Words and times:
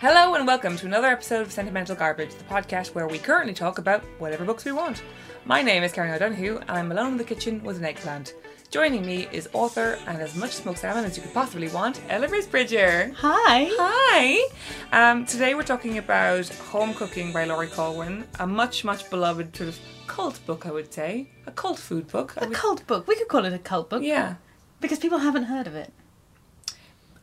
Hello 0.00 0.34
and 0.34 0.46
welcome 0.46 0.76
to 0.76 0.86
another 0.86 1.06
episode 1.08 1.40
of 1.42 1.50
Sentimental 1.52 1.96
Garbage, 1.96 2.34
the 2.34 2.44
podcast 2.44 2.88
where 2.94 3.08
we 3.08 3.18
currently 3.18 3.54
talk 3.54 3.78
about 3.78 4.02
whatever 4.18 4.44
books 4.44 4.64
we 4.64 4.72
want. 4.72 5.02
My 5.44 5.62
name 5.62 5.82
is 5.82 5.92
Karen 5.92 6.12
O'Donoghue 6.12 6.58
and 6.58 6.70
I'm 6.70 6.92
alone 6.92 7.12
in 7.12 7.16
the 7.18 7.24
kitchen 7.24 7.62
with 7.62 7.78
an 7.78 7.84
eggplant. 7.84 8.34
Joining 8.70 9.06
me 9.06 9.28
is 9.32 9.48
author 9.52 9.98
and 10.06 10.18
as 10.18 10.36
much 10.36 10.52
smoked 10.52 10.80
salmon 10.80 11.04
as 11.04 11.16
you 11.16 11.22
could 11.22 11.32
possibly 11.32 11.68
want, 11.68 12.00
Ella 12.08 12.28
Risbridger. 12.28 13.14
Hi. 13.14 13.68
Hi! 13.72 14.48
Um, 14.92 15.24
today 15.24 15.54
we're 15.54 15.62
talking 15.62 15.98
about 15.98 16.48
Home 16.48 16.92
Cooking 16.94 17.32
by 17.32 17.44
Laurie 17.44 17.68
Colwin, 17.68 18.26
a 18.38 18.46
much, 18.46 18.84
much 18.84 19.08
beloved 19.08 19.56
sort 19.56 19.68
of 19.70 19.78
cult 20.06 20.44
book, 20.46 20.66
I 20.66 20.72
would 20.72 20.92
say. 20.92 21.30
A 21.46 21.52
cult 21.52 21.78
food 21.78 22.08
book. 22.08 22.34
A 22.36 22.40
would- 22.46 22.54
cult 22.54 22.86
book. 22.86 23.06
We 23.08 23.16
could 23.16 23.28
call 23.28 23.44
it 23.46 23.52
a 23.52 23.58
cult 23.58 23.88
book. 23.88 24.02
Yeah. 24.02 24.34
Because 24.80 24.98
people 24.98 25.18
haven't 25.18 25.44
heard 25.44 25.66
of 25.66 25.74
it. 25.74 25.92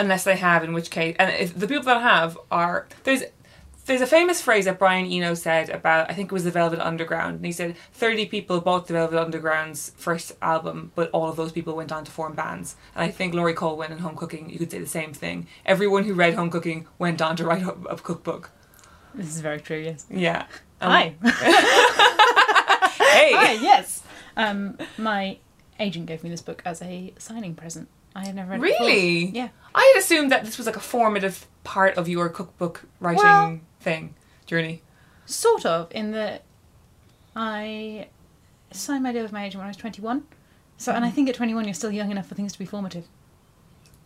Unless 0.03 0.23
they 0.25 0.35
have, 0.35 0.63
in 0.63 0.73
which 0.73 0.89
case, 0.89 1.15
and 1.17 1.29
if 1.31 1.57
the 1.57 1.67
people 1.67 1.85
that 1.85 2.01
have 2.01 2.37
are 2.51 2.87
there's 3.03 3.23
there's 3.85 4.01
a 4.01 4.07
famous 4.07 4.41
phrase 4.41 4.65
that 4.65 4.79
Brian 4.79 5.05
Eno 5.05 5.33
said 5.33 5.69
about 5.69 6.09
I 6.09 6.13
think 6.13 6.31
it 6.31 6.33
was 6.33 6.43
the 6.43 6.51
Velvet 6.51 6.79
Underground, 6.79 7.37
and 7.37 7.45
he 7.45 7.51
said 7.51 7.75
thirty 7.93 8.25
people 8.25 8.59
bought 8.61 8.87
the 8.87 8.93
Velvet 8.93 9.19
Underground's 9.19 9.91
first 9.95 10.33
album, 10.41 10.91
but 10.95 11.09
all 11.11 11.29
of 11.29 11.35
those 11.35 11.51
people 11.51 11.75
went 11.75 11.91
on 11.91 12.03
to 12.05 12.11
form 12.11 12.33
bands. 12.33 12.75
And 12.95 13.03
I 13.03 13.11
think 13.11 13.33
Laurie 13.33 13.53
Colwin 13.53 13.91
and 13.91 14.01
Home 14.01 14.15
Cooking, 14.15 14.49
you 14.49 14.59
could 14.59 14.71
say 14.71 14.79
the 14.79 14.87
same 14.87 15.13
thing. 15.13 15.47
Everyone 15.65 16.03
who 16.03 16.13
read 16.13 16.33
Home 16.33 16.49
Cooking 16.49 16.87
went 16.99 17.21
on 17.21 17.35
to 17.37 17.45
write 17.45 17.63
a, 17.63 17.95
cookbook. 17.95 18.51
This 19.15 19.27
is 19.27 19.39
very 19.39 19.61
true, 19.61 19.79
yes. 19.79 20.05
Yeah. 20.09 20.47
Um, 20.81 20.91
Hi. 20.91 21.15
Hey. 23.13 23.31
Hi, 23.33 23.51
yes. 23.53 24.01
Um, 24.35 24.77
my 24.97 25.37
agent 25.79 26.07
gave 26.07 26.23
me 26.23 26.29
this 26.29 26.41
book 26.41 26.61
as 26.65 26.81
a 26.81 27.13
signing 27.17 27.55
present. 27.55 27.87
I 28.15 28.25
had 28.25 28.35
never 28.35 28.51
read 28.51 28.61
before. 28.61 28.87
Really? 28.87 29.25
Yeah. 29.29 29.49
I 29.75 29.91
had 29.93 30.01
assumed 30.03 30.31
that 30.31 30.45
this 30.45 30.57
was 30.57 30.67
like 30.67 30.75
a 30.75 30.79
formative 30.81 31.47
part 31.63 31.97
of 31.97 32.07
your 32.07 32.29
cookbook 32.29 32.83
writing 32.99 33.23
Well- 33.23 33.59
thing 33.79 34.15
journey. 34.45 34.81
Sort 35.25 35.65
of, 35.65 35.87
in 35.91 36.11
that 36.11 36.43
I 37.35 38.07
signed 38.71 39.03
my 39.03 39.11
deal 39.11 39.23
with 39.23 39.31
my 39.31 39.45
agent 39.45 39.59
when 39.59 39.65
I 39.65 39.69
was 39.69 39.77
21. 39.77 40.23
So, 40.77 40.91
and 40.91 41.03
I 41.03 41.07
Mm-hmm. 41.07 41.15
think 41.15 41.29
at 41.29 41.35
21 41.35 41.65
you're 41.65 41.73
still 41.73 41.91
young 41.91 42.11
enough 42.11 42.27
for 42.27 42.35
things 42.35 42.51
to 42.53 42.59
be 42.59 42.65
formative. 42.65 43.05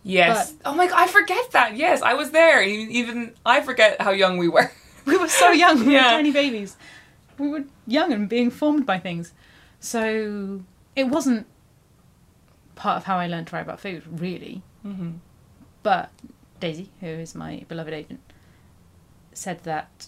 Yes. 0.04 0.54
oh 0.64 0.74
my 0.74 0.86
god, 0.86 0.96
I 0.98 1.06
forget 1.06 1.50
that. 1.52 1.76
Yes, 1.76 2.02
I 2.02 2.14
was 2.14 2.30
there. 2.30 2.62
Even 2.62 3.34
I 3.44 3.60
forget 3.60 4.00
how 4.00 4.10
young 4.12 4.38
we 4.38 4.48
were. 4.48 4.70
We 5.04 5.16
were 5.16 5.28
so 5.28 5.50
young, 5.52 5.86
we 5.86 5.94
Yeah. 5.94 6.04
were 6.04 6.10
tiny 6.10 6.32
babies. 6.32 6.76
We 7.38 7.48
were 7.48 7.64
young 7.86 8.12
and 8.12 8.28
being 8.28 8.50
formed 8.50 8.84
by 8.84 8.98
things. 8.98 9.32
So 9.80 10.60
it 10.94 11.04
wasn't 11.04 11.46
part 12.78 12.96
of 12.96 13.04
how 13.04 13.18
I 13.18 13.26
learned 13.26 13.48
to 13.48 13.56
write 13.56 13.62
about 13.62 13.80
food, 13.80 14.02
really. 14.20 14.62
Mm-hmm. 14.86 15.10
But 15.82 16.10
Daisy, 16.60 16.90
who 17.00 17.06
is 17.08 17.34
my 17.34 17.64
beloved 17.68 17.92
agent, 17.92 18.20
said 19.32 19.62
that 19.64 20.06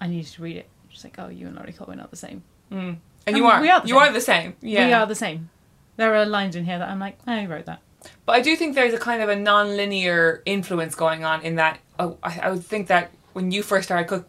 I 0.00 0.06
needed 0.06 0.30
to 0.32 0.42
read 0.42 0.56
it. 0.58 0.68
She's 0.88 1.02
like, 1.04 1.16
"Oh, 1.18 1.28
you 1.28 1.46
and 1.46 1.56
Laurie 1.56 1.72
Colwin 1.72 2.00
are 2.00 2.08
the 2.08 2.16
same. 2.16 2.42
And 2.70 3.00
And 3.26 3.36
you 3.36 3.46
are. 3.46 3.60
we 3.60 3.70
are 3.70 3.80
the 3.80 3.88
you 3.88 3.94
same. 3.94 4.02
are 4.02 4.12
the 4.12 4.20
same. 4.20 4.56
Yeah. 4.60 4.86
We 4.86 4.92
are 4.92 5.06
the 5.06 5.14
same." 5.14 5.50
There 5.96 6.14
are 6.14 6.26
lines 6.26 6.56
in 6.56 6.64
here 6.64 6.78
that 6.78 6.88
I'm 6.88 7.00
like, 7.00 7.18
"I 7.26 7.46
wrote 7.46 7.66
that." 7.66 7.80
But 8.24 8.36
I 8.36 8.40
do 8.40 8.54
think 8.56 8.74
there's 8.74 8.94
a 8.94 8.98
kind 8.98 9.22
of 9.22 9.28
a 9.28 9.36
non-linear 9.36 10.42
influence 10.46 10.94
going 10.94 11.24
on 11.24 11.42
in 11.42 11.56
that. 11.56 11.78
Oh, 11.98 12.18
I, 12.22 12.38
I 12.44 12.50
would 12.50 12.64
think 12.64 12.86
that 12.88 13.10
when 13.32 13.50
you 13.50 13.62
first 13.62 13.88
started 13.88 14.06
cook, 14.08 14.28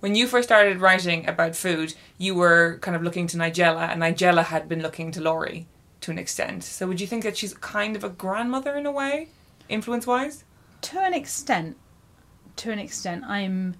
when 0.00 0.14
you 0.14 0.26
first 0.26 0.48
started 0.48 0.80
writing 0.80 1.28
about 1.28 1.56
food, 1.56 1.94
you 2.18 2.34
were 2.34 2.78
kind 2.82 2.96
of 2.96 3.02
looking 3.02 3.26
to 3.28 3.36
Nigella, 3.36 3.88
and 3.90 4.00
Nigella 4.02 4.44
had 4.44 4.68
been 4.68 4.80
looking 4.82 5.10
to 5.12 5.20
Laurie 5.20 5.66
to 6.10 6.12
an 6.12 6.18
extent. 6.18 6.64
So 6.64 6.86
would 6.86 7.00
you 7.00 7.06
think 7.06 7.22
that 7.22 7.36
she's 7.36 7.54
kind 7.54 7.96
of 7.96 8.04
a 8.04 8.08
grandmother 8.08 8.74
in 8.76 8.86
a 8.86 8.92
way, 8.92 9.28
influence-wise? 9.68 10.44
to 10.82 11.00
an 11.00 11.14
extent. 11.14 11.76
To 12.56 12.70
an 12.70 12.78
extent 12.78 13.24
i'm 13.26 13.76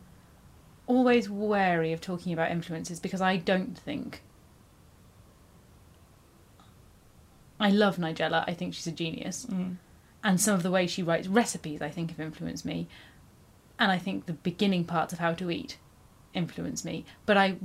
always 0.87 1.29
wary 1.29 1.93
of 1.93 2.01
talking 2.01 2.33
about 2.33 2.51
influences 2.51 2.99
because 2.99 3.21
i 3.21 3.37
don't 3.37 3.79
think 3.79 4.23
i 7.61 7.71
love 7.71 7.97
nigella. 7.97 8.43
I 8.49 8.55
think 8.55 8.75
she's 8.75 8.87
a 8.87 8.93
genius. 8.93 9.47
Mm. 9.49 9.77
And 10.25 10.41
some 10.41 10.55
of 10.55 10.63
the 10.63 10.71
way 10.71 10.87
she 10.87 11.03
writes 11.03 11.29
recipes 11.29 11.83
i 11.83 11.91
think 11.91 12.11
have 12.11 12.21
influenced 12.21 12.65
me. 12.65 12.89
And 13.79 13.93
i 13.93 13.99
think 13.99 14.27
the 14.27 14.33
beginning 14.33 14.85
parts 14.85 15.13
of 15.13 15.19
how 15.19 15.35
to 15.35 15.51
eat 15.51 15.77
influence 16.33 16.85
me. 16.85 17.05
But 17.27 17.37
i 17.37 17.57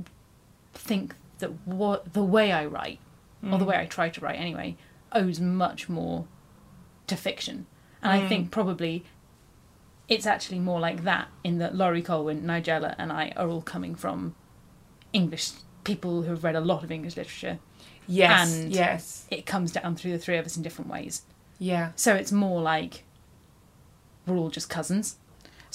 think 0.74 1.14
that 1.38 1.52
what 1.66 2.12
the 2.12 2.22
way 2.22 2.52
i 2.52 2.66
write 2.66 3.00
or 3.52 3.58
the 3.58 3.64
mm. 3.64 3.68
way 3.68 3.78
i 3.78 3.86
try 3.86 4.08
to 4.08 4.20
write 4.20 4.38
anyway 4.38 4.76
owes 5.12 5.40
much 5.40 5.88
more 5.88 6.26
to 7.06 7.16
fiction 7.16 7.66
and 8.02 8.12
i 8.12 8.28
think 8.28 8.48
mm. 8.48 8.50
probably 8.50 9.04
it's 10.08 10.26
actually 10.26 10.58
more 10.58 10.80
like 10.80 11.04
that 11.04 11.28
in 11.42 11.58
that 11.58 11.74
Laurie 11.74 12.02
Colwin, 12.02 12.42
Nigella, 12.42 12.94
and 12.98 13.12
I 13.12 13.32
are 13.36 13.48
all 13.48 13.62
coming 13.62 13.94
from 13.94 14.34
English 15.12 15.50
people 15.84 16.22
who 16.22 16.30
have 16.30 16.44
read 16.44 16.54
a 16.54 16.60
lot 16.60 16.84
of 16.84 16.90
English 16.90 17.16
literature. 17.16 17.58
Yes. 18.06 18.54
And- 18.54 18.72
yes. 18.72 19.26
It 19.30 19.46
comes 19.46 19.72
down 19.72 19.96
through 19.96 20.12
the 20.12 20.18
three 20.18 20.36
of 20.36 20.46
us 20.46 20.56
in 20.56 20.62
different 20.62 20.90
ways. 20.90 21.22
Yeah. 21.58 21.92
So 21.96 22.14
it's 22.14 22.32
more 22.32 22.60
like 22.60 23.04
we're 24.26 24.36
all 24.36 24.50
just 24.50 24.70
cousins. 24.70 25.16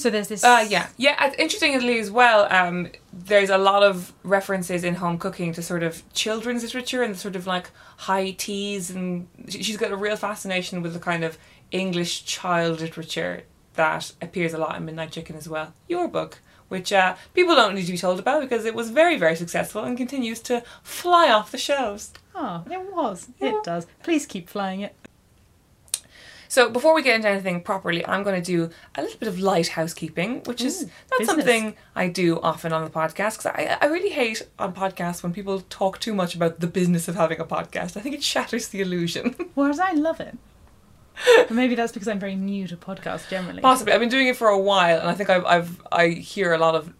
So 0.01 0.09
there's 0.09 0.27
this. 0.27 0.43
Uh, 0.43 0.65
yeah, 0.67 0.87
yeah. 0.97 1.15
uh, 1.19 1.31
Interestingly, 1.37 1.99
as 1.99 2.09
well, 2.11 2.47
um, 2.51 2.89
there's 3.13 3.49
a 3.49 3.57
lot 3.57 3.83
of 3.83 4.13
references 4.23 4.83
in 4.83 4.95
home 4.95 5.17
cooking 5.17 5.53
to 5.53 5.61
sort 5.61 5.83
of 5.83 6.01
children's 6.13 6.63
literature 6.63 7.03
and 7.03 7.17
sort 7.17 7.35
of 7.35 7.45
like 7.47 7.69
high 7.97 8.31
teas, 8.31 8.89
and 8.89 9.27
she- 9.47 9.63
she's 9.63 9.77
got 9.77 9.91
a 9.91 9.95
real 9.95 10.15
fascination 10.15 10.81
with 10.81 10.93
the 10.93 10.99
kind 10.99 11.23
of 11.23 11.37
English 11.71 12.25
child 12.25 12.81
literature 12.81 13.43
that 13.75 14.11
appears 14.21 14.53
a 14.53 14.57
lot 14.57 14.75
in 14.75 14.85
Midnight 14.85 15.11
Chicken 15.11 15.35
as 15.35 15.47
well. 15.47 15.73
Your 15.87 16.07
book, 16.07 16.39
which 16.67 16.91
uh, 16.91 17.15
people 17.33 17.55
don't 17.55 17.75
need 17.75 17.85
to 17.85 17.91
be 17.91 17.97
told 17.97 18.19
about 18.19 18.41
because 18.41 18.65
it 18.65 18.75
was 18.75 18.89
very, 18.89 19.17
very 19.17 19.35
successful 19.35 19.83
and 19.83 19.95
continues 19.97 20.39
to 20.41 20.63
fly 20.83 21.29
off 21.31 21.51
the 21.51 21.57
shelves. 21.57 22.11
Oh, 22.35 22.63
it 22.69 22.93
was. 22.93 23.27
It 23.39 23.55
does. 23.63 23.85
Please 24.03 24.25
keep 24.25 24.49
flying 24.49 24.81
it. 24.81 24.95
So 26.51 26.69
before 26.69 26.93
we 26.93 27.01
get 27.01 27.15
into 27.15 27.29
anything 27.29 27.61
properly, 27.61 28.05
I'm 28.05 28.23
going 28.23 28.35
to 28.35 28.45
do 28.45 28.69
a 28.95 29.01
little 29.01 29.17
bit 29.17 29.29
of 29.29 29.39
light 29.39 29.69
housekeeping, 29.69 30.41
which 30.43 30.61
is 30.61 30.83
Ooh, 30.83 30.89
not 31.09 31.19
business. 31.19 31.27
something 31.37 31.75
I 31.95 32.09
do 32.09 32.41
often 32.41 32.73
on 32.73 32.83
the 32.83 32.89
podcast 32.89 33.37
because 33.37 33.45
I, 33.45 33.77
I 33.79 33.85
really 33.85 34.09
hate 34.09 34.45
on 34.59 34.73
podcasts 34.73 35.23
when 35.23 35.31
people 35.31 35.61
talk 35.69 36.01
too 36.01 36.13
much 36.13 36.35
about 36.35 36.59
the 36.59 36.67
business 36.67 37.07
of 37.07 37.15
having 37.15 37.39
a 37.39 37.45
podcast. 37.45 37.95
I 37.95 38.01
think 38.01 38.15
it 38.15 38.21
shatters 38.21 38.67
the 38.67 38.81
illusion. 38.81 39.33
Whereas 39.55 39.79
I 39.79 39.93
love 39.93 40.19
it. 40.19 40.37
Maybe 41.49 41.75
that's 41.75 41.91
because 41.91 42.07
I'm 42.07 42.19
very 42.19 42.35
new 42.35 42.67
to 42.67 42.77
podcasts 42.77 43.29
generally. 43.29 43.61
Possibly, 43.61 43.93
I've 43.93 43.99
been 43.99 44.09
doing 44.09 44.27
it 44.27 44.35
for 44.37 44.47
a 44.47 44.57
while, 44.57 44.99
and 44.99 45.09
I 45.09 45.13
think 45.13 45.29
I've, 45.29 45.45
I've 45.45 45.81
I 45.91 46.07
hear 46.09 46.53
a 46.53 46.57
lot 46.57 46.75
of 46.75 46.93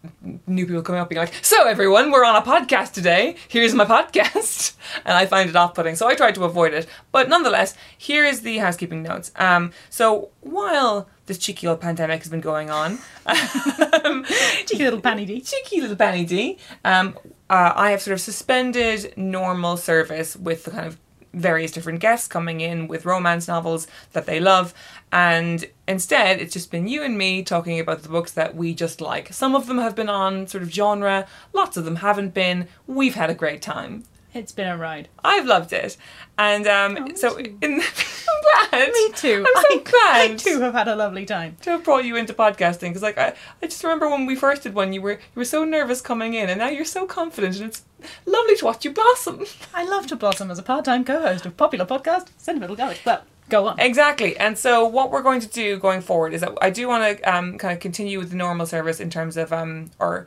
new 0.46 0.66
people 0.66 0.82
coming 0.82 1.00
up 1.00 1.08
being 1.08 1.20
like, 1.20 1.34
"So 1.42 1.66
everyone, 1.66 2.10
we're 2.10 2.24
on 2.24 2.36
a 2.36 2.42
podcast 2.42 2.92
today. 2.92 3.36
Here's 3.48 3.74
my 3.74 3.84
podcast," 3.84 4.74
and 5.04 5.16
I 5.16 5.26
find 5.26 5.48
it 5.48 5.56
off-putting, 5.56 5.96
so 5.96 6.06
I 6.06 6.14
try 6.14 6.30
to 6.32 6.44
avoid 6.44 6.74
it. 6.74 6.86
But 7.10 7.28
nonetheless, 7.28 7.74
here 7.96 8.24
is 8.24 8.42
the 8.42 8.58
housekeeping 8.58 9.02
notes. 9.02 9.32
Um, 9.36 9.72
so 9.90 10.30
while 10.40 11.08
this 11.26 11.38
cheeky 11.38 11.66
old 11.66 11.80
pandemic 11.80 12.20
has 12.20 12.28
been 12.28 12.40
going 12.40 12.70
on, 12.70 12.98
um, 13.26 14.24
Cheeky 14.66 14.84
little 14.84 15.00
panny 15.00 15.24
D. 15.24 15.40
cheeky 15.40 15.80
little 15.80 15.96
Benny 15.96 16.24
D. 16.24 16.58
Um, 16.84 17.16
uh, 17.48 17.72
I 17.74 17.90
have 17.90 18.00
sort 18.02 18.14
of 18.14 18.20
suspended 18.20 19.14
normal 19.16 19.76
service 19.76 20.36
with 20.36 20.64
the 20.64 20.70
kind 20.70 20.86
of 20.86 20.98
various 21.32 21.70
different 21.70 22.00
guests 22.00 22.28
coming 22.28 22.60
in 22.60 22.88
with 22.88 23.04
romance 23.04 23.48
novels 23.48 23.86
that 24.12 24.26
they 24.26 24.40
love, 24.40 24.74
and 25.10 25.66
instead 25.88 26.40
it's 26.40 26.52
just 26.52 26.70
been 26.70 26.88
you 26.88 27.02
and 27.02 27.16
me 27.16 27.42
talking 27.42 27.80
about 27.80 28.02
the 28.02 28.08
books 28.08 28.32
that 28.32 28.54
we 28.54 28.74
just 28.74 29.00
like. 29.00 29.32
Some 29.32 29.54
of 29.54 29.66
them 29.66 29.78
have 29.78 29.96
been 29.96 30.08
on 30.08 30.46
sort 30.46 30.62
of 30.62 30.72
genre, 30.72 31.26
lots 31.52 31.76
of 31.76 31.84
them 31.84 31.96
haven't 31.96 32.34
been. 32.34 32.68
We've 32.86 33.14
had 33.14 33.30
a 33.30 33.34
great 33.34 33.62
time. 33.62 34.04
It's 34.34 34.52
been 34.52 34.68
a 34.68 34.76
ride. 34.78 35.08
I've 35.22 35.44
loved 35.46 35.72
it, 35.72 35.96
and 36.38 36.66
um, 36.66 36.96
Oh, 37.00 37.14
so 37.14 37.36
too. 37.36 37.58
in 37.60 37.82
glad. 38.70 38.90
Me 38.92 39.12
too. 39.14 39.44
I'm 39.46 39.62
so 39.62 39.68
I, 39.70 39.82
glad. 39.84 40.30
I 40.30 40.34
too 40.36 40.60
have 40.60 40.74
had 40.74 40.88
a 40.88 40.96
lovely 40.96 41.24
time. 41.26 41.56
to 41.62 41.70
have 41.72 41.84
brought 41.84 42.04
you 42.04 42.16
into 42.16 42.32
podcasting 42.32 42.88
because 42.88 43.02
like 43.02 43.18
I, 43.18 43.34
I 43.62 43.66
just 43.66 43.82
remember 43.84 44.08
when 44.08 44.26
we 44.26 44.34
first 44.34 44.62
did 44.62 44.74
one 44.74 44.92
you 44.92 45.02
were 45.02 45.12
you 45.12 45.18
were 45.36 45.44
so 45.44 45.64
nervous 45.64 46.00
coming 46.00 46.34
in 46.34 46.48
and 46.48 46.58
now 46.58 46.68
you're 46.68 46.84
so 46.84 47.06
confident 47.06 47.56
and 47.56 47.66
it's 47.66 47.82
lovely 48.26 48.56
to 48.56 48.64
watch 48.64 48.84
you 48.84 48.90
blossom 48.92 49.44
I 49.74 49.84
love 49.84 50.06
to 50.08 50.16
blossom 50.16 50.50
as 50.50 50.58
a 50.58 50.62
part-time 50.62 51.04
co-host 51.04 51.46
of 51.46 51.56
popular 51.56 51.84
podcast 51.86 52.28
Sentimental 52.38 52.74
Garlic. 52.76 53.00
Well, 53.04 53.22
go 53.48 53.68
on. 53.68 53.78
exactly 53.78 54.36
and 54.38 54.56
so 54.58 54.86
what 54.86 55.10
we're 55.10 55.22
going 55.22 55.40
to 55.40 55.48
do 55.48 55.78
going 55.78 56.00
forward 56.00 56.32
is 56.34 56.40
that 56.40 56.52
I 56.62 56.70
do 56.70 56.88
want 56.88 57.18
to 57.18 57.22
um, 57.32 57.58
kind 57.58 57.74
of 57.74 57.80
continue 57.80 58.18
with 58.18 58.30
the 58.30 58.36
normal 58.36 58.66
service 58.66 58.98
in 59.00 59.10
terms 59.10 59.36
of 59.36 59.52
um 59.52 59.90
or 59.98 60.26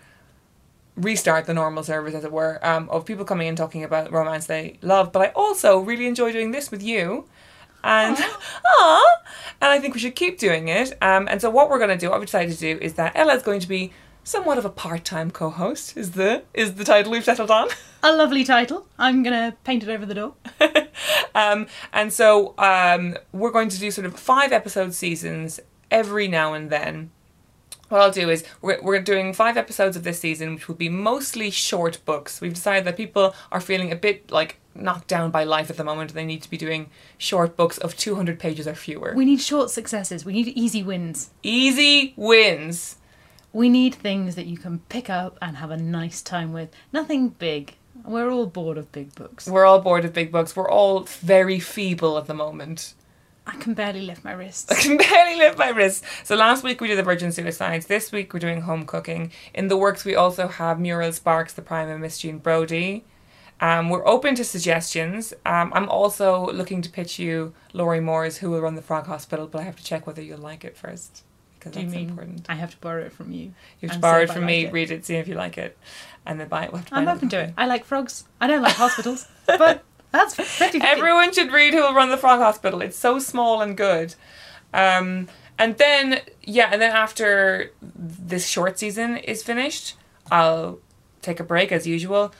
restart 0.95 1.45
the 1.45 1.53
normal 1.53 1.83
service 1.83 2.13
as 2.13 2.23
it 2.23 2.31
were 2.31 2.59
um, 2.65 2.89
of 2.89 3.05
people 3.05 3.25
coming 3.25 3.47
in 3.47 3.55
talking 3.55 3.83
about 3.83 4.11
romance 4.11 4.45
they 4.45 4.77
love 4.81 5.11
but 5.11 5.21
I 5.21 5.27
also 5.35 5.79
really 5.79 6.07
enjoy 6.07 6.31
doing 6.31 6.51
this 6.51 6.71
with 6.71 6.81
you 6.81 7.25
and 7.85 8.17
ah, 8.65 9.03
and 9.61 9.71
I 9.71 9.79
think 9.79 9.93
we 9.93 9.99
should 9.99 10.15
keep 10.15 10.39
doing 10.39 10.67
it. 10.67 10.97
Um, 11.01 11.27
and 11.29 11.39
so 11.39 11.49
what 11.49 11.69
we're 11.69 11.77
going 11.77 11.91
to 11.91 11.97
do, 11.97 12.09
what 12.09 12.19
we 12.19 12.25
decided 12.25 12.53
to 12.53 12.59
do, 12.59 12.79
is 12.81 12.95
that 12.95 13.13
Ella 13.15 13.35
is 13.35 13.43
going 13.43 13.59
to 13.61 13.67
be 13.67 13.93
somewhat 14.23 14.57
of 14.57 14.65
a 14.65 14.69
part-time 14.69 15.31
co-host. 15.31 15.95
Is 15.95 16.11
the 16.11 16.43
is 16.53 16.73
the 16.75 16.83
title 16.83 17.11
we've 17.11 17.23
settled 17.23 17.51
on? 17.51 17.69
A 18.03 18.11
lovely 18.11 18.43
title. 18.43 18.87
I'm 18.97 19.23
gonna 19.23 19.55
paint 19.63 19.83
it 19.83 19.89
over 19.89 20.05
the 20.05 20.15
door. 20.15 20.33
um, 21.35 21.67
and 21.93 22.11
so 22.11 22.55
um, 22.57 23.17
we're 23.31 23.51
going 23.51 23.69
to 23.69 23.79
do 23.79 23.91
sort 23.91 24.05
of 24.05 24.19
five 24.19 24.51
episode 24.51 24.93
seasons 24.93 25.59
every 25.89 26.27
now 26.27 26.53
and 26.53 26.69
then. 26.69 27.11
What 27.89 28.01
I'll 28.01 28.11
do 28.11 28.29
is 28.29 28.43
we're, 28.61 28.81
we're 28.81 29.01
doing 29.01 29.33
five 29.33 29.57
episodes 29.57 29.95
of 29.95 30.03
this 30.03 30.19
season, 30.19 30.55
which 30.55 30.67
will 30.67 30.75
be 30.75 30.89
mostly 30.89 31.51
short 31.51 32.03
books. 32.05 32.41
We've 32.41 32.53
decided 32.53 32.85
that 32.85 32.97
people 32.97 33.35
are 33.51 33.61
feeling 33.61 33.91
a 33.91 33.95
bit 33.95 34.31
like 34.31 34.57
knocked 34.73 35.07
down 35.07 35.31
by 35.31 35.43
life 35.43 35.69
at 35.69 35.77
the 35.77 35.83
moment. 35.83 36.13
They 36.13 36.25
need 36.25 36.41
to 36.41 36.49
be 36.49 36.57
doing 36.57 36.89
short 37.17 37.55
books 37.55 37.77
of 37.77 37.95
200 37.95 38.39
pages 38.39 38.67
or 38.67 38.75
fewer. 38.75 39.13
We 39.15 39.25
need 39.25 39.39
short 39.39 39.69
successes. 39.69 40.25
We 40.25 40.33
need 40.33 40.49
easy 40.49 40.83
wins. 40.83 41.31
Easy 41.43 42.13
wins. 42.15 42.97
We 43.53 43.69
need 43.69 43.95
things 43.95 44.35
that 44.35 44.47
you 44.47 44.57
can 44.57 44.79
pick 44.89 45.09
up 45.09 45.37
and 45.41 45.57
have 45.57 45.71
a 45.71 45.77
nice 45.77 46.21
time 46.21 46.51
with. 46.51 46.69
Nothing 46.91 47.29
big. 47.29 47.75
We're 48.03 48.29
all 48.29 48.47
bored 48.47 48.77
of 48.77 48.91
big 48.91 49.15
books. 49.15 49.47
We're 49.47 49.65
all 49.65 49.79
bored 49.79 50.03
of 50.03 50.13
big 50.13 50.31
books. 50.31 50.55
We're 50.55 50.69
all 50.69 51.01
very 51.03 51.59
feeble 51.59 52.17
at 52.17 52.27
the 52.27 52.33
moment. 52.33 52.93
I 53.47 53.55
can 53.57 53.73
barely 53.73 54.01
lift 54.01 54.23
my 54.23 54.31
wrists. 54.31 54.71
I 54.71 54.75
can 54.75 54.97
barely 54.97 55.37
lift 55.37 55.57
my 55.57 55.69
wrists. 55.69 56.05
So 56.23 56.35
last 56.35 56.63
week 56.63 56.81
we 56.81 56.87
did 56.87 56.97
the 56.97 57.03
Virgin 57.03 57.31
Suicides. 57.31 57.85
This 57.85 58.11
week 58.11 58.33
we're 58.33 58.39
doing 58.39 58.61
home 58.61 58.85
cooking. 58.85 59.31
In 59.53 59.67
the 59.67 59.77
works 59.77 60.03
we 60.03 60.15
also 60.15 60.47
have 60.47 60.79
Muriel 60.79 61.11
Sparks, 61.11 61.53
the 61.53 61.61
Prime, 61.61 61.89
and 61.89 62.01
Miss 62.01 62.19
Jean 62.19 62.39
Brodie. 62.39 63.03
Um, 63.61 63.89
we're 63.89 64.05
open 64.05 64.35
to 64.35 64.43
suggestions. 64.43 65.33
Um, 65.45 65.71
I'm 65.73 65.87
also 65.89 66.47
looking 66.51 66.81
to 66.81 66.89
pitch 66.89 67.19
you 67.19 67.53
Lorrie 67.71 68.01
Moore's 68.01 68.37
Who 68.37 68.51
Will 68.51 68.61
Run 68.61 68.75
the 68.75 68.81
Frog 68.81 69.07
Hospital, 69.07 69.47
but 69.47 69.61
I 69.61 69.63
have 69.63 69.77
to 69.77 69.83
check 69.83 70.05
whether 70.05 70.21
you'll 70.21 70.39
like 70.39 70.65
it 70.65 70.75
first. 70.75 71.23
Because 71.57 71.71
Do 71.71 71.81
that's 71.81 71.93
important. 71.93 72.45
I 72.49 72.55
have 72.55 72.71
to 72.71 72.77
borrow 72.77 73.03
it 73.03 73.13
from 73.13 73.31
you? 73.31 73.53
You 73.79 73.87
have 73.87 73.93
to 73.93 73.99
borrow 73.99 74.23
it 74.23 74.27
from 74.29 74.41
like 74.41 74.47
me, 74.47 74.65
it? 74.65 74.73
read 74.73 74.91
it, 74.91 75.05
see 75.05 75.15
if 75.15 75.27
you 75.27 75.35
like 75.35 75.57
it, 75.57 75.77
and 76.25 76.39
then 76.39 76.47
buy 76.47 76.65
it. 76.65 76.73
We'll 76.73 76.83
I'm 76.91 77.07
open 77.07 77.29
to 77.29 77.39
it. 77.39 77.53
I 77.57 77.65
like 77.65 77.85
frogs. 77.85 78.25
I 78.41 78.47
don't 78.47 78.61
like 78.61 78.73
hospitals, 78.73 79.27
but 79.47 79.83
that's 80.15 80.35
50 80.35 80.79
Everyone 80.81 81.33
should 81.33 81.51
read 81.51 81.73
Who 81.73 81.81
Will 81.81 81.93
Run 81.93 82.09
the 82.09 82.17
Frog 82.17 82.39
Hospital. 82.39 82.81
It's 82.81 82.97
so 82.97 83.19
small 83.19 83.61
and 83.61 83.75
good. 83.75 84.15
Um, 84.73 85.27
and 85.57 85.77
then, 85.77 86.21
yeah, 86.41 86.69
and 86.71 86.81
then 86.81 86.91
after 86.91 87.71
this 87.81 88.47
short 88.47 88.77
season 88.77 89.17
is 89.17 89.41
finished, 89.43 89.95
I'll 90.31 90.79
take 91.21 91.39
a 91.39 91.43
break 91.43 91.71
as 91.71 91.87
usual, 91.87 92.33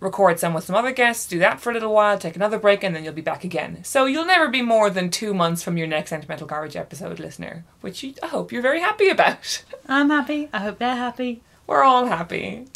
record 0.00 0.38
some 0.38 0.54
with 0.54 0.64
some 0.64 0.74
other 0.74 0.92
guests, 0.92 1.28
do 1.28 1.38
that 1.38 1.60
for 1.60 1.70
a 1.70 1.74
little 1.74 1.92
while, 1.92 2.18
take 2.18 2.36
another 2.36 2.58
break, 2.58 2.82
and 2.82 2.96
then 2.96 3.04
you'll 3.04 3.12
be 3.12 3.22
back 3.22 3.44
again. 3.44 3.84
So 3.84 4.06
you'll 4.06 4.24
never 4.24 4.48
be 4.48 4.62
more 4.62 4.90
than 4.90 5.10
two 5.10 5.34
months 5.34 5.62
from 5.62 5.76
your 5.76 5.86
next 5.86 6.10
Sentimental 6.10 6.46
Garbage 6.46 6.76
episode, 6.76 7.20
listener, 7.20 7.64
which 7.80 8.02
you, 8.02 8.14
I 8.22 8.28
hope 8.28 8.50
you're 8.50 8.62
very 8.62 8.80
happy 8.80 9.08
about. 9.08 9.62
I'm 9.86 10.10
happy. 10.10 10.48
I 10.52 10.60
hope 10.60 10.78
they're 10.78 10.96
happy. 10.96 11.42
We're 11.66 11.84
all 11.84 12.06
happy. 12.06 12.66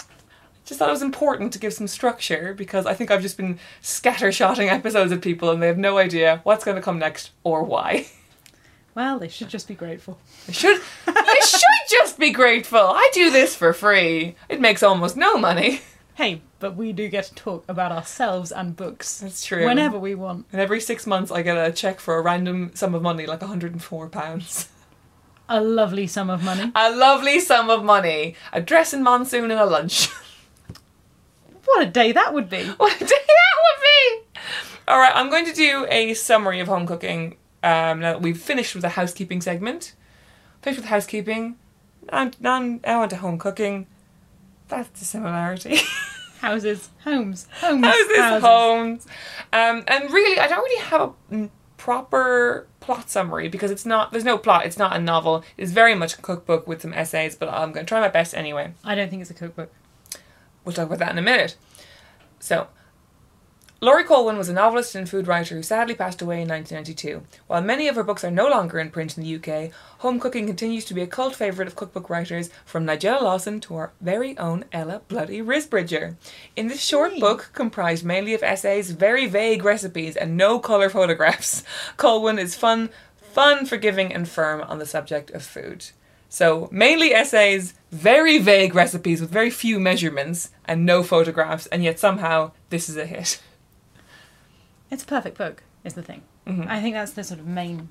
Just 0.66 0.80
thought 0.80 0.88
it 0.88 0.92
was 0.92 1.02
important 1.02 1.52
to 1.52 1.60
give 1.60 1.72
some 1.72 1.86
structure 1.86 2.52
because 2.52 2.86
I 2.86 2.94
think 2.94 3.10
I've 3.12 3.22
just 3.22 3.36
been 3.36 3.58
scattershotting 3.82 4.68
episodes 4.68 5.12
at 5.12 5.22
people 5.22 5.50
and 5.50 5.62
they 5.62 5.68
have 5.68 5.78
no 5.78 5.96
idea 5.96 6.40
what's 6.42 6.64
going 6.64 6.74
to 6.74 6.82
come 6.82 6.98
next 6.98 7.30
or 7.44 7.62
why. 7.62 8.06
Well, 8.96 9.18
they 9.18 9.28
should 9.28 9.48
just 9.48 9.68
be 9.68 9.74
grateful. 9.74 10.18
They 10.46 10.54
should 10.54 10.80
you 11.06 11.42
should 11.46 11.60
just 11.90 12.18
be 12.18 12.30
grateful. 12.30 12.80
I 12.80 13.10
do 13.12 13.30
this 13.30 13.54
for 13.54 13.72
free. 13.72 14.34
It 14.48 14.60
makes 14.60 14.82
almost 14.82 15.16
no 15.16 15.36
money. 15.36 15.82
Hey, 16.14 16.40
but 16.60 16.76
we 16.76 16.92
do 16.92 17.08
get 17.08 17.24
to 17.24 17.34
talk 17.34 17.64
about 17.68 17.92
ourselves 17.92 18.50
and 18.50 18.74
books. 18.74 19.20
That's 19.20 19.44
true. 19.44 19.66
Whenever 19.66 19.98
we 19.98 20.14
want. 20.14 20.46
And 20.50 20.62
every 20.62 20.80
six 20.80 21.06
months 21.06 21.30
I 21.30 21.42
get 21.42 21.58
a 21.58 21.70
check 21.70 22.00
for 22.00 22.16
a 22.16 22.22
random 22.22 22.70
sum 22.74 22.94
of 22.94 23.02
money, 23.02 23.26
like 23.26 23.40
£104. 23.40 24.68
A 25.50 25.60
lovely 25.60 26.06
sum 26.06 26.30
of 26.30 26.42
money. 26.42 26.72
A 26.74 26.90
lovely 26.90 27.38
sum 27.38 27.68
of 27.68 27.84
money. 27.84 28.34
A 28.52 28.62
dress 28.62 28.94
in 28.94 29.02
monsoon 29.02 29.50
and 29.50 29.60
a 29.60 29.66
lunch. 29.66 30.08
What 31.66 31.86
a 31.86 31.90
day 31.90 32.12
that 32.12 32.32
would 32.32 32.48
be. 32.48 32.64
What 32.76 32.96
a 32.96 33.04
day 33.04 33.06
that 33.06 33.56
would 33.64 33.82
be! 33.82 34.40
Alright, 34.88 35.12
I'm 35.14 35.30
going 35.30 35.44
to 35.46 35.52
do 35.52 35.86
a 35.90 36.14
summary 36.14 36.60
of 36.60 36.68
home 36.68 36.86
cooking 36.86 37.36
um, 37.62 38.00
now 38.00 38.12
that 38.12 38.22
we've 38.22 38.40
finished 38.40 38.74
with 38.74 38.82
the 38.82 38.90
housekeeping 38.90 39.40
segment. 39.40 39.94
Finished 40.62 40.80
with 40.80 40.88
housekeeping. 40.88 41.56
And 42.08 42.40
now 42.40 42.60
now 42.60 43.02
on 43.02 43.08
to 43.08 43.16
home 43.16 43.38
cooking. 43.38 43.86
That's 44.68 44.88
the 44.98 45.04
similarity. 45.04 45.78
Houses, 46.40 46.90
homes, 47.02 47.48
homes, 47.60 47.84
houses, 47.84 48.16
houses. 48.18 48.42
homes. 48.44 49.06
Um, 49.52 49.84
and 49.88 50.12
really, 50.12 50.38
I 50.38 50.46
don't 50.46 50.62
really 50.62 50.82
have 50.82 51.00
a 51.00 51.34
mm, 51.34 51.50
proper 51.78 52.66
plot 52.80 53.08
summary 53.10 53.48
because 53.48 53.70
it's 53.70 53.86
not. 53.86 54.12
There's 54.12 54.22
no 54.22 54.36
plot. 54.36 54.66
It's 54.66 54.76
not 54.76 54.94
a 54.94 55.00
novel. 55.00 55.42
It's 55.56 55.72
very 55.72 55.94
much 55.94 56.14
a 56.14 56.18
cookbook 56.18 56.66
with 56.66 56.82
some 56.82 56.92
essays. 56.92 57.34
But 57.34 57.48
I'm 57.48 57.72
going 57.72 57.86
to 57.86 57.88
try 57.88 58.00
my 58.00 58.08
best 58.08 58.34
anyway. 58.34 58.74
I 58.84 58.94
don't 58.94 59.08
think 59.08 59.22
it's 59.22 59.30
a 59.30 59.34
cookbook. 59.34 59.72
We'll 60.66 60.74
talk 60.74 60.86
about 60.86 60.98
that 60.98 61.12
in 61.12 61.18
a 61.18 61.22
minute. 61.22 61.56
So, 62.40 62.66
Laurie 63.80 64.02
Colwin 64.02 64.36
was 64.36 64.48
a 64.48 64.52
novelist 64.52 64.96
and 64.96 65.08
food 65.08 65.28
writer 65.28 65.54
who 65.54 65.62
sadly 65.62 65.94
passed 65.94 66.20
away 66.20 66.42
in 66.42 66.48
1992. 66.48 67.22
While 67.46 67.62
many 67.62 67.86
of 67.86 67.94
her 67.94 68.02
books 68.02 68.24
are 68.24 68.32
no 68.32 68.48
longer 68.48 68.80
in 68.80 68.90
print 68.90 69.16
in 69.16 69.22
the 69.22 69.36
UK, 69.36 69.70
home 69.98 70.18
cooking 70.18 70.44
continues 70.46 70.84
to 70.86 70.94
be 70.94 71.02
a 71.02 71.06
cult 71.06 71.36
favourite 71.36 71.68
of 71.68 71.76
cookbook 71.76 72.10
writers, 72.10 72.50
from 72.64 72.84
Nigella 72.84 73.22
Lawson 73.22 73.60
to 73.60 73.76
our 73.76 73.92
very 74.00 74.36
own 74.38 74.64
Ella 74.72 75.02
Bloody 75.06 75.40
Risbridger. 75.40 76.16
In 76.56 76.66
this 76.66 76.82
short 76.82 77.20
book, 77.20 77.50
comprised 77.52 78.04
mainly 78.04 78.34
of 78.34 78.42
essays, 78.42 78.90
very 78.90 79.28
vague 79.28 79.62
recipes, 79.62 80.16
and 80.16 80.36
no 80.36 80.58
colour 80.58 80.90
photographs, 80.90 81.62
Colwin 81.96 82.40
is 82.40 82.56
fun, 82.56 82.90
fun, 83.20 83.66
forgiving, 83.66 84.12
and 84.12 84.28
firm 84.28 84.62
on 84.62 84.80
the 84.80 84.86
subject 84.86 85.30
of 85.30 85.44
food. 85.44 85.90
So, 86.28 86.68
mainly 86.72 87.14
essays, 87.14 87.74
very 87.92 88.38
vague 88.38 88.74
recipes 88.74 89.20
with 89.20 89.30
very 89.30 89.50
few 89.50 89.78
measurements, 89.78 90.50
and 90.64 90.84
no 90.84 91.02
photographs, 91.02 91.66
and 91.68 91.84
yet 91.84 91.98
somehow 91.98 92.52
this 92.70 92.88
is 92.88 92.96
a 92.96 93.06
hit. 93.06 93.40
It's 94.90 95.02
a 95.02 95.06
perfect 95.06 95.38
book, 95.38 95.62
is 95.84 95.94
the 95.94 96.02
thing. 96.02 96.22
Mm-hmm. 96.46 96.68
I 96.68 96.80
think 96.80 96.94
that's 96.94 97.12
the 97.12 97.24
sort 97.24 97.40
of 97.40 97.46
main. 97.46 97.88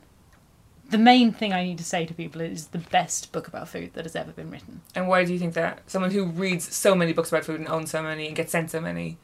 The 0.89 0.97
main 0.97 1.33
thing 1.33 1.51
I 1.51 1.63
need 1.63 1.79
to 1.79 1.83
say 1.83 2.05
to 2.05 2.13
people 2.13 2.41
is 2.41 2.67
the 2.67 2.77
best 2.77 3.31
book 3.31 3.47
about 3.47 3.67
food 3.67 3.93
that 3.95 4.05
has 4.05 4.15
ever 4.15 4.31
been 4.31 4.51
written. 4.51 4.81
And 4.93 5.07
why 5.07 5.25
do 5.25 5.33
you 5.33 5.39
think 5.39 5.55
that? 5.55 5.89
Someone 5.89 6.11
who 6.11 6.25
reads 6.25 6.73
so 6.73 6.93
many 6.93 7.11
books 7.11 7.29
about 7.29 7.43
food 7.43 7.59
and 7.59 7.67
owns 7.67 7.89
so 7.89 8.03
many 8.03 8.27
and 8.27 8.35
gets 8.35 8.51
sent 8.51 8.69
so 8.69 8.79
many. 8.79 9.17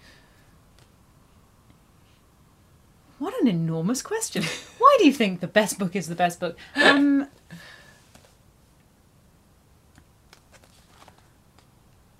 What 3.20 3.40
an 3.40 3.48
enormous 3.48 4.02
question. 4.02 4.44
Why 4.80 4.96
do 4.98 5.06
you 5.06 5.14
think 5.14 5.40
the 5.40 5.48
best 5.48 5.78
book 5.78 5.96
is 5.96 6.08
the 6.08 6.16
best 6.16 6.40
book? 6.40 6.58
Um, 6.76 7.28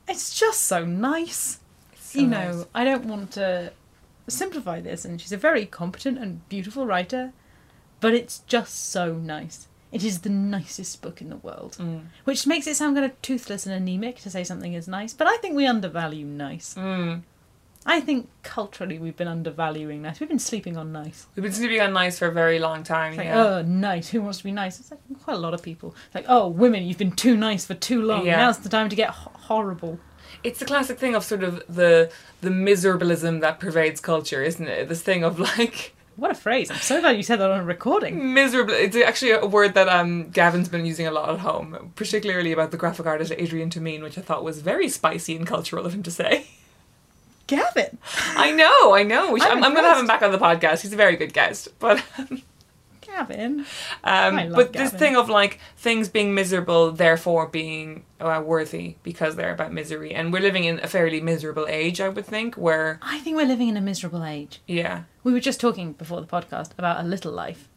it's 0.08 0.38
just 0.40 0.61
so 0.72 0.86
nice. 0.86 1.60
so 2.00 2.20
you 2.20 2.28
know, 2.28 2.52
nice. 2.58 2.66
I 2.74 2.84
don't 2.84 3.06
want 3.06 3.32
to 3.34 3.72
simplify 4.28 4.80
this, 4.82 5.06
and 5.06 5.20
she's 5.20 5.32
a 5.32 5.38
very 5.50 5.66
competent 5.66 6.18
and 6.18 6.48
beautiful 6.50 6.86
writer, 6.86 7.34
but 8.00 8.14
it's 8.14 8.40
just 8.48 8.74
so 8.92 9.14
nice. 9.16 9.68
It 9.92 10.04
is 10.06 10.22
the 10.22 10.30
nicest 10.30 11.02
book 11.02 11.22
in 11.22 11.30
the 11.30 11.36
world, 11.48 11.74
Mm. 11.80 12.04
which 12.24 12.48
makes 12.48 12.66
it 12.68 12.76
sound 12.78 12.96
kind 12.96 13.06
of 13.06 13.22
toothless 13.22 13.66
and 13.66 13.76
anemic 13.76 14.16
to 14.22 14.30
say 14.30 14.44
something 14.46 14.74
is 14.74 14.88
nice, 14.88 15.14
but 15.14 15.28
I 15.28 15.36
think 15.42 15.56
we 15.56 15.66
undervalue 15.68 16.26
nice. 16.26 16.76
Mm. 16.76 17.24
I 17.86 18.00
think 18.00 18.30
culturally 18.44 18.98
we've 19.00 19.18
been 19.18 19.28
undervaluing 19.28 20.02
nice. 20.04 20.20
We've 20.20 20.30
been 20.30 20.46
sleeping 20.52 20.78
on 20.78 20.92
nice. 20.92 21.26
We've 21.36 21.44
been 21.44 21.52
sleeping 21.52 21.82
on 21.82 21.92
nice 21.94 22.20
for 22.20 22.28
a 22.28 22.32
very 22.32 22.60
long 22.60 22.84
time. 22.84 23.18
Like, 23.18 23.26
yeah. 23.26 23.44
oh, 23.44 23.62
nice. 23.64 24.08
Who 24.10 24.22
wants 24.22 24.38
to 24.38 24.44
be 24.44 24.52
nice? 24.52 24.80
It's 24.80 24.92
like 24.92 25.02
quite 25.24 25.34
a 25.34 25.40
lot 25.40 25.54
of 25.56 25.62
people. 25.64 25.96
It's 26.06 26.16
like, 26.16 26.26
oh, 26.30 26.48
women, 26.48 26.84
you've 26.86 27.00
been 27.00 27.18
too 27.26 27.36
nice 27.36 27.66
for 27.66 27.74
too 27.74 28.02
long. 28.04 28.24
Yeah. 28.26 28.38
Now's 28.38 28.60
the 28.60 28.70
time 28.70 28.88
to 28.90 28.96
get 28.96 29.10
ho- 29.10 29.32
horrible. 29.34 30.00
It's 30.44 30.60
the 30.60 30.66
classic 30.66 30.98
thing 31.00 31.16
of 31.16 31.24
sort 31.24 31.44
of 31.44 31.64
the 31.68 32.12
the 32.42 32.50
miserablism 32.50 33.40
that 33.42 33.60
pervades 33.60 34.02
culture, 34.02 34.42
isn't 34.44 34.68
it? 34.68 34.90
This 34.90 35.02
thing 35.02 35.24
of 35.24 35.40
like 35.58 35.94
What 36.16 36.32
a 36.32 36.36
phrase. 36.36 36.70
I'm 36.72 36.78
so 36.78 37.00
glad 37.02 37.16
you 37.18 37.24
said 37.24 37.40
that 37.40 37.50
on 37.52 37.60
a 37.62 37.64
recording. 37.64 38.34
miserable. 38.34 38.74
It's 38.74 38.96
actually 38.96 39.32
a 39.32 39.46
word 39.46 39.74
that 39.76 39.88
um 39.90 40.30
Gavin's 40.30 40.70
been 40.70 40.86
using 40.86 41.08
a 41.08 41.12
lot 41.12 41.30
at 41.30 41.40
home, 41.40 41.94
particularly 41.96 42.52
about 42.52 42.72
the 42.72 42.78
graphic 42.78 43.06
artist 43.06 43.34
Adrian 43.38 43.70
Tomine, 43.70 44.02
which 44.04 44.18
I 44.18 44.22
thought 44.22 44.44
was 44.44 44.62
very 44.62 44.90
spicy 44.90 45.36
and 45.36 45.46
cultural 45.48 45.86
of 45.86 45.94
him 45.94 46.04
to 46.04 46.12
say. 46.12 46.48
Gavin! 47.48 47.98
I 48.38 48.52
know, 48.52 48.94
I 48.96 49.04
know. 49.04 49.36
Should, 49.38 49.46
I'm, 49.48 49.58
I'm 49.58 49.64
I'm 49.66 49.72
going 49.74 49.84
to 49.84 49.90
have 49.90 50.00
him 50.00 50.08
back 50.08 50.22
on 50.22 50.32
the 50.32 50.38
podcast. 50.38 50.82
He's 50.84 50.94
a 50.94 50.96
very 50.96 51.18
good 51.18 51.34
guest, 51.34 51.68
but 51.80 52.02
Gavin. 53.12 53.66
Um, 54.04 54.52
but 54.54 54.74
this 54.74 54.92
thing 54.92 55.16
of 55.16 55.30
like 55.30 55.60
things 55.78 56.10
being 56.10 56.34
miserable, 56.34 56.92
therefore 56.92 57.48
being 57.48 58.06
uh, 58.20 58.42
worthy 58.46 58.96
because 59.04 59.36
they're 59.36 59.54
about 59.54 59.74
misery, 59.74 60.14
and 60.14 60.32
we're 60.34 60.42
living 60.42 60.64
in 60.64 60.80
a 60.80 60.88
fairly 60.88 61.22
miserable 61.22 61.68
age, 61.68 62.00
I 62.02 62.10
would 62.10 62.26
think. 62.26 62.56
Where 62.56 63.00
I 63.02 63.20
think 63.20 63.36
we're 63.38 63.46
living 63.46 63.70
in 63.70 63.78
a 63.78 63.82
miserable 63.82 64.24
age. 64.24 64.62
yeah, 64.68 65.04
We 65.24 65.34
were 65.34 65.40
just 65.40 65.60
talking 65.60 65.94
before 65.94 66.22
the 66.22 66.28
podcast 66.28 66.72
about 66.78 67.04
a 67.04 67.08
little 67.08 67.32
life 67.32 67.68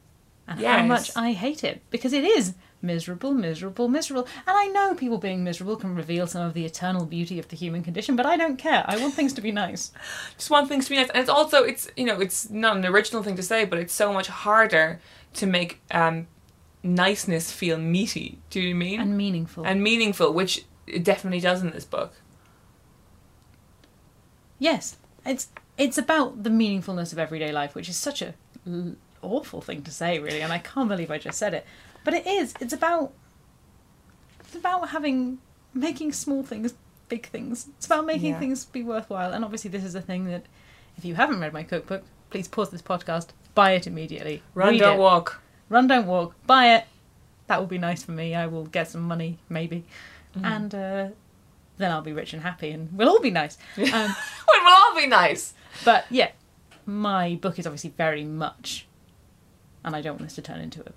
and 0.46 0.60
how 0.60 0.82
much 0.82 1.10
I 1.16 1.32
hate 1.32 1.64
it 1.64 1.82
because 1.90 2.12
it 2.12 2.24
is 2.24 2.54
miserable, 2.82 3.32
miserable, 3.32 3.88
miserable. 3.88 4.28
And 4.46 4.56
I 4.56 4.66
know 4.66 4.94
people 4.94 5.18
being 5.18 5.42
miserable 5.42 5.76
can 5.76 5.94
reveal 5.94 6.26
some 6.26 6.42
of 6.42 6.52
the 6.52 6.66
eternal 6.66 7.06
beauty 7.06 7.38
of 7.38 7.48
the 7.48 7.56
human 7.56 7.82
condition, 7.82 8.14
but 8.14 8.26
I 8.26 8.36
don't 8.36 8.58
care. 8.58 8.84
I 8.86 8.98
want 8.98 9.14
things 9.14 9.32
to 9.34 9.40
be 9.40 9.50
nice. 9.50 9.90
just 10.36 10.50
want 10.50 10.68
things 10.68 10.84
to 10.84 10.90
be 10.90 10.96
nice, 10.96 11.08
and 11.08 11.18
it's 11.18 11.30
also 11.30 11.62
it's 11.64 11.90
you 11.96 12.04
know 12.04 12.20
it's 12.20 12.50
not 12.50 12.76
an 12.76 12.84
original 12.84 13.22
thing 13.22 13.36
to 13.36 13.42
say, 13.42 13.64
but 13.64 13.78
it's 13.78 13.94
so 13.94 14.12
much 14.12 14.28
harder 14.28 15.00
to 15.34 15.46
make 15.46 15.80
um, 15.90 16.26
niceness 16.82 17.52
feel 17.52 17.76
meaty. 17.78 18.38
Do 18.50 18.60
you 18.60 18.72
know 18.74 18.78
I 18.78 18.78
mean? 18.78 19.00
And 19.00 19.16
meaningful. 19.16 19.64
and 19.66 19.82
meaningful, 19.82 20.32
which 20.32 20.64
it 20.86 21.02
definitely 21.04 21.40
does 21.40 21.62
in 21.62 21.70
this 21.70 21.84
book. 21.84 22.12
yes, 24.58 24.96
it's 25.26 25.48
it's 25.76 25.98
about 25.98 26.42
the 26.44 26.50
meaningfulness 26.50 27.12
of 27.12 27.18
everyday 27.18 27.52
life, 27.52 27.74
which 27.74 27.88
is 27.88 27.96
such 27.96 28.22
a 28.22 28.34
l- 28.66 28.94
awful 29.22 29.60
thing 29.60 29.82
to 29.82 29.90
say, 29.90 30.18
really, 30.18 30.40
and 30.40 30.52
I 30.52 30.58
can't 30.58 30.88
believe 30.88 31.10
I 31.10 31.18
just 31.18 31.38
said 31.38 31.54
it. 31.54 31.66
But 32.04 32.14
it 32.14 32.26
is. 32.26 32.54
It's 32.60 32.72
about 32.72 33.12
it's 34.40 34.54
about 34.54 34.90
having 34.90 35.38
making 35.72 36.12
small 36.12 36.42
things 36.42 36.74
big 37.08 37.26
things. 37.26 37.66
It's 37.76 37.86
about 37.86 38.06
making 38.06 38.30
Yeah. 38.32 38.38
things 38.38 38.64
be 38.66 38.82
worthwhile. 38.82 39.32
And 39.32 39.44
obviously, 39.44 39.70
this 39.70 39.84
is 39.84 39.94
a 39.94 40.00
thing 40.00 40.24
that 40.26 40.44
if 40.96 41.04
you 41.04 41.14
haven't 41.16 41.40
read 41.40 41.52
my 41.52 41.62
cookbook, 41.62 42.02
please 42.30 42.48
pause 42.48 42.70
this 42.70 42.82
podcast, 42.82 43.28
buy 43.54 43.72
it 43.72 43.86
immediately. 43.86 44.42
Run, 44.54 44.70
Read 44.70 44.80
don't 44.80 44.96
it. 44.96 45.00
walk. 45.00 45.40
Run, 45.68 45.86
don't 45.86 46.06
walk. 46.06 46.34
Buy 46.46 46.74
it. 46.76 46.84
That 47.46 47.58
will 47.60 47.66
be 47.66 47.78
nice 47.78 48.02
for 48.02 48.12
me. 48.12 48.34
I 48.34 48.46
will 48.46 48.64
get 48.66 48.88
some 48.88 49.02
money, 49.02 49.38
maybe, 49.48 49.84
and 50.42 50.74
uh, 50.74 51.08
then 51.76 51.90
I'll 51.92 52.00
be 52.02 52.12
rich 52.12 52.32
and 52.32 52.42
happy, 52.42 52.70
and 52.70 52.88
we'll 52.96 53.08
all 53.08 53.20
be 53.20 53.30
nice. 53.30 53.58
Um, 53.78 53.84
It 53.86 54.62
will 54.64 54.72
all 54.72 54.94
be 54.96 55.06
nice. 55.06 55.52
but 55.84 56.06
yeah, 56.10 56.30
my 56.86 57.34
book 57.40 57.58
is 57.58 57.66
obviously 57.66 57.90
very 57.96 58.24
much, 58.24 58.86
and 59.84 59.94
I 59.94 60.00
don't 60.00 60.14
want 60.14 60.24
this 60.24 60.34
to 60.36 60.42
turn 60.42 60.60
into 60.60 60.80
a 60.82 60.92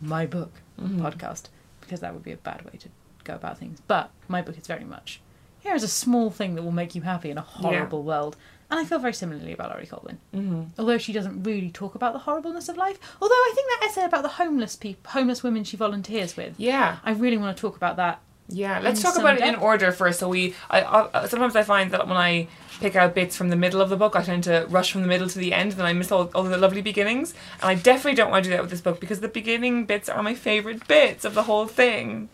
my 0.00 0.26
book 0.26 0.52
podcast 0.80 1.48
because 1.80 2.00
that 2.00 2.14
would 2.14 2.22
be 2.22 2.32
a 2.32 2.36
bad 2.36 2.64
way 2.64 2.78
to 2.78 2.88
go 3.24 3.34
about 3.34 3.58
things. 3.58 3.80
But 3.86 4.10
my 4.28 4.40
book 4.42 4.56
is 4.58 4.66
very 4.66 4.84
much 4.84 5.20
here 5.60 5.74
is 5.74 5.82
a 5.82 5.88
small 5.88 6.30
thing 6.30 6.54
that 6.54 6.62
will 6.62 6.72
make 6.72 6.94
you 6.94 7.02
happy 7.02 7.30
in 7.30 7.36
a 7.38 7.42
horrible 7.42 8.02
world. 8.02 8.36
And 8.70 8.78
I 8.78 8.84
feel 8.84 8.98
very 9.00 9.12
similarly 9.12 9.52
about 9.52 9.70
Laurie 9.70 9.86
Colwin. 9.86 10.18
Mm-hmm. 10.34 10.62
Although 10.78 10.98
she 10.98 11.12
doesn't 11.12 11.42
really 11.42 11.70
talk 11.70 11.94
about 11.96 12.12
the 12.12 12.20
horribleness 12.20 12.68
of 12.68 12.76
life. 12.76 12.98
Although 13.20 13.34
I 13.34 13.52
think 13.54 13.68
that 13.68 13.88
essay 13.88 14.04
about 14.04 14.22
the 14.22 14.28
homeless 14.28 14.76
people, 14.76 15.10
homeless 15.10 15.42
women 15.42 15.64
she 15.64 15.76
volunteers 15.76 16.36
with, 16.36 16.54
Yeah. 16.56 16.98
I 17.04 17.12
really 17.12 17.36
want 17.36 17.56
to 17.56 17.60
talk 17.60 17.76
about 17.76 17.96
that. 17.96 18.20
Yeah, 18.52 18.80
let's 18.80 19.00
talk 19.00 19.16
about 19.16 19.38
it 19.38 19.44
in 19.44 19.54
order 19.54 19.92
first. 19.92 20.18
So 20.18 20.28
we, 20.28 20.54
I, 20.68 20.82
I 21.14 21.26
sometimes 21.26 21.54
I 21.54 21.62
find 21.62 21.92
that 21.92 22.08
when 22.08 22.16
I 22.16 22.48
pick 22.80 22.96
out 22.96 23.14
bits 23.14 23.36
from 23.36 23.48
the 23.48 23.56
middle 23.56 23.80
of 23.80 23.90
the 23.90 23.96
book, 23.96 24.16
I 24.16 24.22
tend 24.22 24.42
to 24.44 24.66
rush 24.68 24.90
from 24.90 25.02
the 25.02 25.06
middle 25.06 25.28
to 25.28 25.38
the 25.38 25.52
end, 25.52 25.72
and 25.74 25.82
I 25.82 25.92
miss 25.92 26.10
all, 26.10 26.30
all 26.34 26.42
the 26.42 26.58
lovely 26.58 26.82
beginnings. 26.82 27.32
And 27.60 27.70
I 27.70 27.76
definitely 27.76 28.16
don't 28.16 28.30
want 28.30 28.44
to 28.44 28.50
do 28.50 28.56
that 28.56 28.62
with 28.62 28.72
this 28.72 28.80
book 28.80 28.98
because 28.98 29.20
the 29.20 29.28
beginning 29.28 29.84
bits 29.84 30.08
are 30.08 30.20
my 30.20 30.34
favorite 30.34 30.88
bits 30.88 31.24
of 31.24 31.34
the 31.34 31.44
whole 31.44 31.66
thing. 31.68 32.28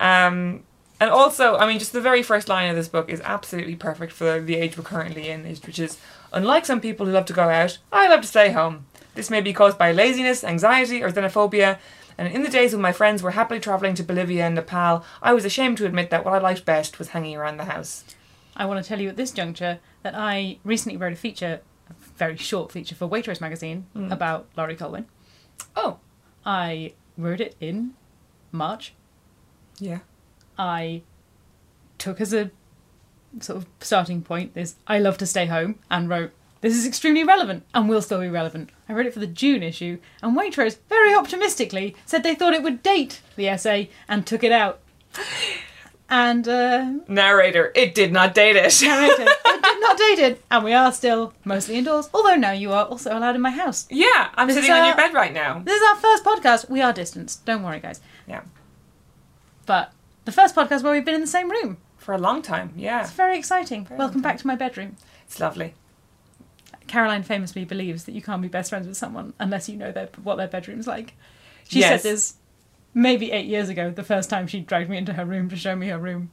Um, 0.00 0.64
and 1.02 1.10
also, 1.10 1.56
I 1.56 1.66
mean, 1.66 1.80
just 1.80 1.92
the 1.92 2.00
very 2.00 2.22
first 2.22 2.48
line 2.48 2.70
of 2.70 2.76
this 2.76 2.86
book 2.86 3.10
is 3.10 3.20
absolutely 3.22 3.74
perfect 3.74 4.12
for 4.12 4.40
the 4.40 4.54
age 4.54 4.78
we're 4.78 4.84
currently 4.84 5.30
in, 5.30 5.44
which 5.44 5.80
is, 5.80 5.98
unlike 6.32 6.64
some 6.64 6.80
people 6.80 7.06
who 7.06 7.10
love 7.10 7.24
to 7.24 7.32
go 7.32 7.48
out, 7.48 7.78
I 7.90 8.06
love 8.06 8.20
to 8.20 8.28
stay 8.28 8.52
home. 8.52 8.86
This 9.16 9.28
may 9.28 9.40
be 9.40 9.52
caused 9.52 9.76
by 9.76 9.90
laziness, 9.90 10.44
anxiety, 10.44 11.02
or 11.02 11.10
xenophobia. 11.10 11.80
And 12.16 12.32
in 12.32 12.44
the 12.44 12.48
days 12.48 12.72
when 12.72 12.82
my 12.82 12.92
friends 12.92 13.20
were 13.20 13.32
happily 13.32 13.58
travelling 13.58 13.96
to 13.96 14.04
Bolivia 14.04 14.46
and 14.46 14.54
Nepal, 14.54 15.04
I 15.20 15.32
was 15.32 15.44
ashamed 15.44 15.76
to 15.78 15.86
admit 15.86 16.10
that 16.10 16.24
what 16.24 16.34
I 16.34 16.38
liked 16.38 16.64
best 16.64 17.00
was 17.00 17.08
hanging 17.08 17.36
around 17.36 17.56
the 17.56 17.64
house. 17.64 18.04
I 18.54 18.66
want 18.66 18.80
to 18.80 18.88
tell 18.88 19.00
you 19.00 19.08
at 19.08 19.16
this 19.16 19.32
juncture 19.32 19.80
that 20.04 20.14
I 20.14 20.60
recently 20.62 20.96
wrote 20.96 21.14
a 21.14 21.16
feature, 21.16 21.62
a 21.90 21.94
very 22.16 22.36
short 22.36 22.70
feature 22.70 22.94
for 22.94 23.08
Waitrose 23.08 23.40
magazine 23.40 23.86
mm. 23.96 24.12
about 24.12 24.46
Laurie 24.56 24.76
Colwin. 24.76 25.06
Oh, 25.74 25.98
I 26.46 26.92
wrote 27.18 27.40
it 27.40 27.56
in 27.58 27.94
March. 28.52 28.94
yeah. 29.80 29.98
I 30.62 31.02
took 31.98 32.20
as 32.20 32.32
a 32.32 32.50
sort 33.40 33.56
of 33.58 33.66
starting 33.80 34.22
point 34.22 34.54
this 34.54 34.76
I 34.86 34.98
love 35.00 35.18
to 35.18 35.26
stay 35.26 35.46
home 35.46 35.78
and 35.90 36.08
wrote 36.08 36.30
this 36.60 36.76
is 36.76 36.86
extremely 36.86 37.24
relevant 37.24 37.64
and 37.74 37.88
will 37.88 38.02
still 38.02 38.20
be 38.20 38.28
relevant. 38.28 38.70
I 38.88 38.92
wrote 38.92 39.06
it 39.06 39.14
for 39.14 39.18
the 39.18 39.26
June 39.26 39.62
issue 39.64 39.98
and 40.22 40.36
Waitrose 40.38 40.76
very 40.88 41.12
optimistically 41.14 41.96
said 42.06 42.22
they 42.22 42.36
thought 42.36 42.54
it 42.54 42.62
would 42.62 42.82
date 42.82 43.20
the 43.36 43.48
essay 43.48 43.90
and 44.08 44.24
took 44.26 44.44
it 44.44 44.52
out. 44.52 44.78
And 46.08 46.46
uh, 46.46 46.92
Narrator, 47.08 47.72
it 47.74 47.94
did 47.94 48.12
not 48.12 48.34
date 48.34 48.54
it. 48.54 48.70
narrator, 48.82 49.22
it 49.22 49.62
did 49.62 49.80
not 49.80 49.96
date 49.96 50.18
it, 50.18 50.44
and 50.50 50.62
we 50.62 50.74
are 50.74 50.92
still 50.92 51.32
mostly 51.42 51.76
indoors. 51.76 52.10
Although 52.12 52.34
now 52.36 52.50
you 52.52 52.70
are 52.70 52.84
also 52.84 53.16
allowed 53.16 53.34
in 53.34 53.40
my 53.40 53.50
house. 53.50 53.86
yeah, 53.88 54.28
I'm 54.34 54.46
This 54.46 54.56
sitting 54.56 54.72
on 54.72 54.80
our- 54.80 54.86
your 54.88 54.96
bed 54.96 55.14
right 55.14 55.32
now. 55.32 55.60
This 55.64 55.80
is 55.80 55.88
our 55.88 55.96
first 55.96 56.22
podcast. 56.22 56.68
We 56.68 56.82
are 56.82 56.92
distanced. 56.92 57.46
Don't 57.46 57.62
worry, 57.62 57.80
guys. 57.80 58.02
Yeah. 58.28 58.42
But 59.64 59.92
the 60.24 60.32
first 60.32 60.54
podcast 60.54 60.82
where 60.82 60.92
we've 60.92 61.04
been 61.04 61.14
in 61.14 61.20
the 61.20 61.26
same 61.26 61.50
room. 61.50 61.78
For 61.98 62.12
a 62.14 62.18
long 62.18 62.42
time, 62.42 62.72
yeah. 62.76 63.02
It's 63.02 63.12
very 63.12 63.38
exciting. 63.38 63.86
Welcome 63.90 64.16
long 64.16 64.22
back 64.22 64.38
to 64.38 64.46
my 64.46 64.56
bedroom. 64.56 64.96
It's 65.24 65.38
lovely. 65.38 65.74
Caroline 66.88 67.22
famously 67.22 67.64
believes 67.64 68.04
that 68.04 68.12
you 68.12 68.20
can't 68.22 68.42
be 68.42 68.48
best 68.48 68.70
friends 68.70 68.86
with 68.88 68.96
someone 68.96 69.34
unless 69.38 69.68
you 69.68 69.76
know 69.76 69.92
their, 69.92 70.08
what 70.22 70.36
their 70.36 70.48
bedroom's 70.48 70.86
like. 70.86 71.14
She 71.68 71.78
Yes. 71.80 72.02
said 72.02 72.10
this 72.12 72.34
maybe 72.92 73.30
eight 73.30 73.46
years 73.46 73.68
ago, 73.68 73.90
the 73.90 74.02
first 74.02 74.28
time 74.28 74.46
she 74.46 74.60
dragged 74.60 74.90
me 74.90 74.96
into 74.98 75.12
her 75.14 75.24
room 75.24 75.48
to 75.50 75.56
show 75.56 75.76
me 75.76 75.88
her 75.88 75.98
room. 75.98 76.30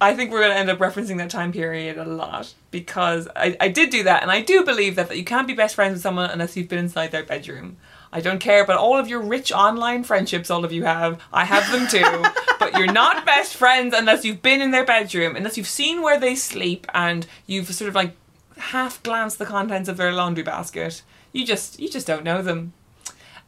I 0.00 0.14
think 0.14 0.30
we're 0.30 0.40
going 0.40 0.52
to 0.52 0.58
end 0.58 0.68
up 0.68 0.78
referencing 0.78 1.16
that 1.18 1.30
time 1.30 1.52
period 1.52 1.96
a 1.96 2.04
lot 2.04 2.52
because 2.70 3.28
I, 3.34 3.56
I 3.60 3.68
did 3.68 3.88
do 3.90 4.02
that, 4.02 4.20
and 4.22 4.30
I 4.30 4.42
do 4.42 4.62
believe 4.62 4.96
that, 4.96 5.08
that 5.08 5.16
you 5.16 5.24
can't 5.24 5.46
be 5.46 5.54
best 5.54 5.74
friends 5.74 5.92
with 5.94 6.02
someone 6.02 6.28
unless 6.28 6.54
you've 6.56 6.68
been 6.68 6.80
inside 6.80 7.12
their 7.12 7.22
bedroom. 7.24 7.78
I 8.12 8.20
don't 8.20 8.38
care 8.38 8.62
about 8.62 8.78
all 8.78 8.96
of 8.96 9.08
your 9.08 9.20
rich 9.20 9.52
online 9.52 10.04
friendships, 10.04 10.50
all 10.50 10.64
of 10.64 10.72
you 10.72 10.84
have. 10.84 11.20
I 11.32 11.44
have 11.44 11.70
them 11.70 11.86
too. 11.88 12.24
but 12.58 12.78
you're 12.78 12.92
not 12.92 13.26
best 13.26 13.54
friends 13.56 13.94
unless 13.96 14.24
you've 14.24 14.42
been 14.42 14.60
in 14.60 14.70
their 14.70 14.84
bedroom, 14.84 15.36
unless 15.36 15.56
you've 15.56 15.66
seen 15.68 16.02
where 16.02 16.18
they 16.18 16.34
sleep 16.34 16.86
and 16.94 17.26
you've 17.46 17.68
sort 17.74 17.88
of 17.88 17.94
like 17.94 18.16
half 18.56 19.02
glanced 19.02 19.38
the 19.38 19.46
contents 19.46 19.88
of 19.88 19.96
their 19.96 20.12
laundry 20.12 20.42
basket. 20.42 21.02
You 21.32 21.44
just 21.44 21.78
you 21.78 21.88
just 21.88 22.06
don't 22.06 22.24
know 22.24 22.40
them. 22.42 22.72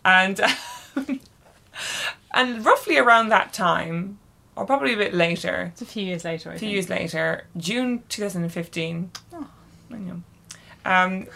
And 0.04 0.40
and 2.34 2.64
roughly 2.64 2.98
around 2.98 3.28
that 3.30 3.52
time, 3.52 4.18
or 4.56 4.66
probably 4.66 4.94
a 4.94 4.96
bit 4.96 5.14
later, 5.14 5.70
It's 5.72 5.82
a 5.82 5.86
few 5.86 6.04
years 6.04 6.24
later, 6.24 6.50
I 6.50 6.54
a 6.54 6.58
few 6.58 6.66
think. 6.66 6.72
years 6.74 6.88
later, 6.90 7.46
June 7.56 8.02
2015. 8.08 9.10
I 9.90 9.96
know. 9.96 10.22
Um, 10.84 11.26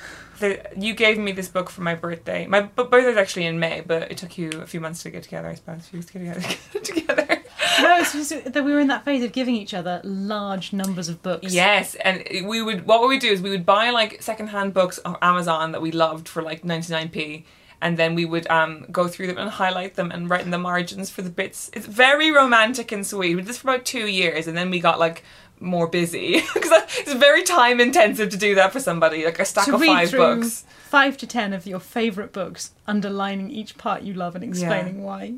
the, 0.43 0.61
you 0.77 0.95
gave 0.95 1.19
me 1.19 1.33
this 1.33 1.49
book 1.49 1.71
for 1.71 1.81
my 1.81 1.95
birthday. 1.95 2.47
My 2.47 2.61
b- 2.61 2.85
birthday's 2.85 3.17
actually 3.17 3.47
in 3.47 3.59
May, 3.59 3.81
but 3.81 4.11
it 4.11 4.19
took 4.19 4.37
you 4.37 4.51
a 4.61 4.67
few 4.67 4.81
months 4.81 5.03
to 5.05 5.11
get 5.11 5.23
together, 5.23 5.49
I 5.49 5.55
suppose. 5.55 5.79
A 5.79 5.83
few 5.83 5.99
weeks 5.99 6.13
to 6.13 6.19
get 6.19 6.35
together. 6.35 6.85
together. 6.85 7.43
No, 7.81 7.97
it's 7.99 8.13
just 8.13 8.53
that 8.53 8.65
we 8.65 8.73
were 8.73 8.81
in 8.81 8.89
that 8.89 9.05
phase 9.05 9.25
of 9.25 9.33
giving 9.33 9.55
each 9.55 9.73
other 9.73 10.01
large 10.05 10.73
numbers 10.73 11.09
of 11.09 11.23
books. 11.23 11.53
Yes, 11.53 11.95
and 11.95 12.23
we 12.47 12.61
would. 12.61 12.87
What 12.87 13.01
we 13.01 13.09
would 13.09 13.21
do 13.21 13.31
is 13.31 13.41
we 13.41 13.51
would 13.51 13.65
buy 13.65 13.91
like 13.91 14.21
secondhand 14.23 14.75
books 14.75 14.99
on 15.05 15.17
Amazon 15.23 15.73
that 15.73 15.81
we 15.81 15.91
loved 15.93 16.29
for 16.29 16.43
like 16.43 16.63
99p. 16.63 17.45
And 17.81 17.99
then 17.99 18.15
we 18.15 18.25
would 18.25 18.49
um, 18.49 18.87
go 18.93 19.09
through 19.09 19.27
them 19.27 19.39
and 19.39 19.51
highlight 19.51 19.97
them 19.97 20.13
and 20.13 20.31
write 20.31 20.45
in 20.45 20.53
the 20.53 20.59
margins 20.59 21.11
for 21.11 21.21
the 21.23 21.31
bits. 21.31 21.69
It's 21.73 21.85
very 21.85 22.31
romantic 22.31 22.93
and 22.93 23.05
sweet. 23.05 23.35
We 23.35 23.41
did 23.41 23.49
this 23.49 23.59
for 23.59 23.71
about 23.71 23.85
two 23.85 24.07
years, 24.07 24.47
and 24.47 24.57
then 24.57 24.71
we 24.71 24.79
got 24.79 25.01
like 25.01 25.25
more 25.63 25.87
busy 25.87 26.43
because 26.55 26.83
it's 26.99 27.13
very 27.15 27.43
time 27.43 27.81
intensive 27.81 28.31
to 28.31 28.37
do 28.37 28.55
that 28.57 28.73
for 28.73 28.81
somebody. 28.81 29.25
Like 29.25 29.39
a 29.39 29.45
stack 29.45 29.67
to 29.67 29.75
of 29.75 29.81
read 29.81 29.89
five 29.89 30.13
books. 30.13 30.65
five 30.89 31.17
to 31.19 31.27
ten 31.27 31.53
of 31.53 31.67
your 31.67 31.81
favourite 31.81 32.33
books, 32.33 32.73
underlining 32.87 33.51
each 33.51 33.79
part 33.79 34.03
you 34.03 34.15
love 34.15 34.35
and 34.35 34.45
explaining 34.45 35.03
why. 35.03 35.35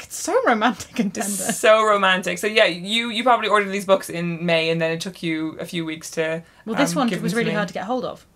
It's 0.00 0.16
so 0.16 0.36
romantic 0.44 0.98
and 0.98 1.14
tender. 1.14 1.30
It's 1.30 1.58
so 1.58 1.84
romantic. 1.84 2.38
So 2.38 2.48
yeah, 2.48 2.64
you 2.64 3.10
you 3.10 3.22
probably 3.22 3.48
ordered 3.48 3.70
these 3.70 3.84
books 3.84 4.10
in 4.10 4.44
May, 4.44 4.68
and 4.68 4.80
then 4.80 4.90
it 4.90 5.00
took 5.00 5.22
you 5.22 5.56
a 5.60 5.64
few 5.64 5.84
weeks 5.84 6.10
to. 6.12 6.42
Well, 6.66 6.74
this 6.74 6.96
um, 6.96 7.08
one 7.08 7.22
was 7.22 7.34
really 7.34 7.50
me. 7.50 7.54
hard 7.54 7.68
to 7.68 7.74
get 7.74 7.84
hold 7.84 8.04
of. 8.04 8.26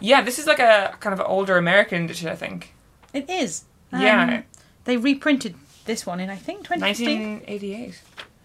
Yeah, 0.00 0.22
this 0.22 0.38
is 0.38 0.46
like 0.46 0.58
a 0.58 0.96
kind 1.00 1.18
of 1.18 1.26
older 1.26 1.56
American 1.56 2.04
edition, 2.04 2.28
I 2.28 2.36
think. 2.36 2.74
It 3.12 3.28
is. 3.28 3.64
Um, 3.92 4.02
Yeah. 4.02 4.42
They 4.84 4.96
reprinted 4.96 5.54
this 5.84 6.06
one 6.06 6.20
in, 6.20 6.30
I 6.30 6.36
think, 6.36 6.60
2015. 6.64 7.40
1988. 7.40 8.02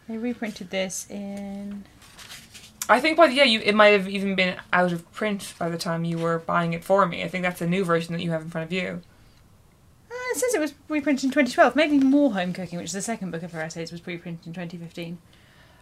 They 0.08 0.18
reprinted 0.18 0.70
this 0.70 1.08
in. 1.10 1.86
I 2.90 3.00
think, 3.00 3.16
but 3.16 3.34
yeah, 3.34 3.46
you 3.46 3.62
it 3.62 3.76
might 3.76 3.90
have 3.90 4.10
even 4.10 4.36
been 4.36 4.58
out 4.74 4.92
of 4.92 5.10
print 5.14 5.54
by 5.58 5.70
the 5.70 5.78
time 5.78 6.04
you 6.04 6.18
were 6.18 6.40
buying 6.40 6.74
it 6.74 6.84
for 6.84 7.06
me. 7.06 7.24
I 7.24 7.30
think 7.30 7.44
that's 7.44 7.62
a 7.62 7.68
new 7.68 7.86
version 7.86 8.14
that 8.14 8.22
you 8.22 8.32
have 8.32 8.42
in 8.42 8.50
front 8.50 8.66
of 8.66 8.74
you. 8.74 9.02
Uh, 10.12 10.16
it 10.32 10.38
says 10.38 10.54
it 10.54 10.60
was 10.60 10.74
reprinted 10.90 11.24
in 11.26 11.30
2012. 11.32 11.76
Maybe 11.76 11.98
More 12.00 12.34
Home 12.34 12.52
Cooking, 12.52 12.78
which 12.78 12.88
is 12.88 12.94
the 12.94 13.02
second 13.02 13.32
book 13.32 13.44
of 13.44 13.54
her 13.54 13.62
essays, 13.62 13.92
was 13.92 14.06
reprinted 14.06 14.46
in 14.48 14.54
2015. 14.54 15.18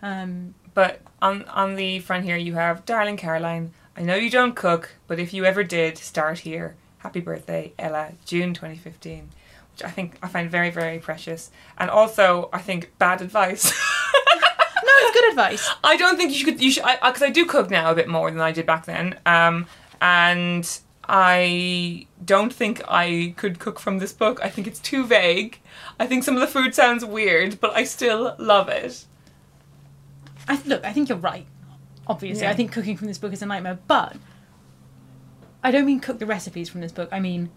Um, 0.03 0.53
But 0.73 1.01
on 1.21 1.43
on 1.45 1.75
the 1.75 1.99
front 1.99 2.23
here, 2.25 2.37
you 2.37 2.53
have, 2.53 2.85
darling 2.85 3.17
Caroline. 3.17 3.71
I 3.97 4.03
know 4.03 4.15
you 4.15 4.29
don't 4.29 4.55
cook, 4.55 4.91
but 5.07 5.19
if 5.19 5.33
you 5.33 5.43
ever 5.45 5.63
did, 5.63 5.97
start 5.97 6.39
here. 6.39 6.75
Happy 6.99 7.19
birthday, 7.19 7.73
Ella, 7.79 8.13
June 8.25 8.53
2015. 8.53 9.29
Which 9.73 9.83
I 9.83 9.89
think 9.89 10.17
I 10.21 10.27
find 10.27 10.51
very, 10.51 10.69
very 10.69 10.99
precious. 10.99 11.49
And 11.77 11.89
also, 11.89 12.49
I 12.53 12.59
think 12.59 12.91
bad 12.99 13.21
advice. 13.21 13.73
No, 14.83 14.91
it's 14.97 15.13
good 15.13 15.29
advice. 15.29 15.69
I 15.83 15.95
don't 15.95 16.17
think 16.17 16.31
you 16.31 16.37
should. 16.39 16.61
You 16.61 16.71
should 16.71 16.83
because 16.83 17.21
I, 17.21 17.29
do 17.29 17.45
cook 17.45 17.69
now 17.69 17.91
a 17.91 17.95
bit 17.95 18.07
more 18.07 18.31
than 18.31 18.41
I 18.41 18.51
did 18.51 18.65
back 18.65 18.85
then. 18.85 19.19
Um, 19.25 19.67
and 20.01 20.67
I 21.07 22.07
don't 22.25 22.51
think 22.53 22.81
I 22.87 23.33
could 23.37 23.59
cook 23.59 23.79
from 23.79 23.99
this 23.99 24.11
book. 24.11 24.39
I 24.43 24.49
think 24.49 24.65
it's 24.65 24.79
too 24.79 25.05
vague. 25.05 25.59
I 25.99 26.07
think 26.07 26.23
some 26.23 26.35
of 26.35 26.41
the 26.41 26.47
food 26.47 26.73
sounds 26.73 27.05
weird, 27.05 27.59
but 27.61 27.71
I 27.75 27.83
still 27.83 28.35
love 28.39 28.69
it. 28.69 29.05
I, 30.47 30.59
look, 30.65 30.83
I 30.83 30.91
think 30.93 31.09
you're 31.09 31.17
right. 31.17 31.45
Obviously, 32.07 32.43
Yeah. 32.43 32.51
I 32.51 32.55
think 32.55 32.71
cooking 32.71 32.97
from 32.97 33.07
this 33.07 33.17
book 33.17 33.33
is 33.33 33.41
a 33.41 33.45
nightmare, 33.45 33.79
but 33.87 34.15
I 35.63 35.69
don't 35.71 35.85
mean 35.85 35.99
cook 35.99 36.19
the 36.19 36.25
recipes 36.25 36.69
from 36.69 36.81
this 36.81 36.91
book. 36.91 37.09
I 37.11 37.19
mean 37.19 37.51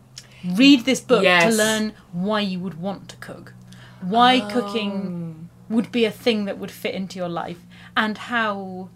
read 0.55 0.85
this 0.85 1.01
book 1.01 1.23
Yes. 1.23 1.45
to 1.45 1.57
learn 1.57 1.95
why 2.13 2.41
you 2.41 2.61
would 2.61 2.81
want 2.81 3.09
to 3.09 3.17
cook, 3.17 3.55
why 4.03 4.41
cooking 4.53 5.44
would 5.69 5.91
be 5.93 6.05
a 6.05 6.11
thing 6.11 6.45
that 6.47 6.59
would 6.59 6.71
fit 6.71 6.95
into 6.95 7.19
your 7.19 7.29
life, 7.29 7.61
and 7.97 8.17
how. 8.19 8.89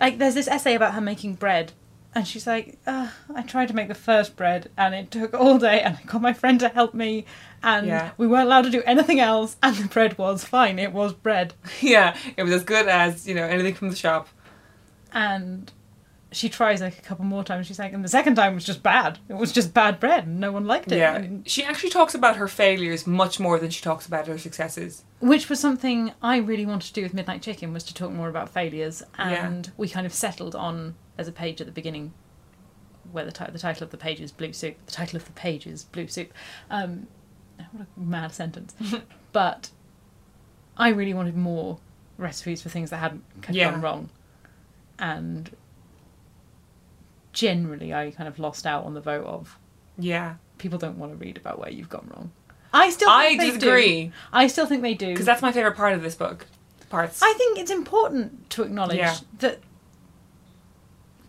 Like, 0.00 0.16
there's 0.18 0.34
this 0.34 0.48
essay 0.48 0.74
about 0.74 0.94
her 0.94 1.00
making 1.02 1.34
bread, 1.34 1.72
and 2.14 2.26
she's 2.26 2.46
like, 2.46 2.78
"Ugh, 2.86 3.10
I 3.34 3.42
tried 3.42 3.68
to 3.68 3.74
make 3.76 3.88
the 3.88 3.94
first 3.94 4.34
bread, 4.34 4.70
and 4.76 4.94
it 4.94 5.10
took 5.10 5.34
all 5.34 5.58
day, 5.58 5.82
and 5.82 5.96
I 5.96 6.02
got 6.06 6.22
my 6.22 6.32
friend 6.32 6.58
to 6.60 6.68
help 6.70 6.94
me, 6.94 7.26
and 7.62 7.86
Yeah. 7.86 8.10
we 8.16 8.26
weren't 8.26 8.46
allowed 8.46 8.62
to 8.64 8.70
do 8.70 8.82
anything 8.86 9.20
else, 9.20 9.56
and 9.62 9.76
the 9.76 9.88
bread 9.88 10.16
was 10.16 10.42
fine. 10.44 10.78
It 10.78 10.92
was 10.92 11.12
bread." 11.12 11.52
Yeah, 11.82 12.16
it 12.36 12.42
was 12.44 12.52
as 12.52 12.64
good 12.64 12.88
as 12.88 13.28
you 13.28 13.34
know 13.34 13.44
anything 13.46 13.74
from 13.74 13.90
the 13.90 13.96
shop. 13.96 14.28
and 15.12 15.70
she 16.32 16.48
tries 16.48 16.80
like 16.80 16.96
a 16.98 17.02
couple 17.02 17.24
more 17.24 17.42
times. 17.42 17.66
She's 17.66 17.78
like, 17.78 17.92
and 17.92 18.04
the 18.04 18.08
second 18.08 18.36
time 18.36 18.54
was 18.54 18.64
just 18.64 18.82
bad. 18.82 19.18
It 19.28 19.34
was 19.34 19.50
just 19.52 19.74
bad 19.74 19.98
bread, 19.98 20.26
and 20.26 20.38
no 20.38 20.52
one 20.52 20.64
liked 20.66 20.92
it. 20.92 20.98
Yeah, 20.98 21.16
And- 21.16 21.48
she 21.48 21.64
actually 21.64 21.90
talks 21.90 22.14
about 22.14 22.36
her 22.36 22.46
failures 22.46 23.06
much 23.06 23.40
more 23.40 23.58
than 23.58 23.70
she 23.70 23.82
talks 23.82 24.06
about 24.06 24.26
her 24.28 24.38
successes. 24.38 25.04
which 25.18 25.48
was 25.50 25.58
something 25.60 26.12
I 26.22 26.36
really 26.38 26.64
wanted 26.64 26.86
to 26.88 26.92
do 26.94 27.02
with 27.02 27.12
Midnight 27.14 27.42
Chicken 27.42 27.72
was 27.72 27.82
to 27.84 27.94
talk 27.94 28.10
more 28.12 28.28
about 28.28 28.48
failures, 28.48 29.02
Yeah. 29.18 29.46
and 29.46 29.70
we 29.76 29.88
kind 29.88 30.06
of 30.06 30.14
settled 30.14 30.54
on. 30.54 30.94
There's 31.16 31.28
a 31.28 31.32
page 31.32 31.60
at 31.60 31.66
the 31.66 31.72
beginning 31.72 32.12
where 33.12 33.24
the, 33.24 33.32
ti- 33.32 33.50
the 33.50 33.58
title 33.58 33.82
of 33.84 33.90
the 33.90 33.96
page 33.96 34.20
is 34.20 34.30
Blue 34.30 34.52
Soup. 34.52 34.76
The 34.86 34.92
title 34.92 35.16
of 35.16 35.24
the 35.24 35.32
page 35.32 35.66
is 35.66 35.82
Blue 35.84 36.06
Soup. 36.06 36.32
Um, 36.70 37.08
what 37.72 37.86
a 37.96 38.00
mad 38.00 38.32
sentence! 38.32 38.74
but 39.32 39.70
I 40.76 40.90
really 40.90 41.12
wanted 41.12 41.36
more 41.36 41.78
recipes 42.16 42.62
for 42.62 42.68
things 42.68 42.90
that 42.90 42.98
hadn't 42.98 43.24
Yeah. 43.50 43.72
gone 43.72 43.80
wrong, 43.82 44.10
and 44.98 45.50
generally 47.32 47.92
I 47.94 48.10
kind 48.10 48.28
of 48.28 48.38
lost 48.38 48.66
out 48.66 48.84
on 48.84 48.94
the 48.94 49.00
vote 49.00 49.24
of 49.26 49.58
Yeah, 49.98 50.34
people 50.58 50.78
don't 50.78 50.98
want 50.98 51.12
to 51.12 51.16
read 51.16 51.36
about 51.36 51.58
where 51.58 51.70
you've 51.70 51.88
gone 51.88 52.10
wrong. 52.14 52.32
I 52.72 52.90
still 52.90 53.08
I 53.10 53.36
they 53.36 53.50
disagree. 53.50 54.04
do. 54.06 54.12
I 54.32 54.46
still 54.46 54.66
think 54.66 54.82
they 54.82 54.94
do 54.94 55.08
because 55.08 55.26
that's 55.26 55.42
my 55.42 55.52
favorite 55.52 55.76
part 55.76 55.92
of 55.94 56.02
this 56.02 56.14
book. 56.14 56.46
Parts. 56.88 57.20
I 57.22 57.32
think 57.34 57.58
it's 57.58 57.70
important 57.70 58.50
to 58.50 58.62
acknowledge 58.64 58.98
Yeah. 58.98 59.16
that 59.38 59.60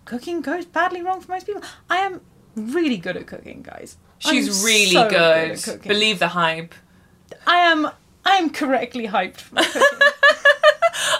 cooking 0.05 0.41
goes 0.41 0.65
badly 0.65 1.01
wrong 1.01 1.21
for 1.21 1.31
most 1.31 1.45
people. 1.45 1.61
I 1.89 1.97
am 1.97 2.21
really 2.55 2.97
good 2.97 3.15
at 3.17 3.27
cooking, 3.27 3.61
guys. 3.61 3.97
She's 4.19 4.59
I'm 4.59 4.65
really 4.65 4.91
so 4.91 5.09
good. 5.09 5.51
at 5.51 5.63
cooking. 5.63 5.89
Believe 5.89 6.19
the 6.19 6.29
hype. 6.29 6.73
I 7.47 7.57
am. 7.57 7.89
I 8.25 8.35
am 8.35 8.49
correctly 8.51 9.07
hyped 9.07 9.37
for 9.37 9.55
my 9.55 9.63
cooking. 9.65 9.99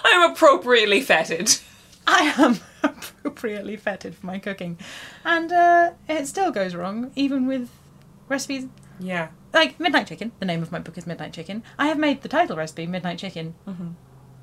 I'm 0.04 0.30
appropriately 0.32 1.00
fetid. 1.00 1.58
I 2.06 2.34
am 2.38 2.58
appropriately 3.24 3.76
fetid 3.76 4.14
for 4.14 4.26
my 4.26 4.38
cooking, 4.38 4.78
and 5.24 5.52
uh, 5.52 5.92
it 6.08 6.26
still 6.26 6.50
goes 6.50 6.74
wrong, 6.74 7.10
even 7.14 7.46
with 7.46 7.70
recipes 8.28 8.66
Yeah. 8.98 9.28
like 9.52 9.78
Midnight 9.78 10.06
Chicken. 10.06 10.32
The 10.40 10.46
name 10.46 10.62
of 10.62 10.72
my 10.72 10.78
book 10.78 10.98
is 10.98 11.06
Midnight 11.06 11.32
Chicken. 11.32 11.62
I 11.78 11.86
have 11.88 11.98
made 11.98 12.22
the 12.22 12.28
title 12.28 12.56
recipe 12.56 12.86
Midnight 12.86 13.18
Chicken 13.18 13.54
mm-hmm. 13.66 13.90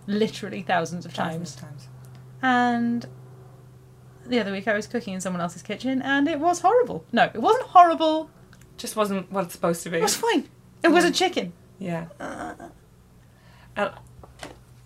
literally 0.07 0.61
thousands 0.61 1.05
of 1.05 1.13
times. 1.13 1.55
Of 1.55 1.61
times. 1.61 1.87
And 2.41 3.05
the 4.25 4.39
other 4.39 4.51
week 4.51 4.67
I 4.67 4.73
was 4.73 4.87
cooking 4.87 5.13
in 5.13 5.21
someone 5.21 5.41
else's 5.41 5.61
kitchen 5.61 6.01
and 6.01 6.27
it 6.27 6.39
was 6.39 6.61
horrible. 6.61 7.03
No, 7.11 7.29
it 7.33 7.41
wasn't 7.41 7.65
horrible. 7.67 8.29
Just 8.77 8.95
wasn't 8.95 9.31
what 9.31 9.45
it's 9.45 9.53
supposed 9.53 9.83
to 9.83 9.89
be. 9.89 9.97
It 9.97 10.03
was 10.03 10.15
fine. 10.15 10.47
It 10.83 10.89
was 10.89 11.03
a 11.03 11.11
mm. 11.11 11.15
chicken. 11.15 11.53
Yeah. 11.79 12.07
Uh. 12.19 12.53
And 13.75 13.91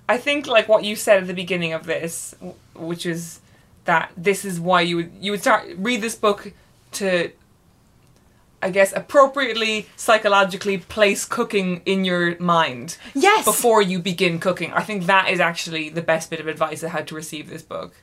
I 0.09 0.17
think 0.17 0.47
like 0.47 0.67
what 0.67 0.83
you 0.83 0.95
said 0.95 1.21
at 1.21 1.27
the 1.27 1.33
beginning 1.33 1.73
of 1.73 1.85
this, 1.85 2.35
which 2.75 3.05
is 3.05 3.39
that 3.85 4.11
this 4.17 4.45
is 4.45 4.59
why 4.59 4.81
you 4.81 4.95
would 4.97 5.11
you 5.19 5.31
would 5.31 5.41
start 5.41 5.65
read 5.77 6.01
this 6.01 6.15
book 6.15 6.53
to 6.93 7.31
I 8.61 8.69
guess 8.69 8.93
appropriately 8.95 9.87
psychologically 9.97 10.77
place 10.77 11.25
cooking 11.25 11.81
in 11.85 12.05
your 12.05 12.39
mind 12.39 12.97
Yes. 13.13 13.43
before 13.43 13.81
you 13.81 13.99
begin 13.99 14.39
cooking. 14.39 14.71
I 14.71 14.83
think 14.83 15.05
that 15.07 15.29
is 15.29 15.41
actually 15.41 15.89
the 15.89 16.01
best 16.01 16.29
bit 16.29 16.39
of 16.39 16.47
advice 16.47 16.81
I 16.83 16.87
had 16.87 17.05
to 17.09 17.15
receive 17.15 17.49
this 17.49 17.61
book. 17.61 17.93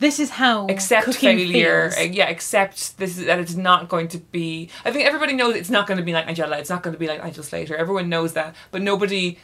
This 0.00 0.18
is 0.18 0.30
how 0.30 0.66
accept 0.66 1.14
failure. 1.14 1.90
feels. 1.90 1.96
uh, 2.08 2.10
Yeah, 2.10 2.28
accept 2.28 2.98
this 2.98 3.16
is 3.16 3.26
that 3.26 3.38
it's 3.38 3.54
not 3.54 3.88
going 3.88 4.08
to 4.08 4.18
be. 4.18 4.68
I 4.84 4.90
think 4.90 5.06
everybody 5.06 5.34
knows 5.34 5.54
it's 5.54 5.70
not 5.70 5.86
going 5.86 5.98
to 5.98 6.04
be 6.04 6.12
like 6.12 6.26
Angela. 6.26 6.58
It's 6.58 6.70
not 6.70 6.82
going 6.82 6.94
to 6.94 6.98
be 6.98 7.06
like 7.06 7.22
Nigel 7.22 7.44
Slater. 7.44 7.76
Everyone 7.76 8.08
knows 8.08 8.32
that, 8.32 8.56
but 8.72 8.82
nobody 8.82 9.38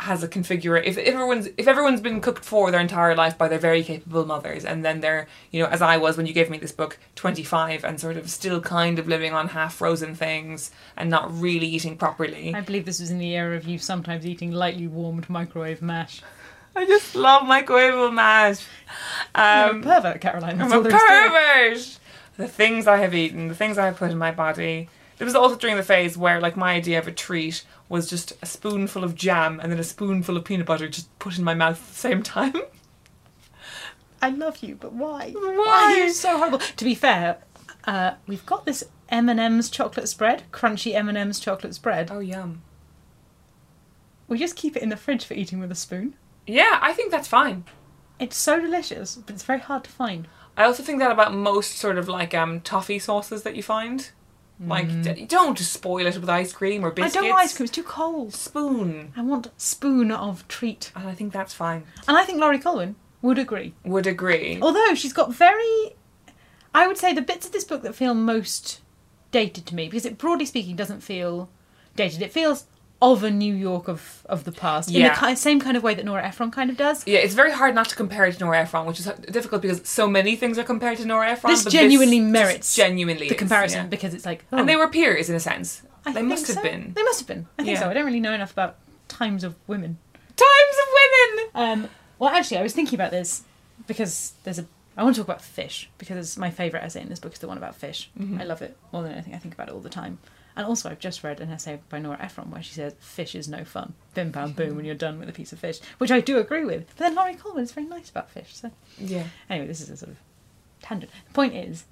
has 0.00 0.22
a 0.22 0.28
configure. 0.28 0.82
If, 0.82 0.96
everyone's 0.98 1.48
if 1.58 1.68
everyone's 1.68 2.00
been 2.00 2.20
cooked 2.20 2.44
for 2.44 2.70
their 2.70 2.80
entire 2.80 3.14
life 3.14 3.36
by 3.36 3.48
their 3.48 3.58
very 3.58 3.82
capable 3.82 4.24
mothers, 4.24 4.64
and 4.64 4.84
then 4.84 5.00
they're 5.00 5.26
you 5.50 5.62
know 5.62 5.68
as 5.68 5.82
I 5.82 5.96
was 5.96 6.16
when 6.16 6.26
you 6.26 6.32
gave 6.32 6.50
me 6.50 6.58
this 6.58 6.72
book, 6.72 6.98
twenty 7.14 7.42
five, 7.42 7.84
and 7.84 8.00
sort 8.00 8.16
of 8.16 8.30
still 8.30 8.60
kind 8.60 8.98
of 8.98 9.06
living 9.06 9.32
on 9.32 9.48
half 9.48 9.74
frozen 9.74 10.14
things 10.14 10.70
and 10.96 11.10
not 11.10 11.32
really 11.32 11.66
eating 11.66 11.96
properly. 11.96 12.54
I 12.54 12.60
believe 12.62 12.84
this 12.86 13.00
was 13.00 13.10
in 13.10 13.18
the 13.18 13.34
era 13.36 13.56
of 13.56 13.64
you 13.64 13.78
sometimes 13.78 14.26
eating 14.26 14.52
lightly 14.52 14.86
warmed 14.86 15.28
microwave 15.28 15.82
mash. 15.82 16.22
I 16.74 16.86
just 16.86 17.14
love 17.14 17.42
microwavable 17.42 18.14
mash. 18.14 18.64
Um, 19.34 19.80
a 19.80 19.82
pervert, 19.82 20.20
Caroline. 20.20 20.58
That's 20.58 20.72
I'm 20.72 20.80
a 20.80 20.82
there 20.88 20.94
is 20.94 21.00
to 21.00 21.06
it. 21.06 21.32
pervert. 21.32 21.98
The 22.36 22.48
things 22.48 22.86
I 22.86 22.96
have 22.98 23.14
eaten, 23.14 23.48
the 23.48 23.54
things 23.54 23.76
I 23.76 23.86
have 23.86 23.96
put 23.96 24.10
in 24.10 24.18
my 24.18 24.30
body. 24.30 24.88
It 25.20 25.24
was 25.24 25.34
also 25.34 25.56
during 25.56 25.76
the 25.76 25.82
phase 25.82 26.16
where, 26.16 26.40
like, 26.40 26.56
my 26.56 26.72
idea 26.72 26.98
of 26.98 27.06
a 27.06 27.12
treat 27.12 27.62
was 27.90 28.08
just 28.08 28.32
a 28.40 28.46
spoonful 28.46 29.04
of 29.04 29.14
jam 29.14 29.60
and 29.60 29.70
then 29.70 29.78
a 29.78 29.84
spoonful 29.84 30.36
of 30.38 30.44
peanut 30.46 30.64
butter 30.64 30.88
just 30.88 31.16
put 31.18 31.36
in 31.36 31.44
my 31.44 31.52
mouth 31.52 31.78
at 31.80 31.88
the 31.88 31.94
same 31.94 32.22
time. 32.22 32.54
I 34.22 34.30
love 34.30 34.62
you, 34.62 34.76
but 34.76 34.94
why? 34.94 35.32
Why? 35.32 35.92
are 35.92 36.04
you 36.04 36.10
so 36.10 36.38
horrible? 36.38 36.58
To 36.58 36.84
be 36.84 36.94
fair, 36.94 37.38
uh, 37.84 38.12
we've 38.26 38.46
got 38.46 38.64
this 38.64 38.84
M 39.10 39.28
and 39.28 39.38
M's 39.38 39.68
chocolate 39.68 40.08
spread, 40.08 40.44
crunchy 40.52 40.94
M 40.94 41.08
and 41.08 41.18
M's 41.18 41.38
chocolate 41.38 41.74
spread. 41.74 42.10
Oh, 42.10 42.20
yum. 42.20 42.62
We 44.26 44.38
just 44.38 44.56
keep 44.56 44.74
it 44.74 44.82
in 44.82 44.88
the 44.88 44.96
fridge 44.96 45.24
for 45.24 45.34
eating 45.34 45.60
with 45.60 45.70
a 45.70 45.74
spoon. 45.74 46.14
Yeah, 46.46 46.78
I 46.80 46.94
think 46.94 47.10
that's 47.10 47.28
fine. 47.28 47.64
It's 48.18 48.36
so 48.36 48.58
delicious, 48.58 49.16
but 49.16 49.34
it's 49.34 49.44
very 49.44 49.60
hard 49.60 49.84
to 49.84 49.90
find. 49.90 50.28
I 50.56 50.64
also 50.64 50.82
think 50.82 50.98
that 50.98 51.10
about 51.10 51.34
most 51.34 51.76
sort 51.76 51.98
of 51.98 52.08
like 52.08 52.34
um 52.34 52.60
toffee 52.60 52.98
sauces 52.98 53.42
that 53.42 53.56
you 53.56 53.62
find. 53.62 54.10
Like, 54.62 55.02
d- 55.02 55.24
don't 55.26 55.58
spoil 55.58 56.06
it 56.06 56.18
with 56.18 56.28
ice 56.28 56.52
cream 56.52 56.84
or 56.84 56.90
biscuits. 56.90 57.16
Mm. 57.16 57.18
I 57.18 57.20
don't 57.22 57.30
want 57.30 57.42
ice 57.44 57.56
cream; 57.56 57.64
it's 57.64 57.72
too 57.74 57.82
cold. 57.82 58.34
Spoon. 58.34 59.12
I 59.16 59.22
want 59.22 59.48
spoon 59.56 60.10
of 60.12 60.46
treat, 60.48 60.92
And 60.94 61.08
I 61.08 61.14
think 61.14 61.32
that's 61.32 61.54
fine. 61.54 61.84
and 62.06 62.16
I 62.16 62.24
think 62.24 62.40
Laurie 62.40 62.58
Colwin 62.58 62.94
would 63.22 63.38
agree. 63.38 63.72
Would 63.84 64.06
agree. 64.06 64.58
Although 64.60 64.94
she's 64.94 65.12
got 65.14 65.32
very, 65.32 65.94
I 66.74 66.86
would 66.86 66.98
say 66.98 67.14
the 67.14 67.22
bits 67.22 67.46
of 67.46 67.52
this 67.52 67.64
book 67.64 67.82
that 67.82 67.94
feel 67.94 68.12
most 68.14 68.80
dated 69.30 69.64
to 69.66 69.74
me, 69.74 69.86
because 69.86 70.04
it 70.04 70.18
broadly 70.18 70.44
speaking 70.44 70.76
doesn't 70.76 71.00
feel 71.00 71.48
dated. 71.96 72.20
It 72.20 72.32
feels 72.32 72.66
of 73.02 73.22
a 73.24 73.30
New 73.30 73.54
York 73.54 73.88
of 73.88 74.22
of 74.28 74.44
the 74.44 74.52
past, 74.52 74.90
in 74.90 75.02
the 75.02 75.10
ki- 75.18 75.34
same 75.34 75.58
kind 75.60 75.76
of 75.76 75.82
way 75.82 75.94
that 75.94 76.04
Nora 76.04 76.22
Ephron 76.26 76.50
kind 76.50 76.68
of 76.70 76.76
does. 76.76 77.06
Yeah, 77.06 77.18
it's 77.20 77.34
very 77.34 77.50
hard 77.52 77.74
not 77.74 77.88
to 77.88 77.96
compare 77.96 78.26
it 78.26 78.34
to 78.34 78.44
Nora 78.44 78.60
Ephron, 78.60 78.86
which 78.86 79.00
is 79.00 79.06
difficult 79.30 79.62
because 79.62 79.88
so 79.88 80.06
many 80.06 80.36
things 80.36 80.58
are 80.58 80.64
compared 80.64 80.98
to 80.98 81.06
Nora 81.06 81.30
Ephron. 81.30 81.52
This 81.52 81.64
but 81.64 81.72
genuinely 81.72 82.18
just 82.20 82.30
merits 82.30 82.76
genuinely 82.76 83.28
the 83.28 83.34
is, 83.34 83.38
comparison 83.38 83.82
yeah. 83.84 83.86
because 83.88 84.12
it's 84.14 84.26
like, 84.26 84.44
oh, 84.52 84.58
and 84.58 84.68
they 84.68 84.76
were 84.76 84.88
peers 84.88 85.30
in 85.30 85.36
a 85.36 85.40
sense. 85.40 85.82
I 86.04 86.12
they 86.12 86.22
must 86.22 86.46
have 86.48 86.62
been 86.62 86.92
They 86.94 87.02
must 87.02 87.20
have 87.20 87.26
been. 87.28 87.46
I 87.58 87.62
think 87.62 87.74
Yeah. 87.74 87.80
so. 87.82 87.90
I 87.90 87.94
don't 87.94 88.06
really 88.06 88.20
know 88.20 88.32
enough 88.32 88.52
about 88.52 88.76
times 89.08 89.44
of 89.44 89.54
women. 89.66 89.98
times 90.36 90.76
of 90.82 90.88
women. 91.00 91.50
Um, 91.54 91.90
well, 92.18 92.30
actually, 92.30 92.58
I 92.58 92.62
was 92.62 92.72
thinking 92.74 92.96
about 92.96 93.10
this 93.10 93.44
because 93.86 94.32
there's 94.44 94.58
a. 94.58 94.66
I 94.96 95.04
want 95.04 95.14
to 95.16 95.20
talk 95.22 95.28
about 95.28 95.40
fish 95.42 95.88
because 95.98 96.36
my 96.36 96.50
favourite 96.50 96.84
essay 96.84 97.00
in 97.00 97.08
this 97.08 97.18
book 97.20 97.32
is 97.32 97.38
the 97.38 97.48
one 97.48 97.56
about 97.56 97.74
fish. 97.74 98.10
Mm-hmm. 98.18 98.40
I 98.40 98.44
love 98.44 98.60
it 98.60 98.76
more 98.92 99.02
than 99.02 99.12
anything. 99.12 99.34
I 99.34 99.38
think 99.38 99.54
about 99.54 99.68
it 99.68 99.74
all 99.74 99.80
the 99.80 99.88
time. 99.88 100.18
And 100.60 100.68
also, 100.68 100.90
I've 100.90 100.98
just 100.98 101.24
read 101.24 101.40
an 101.40 101.48
essay 101.50 101.80
by 101.88 102.00
Nora 102.00 102.18
Ephron 102.20 102.50
where 102.50 102.62
she 102.62 102.74
says 102.74 102.92
fish 103.00 103.34
is 103.34 103.48
no 103.48 103.64
fun. 103.64 103.94
Bim 104.12 104.30
bam 104.30 104.52
boom 104.52 104.76
when 104.76 104.84
you're 104.84 104.94
done 104.94 105.18
with 105.18 105.26
a 105.26 105.32
piece 105.32 105.54
of 105.54 105.58
fish, 105.58 105.80
which 105.96 106.10
I 106.10 106.20
do 106.20 106.36
agree 106.36 106.66
with. 106.66 106.86
But 106.88 106.96
then 106.98 107.14
Laurie 107.14 107.34
Colwin 107.34 107.64
is 107.64 107.72
very 107.72 107.86
nice 107.86 108.10
about 108.10 108.28
fish. 108.28 108.54
So 108.56 108.70
Yeah, 108.98 109.24
anyway, 109.48 109.66
this 109.68 109.80
is 109.80 109.88
a 109.88 109.96
sort 109.96 110.10
of 110.10 110.18
tangent. 110.82 111.10
The 111.28 111.32
point 111.32 111.54
is, 111.54 111.84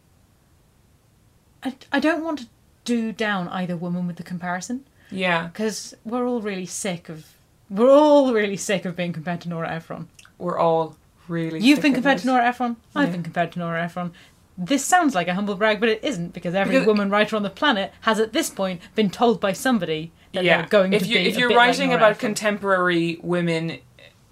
I, 1.63 1.77
I 1.91 1.99
don't 1.99 2.23
want 2.23 2.41
to 2.41 2.47
do 2.85 3.11
down 3.11 3.49
either 3.49 3.75
woman 3.75 4.07
with 4.07 4.17
the 4.17 4.23
comparison 4.23 4.85
yeah. 5.11 5.47
because 5.47 5.95
we're 6.05 6.27
all 6.29 6.43
really 6.43 6.67
sick 6.67 7.09
of 7.09 7.25
we're 7.71 7.91
all 7.91 8.35
really 8.35 8.59
sick 8.59 8.85
of 8.85 8.95
being 8.97 9.15
compared 9.15 9.41
to 9.41 9.49
Nora 9.49 9.71
Ephron. 9.71 10.09
We're 10.37 10.59
all 10.59 10.99
really. 11.27 11.61
You've 11.61 11.81
been 11.81 11.93
of 11.93 11.97
compared 11.97 12.19
it. 12.19 12.21
to 12.21 12.27
Nora 12.27 12.47
Ephron. 12.49 12.77
I've 12.95 13.09
Yeah. 13.09 13.13
been 13.13 13.23
compared 13.23 13.53
to 13.53 13.61
Nora 13.61 13.83
Ephron. 13.83 14.13
This 14.59 14.85
sounds 14.85 15.15
like 15.15 15.29
a 15.29 15.35
humble 15.35 15.55
brag, 15.55 15.79
but 15.79 15.89
it 15.89 16.03
isn't 16.03 16.33
because 16.35 16.55
every 16.55 16.75
Because- 16.75 16.87
woman 16.89 17.11
writer 17.11 17.37
on 17.37 17.45
the 17.45 17.51
planet 17.51 17.93
has 18.03 18.19
at 18.19 18.33
this 18.33 18.51
point 18.51 18.81
been 18.97 19.09
told 19.09 19.41
by 19.41 19.53
somebody 19.53 20.13
that 20.33 20.43
yeah. 20.43 20.59
they're 20.59 20.69
going 20.69 20.93
if 20.93 21.03
to 21.03 21.09
you, 21.09 21.15
be. 21.15 21.29
If 21.29 21.39
you're 21.39 21.49
like 21.49 21.57
writing 21.57 21.89
Nora 21.91 21.99
about 21.99 22.11
Ephron. 22.13 22.35
contemporary 22.35 23.19
women, 23.23 23.79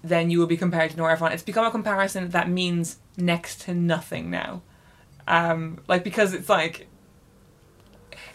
then 0.03 0.29
you 0.29 0.39
will 0.39 0.45
be 0.47 0.57
compared 0.57 0.91
to 0.91 0.97
Nora 0.97 1.13
Ephron. 1.13 1.31
It's 1.31 1.43
become 1.43 1.65
a 1.65 1.71
comparison 1.71 2.29
that 2.29 2.49
means 2.49 2.97
next 3.15 3.61
to 3.61 3.73
nothing 3.73 4.29
now. 4.29 4.61
Um, 5.27 5.79
like 5.87 6.03
because 6.03 6.33
it's 6.33 6.49
like 6.49 6.87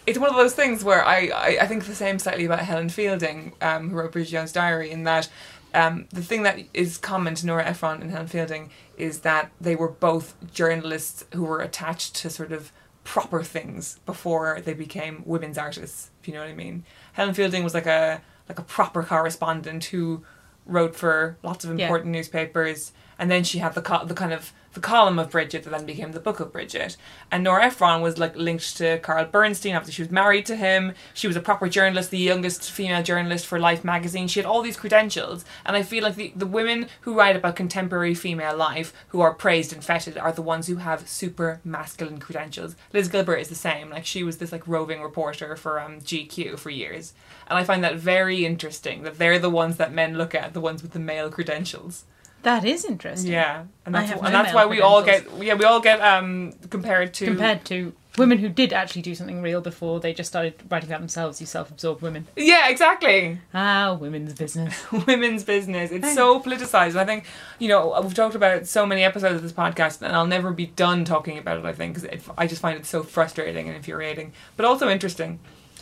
it's 0.07 0.18
one 0.18 0.31
of 0.31 0.37
those 0.37 0.55
things 0.55 0.83
where 0.83 1.05
I, 1.05 1.28
I, 1.28 1.59
I 1.62 1.66
think 1.66 1.85
the 1.85 1.94
same 1.94 2.18
slightly 2.18 2.44
about 2.44 2.61
Helen 2.61 2.88
Fielding, 2.88 3.52
um, 3.61 3.90
who 3.90 3.96
wrote 3.96 4.12
Bridget 4.12 4.31
Jones' 4.33 4.52
Diary, 4.52 4.90
in 4.90 5.05
that 5.05 5.28
um, 5.75 6.07
the 6.11 6.23
thing 6.23 6.43
that 6.43 6.59
is 6.75 6.99
common 6.99 7.35
to 7.37 7.47
Nora 7.47 7.65
Ephron 7.67 8.03
and 8.03 8.11
Helen 8.11 8.27
Fielding 8.27 8.71
is 8.97 9.21
that 9.21 9.51
they 9.61 9.75
were 9.75 9.89
both 9.89 10.35
journalists 10.53 11.25
who 11.35 11.43
were 11.45 11.61
attached 11.61 12.15
to 12.17 12.31
sort 12.31 12.53
of 12.53 12.73
proper 13.05 13.43
things 13.43 13.99
before 14.07 14.61
they 14.65 14.75
became 14.75 15.23
women's 15.27 15.59
artists, 15.59 16.11
if 16.21 16.29
you 16.29 16.35
know 16.35 16.41
what 16.41 16.49
I 16.51 16.55
mean. 16.55 16.85
Helen 17.15 17.35
Fielding 17.35 17.65
was 17.65 17.75
like 17.75 17.87
a 17.87 18.21
like 18.49 18.59
a 18.59 18.63
proper 18.63 19.03
correspondent 19.03 19.85
who 19.85 20.25
wrote 20.67 20.95
for 20.95 21.37
lots 21.43 21.65
of 21.65 21.79
Yeah. 21.79 21.87
important 21.87 22.13
newspapers, 22.13 22.93
and 23.19 23.31
then 23.31 23.43
she 23.45 23.59
had 23.59 23.75
the 23.75 23.83
co- 23.83 24.05
the 24.05 24.15
kind 24.15 24.33
of 24.33 24.53
the 24.75 24.81
column 24.81 25.19
of 25.19 25.31
Bridget 25.31 25.65
that 25.65 25.71
then 25.71 25.87
became 25.87 26.13
the 26.13 26.21
book 26.21 26.41
of 26.41 26.53
Bridget. 26.53 26.97
And 27.31 27.45
Nora 27.45 27.67
Ephron 27.67 28.01
was 28.01 28.19
like 28.19 28.37
linked 28.37 28.77
to 28.79 28.99
Carl 28.99 29.27
Bernstein 29.27 29.75
after 29.75 29.93
she 29.93 30.03
was 30.03 30.11
married 30.11 30.47
to 30.47 30.57
him. 30.57 30.95
She 31.15 31.27
was 31.27 31.37
a 31.37 31.41
proper 31.41 31.69
journalist, 31.69 32.11
the 32.11 32.19
youngest 32.19 32.71
female 32.71 33.03
journalist 33.03 33.47
for 33.47 33.59
Life 33.59 33.85
magazine. 33.85 34.29
She 34.29 34.41
had 34.41 34.47
all 34.47 34.63
these 34.63 34.77
credentials, 34.77 35.45
and 35.67 35.77
I 35.77 35.83
feel 35.83 36.03
like 36.03 36.17
the 36.17 36.33
the 36.35 36.47
women 36.47 36.89
who 37.03 37.15
write 37.15 37.37
about 37.37 37.57
contemporary 37.57 38.15
female 38.15 38.57
life 38.57 38.93
who 39.09 39.21
are 39.21 39.35
praised 39.35 39.73
and 39.73 39.85
feted 39.85 40.17
are 40.17 40.33
the 40.33 40.43
ones 40.43 40.67
who 40.67 40.77
have 40.77 41.09
super 41.09 41.61
masculine 41.65 42.19
credentials. 42.19 42.77
Liz 42.93 43.09
Gilbert 43.09 43.37
is 43.37 43.49
the 43.49 43.55
same. 43.55 43.91
Like 43.91 44.07
she 44.07 44.23
was 44.23 44.39
this 44.39 44.53
like 44.53 44.67
roving 44.67 45.03
reporter 45.03 45.57
for 45.57 45.81
um, 45.81 46.01
GQ 46.01 46.59
for 46.59 46.71
years. 46.71 47.13
And 47.47 47.59
I 47.59 47.65
find 47.65 47.85
that 47.85 47.97
very 47.97 48.47
interesting 48.47 49.03
that 49.03 49.19
they're 49.19 49.39
the 49.39 49.51
ones 49.51 49.77
that 49.77 49.93
men 49.93 50.17
look 50.17 50.35
at, 50.35 50.55
the 50.55 50.61
ones 50.61 50.83
with 50.83 50.93
the 50.93 50.99
male 50.99 51.31
credentials. 51.31 52.05
That 52.42 52.64
is 52.64 52.85
interesting. 52.85 53.33
Yeah, 53.33 53.64
and 53.87 53.94
that's, 53.94 54.11
have 54.11 54.22
and 54.24 54.35
that's 54.35 54.52
why 54.55 54.66
we 54.66 54.81
all 54.81 55.02
get 55.02 55.26
yeah 55.40 55.55
we 55.55 55.64
all 55.64 55.81
get 55.81 56.00
um 56.00 56.52
compared 56.70 57.14
to 57.14 57.24
Compared 57.26 57.64
to 57.66 57.92
women 58.18 58.37
who 58.37 58.48
did 58.50 58.74
actually 58.74 59.00
do 59.00 59.14
something 59.14 59.40
real 59.40 59.62
before 59.62 59.98
they 59.98 60.12
just 60.12 60.28
started 60.28 60.52
writing 60.70 60.90
about 60.90 61.00
themselves, 61.00 61.40
you 61.40 61.46
self-absorbed 61.46 62.02
women. 62.02 62.26
yeah 62.37 62.68
exactly 62.68 63.38
Ah, 63.55 63.96
women's 63.98 64.35
business. 64.35 64.74
women's 65.07 65.44
business. 65.44 65.90
It's 65.90 66.14
so 66.14 66.38
politicized. 66.40 66.96
I 66.96 67.05
think 67.07 67.24
you 67.59 67.68
know 67.68 67.98
we've 68.02 68.12
talked 68.14 68.35
about 68.35 68.57
it 68.57 68.68
so 68.68 68.85
many 68.85 69.02
episodes 69.02 69.37
of 69.37 69.42
this 69.42 69.52
podcast, 69.52 70.02
and 70.02 70.14
I'll 70.14 70.26
never 70.26 70.52
be 70.52 70.66
done 70.66 71.05
talking 71.05 71.38
about 71.38 71.59
it. 71.59 71.64
I 71.64 71.72
think 71.72 71.94
because 71.94 72.20
I 72.37 72.46
just 72.46 72.61
find 72.61 72.78
it 72.78 72.87
so 72.87 73.02
frustrating 73.02 73.66
and 73.68 73.76
infuriating, 73.76 74.33
but 74.57 74.66
also 74.66 74.88
interesting. 74.90 75.38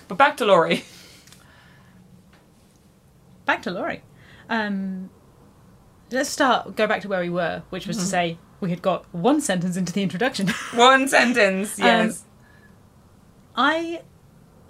But 0.08 0.18
back 0.18 0.36
to 0.38 0.44
Laurie. 0.44 0.84
back 3.46 3.62
to 3.62 3.70
Laurie. 3.70 4.02
Um, 4.48 5.10
let's 6.10 6.30
start. 6.30 6.76
Go 6.76 6.86
back 6.86 7.02
to 7.02 7.08
where 7.08 7.20
we 7.20 7.30
were, 7.30 7.62
which 7.70 7.86
was 7.86 7.96
to 7.96 8.02
mm-hmm. 8.02 8.10
say 8.10 8.38
we 8.60 8.70
had 8.70 8.82
got 8.82 9.04
one 9.14 9.40
sentence 9.40 9.76
into 9.76 9.92
the 9.92 10.02
introduction. 10.02 10.48
One 10.74 11.08
sentence. 11.08 11.78
Um, 11.78 11.86
yes. 11.86 12.24
I 13.56 14.02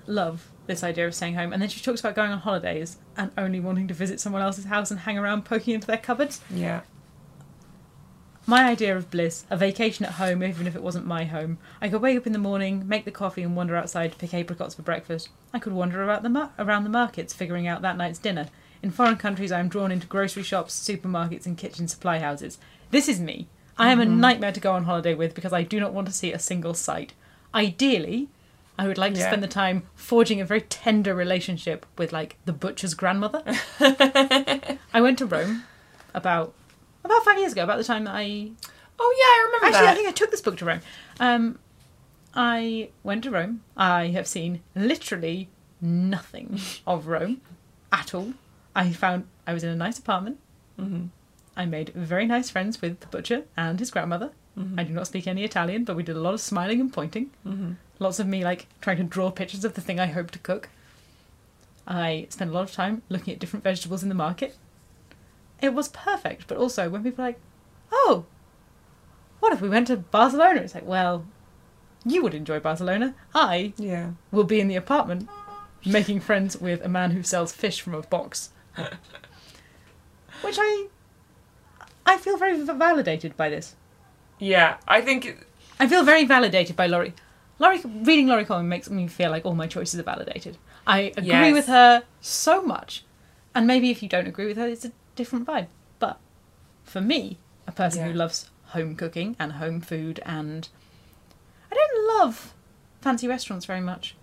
love 0.07 0.51
this 0.67 0.83
idea 0.85 1.07
of 1.07 1.15
staying 1.15 1.35
home, 1.35 1.53
and 1.53 1.61
then 1.61 1.69
she 1.69 1.81
talks 1.81 2.01
about 2.01 2.15
going 2.15 2.31
on 2.31 2.39
holidays 2.39 2.99
and 3.17 3.31
only 3.37 3.61
wanting 3.61 3.89
to 3.89 3.95
visit 3.95 4.21
someone 4.21 4.43
else's 4.43 4.67
house 4.67 4.91
and 4.91 5.01
hang 5.01 5.19
around 5.19 5.45
poking 5.45 5.75
into 5.75 5.87
their 5.87 5.99
cupboards. 5.99 6.41
yeah. 6.51 6.83
My 8.47 8.65
idea 8.65 8.97
of 8.97 9.11
bliss, 9.11 9.45
a 9.51 9.57
vacation 9.57 10.05
at 10.05 10.13
home, 10.13 10.43
even 10.43 10.67
if 10.67 10.75
it 10.75 10.83
wasn't 10.83 11.07
my 11.07 11.25
home. 11.25 11.59
I 11.81 11.89
could 11.89 12.01
wake 12.01 12.17
up 12.17 12.27
in 12.27 12.33
the 12.33 12.39
morning, 12.39 12.89
make 12.89 13.05
the 13.05 13.11
coffee, 13.11 13.43
and 13.43 13.55
wander 13.55 13.77
outside 13.77 14.13
to 14.13 14.19
pick 14.19 14.35
apricots 14.35 14.75
for 14.75 14.83
breakfast. 14.83 15.29
I 15.53 15.59
could 15.59 15.73
wander 15.73 16.03
about 16.03 16.23
the 16.23 16.31
mar- 16.31 16.53
around 16.59 16.85
the 16.85 16.91
markets, 16.91 17.35
figuring 17.35 17.69
out 17.69 17.83
that 17.83 17.97
night's 17.97 18.19
dinner. 18.19 18.49
In 18.83 18.91
foreign 18.91 19.17
countries, 19.17 19.53
I 19.53 19.61
am 19.61 19.69
drawn 19.69 19.93
into 19.93 20.07
grocery 20.07 20.43
shops, 20.43 20.79
supermarkets, 20.79 21.47
and 21.47 21.57
kitchen 21.59 21.87
supply 21.89 22.19
houses. 22.19 22.59
This 22.91 23.09
is 23.09 23.21
me. 23.21 23.47
I 23.79 23.91
am 23.93 24.01
a 24.01 24.05
nightmare 24.07 24.53
to 24.53 24.61
go 24.61 24.73
on 24.73 24.85
holiday 24.85 25.15
with 25.15 25.35
because 25.35 25.53
I 25.53 25.63
do 25.63 25.81
not 25.81 25.93
want 25.93 26.07
to 26.07 26.13
see 26.13 26.33
a 26.33 26.39
single 26.39 26.75
sight. 26.75 27.13
Ideally, 27.55 28.29
I 28.79 28.87
would 28.87 28.99
like 28.99 29.15
to 29.15 29.21
Yeah. 29.21 29.29
spend 29.29 29.43
the 29.43 29.49
time 29.49 29.85
forging 29.95 30.41
a 30.41 30.45
very 30.45 30.63
tender 30.63 31.15
relationship 31.15 31.85
with, 31.99 32.13
like, 32.13 32.37
the 32.47 32.53
butcher's 32.53 32.95
grandmother. 32.95 33.43
I 33.81 35.01
went 35.01 35.19
to 35.19 35.27
Rome 35.27 35.65
about 36.15 36.55
about 37.05 37.25
five 37.25 37.39
years 37.39 37.53
ago, 37.53 37.65
about 37.65 37.79
the 37.79 37.85
time 37.85 38.05
that 38.05 38.15
I 38.15 38.51
Oh 39.03 39.15
yeah, 39.19 39.25
I 39.25 39.45
remember 39.47 39.67
Actually, 39.67 39.87
that. 39.87 39.93
I 39.93 39.95
think 39.95 40.09
I 40.09 40.13
took 40.13 40.31
this 40.31 40.41
book 40.43 40.57
to 40.59 40.65
Rome. 40.67 40.81
Um, 41.19 41.59
I 42.35 42.91
went 43.03 43.25
to 43.25 43.31
Rome. 43.31 43.63
I 43.77 44.09
have 44.09 44.27
seen 44.27 44.61
literally 44.75 45.49
nothing 45.81 46.61
of 46.87 47.07
Rome 47.07 47.41
at 47.93 48.15
all. 48.15 48.35
I 48.81 48.93
found 48.93 49.27
I 49.47 49.53
was 49.53 49.63
in 49.63 49.71
a 49.71 49.77
nice 49.77 49.99
apartment. 49.99 50.39
Mm-hmm. 50.79 51.07
I 51.57 51.67
made 51.67 51.91
very 51.91 52.27
nice 52.27 52.49
friends 52.49 52.81
with 52.81 53.01
the 53.01 53.07
butcher 53.09 53.45
and 53.57 53.79
his 53.79 53.91
grandmother. 53.91 54.31
I 54.77 54.85
do 54.85 54.93
not 54.93 55.07
speak 55.07 55.27
any 55.27 55.45
Italian, 55.45 55.85
but 55.85 55.97
we 55.97 56.03
did 56.03 56.17
a 56.17 56.21
lot 56.21 56.35
of 56.35 56.41
smiling 56.41 56.81
and 56.81 56.93
pointing. 56.93 57.31
Mm-hmm. 57.47 57.73
Lots 57.99 58.19
of 58.19 58.27
me 58.27 58.45
like 58.45 58.67
trying 58.81 58.99
to 58.99 59.05
draw 59.05 59.31
pictures 59.31 59.65
of 59.65 59.75
the 59.75 59.81
thing 59.81 59.99
I 59.99 60.07
hope 60.07 60.31
to 60.33 60.39
cook. 60.39 60.69
I 61.87 62.27
spent 62.31 62.51
a 62.51 62.55
lot 62.55 62.65
of 62.65 62.73
time 62.73 63.03
looking 63.09 63.33
at 63.33 63.41
different 63.41 63.65
vegetables 63.65 64.03
in 64.03 64.09
the 64.09 64.15
market. 64.15 64.57
It 65.63 65.75
was 65.75 65.89
perfect, 65.89 66.47
but 66.47 66.59
also 66.59 66.89
when 66.89 67.03
people 67.03 67.25
are 67.25 67.29
like, 67.29 67.41
"Oh, 67.91 68.25
what 69.41 69.53
if 69.53 69.61
we 69.61 69.69
went 69.69 69.89
to 69.89 69.97
Barcelona? 69.97 70.61
It's 70.61 70.75
like, 70.75 70.87
well, 70.87 71.25
you 72.05 72.23
would 72.23 72.35
enjoy 72.35 72.61
Barcelona. 72.61 73.15
I 73.35 73.73
yeah. 73.77 74.13
will 74.31 74.45
be 74.45 74.61
in 74.61 74.69
the 74.69 74.77
apartment 74.77 75.29
making 75.85 76.21
friends 76.21 76.57
with 76.57 76.85
a 76.85 76.89
man 76.89 77.11
who 77.13 77.23
sells 77.23 77.53
fish 77.53 77.81
from 77.81 77.95
a 77.95 78.03
box. 78.03 78.51
Which 80.43 80.57
I 80.59 80.87
I 82.07 82.17
feel 82.19 82.37
very 82.37 82.61
validated 82.65 83.37
by 83.37 83.49
this. 83.51 83.77
Yeah, 84.39 84.79
I 84.89 85.01
think 85.01 85.47
I 85.79 85.87
feel 85.87 86.05
very 86.05 86.25
validated 86.25 86.77
by 86.77 86.87
Laurie. 86.87 87.15
Laurie 87.59 87.83
reading 87.85 88.27
Laurie 88.27 88.45
Colwin 88.47 88.69
makes 88.69 88.89
me 88.89 89.07
feel 89.07 89.31
like 89.31 89.45
all 89.45 89.55
my 89.55 89.67
choices 89.67 90.01
are 90.01 90.05
validated. 90.05 90.57
I 90.87 91.13
agree 91.17 91.27
Yes. 91.29 91.53
with 91.53 91.67
her 91.67 92.05
so 92.21 92.63
much. 92.63 93.05
And 93.55 93.67
maybe 93.67 93.91
if 93.91 94.03
you 94.03 94.09
don't 94.09 94.27
agree 94.27 94.47
with 94.47 94.57
her, 94.57 94.67
it's 94.67 94.85
a 94.85 94.93
different 95.15 95.47
vibe. 95.47 95.67
But 95.99 96.19
for 96.85 97.01
me, 97.01 97.39
a 97.67 97.73
person 97.73 98.05
who 98.05 98.13
loves 98.13 98.51
home 98.67 98.97
cooking 98.97 99.37
and 99.39 99.53
home 99.55 99.81
food 99.81 100.21
and 100.25 100.69
I 101.71 101.75
don't 101.75 102.19
love 102.19 102.55
fancy 103.03 103.29
restaurants 103.29 103.67
very 103.67 103.81
much. 103.81 104.15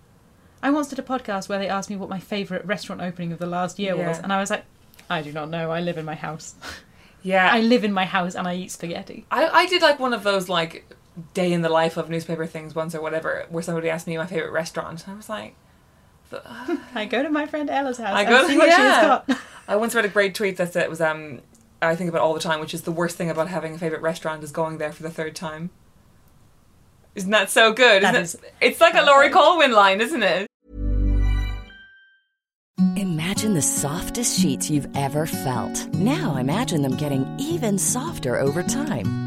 I 0.62 0.72
once 0.72 0.88
did 0.88 1.00
a 1.00 1.04
podcast 1.04 1.50
where 1.50 1.60
they 1.60 1.70
asked 1.70 1.90
me 1.90 1.96
what 1.96 2.10
my 2.10 2.20
favourite 2.20 2.66
restaurant 2.66 3.02
opening 3.02 3.32
of 3.32 3.40
the 3.40 3.46
last 3.46 3.80
year 3.80 3.96
was, 3.96 4.20
and 4.20 4.34
I 4.34 4.40
was 4.40 4.50
like, 4.50 4.66
I 5.10 5.22
do 5.22 5.32
not 5.32 5.50
know. 5.50 5.72
I 5.72 5.82
live 5.82 5.98
in 5.98 6.06
my 6.06 6.16
house. 6.16 6.56
yeah. 7.24 7.50
I 7.52 7.62
live 7.62 7.84
in 7.84 7.94
my 7.94 8.06
house 8.06 8.36
and 8.36 8.48
I 8.48 8.56
eat 8.56 8.72
spaghetti. 8.72 9.26
I, 9.32 9.48
I 9.48 9.66
did 9.68 9.82
like 9.82 10.00
one 10.00 10.14
of 10.14 10.24
those 10.24 10.50
like 10.50 10.86
day 11.34 11.52
in 11.52 11.62
the 11.62 11.70
life 11.70 11.98
of 11.98 12.10
newspaper 12.10 12.46
things 12.46 12.76
once 12.76 12.94
or 12.94 13.02
whatever 13.02 13.46
where 13.50 13.64
somebody 13.64 13.90
asked 13.90 14.06
me 14.06 14.18
my 14.18 14.28
favorite 14.28 14.52
restaurant 14.52 15.04
and 15.04 15.14
I 15.14 15.18
was 15.18 15.30
like 15.30 15.56
I 16.94 17.06
go 17.06 17.24
to 17.24 17.30
my 17.30 17.48
friend 17.48 17.72
Ella's 17.72 17.98
house 17.98 18.14
I 18.14 18.24
go 18.24 18.44
to 18.44 18.48
see 18.48 18.56
what 18.56 18.66
she 18.76 18.82
has 18.82 19.24
got. 19.28 19.40
I 19.68 19.78
once 19.78 19.96
read 19.96 20.06
a 20.06 20.10
great 20.10 20.36
tweet 20.36 20.58
that 20.58 20.74
said 20.74 20.84
it 20.84 20.90
was 20.92 21.02
um 21.02 21.42
I 21.82 21.96
think 21.96 22.10
about 22.10 22.22
all 22.22 22.36
the 22.36 22.40
time 22.40 22.60
which 22.60 22.74
is 22.74 22.84
the 22.84 22.92
worst 22.92 23.18
thing 23.18 23.32
about 23.32 23.48
having 23.48 23.74
a 23.74 23.78
favorite 23.80 24.02
restaurant 24.02 24.44
is 24.44 24.52
going 24.52 24.78
there 24.78 24.92
for 24.92 25.02
the 25.02 25.10
third 25.10 25.36
time. 25.36 25.72
Isn't 27.18 27.32
that 27.32 27.50
so 27.50 27.74
good? 27.74 28.04
That 28.04 28.14
Isn't 28.14 28.24
is 28.24 28.36
it? 28.36 28.54
It's 28.62 28.80
like 28.80 28.94
a 28.94 29.02
Laurie 29.02 29.32
Colwin 29.32 29.72
line, 29.72 30.02
isn't 30.02 30.22
it? 30.22 30.46
Imagine 32.96 33.56
the 33.56 33.62
softest 33.62 34.40
sheets 34.40 34.70
you've 34.70 34.88
ever 34.96 35.26
felt. 35.26 35.92
Now 35.96 36.36
imagine 36.36 36.84
them 36.84 36.96
getting 36.96 37.26
even 37.40 37.80
softer 37.80 38.40
over 38.40 38.62
time. 38.62 39.27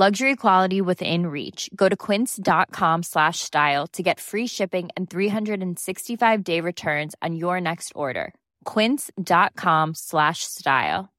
Luxury 0.00 0.34
quality 0.34 0.80
within 0.80 1.26
reach. 1.26 1.68
Go 1.76 1.86
to 1.86 1.94
quince.com 1.94 3.02
slash 3.02 3.40
style 3.40 3.86
to 3.88 4.02
get 4.02 4.18
free 4.18 4.46
shipping 4.46 4.88
and 4.96 5.10
365 5.10 6.42
day 6.42 6.62
returns 6.62 7.14
on 7.20 7.36
your 7.36 7.60
next 7.60 7.92
order. 7.94 8.32
Quince.com 8.64 9.92
slash 9.94 10.44
style. 10.44 11.10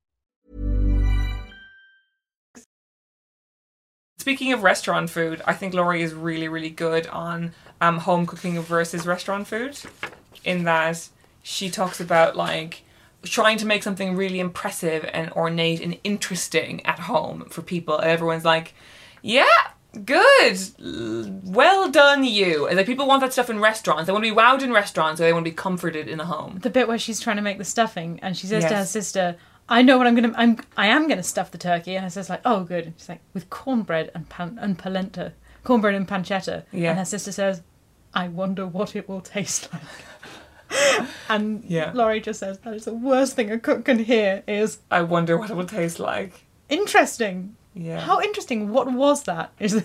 Speaking 4.17 4.51
of 4.51 4.63
restaurant 4.63 5.11
food, 5.11 5.43
I 5.45 5.53
think 5.53 5.75
Laurie 5.75 6.01
is 6.01 6.15
really, 6.15 6.47
really 6.47 6.71
good 6.71 7.05
on 7.05 7.51
um, 7.81 7.99
home 7.99 8.25
cooking 8.25 8.59
versus 8.61 9.05
restaurant 9.05 9.47
food. 9.47 9.77
In 10.43 10.63
that 10.63 11.07
she 11.43 11.69
talks 11.69 11.99
about 11.99 12.35
like 12.35 12.81
trying 13.23 13.57
to 13.57 13.65
make 13.65 13.83
something 13.83 14.15
really 14.15 14.39
impressive 14.39 15.09
and 15.13 15.31
ornate 15.33 15.81
and 15.81 15.97
interesting 16.03 16.85
at 16.85 16.99
home 16.99 17.45
for 17.49 17.61
people. 17.61 17.97
And 17.97 18.09
everyone's 18.09 18.45
like, 18.45 18.73
yeah, 19.21 19.45
good, 20.05 20.59
well 21.43 21.89
done, 21.89 22.23
you. 22.23 22.67
And 22.67 22.77
like 22.77 22.85
people 22.85 23.07
want 23.07 23.21
that 23.21 23.33
stuff 23.33 23.49
in 23.49 23.59
restaurants. 23.59 24.07
They 24.07 24.13
want 24.13 24.25
to 24.25 24.31
be 24.31 24.35
wowed 24.35 24.61
in 24.61 24.71
restaurants, 24.71 25.21
or 25.21 25.25
they 25.25 25.33
want 25.33 25.45
to 25.45 25.51
be 25.51 25.55
comforted 25.55 26.07
in 26.07 26.19
a 26.19 26.25
home. 26.25 26.59
The 26.61 26.69
bit 26.69 26.87
where 26.87 26.97
she's 26.97 27.19
trying 27.19 27.35
to 27.35 27.41
make 27.41 27.57
the 27.57 27.65
stuffing 27.65 28.19
and 28.21 28.35
she 28.35 28.47
says 28.47 28.63
to 28.65 28.75
her 28.75 28.85
sister, 28.85 29.37
I 29.69 29.81
know 29.81 29.97
what 29.97 30.07
I'm 30.07 30.15
gonna 30.15 30.33
I'm 30.35 30.57
I 30.75 30.87
am 30.87 31.07
gonna 31.07 31.23
stuff 31.23 31.51
the 31.51 31.57
turkey 31.57 31.95
and 31.95 32.03
her 32.03 32.09
sister's 32.09 32.29
like, 32.29 32.41
Oh 32.45 32.63
good. 32.63 32.87
And 32.87 32.93
She's 32.97 33.09
like, 33.09 33.21
with 33.33 33.49
cornbread 33.49 34.11
and 34.13 34.27
pan 34.27 34.57
and 34.61 34.77
polenta. 34.77 35.33
Cornbread 35.63 35.95
and 35.95 36.07
pancetta. 36.07 36.63
Yeah. 36.71 36.89
And 36.89 36.99
her 36.99 37.05
sister 37.05 37.31
says, 37.31 37.61
I 38.13 38.27
wonder 38.27 38.65
what 38.65 38.95
it 38.95 39.07
will 39.07 39.21
taste 39.21 39.69
like. 39.71 39.81
and 41.29 41.63
Yeah. 41.67 41.91
Laurie 41.93 42.21
just 42.21 42.39
says, 42.39 42.59
That 42.59 42.73
is 42.73 42.85
the 42.85 42.93
worst 42.93 43.35
thing 43.35 43.51
a 43.51 43.59
cook 43.59 43.85
can 43.85 43.99
hear 43.99 44.43
is 44.47 44.79
I 44.89 45.01
wonder 45.01 45.37
what 45.37 45.49
it 45.49 45.55
will 45.55 45.65
taste 45.65 45.99
like. 45.99 46.45
interesting. 46.69 47.55
Yeah. 47.73 48.01
How 48.01 48.21
interesting. 48.21 48.69
What 48.71 48.91
was 48.91 49.23
that? 49.23 49.51
Is 49.59 49.83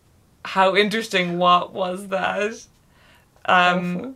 how 0.44 0.74
interesting 0.76 1.38
what 1.38 1.72
was 1.74 2.08
that 2.08 2.54
um 3.46 4.14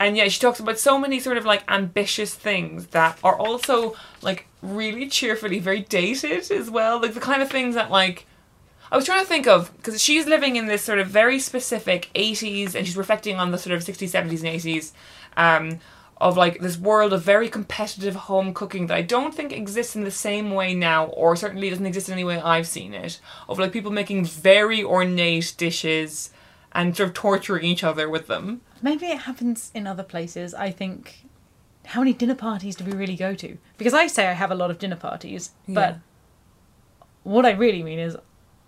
and 0.00 0.16
yeah 0.16 0.26
she 0.28 0.40
talks 0.40 0.58
about 0.58 0.78
so 0.78 0.98
many 0.98 1.20
sort 1.20 1.36
of 1.36 1.44
like 1.44 1.62
ambitious 1.68 2.34
things 2.34 2.88
that 2.88 3.18
are 3.22 3.36
also 3.36 3.94
like 4.22 4.46
really 4.62 5.08
cheerfully 5.08 5.58
very 5.60 5.80
dated 5.82 6.50
as 6.50 6.70
well 6.70 7.00
like 7.00 7.14
the 7.14 7.20
kind 7.20 7.42
of 7.42 7.50
things 7.50 7.74
that 7.74 7.90
like 7.90 8.26
I 8.90 8.96
was 8.96 9.04
trying 9.06 9.20
to 9.20 9.26
think 9.26 9.46
of 9.46 9.74
because 9.76 10.02
she's 10.02 10.26
living 10.26 10.56
in 10.56 10.66
this 10.66 10.82
sort 10.82 10.98
of 10.98 11.08
very 11.08 11.38
specific 11.38 12.10
80s 12.14 12.74
and 12.74 12.86
she's 12.86 12.96
reflecting 12.96 13.36
on 13.36 13.50
the 13.50 13.58
sort 13.58 13.74
of 13.74 13.82
60s 13.82 14.10
70s 14.10 14.40
and 14.40 14.60
80s 14.60 14.92
um, 15.36 15.78
of 16.18 16.36
like 16.36 16.60
this 16.60 16.78
world 16.78 17.12
of 17.12 17.22
very 17.22 17.48
competitive 17.48 18.14
home 18.14 18.54
cooking 18.54 18.86
that 18.86 18.96
I 18.96 19.02
don't 19.02 19.34
think 19.34 19.52
exists 19.52 19.96
in 19.96 20.04
the 20.04 20.10
same 20.10 20.52
way 20.52 20.74
now 20.74 21.06
or 21.06 21.34
certainly 21.36 21.68
doesn't 21.70 21.86
exist 21.86 22.08
in 22.08 22.12
any 22.12 22.24
way 22.24 22.40
I've 22.40 22.66
seen 22.68 22.94
it 22.94 23.20
of 23.48 23.58
like 23.58 23.72
people 23.72 23.90
making 23.90 24.24
very 24.24 24.82
ornate 24.84 25.54
dishes 25.56 26.30
and 26.72 26.96
sort 26.96 27.08
of 27.08 27.14
torturing 27.14 27.64
each 27.64 27.82
other 27.84 28.08
with 28.08 28.26
them 28.28 28.60
Maybe 28.80 29.06
it 29.06 29.20
happens 29.20 29.70
in 29.74 29.86
other 29.86 30.02
places. 30.02 30.54
I 30.54 30.70
think. 30.72 31.24
How 31.86 32.00
many 32.00 32.12
dinner 32.12 32.34
parties 32.36 32.76
do 32.76 32.84
we 32.84 32.92
really 32.92 33.16
go 33.16 33.34
to? 33.34 33.58
Because 33.78 33.92
I 33.94 34.06
say 34.08 34.26
I 34.28 34.32
have 34.32 34.50
a 34.52 34.54
lot 34.56 34.70
of 34.70 34.78
dinner 34.78 34.94
parties, 34.96 35.50
Yeah. 35.66 35.74
but 35.74 35.98
what 37.22 37.44
I 37.46 37.50
really 37.52 37.82
mean 37.82 37.98
is 37.98 38.16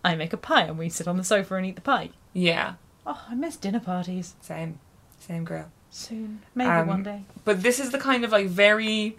I 0.04 0.14
make 0.14 0.32
a 0.32 0.36
pie 0.36 0.62
and 0.62 0.78
we 0.78 0.88
sit 0.88 1.08
on 1.08 1.16
the 1.16 1.24
sofa 1.24 1.54
and 1.56 1.66
eat 1.66 1.76
the 1.76 1.80
pie. 1.80 2.10
yeah 2.32 2.74
Oh, 3.06 3.20
I 3.28 3.34
miss 3.34 3.56
dinner 3.56 3.80
parties. 3.80 4.34
same 4.40 4.78
same 5.18 5.44
girl 5.44 5.70
Soon. 5.96 6.42
Maybe 6.56 6.68
Um, 6.70 6.88
one 6.88 7.02
day. 7.04 7.22
but 7.44 7.62
this 7.62 7.78
is 7.78 7.90
the 7.90 7.98
kind 7.98 8.24
of 8.24 8.32
like 8.32 8.48
very 8.48 9.16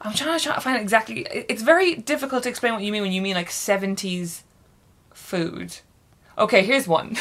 i'm 0.00 0.12
trying 0.12 0.36
to 0.38 0.44
try 0.44 0.54
to 0.56 0.60
find 0.60 0.80
exactly 0.82 1.20
it's 1.30 1.62
very 1.62 1.94
difficult 1.94 2.42
to 2.42 2.48
explain 2.48 2.72
what 2.74 2.82
you 2.82 2.90
mean 2.92 3.02
when 3.02 3.12
you 3.12 3.22
mean 3.22 3.34
like 3.36 3.48
70s 3.48 4.42
food 5.14 5.78
okay 6.36 6.62
here's 6.64 6.88
one 6.88 7.16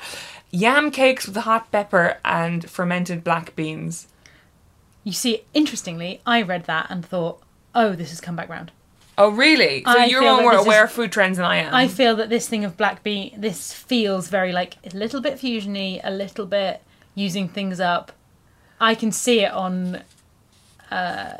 yam 0.50 0.90
cakes 0.90 1.26
with 1.26 1.36
hot 1.38 1.72
pepper 1.72 2.18
and 2.24 2.68
fermented 2.70 3.24
black 3.24 3.56
beans 3.56 4.06
You 5.02 5.12
see, 5.12 5.44
interestingly, 5.54 6.20
I 6.26 6.42
read 6.42 6.64
that 6.66 6.86
and 6.90 7.02
thought, 7.04 7.40
oh, 7.74 7.94
this 7.94 8.10
has 8.10 8.20
come 8.20 8.36
back 8.36 8.50
round. 8.50 8.70
oh 9.16 9.30
really 9.30 9.82
so 9.84 9.98
I 9.98 10.04
you're 10.04 10.20
more 10.20 10.52
aware 10.54 10.84
is- 10.84 10.90
of 10.90 10.94
food 10.96 11.10
trends 11.12 11.36
than 11.38 11.46
i 11.46 11.56
am 11.56 11.74
I 11.74 11.88
feel 11.88 12.14
that 12.16 12.28
this 12.28 12.46
thing 12.46 12.64
of 12.66 12.76
black 12.76 13.02
bean, 13.02 13.34
this 13.40 13.72
feels 13.72 14.28
very 14.28 14.52
like 14.52 14.72
a 14.84 14.94
little 14.94 15.20
bit 15.22 15.38
fusiony, 15.38 16.00
a 16.04 16.10
little 16.10 16.44
bit 16.46 16.82
using 17.14 17.48
things 17.48 17.80
up. 17.80 18.12
I 18.80 18.94
can 18.94 19.12
see 19.12 19.40
it 19.40 19.52
on, 19.52 20.02
uh, 20.90 21.36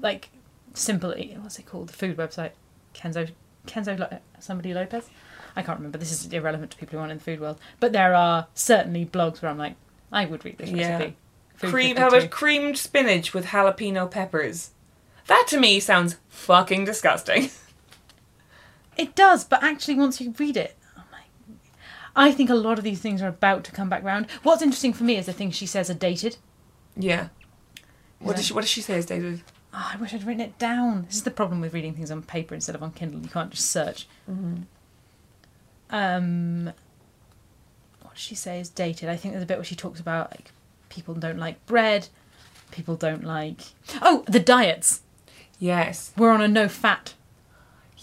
like 0.00 0.28
simply 0.74 1.36
What's 1.40 1.58
it 1.58 1.66
called? 1.66 1.88
The 1.88 1.92
food 1.94 2.16
website, 2.16 2.52
Kenzo, 2.94 3.30
Kenzo, 3.66 3.98
Lo- 3.98 4.18
somebody 4.38 4.72
Lopez. 4.74 5.08
I 5.56 5.62
can't 5.62 5.78
remember. 5.78 5.98
This 5.98 6.12
is 6.12 6.32
irrelevant 6.32 6.70
to 6.72 6.76
people 6.76 6.92
who 6.92 6.98
aren't 7.00 7.12
in 7.12 7.18
the 7.18 7.24
food 7.24 7.40
world. 7.40 7.58
But 7.80 7.92
there 7.92 8.14
are 8.14 8.46
certainly 8.54 9.04
blogs 9.06 9.42
where 9.42 9.50
I'm 9.50 9.58
like, 9.58 9.74
I 10.12 10.24
would 10.26 10.44
read 10.44 10.58
this 10.58 10.70
Yeah. 10.70 10.98
recipe. 10.98 11.16
Food 11.56 11.70
Cream, 11.70 11.96
how 11.96 12.06
about 12.08 12.30
creamed 12.30 12.78
spinach 12.78 13.34
with 13.34 13.46
jalapeno 13.46 14.08
peppers 14.08 14.70
that 15.26 15.44
to 15.48 15.58
me 15.58 15.78
sounds 15.80 16.16
fucking 16.28 16.84
disgusting 16.84 17.50
It 18.96 19.14
does, 19.14 19.44
but 19.44 19.62
actually, 19.62 19.94
once 19.96 20.20
you 20.20 20.34
read 20.38 20.56
it, 20.56 20.76
I 22.18 22.32
think 22.32 22.50
a 22.50 22.54
lot 22.54 22.76
of 22.78 22.84
these 22.84 23.00
things 23.00 23.22
are 23.22 23.28
about 23.28 23.64
to 23.64 23.72
come 23.72 23.88
back 23.88 24.02
round. 24.04 24.26
What's 24.42 24.60
interesting 24.62 24.92
for 24.92 25.04
me 25.04 25.16
is 25.16 25.26
the 25.26 25.32
things 25.32 25.54
she 25.56 25.66
says 25.66 25.88
are 25.88 25.94
dated. 25.94 26.36
yeah 26.96 27.28
what 28.18 28.34
does 28.36 28.46
she 28.46 28.52
what 28.52 28.62
does 28.62 28.70
she 28.70 28.82
say 28.82 28.98
is 28.98 29.06
dated 29.06 29.42
Oh, 29.72 29.90
I 29.94 29.96
wish 29.98 30.14
I'd 30.14 30.24
written 30.24 30.40
it 30.40 30.58
down. 30.58 31.04
This 31.06 31.16
is 31.16 31.22
the 31.24 31.30
problem 31.30 31.60
with 31.60 31.74
reading 31.74 31.92
things 31.94 32.10
on 32.10 32.22
paper 32.22 32.54
instead 32.54 32.74
of 32.74 32.82
on 32.82 32.90
Kindle. 32.92 33.20
You 33.20 33.28
can't 33.28 33.50
just 33.50 33.70
search. 33.70 34.08
Hmm. 34.26 34.62
Um, 35.90 36.72
what 38.00 38.14
does 38.14 38.22
she 38.22 38.34
say 38.34 38.60
is 38.60 38.70
dated? 38.70 39.08
I 39.10 39.16
think 39.16 39.34
there's 39.34 39.42
a 39.42 39.46
bit 39.46 39.58
where 39.58 39.64
she 39.64 39.76
talks 39.76 40.00
about 40.00 40.30
like 40.30 40.52
people 40.88 41.14
don't 41.14 41.38
like 41.38 41.64
bread, 41.66 42.08
people 42.70 42.96
don't 42.96 43.24
like. 43.24 43.60
Oh, 44.00 44.24
the 44.26 44.40
diets. 44.40 45.02
yes 45.58 46.12
We're 46.16 46.30
on 46.32 46.40
a 46.40 46.48
no 46.48 46.66
fat, 46.66 47.14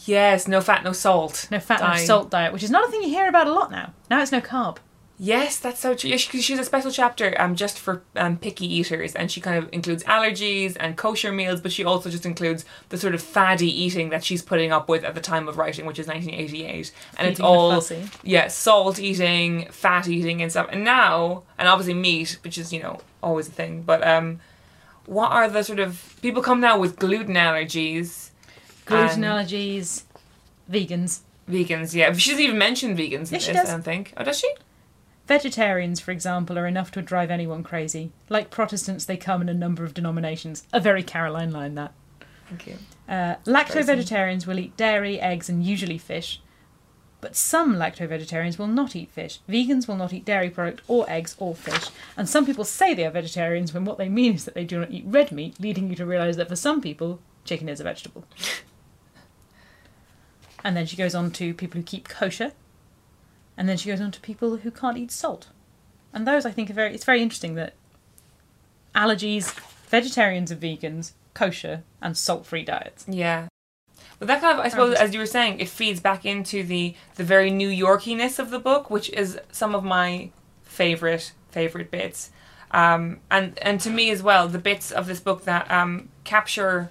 Yes, 0.06 0.48
no 0.48 0.62
fat, 0.62 0.84
no 0.84 0.94
salt. 0.94 1.48
no 1.52 1.60
fat, 1.60 1.82
no 1.82 2.04
salt 2.04 2.30
diet, 2.30 2.54
which 2.54 2.63
is 2.63 2.72
not 2.72 2.88
a 2.88 2.91
thing 2.91 3.02
you 3.04 3.10
hear 3.10 3.28
about 3.28 3.48
a 3.48 3.54
lot 3.54 3.72
now. 3.72 3.94
Now 4.10 4.22
it's 4.22 4.32
no 4.32 4.41
carb. 4.41 4.78
Yes, 5.18 5.60
that's 5.60 5.80
so 5.80 5.96
true. 5.96 6.10
Yeah, 6.10 6.18
she, 6.18 6.41
she's 6.41 6.60
a 6.60 6.65
special 6.65 6.91
chapter 6.91 7.39
um, 7.39 7.56
just 7.56 7.80
for 7.80 8.02
um, 8.18 8.38
picky 8.38 8.65
eaters, 8.65 9.15
and 9.15 9.32
she 9.32 9.39
kind 9.39 9.63
of 9.63 9.70
includes 9.72 10.04
allergies 10.04 10.76
and 10.78 10.98
kosher 10.98 11.32
meals, 11.32 11.62
but 11.62 11.72
she 11.72 11.86
also 11.86 12.10
just 12.10 12.26
includes 12.26 12.65
the 12.89 12.98
sort 12.98 13.15
of 13.15 13.22
faddy 13.22 13.70
eating 13.70 14.10
that 14.10 14.26
she's 14.26 14.41
putting 14.41 14.74
up 14.74 14.89
with 14.89 15.06
at 15.06 15.15
the 15.15 15.22
time 15.22 15.48
of 15.48 15.58
writing, 15.58 15.86
which 15.86 16.00
is 16.00 16.08
1988. 16.08 16.91
And 17.18 17.28
it's 17.30 17.39
Feeding 17.39 17.46
all, 17.46 17.82
yeah, 18.24 18.48
salt 18.50 19.00
eating, 19.00 19.70
fat 19.72 20.10
eating, 20.10 20.41
and 20.41 20.52
stuff. 20.52 20.68
And 20.70 20.84
now, 20.84 21.44
and 21.58 21.70
obviously 21.70 21.94
meat, 21.94 22.38
which 22.44 22.58
is, 22.58 22.74
you 22.74 22.84
know, 22.84 23.00
always 23.24 23.48
a 23.48 23.52
thing, 23.52 23.84
but 23.84 24.06
um, 24.06 24.41
what 25.06 25.32
are 25.32 25.48
the 25.50 25.63
sort 25.63 25.80
of. 25.80 26.18
People 26.22 26.41
come 26.41 26.60
now 26.60 26.78
with 26.78 26.98
gluten 26.98 27.36
allergies. 27.36 28.32
Gluten 28.86 29.21
allergies, 29.21 30.04
vegans. 30.71 31.21
Vegans, 31.50 31.93
yeah. 31.93 32.13
She 32.13 32.32
doesn't 32.32 32.43
even 32.43 32.58
mention 32.58 32.95
vegans 32.95 33.32
in 33.32 33.36
this, 33.36 33.48
does. 33.48 33.69
I 33.69 33.71
don't 33.71 33.84
think. 33.84 34.13
Oh, 34.17 34.24
does 34.24 34.39
she? 34.39 34.52
Vegetarians, 35.28 36.00
for 36.00 36.12
example, 36.12 36.58
are 36.60 36.67
enough 36.67 36.91
to 36.91 37.02
drive 37.02 37.32
anyone 37.32 37.63
crazy. 37.63 38.12
Like 38.30 38.52
Protestants, 38.52 39.06
they 39.06 39.17
come 39.17 39.41
in 39.41 39.50
a 39.50 39.54
number 39.56 39.84
of 39.84 39.93
denominations. 39.93 40.67
A 40.71 40.80
very 40.80 41.02
Caroline 41.02 41.52
line, 41.52 41.76
that. 41.76 41.93
Thank 42.48 42.67
you. 42.67 42.78
Uh, 43.10 43.36
lacto-vegetarians 43.45 44.45
will 44.45 44.60
eat 44.60 44.78
dairy, 44.78 45.19
eggs, 45.19 45.50
and 45.50 45.63
usually 45.63 45.98
fish. 45.98 46.41
But 47.21 47.36
some 47.36 47.76
lacto-vegetarians 47.76 48.60
will 48.60 48.67
not 48.67 48.95
eat 48.95 49.10
fish. 49.10 49.39
Vegans 49.50 49.88
will 49.88 49.95
not 49.95 50.13
eat 50.13 50.26
dairy 50.26 50.52
product 50.52 50.82
or 50.88 51.10
eggs 51.10 51.36
or 51.39 51.56
fish. 51.56 51.89
And 52.15 52.30
some 52.30 52.45
people 52.45 52.63
say 52.63 52.93
they 52.93 53.06
are 53.06 53.12
vegetarians 53.12 53.74
when 53.74 53.84
what 53.84 53.98
they 53.98 54.10
mean 54.10 54.36
is 54.36 54.45
that 54.45 54.54
they 54.54 54.63
do 54.63 54.80
not 54.80 54.91
eat 54.91 55.06
red 55.08 55.32
meat, 55.32 55.60
leading 55.60 55.89
you 55.89 55.95
to 55.95 56.06
realise 56.06 56.36
that 56.36 56.50
for 56.50 56.56
some 56.56 56.82
people, 56.82 57.19
chicken 57.43 57.67
is 57.67 57.80
a 57.80 57.84
vegetable. 57.84 58.26
and 60.65 60.75
then 60.75 60.88
she 60.88 60.97
goes 60.97 61.13
on 61.13 61.30
to 61.30 61.54
people 61.54 61.80
who 61.80 61.86
keep 61.86 62.10
kosher. 62.10 62.51
And 63.56 63.69
then 63.69 63.78
she 63.78 63.89
goes 63.89 64.01
on 64.01 64.12
to 64.12 64.19
people 64.19 64.58
who 64.58 64.71
can't 64.71 64.97
eat 64.97 65.12
salt. 65.12 65.47
And 66.12 66.28
those 66.28 66.43
I 66.43 66.51
think 66.51 66.71
are 66.71 66.73
very 66.73 66.93
it's 66.95 67.06
very 67.06 67.21
interesting 67.21 67.54
that 67.54 67.75
allergies, 68.95 69.54
vegetarians 69.88 70.49
and 70.49 70.60
vegans, 70.60 71.12
kosher, 71.36 71.84
and 72.01 72.17
salt 72.17 72.47
free 72.47 72.63
diets. 72.63 73.06
Yeah. 73.08 73.47
But 74.17 74.28
that 74.28 74.41
kind 74.41 74.58
of, 74.58 74.65
I 74.65 74.69
suppose, 74.69 74.95
as 74.95 75.13
you 75.13 75.19
were 75.19 75.25
saying, 75.28 75.60
it 75.60 75.69
feeds 75.69 75.99
back 75.99 76.25
into 76.25 76.63
the 76.63 76.95
the 77.13 77.23
very 77.23 77.51
New 77.51 77.69
Yorkiness 77.69 78.39
of 78.39 78.49
the 78.49 78.60
book, 78.60 78.89
which 78.89 79.10
is 79.12 79.39
some 79.51 79.75
of 79.75 79.84
my 79.84 80.32
favorite 80.63 81.32
favorite 81.51 81.91
bits. 81.91 82.32
Um, 82.71 83.19
and 83.30 83.60
and 83.60 83.80
to 83.82 83.91
me 83.91 84.10
as 84.10 84.23
well, 84.23 84.47
the 84.47 84.58
bits 84.58 84.91
of 84.91 85.06
this 85.06 85.19
book 85.19 85.43
that 85.45 85.69
um, 85.69 86.10
capture 86.23 86.89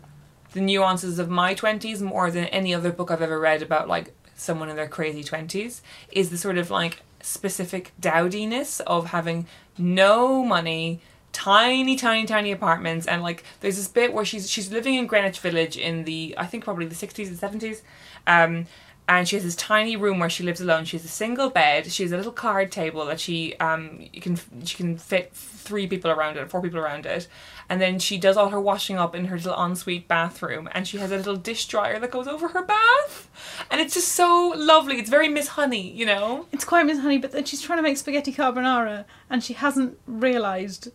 the 0.54 0.60
nuances 0.60 1.18
of 1.18 1.28
my 1.28 1.52
twenties 1.52 2.00
more 2.00 2.30
than 2.30 2.46
any 2.46 2.72
other 2.72 2.90
book 2.90 3.10
I've 3.10 3.20
ever 3.20 3.38
read 3.38 3.60
about 3.60 3.88
like 3.88 4.14
someone 4.36 4.68
in 4.68 4.76
their 4.76 4.88
crazy 4.88 5.22
twenties 5.22 5.82
is 6.10 6.30
the 6.30 6.38
sort 6.38 6.58
of 6.58 6.70
like 6.70 7.02
specific 7.20 7.92
dowdiness 8.00 8.80
of 8.80 9.06
having 9.06 9.46
no 9.76 10.44
money, 10.44 11.00
tiny, 11.32 11.96
tiny, 11.96 12.24
tiny 12.24 12.52
apartments, 12.52 13.06
and 13.06 13.22
like 13.22 13.42
there's 13.60 13.76
this 13.76 13.88
bit 13.88 14.12
where 14.14 14.24
she's 14.24 14.48
she's 14.48 14.70
living 14.70 14.94
in 14.94 15.06
Greenwich 15.06 15.40
Village 15.40 15.76
in 15.76 16.04
the 16.04 16.34
I 16.38 16.46
think 16.46 16.64
probably 16.64 16.86
the 16.86 16.94
sixties 16.94 17.28
and 17.28 17.38
seventies, 17.38 17.82
um, 18.26 18.66
and 19.06 19.28
she 19.28 19.36
has 19.36 19.44
this 19.44 19.56
tiny 19.56 19.96
room 19.96 20.18
where 20.18 20.30
she 20.30 20.42
lives 20.42 20.60
alone. 20.60 20.84
She 20.84 20.96
has 20.96 21.04
a 21.04 21.08
single 21.08 21.50
bed. 21.50 21.92
She 21.92 22.02
has 22.04 22.12
a 22.12 22.16
little 22.16 22.32
card 22.32 22.72
table 22.72 23.04
that 23.06 23.20
she 23.20 23.54
um 23.56 24.00
you 24.12 24.20
can 24.20 24.38
she 24.64 24.76
can 24.76 24.96
fit 24.96 25.32
three 25.32 25.86
people 25.86 26.10
around 26.10 26.36
it, 26.36 26.50
four 26.50 26.62
people 26.62 26.78
around 26.78 27.06
it, 27.06 27.28
and 27.68 27.80
then 27.80 27.98
she 27.98 28.18
does 28.18 28.36
all 28.36 28.48
her 28.50 28.60
washing 28.60 28.96
up 28.98 29.14
in 29.14 29.26
her 29.26 29.36
little 29.36 29.54
ensuite 29.54 30.08
bathroom, 30.08 30.68
and 30.72 30.86
she 30.88 30.98
has 30.98 31.10
a 31.10 31.16
little 31.16 31.36
dish 31.36 31.66
dryer 31.66 31.98
that 31.98 32.10
goes 32.10 32.26
over 32.28 32.48
her 32.48 32.62
bath, 32.62 33.28
and 33.70 33.80
it's 33.80 33.94
just 33.94 34.12
so 34.12 34.52
lovely. 34.56 34.96
It's 34.98 35.10
very 35.10 35.28
Miss 35.28 35.48
Honey, 35.48 35.90
you 35.90 36.06
know. 36.06 36.46
It's 36.52 36.64
quite 36.64 36.86
Miss 36.86 37.00
Honey, 37.00 37.18
but 37.18 37.32
then 37.32 37.44
she's 37.44 37.62
trying 37.62 37.78
to 37.78 37.82
make 37.82 37.96
spaghetti 37.96 38.32
carbonara 38.32 39.04
and 39.30 39.42
she 39.42 39.54
hasn't 39.54 39.98
realised. 40.06 40.90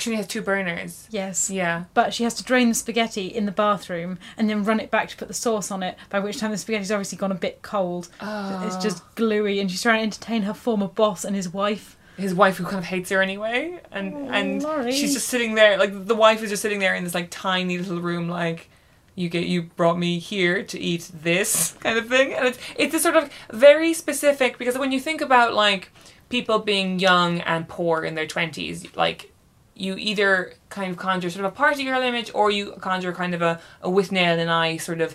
She 0.00 0.10
only 0.10 0.18
has 0.18 0.26
two 0.26 0.42
burners. 0.42 1.08
Yes. 1.10 1.50
Yeah. 1.50 1.84
But 1.94 2.14
she 2.14 2.24
has 2.24 2.34
to 2.34 2.44
drain 2.44 2.68
the 2.68 2.74
spaghetti 2.74 3.26
in 3.26 3.46
the 3.46 3.52
bathroom 3.52 4.18
and 4.36 4.48
then 4.48 4.64
run 4.64 4.80
it 4.80 4.90
back 4.90 5.08
to 5.08 5.16
put 5.16 5.28
the 5.28 5.34
sauce 5.34 5.70
on 5.70 5.82
it, 5.82 5.96
by 6.10 6.20
which 6.20 6.38
time 6.38 6.50
the 6.50 6.58
spaghetti's 6.58 6.92
obviously 6.92 7.18
gone 7.18 7.32
a 7.32 7.36
bit 7.36 7.62
cold. 7.62 8.06
It's 8.06 8.16
ah. 8.20 8.80
just 8.82 9.02
gluey, 9.14 9.60
and 9.60 9.70
she's 9.70 9.82
trying 9.82 9.98
to 9.98 10.02
entertain 10.02 10.42
her 10.42 10.54
former 10.54 10.88
boss 10.88 11.24
and 11.24 11.34
his 11.34 11.48
wife. 11.48 11.96
his 12.16 12.34
wife 12.34 12.56
who 12.56 12.64
kind 12.64 12.78
of 12.78 12.84
hates 12.84 13.10
her 13.10 13.20
anyway 13.20 13.78
and 13.92 14.14
oh, 14.14 14.28
and 14.30 14.62
Laurie. 14.62 14.92
she's 14.92 15.12
just 15.12 15.28
sitting 15.28 15.54
there 15.54 15.76
like 15.76 16.06
the 16.06 16.14
wife 16.14 16.42
is 16.42 16.48
just 16.48 16.62
sitting 16.62 16.78
there 16.78 16.94
in 16.94 17.04
this 17.04 17.14
like 17.14 17.28
tiny 17.30 17.76
little 17.76 18.00
room 18.00 18.26
like 18.26 18.70
you 19.14 19.28
get 19.28 19.46
you 19.46 19.62
brought 19.62 19.98
me 19.98 20.18
here 20.18 20.62
to 20.62 20.78
eat 20.80 21.10
this 21.12 21.72
kind 21.80 21.98
of 21.98 22.08
thing 22.08 22.32
and 22.32 22.46
it's 22.46 22.58
it's 22.76 22.94
a 22.94 22.98
sort 22.98 23.16
of 23.16 23.30
very 23.50 23.92
specific 23.92 24.56
because 24.56 24.78
when 24.78 24.92
you 24.92 25.00
think 25.00 25.20
about 25.20 25.52
like 25.52 25.90
people 26.28 26.58
being 26.58 26.98
young 26.98 27.40
and 27.40 27.68
poor 27.68 28.02
in 28.02 28.14
their 28.14 28.26
20s 28.26 28.96
like 28.96 29.32
you 29.76 29.94
either 29.96 30.54
kind 30.70 30.90
of 30.90 30.96
conjure 30.96 31.28
sort 31.30 31.44
of 31.44 31.52
a 31.52 31.54
party 31.54 31.84
girl 31.84 32.00
image 32.02 32.30
or 32.34 32.50
you 32.50 32.72
conjure 32.80 33.12
kind 33.12 33.34
of 33.34 33.42
a, 33.42 33.60
a 33.82 33.88
Withnail 33.90 34.38
and 34.38 34.50
I 34.50 34.76
sort 34.78 35.00
of 35.00 35.14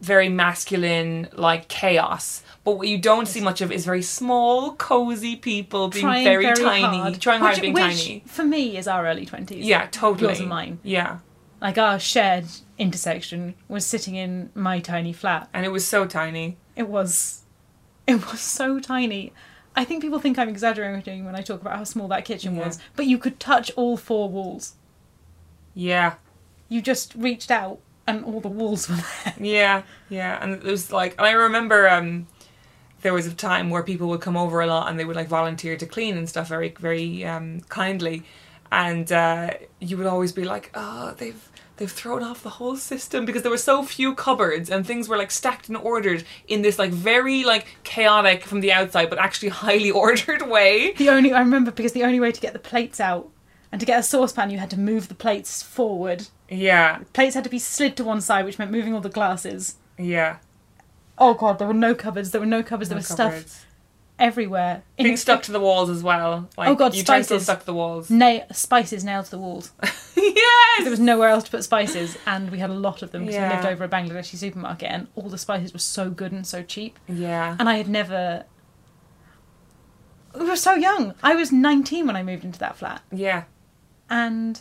very 0.00 0.28
masculine 0.28 1.28
like 1.34 1.68
chaos 1.68 2.42
but 2.64 2.72
what 2.78 2.88
you 2.88 2.98
don't 2.98 3.26
see 3.26 3.40
much 3.40 3.60
of 3.60 3.70
is 3.72 3.84
very 3.86 4.02
small 4.02 4.72
cozy 4.74 5.36
people 5.36 5.88
being 5.88 6.02
Trying 6.04 6.24
very, 6.24 6.44
very 6.44 6.56
tiny 6.56 6.98
hard. 6.98 7.20
trying 7.20 7.40
hard 7.40 7.54
Which- 7.54 7.62
being 7.62 7.74
which, 7.74 7.82
tiny 8.04 8.22
For 8.26 8.44
me, 8.44 8.76
is 8.76 8.86
our 8.86 9.06
early 9.06 9.24
20s. 9.24 9.58
yeah 9.64 9.86
totally 9.90 10.28
Yours 10.28 10.40
and 10.40 10.48
mine. 10.48 10.78
yeah 10.82 11.18
Like 11.60 11.78
our 11.78 11.98
shared 11.98 12.46
intersection 12.78 13.54
was 13.68 13.86
sitting 13.86 14.14
in 14.16 14.50
my 14.54 14.80
tiny 14.80 15.12
flat. 15.12 15.48
and 15.54 15.64
it 15.64 15.70
was 15.70 15.86
so 15.86 16.06
tiny 16.06 16.56
It 16.76 16.88
was. 16.88 17.42
It 18.06 18.30
was 18.30 18.40
so 18.40 18.80
tiny. 18.80 19.32
I 19.76 19.84
think 19.84 20.02
people 20.02 20.18
think 20.20 20.38
I'm 20.38 20.48
exaggerating 20.48 21.24
when 21.24 21.34
I 21.34 21.40
talk 21.42 21.60
about 21.60 21.76
how 21.76 21.84
small 21.84 22.08
that 22.08 22.24
kitchen 22.24 22.54
Yeah. 22.54 22.66
was, 22.66 22.78
but 22.96 23.06
you 23.06 23.18
could 23.18 23.40
touch 23.40 23.70
all 23.76 23.96
four 23.96 24.28
walls. 24.28 24.74
yeah 25.74 26.14
You 26.68 26.80
just 26.82 27.14
reached 27.14 27.50
out 27.50 27.78
and 28.06 28.24
all 28.24 28.40
the 28.40 28.48
walls 28.48 28.88
were 28.88 28.96
there. 28.96 29.34
Yeah, 29.40 29.82
yeah, 30.08 30.38
and 30.42 30.52
it 30.54 30.62
was 30.62 30.92
like, 30.92 31.20
I 31.20 31.32
remember 31.32 31.88
um, 31.88 32.26
there 33.02 33.12
was 33.14 33.26
a 33.26 33.34
time 33.34 33.70
where 33.70 33.82
people 33.82 34.08
would 34.08 34.20
come 34.20 34.36
over 34.36 34.60
a 34.60 34.66
lot 34.66 34.88
and 34.88 34.98
they 34.98 35.04
would 35.04 35.16
like 35.16 35.28
volunteer 35.28 35.76
to 35.76 35.86
clean 35.86 36.16
and 36.16 36.28
stuff 36.28 36.48
very, 36.48 36.70
very 36.78 37.24
um, 37.24 37.60
kindly, 37.68 38.22
and 38.70 39.10
uh, 39.10 39.50
you 39.80 39.96
would 39.96 40.06
always 40.06 40.32
be 40.32 40.44
like, 40.44 40.70
oh, 40.74 41.14
they've 41.18 41.48
they've 41.76 41.90
thrown 41.90 42.22
off 42.22 42.42
the 42.42 42.50
whole 42.50 42.76
system 42.76 43.24
because 43.24 43.42
there 43.42 43.50
were 43.50 43.56
so 43.58 43.82
few 43.82 44.14
cupboards 44.14 44.70
and 44.70 44.86
things 44.86 45.08
were 45.08 45.16
like 45.16 45.30
stacked 45.30 45.68
and 45.68 45.76
ordered 45.76 46.24
in 46.46 46.62
this 46.62 46.78
like 46.78 46.90
very 46.92 47.44
like 47.44 47.66
chaotic 47.82 48.44
from 48.44 48.60
the 48.60 48.72
outside 48.72 49.10
but 49.10 49.18
actually 49.18 49.48
highly 49.48 49.90
ordered 50.02 50.42
way. 50.48 50.92
The 50.92 51.08
only 51.10 51.32
I 51.32 51.40
remember 51.40 51.70
because 51.70 51.92
the 51.92 52.04
only 52.04 52.20
way 52.20 52.32
to 52.32 52.40
get 52.40 52.52
the 52.52 52.58
plates 52.58 53.00
out 53.00 53.28
and 53.72 53.80
to 53.80 53.86
get 53.86 53.98
a 53.98 54.02
saucepan 54.02 54.50
you 54.50 54.58
had 54.58 54.70
to 54.70 54.78
move 54.78 55.08
the 55.08 55.14
plates 55.14 55.62
forward. 55.62 56.28
Yeah, 56.48 57.00
Plates 57.14 57.34
had 57.34 57.44
to 57.44 57.50
be 57.50 57.58
slid 57.58 57.96
to 57.96 58.04
one 58.04 58.20
side, 58.20 58.44
which 58.44 58.58
meant 58.58 58.70
moving 58.70 58.94
all 58.94 59.00
the 59.00 59.08
glasses. 59.08 59.76
yeah. 59.98 60.36
Oh 61.16 61.34
god, 61.34 61.58
there 61.58 61.66
were 61.68 61.74
no 61.74 61.94
cupboards. 61.94 62.32
There 62.32 62.40
were 62.40 62.46
no 62.46 62.62
cupboards. 62.62 62.88
There 62.90 62.96
No 62.96 63.00
was 63.00 63.06
stuff 63.06 63.32
cupboards. 63.32 63.63
Everywhere. 64.18 64.82
Being 64.96 65.16
stuck 65.16 65.42
to 65.44 65.52
the 65.52 65.60
walls 65.60 65.90
as 65.90 66.02
well. 66.02 66.48
Like, 66.56 66.68
Oh, 66.68 66.74
God, 66.74 66.94
spices. 66.94 67.42
stuck 67.44 67.60
to 67.60 67.66
the 67.66 67.74
walls. 67.74 68.10
Na- 68.10 68.40
spices 68.52 69.04
nailed 69.04 69.24
to 69.26 69.30
the 69.32 69.38
walls. 69.38 69.72
yes. 70.16 70.82
There 70.82 70.90
was 70.90 71.00
nowhere 71.00 71.28
else 71.28 71.44
to 71.44 71.50
put 71.50 71.64
spices, 71.64 72.16
and 72.26 72.50
we 72.50 72.58
had 72.58 72.70
a 72.70 72.74
lot 72.74 73.02
of 73.02 73.10
them 73.10 73.22
because 73.22 73.34
Yeah. 73.34 73.48
we 73.48 73.54
lived 73.56 73.66
over 73.66 73.84
a 73.84 73.88
Bangladeshi 73.88 74.36
supermarket, 74.36 74.88
and 74.90 75.08
all 75.16 75.28
the 75.28 75.38
spices 75.38 75.72
were 75.72 75.78
so 75.78 76.10
good 76.10 76.32
and 76.32 76.46
so 76.46 76.62
cheap. 76.62 76.98
Yeah. 77.08 77.56
And 77.58 77.68
I 77.68 77.76
had 77.76 77.88
never. 77.88 78.44
We 80.38 80.46
were 80.46 80.56
so 80.56 80.74
young. 80.74 81.14
I 81.22 81.34
was 81.34 81.52
19 81.52 82.06
when 82.06 82.16
I 82.16 82.22
moved 82.22 82.44
into 82.44 82.58
that 82.58 82.76
flat, 82.76 83.02
Yeah. 83.12 83.44
and 84.10 84.60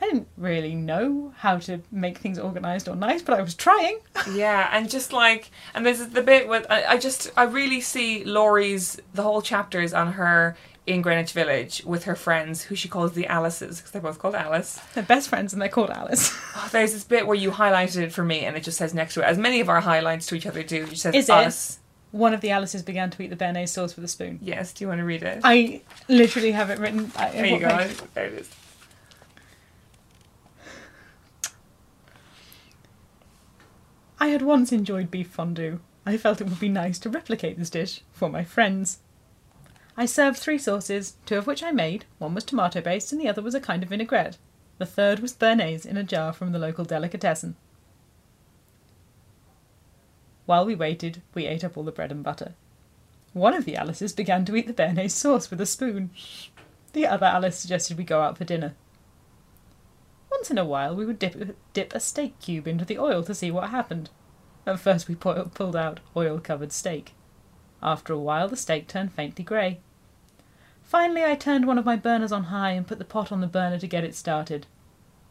I 0.00 0.06
didn't 0.06 0.28
really 0.36 0.74
know 0.74 1.32
how 1.36 1.58
to 1.58 1.80
make 1.90 2.18
things 2.18 2.38
organised 2.38 2.88
or 2.88 2.96
nice, 2.96 3.20
but 3.22 3.38
I 3.38 3.42
was 3.42 3.54
trying. 3.54 3.98
Yeah, 4.32 4.68
and 4.72 4.88
just 4.90 5.12
like, 5.12 5.50
and 5.74 5.84
there's 5.84 6.06
the 6.06 6.22
bit 6.22 6.46
with, 6.46 6.66
I, 6.70 6.84
I 6.84 6.96
just, 6.98 7.30
I 7.36 7.44
really 7.44 7.80
see 7.80 8.22
Laurie's, 8.24 9.00
the 9.14 9.22
whole 9.22 9.40
chapters 9.42 9.92
on 9.94 10.12
her 10.12 10.56
in 10.86 11.00
Greenwich 11.02 11.32
Village 11.32 11.82
with 11.86 12.04
her 12.04 12.14
friends, 12.14 12.62
who 12.64 12.74
she 12.74 12.88
calls 12.88 13.12
the 13.12 13.26
Alices, 13.26 13.78
because 13.78 13.90
they're 13.92 14.02
both 14.02 14.18
called 14.18 14.34
Alice. 14.34 14.78
They're 14.94 15.02
best 15.02 15.28
friends, 15.28 15.52
and 15.52 15.60
they're 15.62 15.68
called 15.68 15.90
Alice. 15.90 16.36
Oh, 16.56 16.68
there's 16.72 16.92
this 16.92 17.04
bit 17.04 17.26
where 17.26 17.36
you 17.36 17.50
highlighted 17.52 18.02
it 18.02 18.12
for 18.12 18.24
me, 18.24 18.40
and 18.40 18.56
it 18.56 18.62
just 18.62 18.76
says 18.76 18.92
next 18.92 19.14
to 19.14 19.20
it, 19.20 19.24
as 19.24 19.38
many 19.38 19.60
of 19.60 19.68
our 19.68 19.80
highlights 19.80 20.26
to 20.26 20.34
each 20.34 20.46
other 20.46 20.62
do, 20.62 20.84
it 20.84 20.98
says 20.98 21.14
Is 21.14 21.28
it? 21.28 21.32
us. 21.32 21.78
One 22.10 22.34
of 22.34 22.40
the 22.40 22.50
Alices 22.50 22.82
began 22.82 23.08
to 23.10 23.22
eat 23.22 23.30
the 23.30 23.36
béarnaise 23.36 23.68
sauce 23.68 23.94
with 23.94 24.04
a 24.04 24.08
spoon. 24.08 24.40
Yes, 24.42 24.72
do 24.72 24.84
you 24.84 24.88
want 24.88 24.98
to 24.98 25.04
read 25.04 25.22
it? 25.22 25.40
I 25.44 25.80
literally 26.08 26.50
have 26.52 26.68
it 26.70 26.78
written. 26.80 27.12
Uh, 27.16 27.20
I, 27.20 27.30
there 27.30 27.46
you 27.46 27.60
go. 27.60 27.88
There 28.14 28.26
it 28.26 28.32
is. 28.34 28.50
I 34.22 34.28
had 34.28 34.42
once 34.42 34.70
enjoyed 34.70 35.10
beef 35.10 35.28
fondue. 35.28 35.80
I 36.04 36.18
felt 36.18 36.42
it 36.42 36.48
would 36.48 36.60
be 36.60 36.68
nice 36.68 36.98
to 37.00 37.10
replicate 37.10 37.58
this 37.58 37.70
dish 37.70 38.02
for 38.12 38.28
my 38.28 38.44
friends. 38.44 38.98
I 39.96 40.04
served 40.04 40.38
three 40.38 40.58
sauces, 40.58 41.16
two 41.24 41.38
of 41.38 41.46
which 41.46 41.62
I 41.62 41.72
made. 41.72 42.04
One 42.18 42.34
was 42.34 42.44
tomato 42.44 42.82
based 42.82 43.12
and 43.12 43.20
the 43.20 43.28
other 43.28 43.40
was 43.40 43.54
a 43.54 43.60
kind 43.60 43.82
of 43.82 43.88
vinaigrette. 43.88 44.36
The 44.76 44.84
third 44.84 45.20
was 45.20 45.32
béarnaise 45.32 45.86
in 45.86 45.96
a 45.96 46.04
jar 46.04 46.34
from 46.34 46.52
the 46.52 46.58
local 46.58 46.84
delicatessen. 46.84 47.56
While 50.44 50.66
we 50.66 50.74
waited, 50.74 51.22
we 51.32 51.46
ate 51.46 51.64
up 51.64 51.78
all 51.78 51.84
the 51.84 51.92
bread 51.92 52.12
and 52.12 52.22
butter. 52.22 52.54
One 53.32 53.54
of 53.54 53.64
the 53.64 53.76
Alices 53.76 54.12
began 54.12 54.44
to 54.44 54.56
eat 54.56 54.66
the 54.66 54.74
béarnaise 54.74 55.12
sauce 55.12 55.50
with 55.50 55.60
a 55.62 55.66
spoon. 55.66 56.10
The 56.92 57.06
other 57.06 57.26
Alice 57.26 57.58
suggested 57.58 57.96
we 57.96 58.04
go 58.04 58.20
out 58.20 58.36
for 58.36 58.44
dinner. 58.44 58.74
Once 60.30 60.50
in 60.50 60.58
a 60.58 60.64
while, 60.64 60.94
we 60.94 61.04
would 61.04 61.18
dip, 61.18 61.56
dip 61.72 61.94
a 61.94 62.00
steak 62.00 62.38
cube 62.40 62.66
into 62.66 62.84
the 62.84 62.98
oil 62.98 63.22
to 63.22 63.34
see 63.34 63.50
what 63.50 63.70
happened. 63.70 64.10
At 64.66 64.78
first, 64.78 65.08
we 65.08 65.14
pulled 65.14 65.76
out 65.76 66.00
oil 66.16 66.38
covered 66.38 66.72
steak. 66.72 67.14
After 67.82 68.12
a 68.12 68.18
while, 68.18 68.48
the 68.48 68.56
steak 68.56 68.88
turned 68.88 69.12
faintly 69.12 69.44
grey. 69.44 69.80
Finally, 70.82 71.24
I 71.24 71.34
turned 71.34 71.66
one 71.66 71.78
of 71.78 71.84
my 71.84 71.96
burners 71.96 72.32
on 72.32 72.44
high 72.44 72.72
and 72.72 72.86
put 72.86 72.98
the 72.98 73.04
pot 73.04 73.30
on 73.30 73.40
the 73.40 73.46
burner 73.46 73.78
to 73.78 73.86
get 73.86 74.04
it 74.04 74.14
started. 74.14 74.66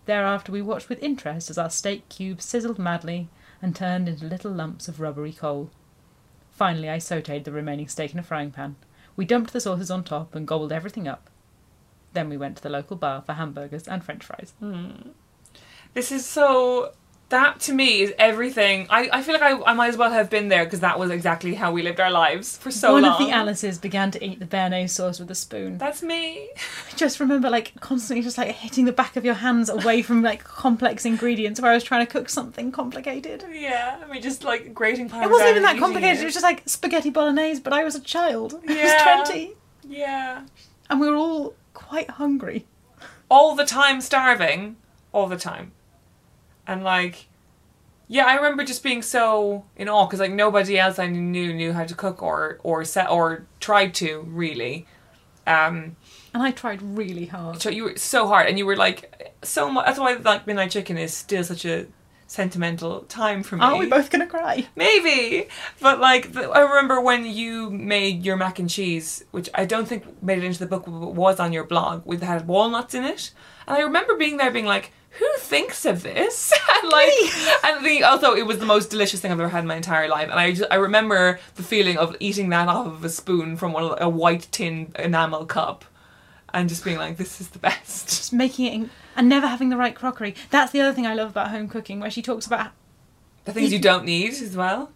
Thereafter, 0.05 0.51
we 0.51 0.61
watched 0.61 0.89
with 0.89 1.03
interest 1.03 1.49
as 1.49 1.57
our 1.57 1.69
steak 1.69 2.09
cube 2.09 2.41
sizzled 2.41 2.79
madly 2.79 3.29
and 3.61 3.75
turned 3.75 4.09
into 4.09 4.25
little 4.25 4.51
lumps 4.51 4.87
of 4.87 4.99
rubbery 4.99 5.33
coal. 5.33 5.69
Finally, 6.51 6.89
I 6.89 6.97
sautéed 6.97 7.43
the 7.43 7.51
remaining 7.51 7.87
steak 7.87 8.13
in 8.13 8.19
a 8.19 8.23
frying 8.23 8.51
pan. 8.51 8.75
We 9.15 9.25
dumped 9.25 9.53
the 9.53 9.61
sauces 9.61 9.91
on 9.91 10.03
top 10.03 10.33
and 10.33 10.47
gobbled 10.47 10.71
everything 10.71 11.07
up. 11.07 11.29
Then 12.13 12.29
we 12.29 12.37
went 12.37 12.57
to 12.57 12.63
the 12.63 12.69
local 12.69 12.95
bar 12.97 13.21
for 13.21 13.33
hamburgers 13.33 13.87
and 13.87 14.03
french 14.03 14.23
fries. 14.25 14.53
Hmm. 14.59 15.09
This 15.93 16.11
is 16.11 16.25
so. 16.25 16.93
That 17.29 17.59
to 17.61 17.73
me 17.73 18.01
is 18.01 18.11
everything. 18.17 18.87
I, 18.89 19.07
I 19.13 19.21
feel 19.21 19.35
like 19.35 19.43
I, 19.43 19.61
I 19.61 19.73
might 19.75 19.89
as 19.89 19.97
well 19.97 20.09
have 20.09 20.31
been 20.31 20.47
there 20.47 20.63
because 20.63 20.79
that 20.79 20.97
was 20.97 21.11
exactly 21.11 21.53
how 21.53 21.71
we 21.71 21.83
lived 21.83 21.99
our 21.99 22.09
lives 22.09 22.57
for 22.57 22.71
so 22.71 22.93
One 22.93 23.03
long. 23.03 23.11
One 23.11 23.21
of 23.21 23.27
the 23.27 23.35
Alices 23.35 23.77
began 23.77 24.09
to 24.09 24.25
eat 24.25 24.39
the 24.39 24.47
béarnaise 24.47 24.89
sauce 24.89 25.19
with 25.19 25.29
a 25.29 25.35
spoon. 25.35 25.77
That's 25.77 26.01
me. 26.01 26.49
I 26.91 26.95
just 26.95 27.19
remember 27.19 27.47
like 27.51 27.79
constantly 27.81 28.23
just 28.23 28.39
like 28.39 28.55
hitting 28.55 28.85
the 28.85 28.91
back 28.91 29.15
of 29.15 29.23
your 29.23 29.35
hands 29.35 29.69
away 29.69 30.01
from 30.01 30.23
like 30.23 30.43
complex 30.43 31.05
ingredients 31.05 31.61
where 31.61 31.69
I 31.69 31.75
was 31.75 31.83
trying 31.83 32.03
to 32.03 32.11
cook 32.11 32.29
something 32.29 32.71
complicated. 32.71 33.45
Yeah, 33.51 33.99
I 34.03 34.11
mean, 34.11 34.23
just 34.23 34.43
like 34.43 34.73
grating 34.73 35.05
It 35.05 35.29
wasn't 35.29 35.51
even 35.51 35.61
that 35.61 35.77
complicated, 35.77 36.21
it 36.23 36.25
was 36.25 36.33
just 36.33 36.43
like 36.43 36.63
spaghetti 36.65 37.11
bolognese, 37.11 37.61
but 37.61 37.73
I 37.73 37.83
was 37.83 37.93
a 37.93 38.01
child. 38.01 38.59
I 38.67 38.73
Yeah. 38.73 39.19
was 39.19 39.29
20. 39.29 39.51
Yeah. 39.87 40.41
And 40.89 40.99
we 40.99 41.07
were 41.07 41.15
all 41.15 41.53
quite 41.89 42.09
hungry. 42.11 42.65
All 43.29 43.55
the 43.55 43.65
time 43.65 44.01
starving. 44.01 44.75
All 45.11 45.27
the 45.27 45.37
time. 45.37 45.71
And 46.67 46.83
like. 46.83 47.25
Yeah, 48.11 48.25
I 48.25 48.33
remember 48.35 48.63
just 48.63 48.81
being 48.81 49.03
so 49.03 49.65
in 49.75 49.87
awe 49.87 50.05
because 50.07 50.19
like 50.19 50.31
nobody 50.31 50.79
else 50.79 50.97
I 50.97 51.05
knew 51.07 51.53
knew 51.53 51.73
how 51.73 51.85
to 51.85 51.93
cook 51.93 52.23
or 52.23 52.59
or 52.63 52.83
set 52.83 53.07
or 53.09 53.45
tried 53.59 53.93
to 53.95 54.21
really. 54.27 54.87
Um, 55.45 55.95
And 56.33 56.41
I 56.43 56.51
tried 56.51 56.81
really 56.81 57.25
hard. 57.27 57.61
so 57.61 57.69
you 57.69 57.83
were 57.85 57.97
so 57.97 58.27
hard 58.27 58.47
and 58.47 58.57
you 58.57 58.65
were 58.65 58.75
like 58.75 59.35
so 59.43 59.69
much. 59.69 59.85
That's 59.85 59.99
why 59.99 60.13
like 60.13 60.47
Midnight 60.47 60.71
Chicken 60.71 60.97
is 60.97 61.13
still 61.13 61.43
such 61.43 61.65
a 61.65 61.85
sentimental 62.29 63.01
time 63.01 63.41
for 63.41 63.57
me. 63.57 63.63
Are 63.63 63.77
we 63.77 63.87
both 63.87 64.09
gonna 64.11 64.27
cry? 64.27 64.67
Maybe, 64.75 65.47
but 65.81 65.99
like 65.99 66.33
the, 66.33 66.49
I 66.49 66.59
remember 66.59 67.01
when 67.01 67.25
you 67.25 67.69
made 67.71 68.23
your 68.23 68.37
mac 68.37 68.59
and 68.59 68.69
cheese, 68.69 69.25
which 69.31 69.49
I 69.55 69.65
don't 69.65 69.87
think 69.87 70.21
made 70.23 70.37
it 70.37 70.43
into 70.43 70.59
the 70.59 70.67
book, 70.67 70.85
but 70.85 70.93
was 70.93 71.39
on 71.39 71.51
your 71.51 71.63
blog. 71.63 72.03
We 72.05 72.17
had 72.17 72.47
walnuts 72.47 72.93
in 72.93 73.03
it, 73.03 73.31
and 73.67 73.75
I 73.75 73.81
remember 73.81 74.15
being 74.15 74.37
there, 74.37 74.51
being 74.51 74.67
like, 74.67 74.91
"Who 75.17 75.27
thinks 75.39 75.85
of 75.85 76.03
this?" 76.03 76.53
and 76.83 76.91
like, 76.91 77.65
and 77.65 77.85
the, 77.85 78.03
also 78.03 78.35
it 78.35 78.45
was 78.45 78.59
the 78.59 78.65
most 78.65 78.91
delicious 78.91 79.19
thing 79.19 79.31
I've 79.31 79.39
ever 79.39 79.49
had 79.49 79.63
in 79.63 79.67
my 79.67 79.75
entire 79.75 80.07
life. 80.07 80.29
And 80.29 80.39
I 80.39 80.51
just 80.51 80.71
I 80.71 80.75
remember 80.75 81.39
the 81.55 81.63
feeling 81.63 81.97
of 81.97 82.15
eating 82.19 82.49
that 82.49 82.67
off 82.67 82.85
of 82.85 83.03
a 83.03 83.09
spoon 83.09 83.57
from 83.57 83.73
one 83.73 83.83
of 83.83 83.97
a 83.99 84.07
white 84.07 84.47
tin 84.51 84.93
enamel 84.99 85.45
cup, 85.45 85.83
and 86.53 86.69
just 86.69 86.83
being 86.83 86.97
like, 86.97 87.17
"This 87.17 87.41
is 87.41 87.49
the 87.49 87.59
best." 87.59 88.07
Just 88.07 88.33
making 88.33 88.65
it 88.67 88.73
in, 88.73 88.89
and 89.19 89.29
never 89.29 89.45
having 89.47 89.69
the 89.69 89.77
right 89.77 89.93
crockery. 89.95 90.33
That's 90.49 90.71
the 90.71 90.81
other 90.81 90.93
thing 90.93 91.05
I 91.05 91.13
love 91.13 91.29
about 91.29 91.51
home 91.51 91.67
cooking, 91.67 91.99
where 91.99 92.09
she 92.09 92.21
talks 92.23 92.47
about 92.47 92.71
The 93.45 93.53
things 93.53 93.71
you 93.71 93.79
don't 93.79 94.05
need 94.05 94.31
as 94.33 94.55
well. 94.55 94.91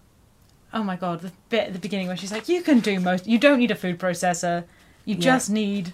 oh 0.74 0.82
my 0.84 0.96
god, 0.96 1.22
the 1.22 1.32
bit 1.50 1.68
at 1.68 1.74
the 1.74 1.80
beginning 1.80 2.08
where 2.08 2.18
she's 2.18 2.32
like, 2.32 2.50
you 2.50 2.64
can 2.64 2.80
do 2.80 3.00
most. 3.00 3.28
You 3.28 3.38
don't 3.38 3.60
need 3.60 3.70
a 3.70 3.76
food 3.76 4.00
processor. 4.00 4.64
You 5.06 5.16
just 5.16 5.50
need 5.50 5.94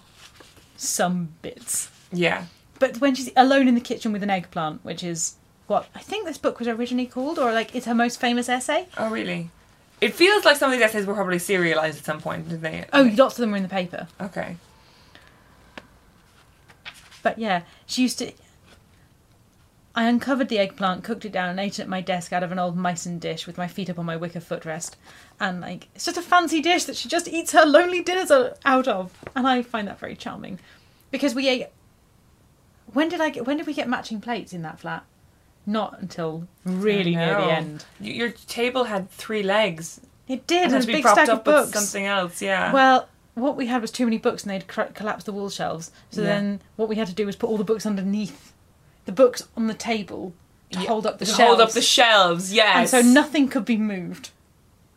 some 0.78 1.30
bits. 1.42 1.90
Yeah. 2.14 2.46
But 2.78 3.02
when 3.02 3.16
she's 3.16 3.32
alone 3.36 3.68
in 3.68 3.76
the 3.76 3.82
kitchen 3.82 4.14
with 4.14 4.24
an 4.24 4.30
eggplant, 4.30 4.86
which 4.86 5.04
is 5.04 5.36
what 5.68 5.88
I 5.94 6.00
think 6.00 6.26
this 6.26 6.38
book 6.38 6.60
was 6.60 6.68
originally 6.68 7.08
called, 7.08 7.38
or 7.40 7.52
like 7.52 7.76
it's 7.76 7.86
her 7.88 7.96
most 7.96 8.20
famous 8.22 8.48
essay. 8.48 8.88
Oh 8.98 9.10
really? 9.10 9.50
It 10.02 10.14
feels 10.14 10.46
like 10.46 10.56
some 10.56 10.72
of 10.72 10.78
these 10.78 10.86
essays 10.86 11.06
were 11.06 11.14
probably 11.14 11.40
serialized 11.40 11.98
at 12.00 12.06
some 12.06 12.22
point, 12.22 12.48
didn't 12.48 12.62
they? 12.62 12.86
Oh, 12.94 13.12
lots 13.18 13.36
of 13.36 13.42
them 13.42 13.52
were 13.52 13.58
in 13.58 13.64
the 13.64 13.70
paper. 13.70 14.08
Okay. 14.22 14.56
But 17.24 17.38
yeah, 17.40 17.64
she 17.86 18.02
used 18.04 18.20
to. 18.20 18.32
I 19.96 20.04
uncovered 20.08 20.50
the 20.50 20.60
eggplant, 20.60 21.04
cooked 21.04 21.26
it 21.26 21.32
down, 21.32 21.50
and 21.50 21.60
ate 21.60 21.80
it 21.80 21.84
at 21.84 21.90
my 21.90 22.00
desk 22.00 22.32
out 22.32 22.44
of 22.44 22.52
an 22.52 22.60
old 22.60 22.78
Meissen 22.78 23.20
dish 23.20 23.46
with 23.48 23.58
my 23.58 23.68
feet 23.68 23.90
up 23.90 24.00
on 24.00 24.06
my 24.06 24.16
wicker 24.16 24.40
footrest. 24.40 24.92
And 25.40 25.62
like, 25.62 25.88
it's 25.96 26.06
just 26.06 26.18
a 26.18 26.22
fancy 26.22 26.62
dish 26.62 26.86
that 26.86 26.96
she 26.96 27.10
just 27.10 27.28
eats 27.28 27.52
her 27.54 27.66
lonely 27.66 28.02
dinners 28.02 28.32
out 28.66 28.88
of, 28.88 29.12
and 29.36 29.48
I 29.48 29.62
find 29.62 29.88
that 29.88 30.00
very 30.00 30.16
charming. 30.16 30.60
Because 31.12 31.34
we 31.34 31.50
ate. 31.50 31.68
When 32.94 33.10
did 33.10 33.20
I 33.20 33.30
get? 33.30 33.46
When 33.46 33.58
did 33.58 33.68
we 33.68 33.74
get 33.74 33.90
matching 33.90 34.22
plates 34.22 34.54
in 34.54 34.62
that 34.62 34.80
flat? 34.80 35.04
Not 35.66 36.00
until 36.02 36.48
really 36.64 37.16
near 37.16 37.36
the 37.36 37.52
end. 37.52 37.86
Y- 38.00 38.08
Your 38.08 38.30
table 38.30 38.86
had 38.86 39.10
three 39.12 39.44
legs. 39.44 40.02
It 40.28 40.46
did, 40.48 40.68
It 40.72 40.74
and 40.76 40.84
a 40.84 40.88
be 40.88 40.94
big 40.94 41.02
propped 41.04 41.18
stack 41.18 41.30
up 41.30 41.40
of 41.42 41.46
with 41.48 41.56
books. 41.74 41.80
something 41.90 42.06
else. 42.06 42.42
Yeah. 42.42 42.72
Well, 42.72 43.10
what 43.42 43.56
we 43.58 43.68
had 43.68 43.82
was 43.82 43.92
too 43.92 44.06
many 44.06 44.18
books, 44.18 44.44
and 44.44 44.52
they'd 44.52 44.68
cr- 44.68 44.84
collapse 44.94 45.24
the 45.24 45.34
wall 45.34 45.50
shelves. 45.50 45.92
So 46.12 46.22
Yeah. 46.22 46.28
then, 46.28 46.62
what 46.76 46.90
we 46.90 46.96
had 46.96 47.08
to 47.08 47.14
do 47.14 47.26
was 47.26 47.36
put 47.36 47.50
all 47.50 47.58
the 47.58 47.64
books 47.64 47.86
underneath 47.86 48.54
the 49.06 49.12
books 49.12 49.48
on 49.58 49.68
the 49.68 49.74
table 49.74 50.34
to 50.72 50.80
Yeah, 50.80 50.88
hold 50.88 51.06
up 51.08 51.18
the 51.20 51.26
to 51.26 51.32
shelves. 51.32 51.42
hold 51.48 51.62
up 51.62 51.72
the 51.72 51.82
shelves. 51.82 52.54
Yes. 52.54 52.94
and 52.94 53.06
so 53.06 53.10
nothing 53.10 53.48
could 53.48 53.66
be 53.66 53.78
moved. 53.78 54.30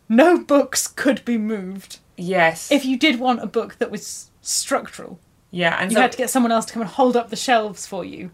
No 0.08 0.38
books 0.38 0.86
could 0.86 1.24
be 1.24 1.38
moved. 1.38 1.98
Yes. 2.16 2.70
If 2.70 2.84
you 2.84 2.98
did 2.98 3.18
want 3.18 3.42
a 3.42 3.46
book 3.46 3.76
that 3.78 3.90
was 3.90 4.30
structural, 4.42 5.18
yeah, 5.50 5.76
and 5.80 5.90
you 5.90 5.94
so 5.96 6.02
had 6.02 6.12
to 6.12 6.18
get 6.18 6.28
someone 6.30 6.52
else 6.52 6.66
to 6.66 6.72
come 6.74 6.82
and 6.82 6.90
hold 6.90 7.16
up 7.16 7.30
the 7.30 7.36
shelves 7.36 7.86
for 7.86 8.04
you 8.04 8.30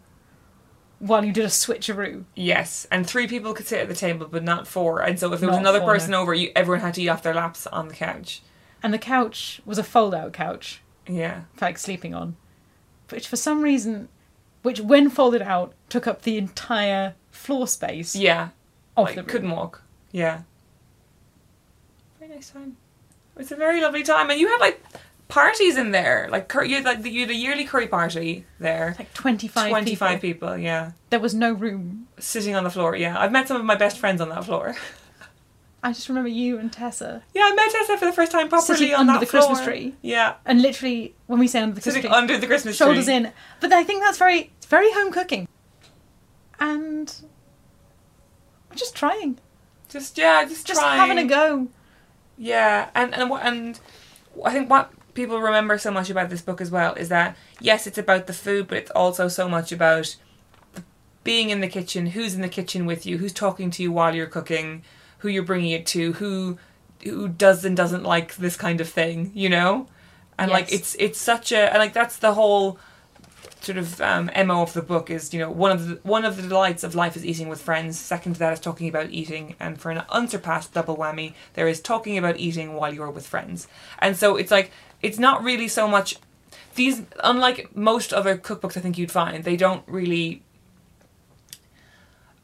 while 0.99 1.23
you 1.23 1.31
did 1.31 1.45
a 1.45 1.47
switcheroo. 1.47 2.25
yes, 2.35 2.85
and 2.91 3.07
three 3.07 3.25
people 3.27 3.53
could 3.53 3.65
sit 3.67 3.79
at 3.79 3.87
the 3.87 3.95
table, 3.95 4.27
but 4.29 4.43
not 4.43 4.67
four. 4.67 4.99
And 5.01 5.17
so 5.17 5.31
if 5.31 5.39
there 5.39 5.47
was 5.47 5.55
Not 5.55 5.61
another 5.61 5.79
four, 5.79 5.93
person 5.93 6.11
no. 6.11 6.21
over, 6.21 6.33
you 6.33 6.51
everyone 6.57 6.81
had 6.81 6.93
to 6.95 7.01
eat 7.01 7.07
off 7.07 7.23
their 7.23 7.33
laps 7.33 7.65
on 7.67 7.87
the 7.87 7.93
couch. 7.93 8.41
And 8.81 8.93
the 8.93 8.97
couch 8.99 9.61
was 9.65 9.77
a 9.77 9.83
fold-out 9.83 10.31
couch, 10.33 10.81
Yeah. 11.07 11.41
like 11.59 11.77
sleeping 11.77 12.13
on, 12.13 12.35
which 13.09 13.27
for 13.27 13.35
some 13.35 13.61
reason, 13.61 14.07
which 14.61 14.79
when 14.79 15.09
folded 15.09 15.41
out 15.41 15.73
took 15.89 16.07
up 16.07 16.21
the 16.21 16.37
entire 16.37 17.15
floor 17.31 17.67
space 17.67 18.15
Yeah. 18.15 18.49
of 18.95 19.05
like, 19.07 19.15
the 19.15 19.21
room. 19.21 19.29
couldn't 19.29 19.51
walk. 19.51 19.81
Yeah. 20.11 20.41
Very 22.19 22.33
nice 22.33 22.49
time. 22.51 22.77
It 23.35 23.39
was 23.39 23.51
a 23.51 23.55
very 23.55 23.81
lovely 23.81 24.03
time, 24.03 24.29
and 24.29 24.39
you 24.39 24.47
had 24.47 24.59
like 24.59 24.81
parties 25.29 25.77
in 25.77 25.91
there. 25.91 26.27
Like 26.31 26.47
cur- 26.47 26.63
you 26.65 26.75
had 26.77 26.85
like 26.85 27.01
the, 27.03 27.09
you 27.09 27.21
had 27.21 27.29
a 27.29 27.35
yearly 27.35 27.65
curry 27.65 27.87
party 27.87 28.45
there. 28.59 28.95
Like 28.97 29.13
25, 29.13 29.69
25 29.69 30.21
people. 30.21 30.49
people, 30.49 30.57
yeah. 30.57 30.91
There 31.09 31.19
was 31.19 31.33
no 31.33 31.53
room. 31.53 32.07
Sitting 32.17 32.55
on 32.55 32.63
the 32.63 32.69
floor, 32.69 32.95
yeah. 32.95 33.17
I've 33.19 33.31
met 33.31 33.47
some 33.47 33.57
of 33.57 33.65
my 33.65 33.75
best 33.75 33.97
friends 33.97 34.19
on 34.21 34.29
that 34.29 34.45
floor. 34.45 34.75
I 35.81 35.93
just 35.93 36.09
remember 36.09 36.29
you 36.29 36.57
and 36.59 36.71
Tessa. 36.73 37.23
Yeah, 37.33 37.43
I 37.45 37.55
met 37.55 37.71
Tessa 37.71 37.97
for 37.97 38.05
the 38.05 38.11
first 38.11 38.31
time 38.33 38.49
properly 38.49 38.77
Sitting 38.77 38.93
on 38.93 39.01
under 39.01 39.13
that 39.13 39.19
the 39.21 39.25
floor. 39.25 39.43
Christmas 39.43 39.65
tree. 39.65 39.95
Yeah. 40.01 40.35
And 40.45 40.61
literally, 40.61 41.15
when 41.27 41.39
we 41.39 41.47
say 41.47 41.61
under 41.61 41.75
the 41.75 41.81
Christmas 41.81 41.95
Sitting 41.95 42.11
tree, 42.11 42.17
under 42.17 42.37
the 42.37 42.47
Christmas 42.47 42.77
tree. 42.77 42.85
shoulders 42.85 43.05
tree. 43.05 43.15
in. 43.15 43.31
But 43.61 43.71
I 43.71 43.83
think 43.85 44.03
that's 44.03 44.17
very, 44.17 44.51
very 44.67 44.91
home 44.91 45.11
cooking. 45.11 45.47
And 46.59 47.13
I'm 48.69 48.77
just 48.77 48.95
trying, 48.95 49.39
Just 49.87 50.17
yeah, 50.17 50.43
just, 50.45 50.67
just 50.67 50.81
trying. 50.81 50.99
having 50.99 51.17
a 51.17 51.25
go. 51.25 51.69
Yeah, 52.37 52.89
and 52.93 53.13
and 53.15 53.31
and 53.31 53.79
I 54.43 54.51
think 54.51 54.69
what 54.69 54.91
people 55.13 55.39
remember 55.39 55.77
so 55.77 55.91
much 55.91 56.09
about 56.09 56.29
this 56.29 56.41
book 56.41 56.59
as 56.61 56.69
well 56.71 56.93
is 56.95 57.09
that 57.09 57.37
yes, 57.61 57.87
it's 57.87 57.97
about 57.97 58.27
the 58.27 58.33
food, 58.33 58.67
but 58.67 58.77
it's 58.77 58.91
also 58.91 59.27
so 59.29 59.47
much 59.47 59.71
about 59.71 60.15
the, 60.73 60.83
being 61.23 61.49
in 61.49 61.61
the 61.61 61.67
kitchen. 61.69 62.07
Who's 62.07 62.35
in 62.35 62.41
the 62.41 62.49
kitchen 62.49 62.85
with 62.85 63.05
you? 63.05 63.17
Who's 63.19 63.33
talking 63.33 63.71
to 63.71 63.83
you 63.83 63.91
while 63.93 64.13
you're 64.13 64.27
cooking? 64.27 64.83
Who 65.19 65.29
you're 65.29 65.43
bringing 65.43 65.71
it 65.71 65.85
to? 65.87 66.13
Who 66.13 66.57
who 67.03 67.27
does 67.29 67.63
and 67.63 67.77
doesn't 67.77 68.03
like 68.03 68.35
this 68.35 68.57
kind 68.57 68.81
of 68.81 68.89
thing? 68.89 69.31
You 69.33 69.49
know, 69.49 69.87
and 70.37 70.51
like 70.51 70.71
it's 70.71 70.95
it's 70.99 71.19
such 71.19 71.51
a 71.51 71.69
and 71.71 71.79
like 71.79 71.93
that's 71.93 72.17
the 72.17 72.33
whole 72.33 72.79
sort 73.61 73.77
of 73.77 73.99
um, 74.01 74.31
mo 74.45 74.61
of 74.61 74.73
the 74.73 74.81
book 74.81 75.09
is 75.09 75.33
you 75.33 75.39
know 75.39 75.51
one 75.51 75.71
of 75.71 75.87
the 75.87 75.99
one 76.03 76.25
of 76.25 76.37
the 76.37 76.43
delights 76.43 76.83
of 76.83 76.95
life 76.95 77.15
is 77.15 77.25
eating 77.25 77.49
with 77.49 77.61
friends. 77.61 77.99
Second 77.99 78.33
to 78.33 78.39
that 78.39 78.53
is 78.53 78.59
talking 78.59 78.87
about 78.87 79.09
eating, 79.11 79.55
and 79.59 79.79
for 79.79 79.91
an 79.91 80.03
unsurpassed 80.09 80.73
double 80.73 80.97
whammy, 80.97 81.33
there 81.53 81.67
is 81.67 81.81
talking 81.81 82.17
about 82.17 82.37
eating 82.37 82.73
while 82.73 82.93
you're 82.93 83.11
with 83.11 83.27
friends. 83.27 83.67
And 83.99 84.15
so 84.15 84.35
it's 84.37 84.51
like 84.51 84.71
it's 85.01 85.19
not 85.19 85.43
really 85.43 85.67
so 85.67 85.87
much 85.87 86.17
these 86.75 87.01
unlike 87.23 87.75
most 87.75 88.13
other 88.13 88.37
cookbooks 88.37 88.77
I 88.77 88.81
think 88.81 88.97
you'd 88.97 89.11
find 89.11 89.43
they 89.43 89.57
don't 89.57 89.83
really. 89.87 90.43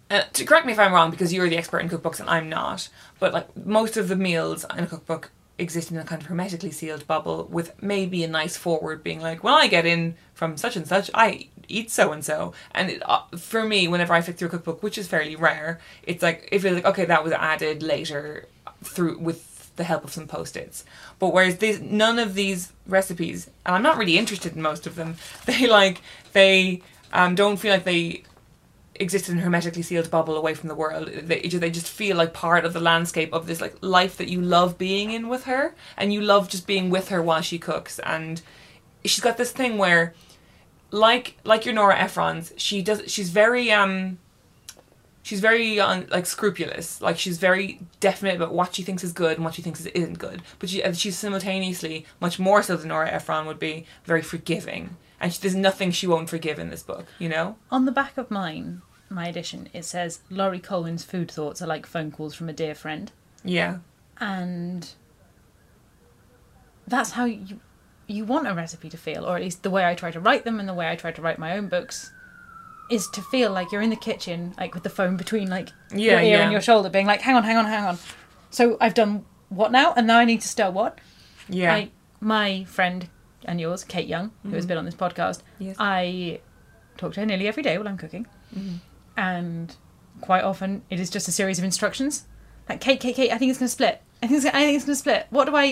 Uh, 0.10 0.22
to 0.34 0.46
correct 0.46 0.66
me 0.66 0.74
if 0.74 0.80
I'm 0.80 0.94
wrong, 0.94 1.10
because 1.10 1.34
you're 1.34 1.50
the 1.50 1.58
expert 1.58 1.80
in 1.80 1.90
cookbooks 1.90 2.20
and 2.20 2.30
I'm 2.30 2.48
not. 2.50 2.90
But 3.20 3.34
like 3.34 3.66
most 3.66 3.98
of 3.98 4.08
the 4.08 4.16
meals 4.16 4.66
in 4.76 4.84
a 4.84 4.88
cookbook 4.88 5.32
exist 5.58 5.90
in 5.90 5.98
a 5.98 6.04
kind 6.04 6.22
of 6.22 6.28
hermetically 6.28 6.72
sealed 6.72 7.08
bubble, 7.08 7.48
with 7.50 7.82
maybe 7.82 8.24
a 8.24 8.28
nice 8.28 8.58
forward 8.58 9.04
being 9.04 9.22
like, 9.22 9.44
"When 9.44 9.54
I 9.54 9.68
get 9.68 9.86
in 9.86 10.16
from 10.34 10.58
such 10.58 10.76
and 10.76 10.88
such, 10.88 11.10
I 11.14 11.48
eat 11.68 11.90
so 11.90 12.12
and 12.12 12.24
so." 12.24 12.54
And 12.72 12.92
it, 12.92 13.02
uh, 13.06 13.24
for 13.38 13.64
me, 13.64 13.88
whenever 13.88 14.14
I 14.14 14.22
flick 14.22 14.38
through 14.38 14.50
a 14.50 14.52
cookbook, 14.52 14.84
which 14.84 14.98
is 14.98 15.08
fairly 15.08 15.36
rare, 15.36 15.80
it's 16.04 16.22
like 16.22 16.50
it 16.52 16.60
feels 16.60 16.76
like 16.76 16.86
okay, 16.86 17.06
that 17.06 17.24
was 17.24 17.34
added 17.34 17.82
later 17.82 18.48
through 18.84 19.18
with 19.18 19.76
the 19.76 19.84
help 19.84 20.04
of 20.04 20.14
some 20.14 20.28
post-its. 20.28 20.86
But 21.20 21.34
whereas 21.34 21.58
these 21.58 21.82
none 21.82 22.20
of 22.20 22.34
these 22.36 22.72
recipes, 22.86 23.50
and 23.66 23.76
I'm 23.76 23.84
not 23.84 23.98
really 23.98 24.18
interested 24.18 24.56
in 24.56 24.62
most 24.62 24.86
of 24.86 24.96
them, 24.96 25.16
they 25.46 25.68
like 25.68 26.02
they 26.34 26.82
um, 27.14 27.36
don't 27.36 27.58
feel 27.58 27.72
like 27.74 27.86
they 27.86 28.24
exist 28.96 29.30
in 29.30 29.38
a 29.38 29.42
hermetically 29.42 29.82
sealed 29.82 30.10
bubble 30.10 30.38
away 30.38 30.54
from 30.54 30.70
the 30.70 30.76
world. 30.76 31.08
They, 31.08 31.42
they 31.42 31.70
just 31.70 31.90
feel 31.90 32.18
like 32.18 32.34
part 32.34 32.66
of 32.66 32.74
the 32.74 32.80
landscape 32.80 33.34
of 33.34 33.48
this 33.48 33.62
like 33.62 33.76
life 33.82 34.18
that 34.18 34.30
you 34.30 34.42
love 34.42 34.78
being 34.78 35.12
in 35.12 35.28
with 35.28 35.44
her, 35.46 35.76
and 35.98 36.14
you 36.14 36.22
love 36.22 36.50
just 36.50 36.66
being 36.68 36.90
with 36.90 37.10
her 37.10 37.22
while 37.22 37.42
she 37.42 37.60
cooks. 37.60 38.00
And 38.00 38.42
she's 39.04 39.24
got 39.24 39.38
this 39.38 39.52
thing 39.52 39.78
where, 39.78 40.14
like 40.92 41.38
like 41.44 41.66
your 41.66 41.74
Nora 41.74 41.98
Ephron's, 41.98 42.54
she 42.58 42.82
does 42.82 43.04
she's 43.08 43.30
very 43.30 43.72
um. 43.72 44.20
She's 45.24 45.40
very 45.40 45.80
um, 45.80 46.06
like 46.12 46.28
scrupulous. 46.28 47.02
Like 47.02 47.18
she's 47.18 47.40
very 47.40 47.80
definite 48.00 48.36
about 48.36 48.54
what 48.54 48.76
she 48.76 48.84
thinks 48.84 49.04
is 49.04 49.12
good 49.12 49.38
and 49.38 49.44
what 49.44 49.56
she 49.56 49.64
thinks 49.64 49.80
is, 49.80 49.88
isn't 49.88 50.20
good. 50.20 50.44
But 50.60 50.70
she, 50.70 50.84
she's 50.94 51.18
simultaneously 51.18 52.06
much 52.22 52.38
more 52.38 52.62
so 52.62 52.78
than 52.78 52.90
Nora 52.90 53.10
Ephron 53.10 53.48
would 53.48 53.58
be 53.58 53.88
very 54.04 54.22
forgiving. 54.22 54.98
And 55.20 55.34
she, 55.34 55.40
there's 55.42 55.56
nothing 55.56 55.92
she 55.92 56.08
won't 56.08 56.30
forgive 56.30 56.60
in 56.60 56.70
this 56.70 56.84
book. 56.84 57.06
You 57.20 57.30
know. 57.30 57.56
On 57.72 57.86
the 57.86 57.92
back 57.92 58.18
of 58.18 58.30
mine, 58.32 58.82
my 59.10 59.28
edition, 59.28 59.70
it 59.74 59.86
says 59.86 60.20
Laurie 60.30 60.60
Colwin's 60.60 61.04
food 61.04 61.32
thoughts 61.32 61.62
are 61.62 61.68
like 61.68 61.86
phone 61.86 62.12
calls 62.12 62.36
from 62.36 62.50
a 62.50 62.54
dear 62.54 62.76
friend. 62.76 63.12
Yeah. 63.44 63.78
and 64.20 64.90
that's 66.88 67.12
how 67.12 67.26
you 67.26 67.60
you 68.08 68.24
want 68.26 68.48
a 68.48 68.54
recipe 68.54 68.90
to 68.90 68.98
feel 68.98 69.26
or 69.26 69.36
at 69.36 69.42
least 69.42 69.64
the 69.64 69.70
way 69.70 69.86
i 69.86 69.96
try 69.96 70.12
to 70.12 70.20
write 70.20 70.44
them 70.46 70.60
and 70.60 70.70
the 70.70 70.74
way 70.74 70.88
i 70.90 70.96
try 70.96 71.12
to 71.12 71.22
write 71.22 71.40
my 71.40 71.58
own 71.58 71.68
books 71.68 72.12
is 72.92 73.08
to 73.10 73.22
feel 73.24 73.52
like 73.52 73.72
you're 73.72 73.82
in 73.82 73.90
the 73.90 73.96
kitchen 73.96 74.54
like 74.60 74.74
with 74.76 74.84
the 74.84 74.90
phone 74.90 75.18
between 75.18 75.50
like 75.50 75.70
Yeah, 75.92 76.12
your 76.12 76.20
ear 76.22 76.26
yeah. 76.38 76.42
and 76.44 76.52
your 76.52 76.62
shoulder 76.62 76.90
being 76.90 77.08
like 77.08 77.22
hang 77.22 77.36
on 77.36 77.44
hang 77.44 77.58
on 77.58 77.66
hang 77.66 77.84
on 77.86 77.98
so 78.52 78.78
i've 78.80 78.94
done 78.94 79.26
what 79.50 79.72
now 79.72 79.94
and 79.98 80.06
now 80.06 80.20
i 80.20 80.26
need 80.26 80.42
to 80.42 80.48
stir 80.48 80.70
what 80.70 81.00
Yeah. 81.50 81.74
I, 81.74 81.90
my 82.20 82.64
friend 82.66 83.10
and 83.46 83.60
yours 83.62 83.84
kate 83.84 84.08
young 84.08 84.32
who 84.44 84.50
has 84.56 84.66
been 84.66 84.78
on 84.78 84.86
this 84.86 84.96
podcast 84.96 85.40
Mm-hmm. 85.56 85.64
Yes. 85.64 85.76
i 85.80 86.40
talk 86.98 87.14
to 87.14 87.20
her 87.22 87.26
nearly 87.26 87.48
every 87.48 87.64
day 87.64 87.78
while 87.78 87.88
i'm 87.88 87.98
cooking. 87.98 88.26
Mm-hmm. 88.56 88.76
and 89.18 89.76
quite 90.22 90.44
often 90.44 90.82
it 90.90 91.00
is 91.00 91.10
just 91.10 91.28
a 91.28 91.32
series 91.32 91.58
of 91.60 91.66
instructions. 91.66 92.26
Like 92.70 92.82
kate 92.82 93.00
kate 93.00 93.16
kate 93.16 93.32
i 93.32 93.38
think 93.38 93.50
it's 93.50 93.60
going 93.60 93.68
to 93.68 93.72
split. 93.72 94.02
I 94.24 94.28
think 94.28 94.38
it's 94.38 94.46
gonna, 94.46 94.58
i 94.58 94.62
think 94.66 94.76
it's 94.78 94.86
going 94.86 94.96
to 94.96 95.00
split. 95.00 95.28
What 95.30 95.46
do 95.46 95.56
i 95.56 95.66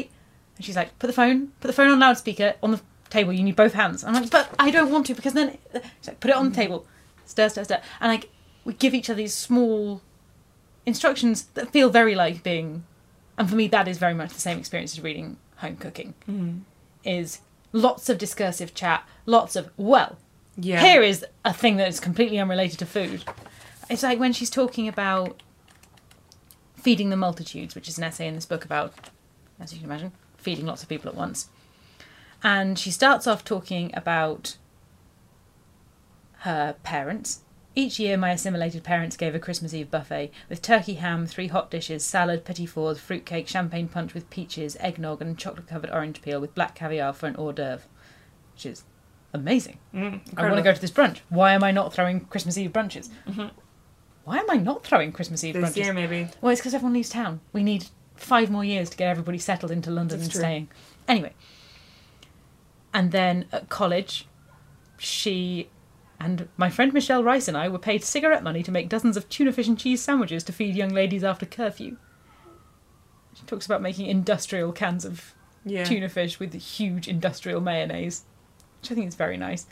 and 0.56 0.66
she's 0.66 0.76
like 0.76 0.98
put 1.00 1.08
the 1.08 1.14
phone 1.14 1.48
put 1.60 1.68
the 1.68 1.74
phone 1.74 1.90
on 1.90 2.00
loudspeaker 2.00 2.56
on 2.62 2.72
the 2.72 2.82
table. 3.10 3.32
You 3.34 3.44
need 3.44 3.56
both 3.56 3.74
hands. 3.74 4.04
I'm 4.04 4.14
like 4.14 4.30
but 4.30 4.50
i 4.60 4.70
don't 4.72 4.92
want 4.92 5.06
to 5.08 5.14
because 5.16 5.34
then 5.34 5.58
she's 6.00 6.08
like 6.08 6.20
put 6.20 6.30
it 6.32 6.36
on 6.36 6.50
the 6.50 6.56
table. 6.56 6.86
Stir 7.26 7.48
stir 7.50 7.64
stir. 7.64 7.82
And 8.02 8.12
like 8.12 8.30
we 8.66 8.74
give 8.74 8.94
each 8.94 9.10
other 9.10 9.18
these 9.18 9.34
small 9.34 10.02
instructions 10.86 11.44
that 11.54 11.72
feel 11.72 11.90
very 11.90 12.16
like 12.16 12.44
being, 12.44 12.84
and 13.38 13.50
for 13.50 13.56
me, 13.56 13.68
that 13.70 13.88
is 13.88 13.98
very 13.98 14.14
much 14.14 14.34
the 14.34 14.40
same 14.42 14.58
experience 14.58 14.94
as 14.98 15.04
reading 15.04 15.38
Home 15.58 15.78
Cooking. 15.78 16.14
Is 17.04 17.40
lots 17.74 18.08
of 18.08 18.18
discursive 18.18 18.74
chat, 18.74 19.06
lots 19.26 19.56
of 19.58 19.70
well, 19.76 20.18
Yeah. 20.56 20.82
here 20.82 21.02
is 21.04 21.26
a 21.44 21.54
thing 21.54 21.76
that 21.78 21.90
is 21.90 22.00
completely 22.00 22.40
unrelated 22.40 22.80
to 22.80 22.86
food. 22.86 23.26
It's 23.90 24.04
like 24.04 24.20
when 24.20 24.32
she's 24.32 24.50
talking 24.50 24.88
about 24.88 25.44
feeding 26.76 27.10
the 27.10 27.18
multitudes, 27.18 27.76
which 27.76 27.90
is 27.90 27.98
an 27.98 28.04
essay 28.06 28.28
in 28.28 28.36
this 28.36 28.46
book 28.46 28.64
about, 28.64 28.94
as 29.60 29.74
you 29.74 29.80
can 29.80 29.86
imagine, 29.90 30.12
feeding 30.38 30.66
lots 30.66 30.84
of 30.84 30.90
people 30.90 31.10
at 31.10 31.16
once. 31.16 31.50
And 32.44 32.78
she 32.78 32.92
starts 32.92 33.26
off 33.28 33.44
talking 33.44 33.92
about 33.94 34.58
her 36.40 36.76
parents. 36.84 37.40
Each 37.76 38.00
year, 38.00 38.18
my 38.18 38.32
assimilated 38.32 38.84
parents 38.84 39.18
gave 39.18 39.34
a 39.34 39.40
Christmas 39.40 39.74
Eve 39.74 39.90
buffet 39.90 40.32
with 40.48 40.62
turkey 40.62 40.96
ham, 40.96 41.26
three 41.26 41.48
hot 41.48 41.72
dishes, 41.72 42.06
salad, 42.06 42.46
petit 42.46 42.68
fours, 42.68 43.00
fruitcake, 43.00 43.48
champagne 43.48 43.88
punch 43.88 44.14
with 44.14 44.30
peaches, 44.30 44.78
eggnog, 44.80 45.22
and 45.22 45.38
chocolate 45.38 45.68
covered 45.68 45.90
orange 45.90 46.22
peel 46.22 46.40
with 46.40 46.54
black 46.54 46.76
caviar 46.76 47.14
for 47.14 47.26
an 47.26 47.36
hors 47.36 47.54
d'oeuvre, 47.54 47.88
which 48.54 48.68
is 48.68 48.84
amazing. 49.34 49.80
Mm, 49.94 50.22
I 50.38 50.44
want 50.44 50.58
to 50.58 50.62
go 50.62 50.74
to 50.74 50.80
this 50.82 50.92
brunch. 50.92 51.22
Why 51.30 51.54
am 51.54 51.64
I 51.64 51.72
not 51.72 51.94
throwing 51.94 52.22
Christmas 52.22 52.58
Eve 52.60 52.72
brunches? 52.72 53.10
Mm-hmm. 53.28 53.48
Why 54.24 54.38
am 54.38 54.50
I 54.50 54.58
not 54.58 54.84
throwing 54.86 55.12
Christmas 55.12 55.44
Eve 55.44 55.56
This 55.56 55.72
brunches? 55.72 55.76
year, 55.78 55.94
maybe. 55.94 56.30
Well, 56.42 56.52
it's 56.52 56.62
because 56.62 56.76
everyone 56.76 56.94
leaves 56.94 57.10
town. 57.10 57.42
We 57.52 57.64
need 57.64 57.88
five 58.16 58.52
more 58.52 58.64
years 58.64 58.90
to 58.92 58.98
get 58.98 59.10
everybody 59.10 59.40
settled 59.40 59.72
into 59.72 59.90
London 59.90 60.20
That's 60.20 60.28
and 60.28 60.32
true. 60.32 60.40
staying. 60.40 60.68
Anyway. 61.08 61.34
And 62.94 63.12
then 63.12 63.46
at 63.52 63.70
college, 63.70 64.28
she 64.98 65.68
and 66.24 66.48
my 66.58 66.70
friend 66.70 66.94
Michelle 66.94 67.24
Rice 67.24 67.48
and 67.48 67.58
I 67.58 67.68
were 67.70 67.80
paid 67.80 68.04
cigarette 68.04 68.44
money 68.44 68.64
to 68.64 68.72
make 68.72 68.90
dozens 68.90 69.18
of 69.18 69.28
tuna 69.30 69.52
fish 69.52 69.68
and 69.68 69.78
cheese 69.78 70.02
sandwiches 70.02 70.44
to 70.46 70.54
feed 70.54 70.76
young 70.76 70.90
ladies 70.90 71.24
after 71.24 71.46
curfew. 71.46 71.98
She 73.36 73.44
talks 73.46 73.66
about 73.66 73.82
making 73.82 74.06
industrial 74.08 74.72
cans 74.72 75.06
of 75.06 75.34
Yeah. 75.66 75.84
tuna 75.84 76.10
fish 76.10 76.40
with 76.40 76.54
huge 76.54 77.08
industrial 77.08 77.62
mayonnaise, 77.62 78.24
which 78.82 78.92
I 78.92 78.96
think 78.96 79.08
is 79.08 79.16
very 79.16 79.38
nice. 79.38 79.66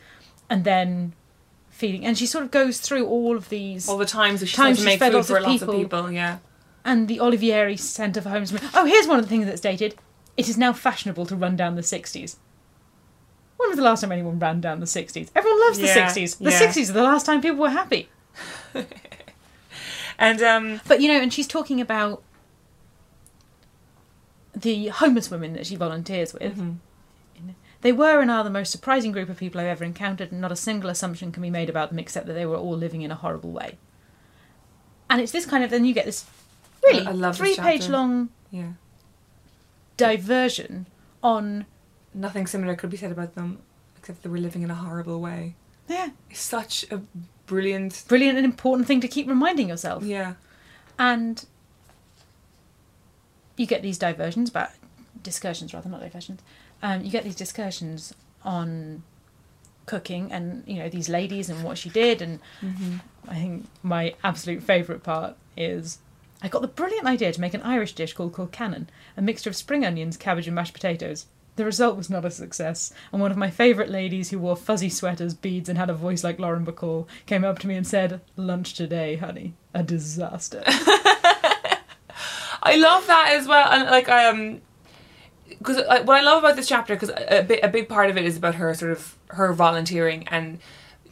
And 0.49 0.63
then 0.63 1.13
feeding, 1.69 2.05
and 2.05 2.17
she 2.17 2.25
sort 2.25 2.43
of 2.43 2.51
goes 2.51 2.79
through 2.79 3.05
all 3.07 3.35
of 3.37 3.49
these 3.49 3.87
All 3.87 3.97
the 3.97 4.05
times 4.05 4.39
that 4.41 4.47
she's 4.47 4.55
Times 4.55 4.77
she's 4.77 4.85
make 4.85 4.99
fed 4.99 5.11
food 5.11 5.17
lots 5.17 5.27
for 5.29 5.37
of 5.37 5.43
lots 5.43 5.61
of 5.61 5.69
people. 5.69 5.83
people. 5.83 6.11
Yeah. 6.11 6.39
and 6.83 7.07
the 7.07 7.19
Olivieri 7.19 7.77
Centre 7.77 8.21
for 8.21 8.29
Homes. 8.29 8.51
Oh, 8.73 8.85
here's 8.85 9.07
one 9.07 9.19
of 9.19 9.25
the 9.25 9.29
things 9.29 9.45
that's 9.45 9.61
dated. 9.61 9.95
It 10.35 10.49
is 10.49 10.57
now 10.57 10.73
fashionable 10.73 11.27
to 11.27 11.35
run 11.35 11.55
down 11.55 11.75
the 11.75 11.81
60s. 11.83 12.37
When 13.61 13.69
was 13.69 13.77
the 13.77 13.83
last 13.83 14.01
time 14.01 14.11
anyone 14.11 14.39
ran 14.39 14.59
down 14.59 14.79
the 14.79 14.87
60s? 14.87 15.29
Everyone 15.35 15.59
loves 15.61 15.77
the 15.77 15.85
Yeah, 15.85 16.09
60s. 16.09 16.39
The 16.39 16.49
yeah. 16.49 16.59
60s 16.59 16.89
are 16.89 16.93
the 16.93 17.03
last 17.03 17.27
time 17.27 17.41
people 17.41 17.59
were 17.59 17.69
happy. 17.69 18.09
And 20.17 20.41
um, 20.43 20.81
But 20.87 21.01
you 21.01 21.07
know, 21.07 21.19
and 21.19 21.33
she's 21.33 21.47
talking 21.47 21.81
about 21.81 22.21
the 24.55 24.89
homeless 24.89 25.31
women 25.31 25.53
that 25.53 25.65
she 25.65 25.75
volunteers 25.75 26.31
with. 26.33 26.57
Mm-hmm. 26.57 27.49
They 27.81 27.91
were 27.91 28.21
and 28.21 28.29
are 28.29 28.43
the 28.43 28.51
most 28.51 28.71
surprising 28.71 29.11
group 29.11 29.29
of 29.29 29.37
people 29.37 29.59
I've 29.59 29.65
ever 29.67 29.83
encountered, 29.83 30.31
and 30.31 30.39
not 30.39 30.51
a 30.51 30.55
single 30.55 30.91
assumption 30.91 31.31
can 31.31 31.41
be 31.41 31.49
made 31.49 31.67
about 31.69 31.89
them 31.89 31.97
except 31.97 32.27
that 32.27 32.33
they 32.33 32.45
were 32.45 32.55
all 32.55 32.77
living 32.77 33.01
in 33.01 33.09
a 33.09 33.15
horrible 33.15 33.49
way. 33.51 33.79
And 35.09 35.19
it's 35.19 35.31
this 35.31 35.47
kind 35.47 35.63
of 35.63 35.71
then 35.71 35.85
you 35.85 35.93
get 35.95 36.05
this 36.05 36.25
really 36.83 37.05
I 37.05 37.11
love 37.11 37.39
this 37.39 37.55
three 37.55 37.55
page 37.55 37.81
chapter. 37.81 37.93
long 37.93 38.29
yeah, 38.51 38.73
diversion 39.97 40.85
on 41.23 41.65
nothing 42.13 42.47
similar 42.47 42.75
could 42.75 42.89
be 42.89 42.97
said 42.97 43.11
about 43.11 43.35
them, 43.35 43.59
except 43.97 44.23
they 44.23 44.29
were 44.29 44.37
living 44.37 44.61
in 44.61 44.71
a 44.71 44.75
horrible 44.75 45.19
way. 45.21 45.55
yeah 45.87 46.09
It's 46.29 46.39
such 46.41 46.85
a 46.91 47.01
brilliant. 47.47 48.03
brilliant 48.07 48.37
and 48.37 48.45
important 48.45 48.87
thing 48.87 49.01
to 49.01 49.07
keep 49.07 49.27
reminding 49.27 49.69
yourself. 49.69 50.03
Yeah. 50.03 50.33
and 50.99 51.45
you 53.57 53.65
get 53.65 53.81
these 53.81 53.97
diversions 53.97 54.49
about 54.49 54.69
discussions 55.21 55.73
rather 55.73 55.89
not 55.89 56.01
diversions 56.01 56.41
um, 56.81 57.03
you 57.03 57.11
get 57.11 57.23
these 57.23 57.35
discussions 57.35 58.13
on 58.43 59.03
cooking 59.85 60.31
and 60.31 60.63
you 60.65 60.75
know 60.79 60.89
these 60.89 61.09
ladies 61.09 61.49
and 61.49 61.63
what 61.63 61.77
she 61.77 61.89
did 61.89 62.21
and 62.21 62.39
i 63.27 63.35
think 63.35 63.65
my 63.83 64.15
absolute 64.23 64.63
favourite 64.63 65.03
part 65.03 65.35
is 65.57 65.99
i 66.41 66.47
got 66.47 66.61
the 66.61 66.67
brilliant 66.67 67.05
idea 67.05 67.31
to 67.31 67.41
make 67.41 67.53
an 67.53 67.61
irish 67.61 67.93
dish 67.93 68.13
called 68.13 68.31
colcannon 68.33 68.87
a 69.17 69.21
mixture 69.21 69.49
of 69.49 69.55
spring 69.55 69.85
onions 69.85 70.17
cabbage 70.17 70.47
and 70.47 70.55
mashed 70.55 70.73
potatoes 70.73 71.25
the 71.61 71.65
result 71.65 71.95
was 71.95 72.09
not 72.09 72.25
a 72.25 72.31
success, 72.31 72.91
and 73.11 73.21
one 73.21 73.29
of 73.29 73.37
my 73.37 73.51
favourite 73.51 73.91
ladies 73.91 74.31
who 74.31 74.39
wore 74.39 74.55
fuzzy 74.55 74.89
sweaters, 74.89 75.35
beads, 75.35 75.69
and 75.69 75.77
had 75.77 75.91
a 75.91 75.93
voice 75.93 76.23
like 76.23 76.39
Lauren 76.39 76.65
Bacall 76.65 77.05
came 77.27 77.43
up 77.43 77.59
to 77.59 77.67
me 77.67 77.75
and 77.75 77.85
said, 77.85 78.19
Lunch 78.35 78.73
today, 78.73 79.17
honey. 79.17 79.53
A 79.71 79.83
disaster. 79.83 80.63
I 82.63 82.77
love 82.77 83.05
that 83.05 83.33
as 83.33 83.47
well, 83.47 83.69
and 83.71 83.91
like 83.91 84.09
um, 84.09 84.61
because 85.49 85.77
what 85.77 86.17
I 86.17 86.21
love 86.21 86.39
about 86.43 86.55
this 86.55 86.67
chapter, 86.67 86.95
because 86.95 87.11
a 87.11 87.63
a 87.63 87.69
big 87.69 87.87
part 87.87 88.09
of 88.09 88.17
it 88.17 88.25
is 88.25 88.37
about 88.37 88.55
her 88.55 88.73
sort 88.73 88.91
of 88.91 89.15
her 89.27 89.53
volunteering 89.53 90.27
and 90.29 90.57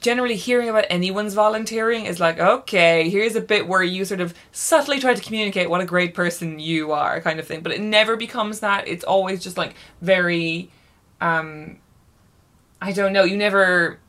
generally 0.01 0.35
hearing 0.35 0.69
about 0.69 0.85
anyone's 0.89 1.33
volunteering 1.33 2.05
is 2.05 2.19
like 2.19 2.39
okay 2.39 3.09
here's 3.09 3.35
a 3.35 3.41
bit 3.41 3.67
where 3.67 3.83
you 3.83 4.05
sort 4.05 4.21
of 4.21 4.33
subtly 4.51 4.99
try 4.99 5.13
to 5.13 5.21
communicate 5.21 5.69
what 5.69 5.81
a 5.81 5.85
great 5.85 6.13
person 6.13 6.59
you 6.59 6.91
are 6.91 7.19
kind 7.21 7.39
of 7.39 7.45
thing 7.47 7.61
but 7.61 7.71
it 7.71 7.81
never 7.81 8.15
becomes 8.15 8.61
that 8.61 8.87
it's 8.87 9.03
always 9.03 9.43
just 9.43 9.57
like 9.57 9.75
very 10.01 10.69
um 11.21 11.77
i 12.81 12.91
don't 12.91 13.11
know 13.13 13.23
you 13.23 13.35
never 13.37 13.99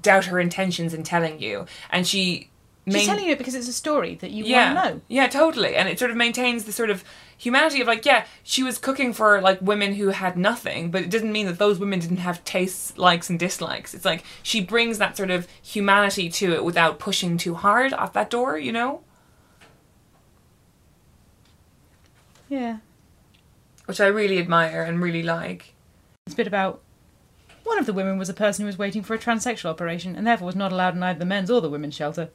doubt 0.00 0.24
her 0.26 0.40
intentions 0.40 0.94
in 0.94 1.02
telling 1.02 1.40
you 1.40 1.66
and 1.90 2.06
she 2.06 2.50
She's 2.86 2.94
main- 2.94 3.06
telling 3.06 3.24
you 3.24 3.32
it 3.32 3.38
because 3.38 3.56
it's 3.56 3.66
a 3.68 3.72
story 3.72 4.14
that 4.16 4.30
you 4.30 4.44
yeah, 4.44 4.72
want 4.72 4.86
to 4.86 4.94
know. 4.94 5.00
Yeah, 5.08 5.26
totally. 5.26 5.74
And 5.74 5.88
it 5.88 5.98
sort 5.98 6.12
of 6.12 6.16
maintains 6.16 6.66
the 6.66 6.72
sort 6.72 6.88
of 6.88 7.02
humanity 7.38 7.80
of 7.80 7.86
like, 7.86 8.04
yeah, 8.04 8.26
she 8.42 8.62
was 8.62 8.78
cooking 8.78 9.12
for 9.12 9.40
like 9.40 9.60
women 9.60 9.94
who 9.94 10.08
had 10.08 10.36
nothing, 10.36 10.90
but 10.90 11.02
it 11.02 11.10
didn't 11.10 11.32
mean 11.32 11.46
that 11.46 11.58
those 11.58 11.78
women 11.78 11.98
didn't 11.98 12.18
have 12.18 12.44
tastes, 12.44 12.96
likes, 12.96 13.28
and 13.28 13.38
dislikes. 13.38 13.94
It's 13.94 14.04
like 14.04 14.24
she 14.42 14.60
brings 14.60 14.98
that 14.98 15.16
sort 15.16 15.30
of 15.30 15.46
humanity 15.62 16.28
to 16.30 16.52
it 16.52 16.64
without 16.64 16.98
pushing 16.98 17.36
too 17.36 17.54
hard 17.54 17.92
at 17.92 18.12
that 18.14 18.30
door, 18.30 18.58
you 18.58 18.72
know? 18.72 19.02
Yeah. 22.48 22.78
Which 23.86 24.00
I 24.00 24.06
really 24.06 24.38
admire 24.38 24.82
and 24.82 25.02
really 25.02 25.22
like. 25.22 25.74
It's 26.26 26.34
a 26.34 26.36
bit 26.36 26.46
about 26.46 26.80
one 27.64 27.78
of 27.78 27.86
the 27.86 27.92
women 27.92 28.18
was 28.18 28.28
a 28.28 28.34
person 28.34 28.62
who 28.62 28.66
was 28.66 28.78
waiting 28.78 29.02
for 29.02 29.14
a 29.14 29.18
transsexual 29.18 29.70
operation 29.70 30.16
and 30.16 30.26
therefore 30.26 30.46
was 30.46 30.56
not 30.56 30.72
allowed 30.72 30.94
in 30.94 31.02
either 31.02 31.18
the 31.18 31.24
men's 31.24 31.50
or 31.50 31.60
the 31.60 31.70
women's 31.70 31.94
shelter. 31.94 32.30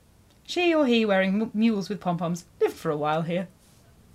She 0.45 0.73
or 0.73 0.85
he, 0.85 1.05
wearing 1.05 1.41
m- 1.41 1.51
mules 1.53 1.87
with 1.87 2.01
pom 2.01 2.17
poms, 2.17 2.45
lived 2.59 2.75
for 2.75 2.91
a 2.91 2.97
while 2.97 3.21
here. 3.21 3.47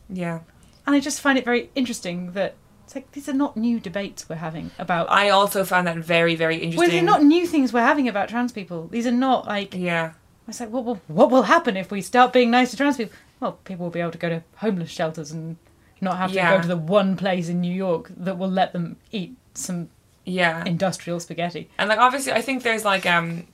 Yeah. 0.09 0.41
And 0.87 0.95
I 0.95 1.01
just 1.01 1.21
find 1.21 1.37
it 1.39 1.45
very 1.45 1.71
interesting 1.75 2.33
that 2.33 2.55
it's 2.85 2.95
like 2.95 3.11
these 3.13 3.29
are 3.29 3.33
not 3.33 3.57
new 3.57 3.81
debates 3.81 4.29
we're 4.29 4.37
having 4.37 4.71
about. 4.79 5.11
I 5.11 5.31
also 5.31 5.65
found 5.65 5.87
that 5.89 5.97
very, 5.97 6.37
very 6.37 6.57
interesting. 6.57 6.79
well, 6.79 6.89
these 6.91 7.03
are 7.03 7.05
not 7.05 7.25
new 7.25 7.47
things 7.47 7.73
we're 7.73 7.81
having 7.81 8.07
about 8.09 8.29
trans 8.29 8.53
people. 8.53 8.87
These 8.89 9.07
are 9.07 9.13
not 9.13 9.47
like. 9.47 9.75
Yeah. 9.75 10.13
It's 10.49 10.61
like, 10.61 10.71
what 10.71 10.85
will, 10.85 11.01
what 11.09 11.31
will 11.33 11.43
happen 11.43 11.77
if 11.77 11.91
we 11.91 12.01
start 12.01 12.33
being 12.33 12.53
nice 12.53 12.71
to 12.71 12.77
trans 12.77 12.97
people? 12.97 13.17
Well, 13.41 13.53
people 13.65 13.85
will 13.87 13.91
be 13.91 14.01
able 14.01 14.13
to 14.13 14.19
go 14.19 14.29
to 14.29 14.45
homeless 14.59 14.91
shelters 14.91 15.33
and 15.33 15.57
not 16.01 16.19
have 16.19 16.31
to 16.31 16.37
Yeah. 16.37 16.55
go 16.57 16.63
to 16.63 16.69
the 16.69 16.77
one 16.77 17.17
place 17.17 17.49
in 17.49 17.61
New 17.61 17.75
York 17.75 18.13
that 18.17 18.39
will 18.39 18.49
let 18.51 18.73
them 18.73 18.97
eat 19.11 19.35
some 19.55 19.89
Yeah. 20.25 20.63
industrial 20.65 21.19
spaghetti. 21.19 21.69
And 21.79 21.89
like 21.89 21.99
obviously, 21.99 22.33
I 22.33 22.43
think 22.43 22.63
there's 22.63 22.85
like 22.85 23.07
um, 23.07 23.49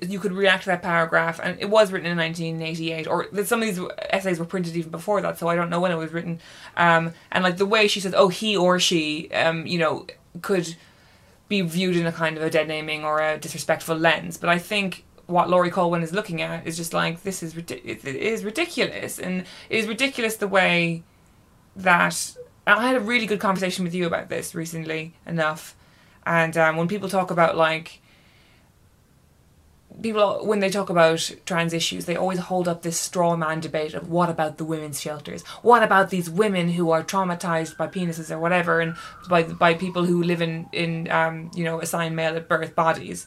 you 0.00 0.18
could 0.18 0.32
react 0.32 0.64
to 0.64 0.70
that 0.70 0.82
paragraph, 0.82 1.40
and 1.42 1.58
it 1.60 1.70
was 1.70 1.92
written 1.92 2.10
in 2.10 2.16
1988, 2.16 3.06
or 3.06 3.28
some 3.44 3.62
of 3.62 3.68
these 3.68 3.80
essays 4.10 4.38
were 4.38 4.44
printed 4.44 4.76
even 4.76 4.90
before 4.90 5.20
that, 5.20 5.38
so 5.38 5.48
I 5.48 5.56
don't 5.56 5.70
know 5.70 5.80
when 5.80 5.92
it 5.92 5.96
was 5.96 6.12
written. 6.12 6.40
Um, 6.76 7.12
and 7.30 7.44
like 7.44 7.56
the 7.56 7.66
way 7.66 7.88
she 7.88 8.00
says, 8.00 8.14
"Oh, 8.16 8.28
he 8.28 8.56
or 8.56 8.78
she," 8.78 9.30
um, 9.32 9.66
you 9.66 9.78
know, 9.78 10.06
could 10.40 10.76
be 11.48 11.60
viewed 11.62 11.96
in 11.96 12.06
a 12.06 12.12
kind 12.12 12.36
of 12.36 12.42
a 12.42 12.50
dead 12.50 12.68
naming 12.68 13.04
or 13.04 13.20
a 13.20 13.38
disrespectful 13.38 13.96
lens. 13.96 14.36
But 14.36 14.48
I 14.48 14.58
think 14.58 15.04
what 15.26 15.48
Laurie 15.48 15.70
Colwin 15.70 16.02
is 16.02 16.12
looking 16.12 16.42
at 16.42 16.66
is 16.66 16.76
just 16.76 16.92
like 16.92 17.22
this 17.22 17.42
is 17.42 17.56
it 17.56 18.04
is 18.04 18.44
ridiculous, 18.44 19.18
and 19.18 19.42
it 19.68 19.78
is 19.78 19.86
ridiculous 19.86 20.36
the 20.36 20.48
way 20.48 21.02
that. 21.76 22.36
I 22.64 22.86
had 22.86 22.94
a 22.94 23.00
really 23.00 23.26
good 23.26 23.40
conversation 23.40 23.82
with 23.84 23.92
you 23.92 24.06
about 24.06 24.28
this 24.28 24.54
recently 24.54 25.14
enough, 25.26 25.74
and 26.24 26.56
um, 26.56 26.76
when 26.76 26.86
people 26.86 27.08
talk 27.08 27.32
about 27.32 27.56
like 27.56 28.01
people 30.00 30.46
when 30.46 30.60
they 30.60 30.70
talk 30.70 30.88
about 30.88 31.30
trans 31.44 31.72
issues 31.72 32.06
they 32.06 32.16
always 32.16 32.38
hold 32.38 32.66
up 32.66 32.82
this 32.82 32.98
straw 32.98 33.36
man 33.36 33.60
debate 33.60 33.94
of 33.94 34.08
what 34.08 34.30
about 34.30 34.56
the 34.56 34.64
women's 34.64 35.00
shelters 35.00 35.42
what 35.62 35.82
about 35.82 36.10
these 36.10 36.30
women 36.30 36.70
who 36.70 36.90
are 36.90 37.02
traumatized 37.02 37.76
by 37.76 37.86
penises 37.86 38.30
or 38.30 38.38
whatever 38.38 38.80
and 38.80 38.94
by 39.28 39.42
by 39.42 39.74
people 39.74 40.04
who 40.04 40.22
live 40.22 40.40
in 40.40 40.66
in 40.72 41.10
um, 41.10 41.50
you 41.54 41.64
know 41.64 41.80
assigned 41.80 42.16
male 42.16 42.36
at 42.36 42.48
birth 42.48 42.74
bodies 42.74 43.26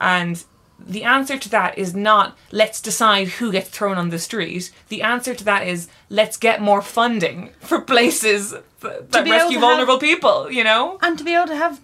and 0.00 0.44
the 0.78 1.02
answer 1.02 1.36
to 1.36 1.48
that 1.48 1.76
is 1.76 1.94
not 1.94 2.36
let's 2.52 2.80
decide 2.80 3.28
who 3.28 3.50
gets 3.50 3.68
thrown 3.68 3.98
on 3.98 4.10
the 4.10 4.18
street. 4.18 4.70
The 4.88 5.02
answer 5.02 5.34
to 5.34 5.44
that 5.44 5.66
is 5.66 5.88
let's 6.08 6.36
get 6.36 6.62
more 6.62 6.82
funding 6.82 7.50
for 7.60 7.80
places 7.80 8.54
th- 8.80 8.92
that 9.10 9.28
rescue 9.28 9.58
vulnerable 9.58 9.94
have- 9.94 10.00
people, 10.00 10.50
you 10.52 10.62
know? 10.62 10.98
and 11.02 11.18
to 11.18 11.24
be 11.24 11.34
able 11.34 11.48
to 11.48 11.56
have 11.56 11.80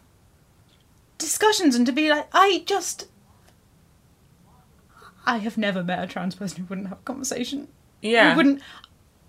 discussions 1.18 1.74
and 1.74 1.86
to 1.86 1.92
be 1.92 2.08
like, 2.08 2.28
I 2.32 2.62
just, 2.66 3.06
I 5.26 5.38
have 5.38 5.56
never 5.56 5.82
met 5.82 6.02
a 6.02 6.06
trans 6.06 6.34
person 6.34 6.58
who 6.58 6.64
wouldn't 6.66 6.88
have 6.88 6.98
a 6.98 7.02
conversation. 7.02 7.68
Yeah. 8.02 8.30
Who 8.30 8.36
wouldn't. 8.36 8.62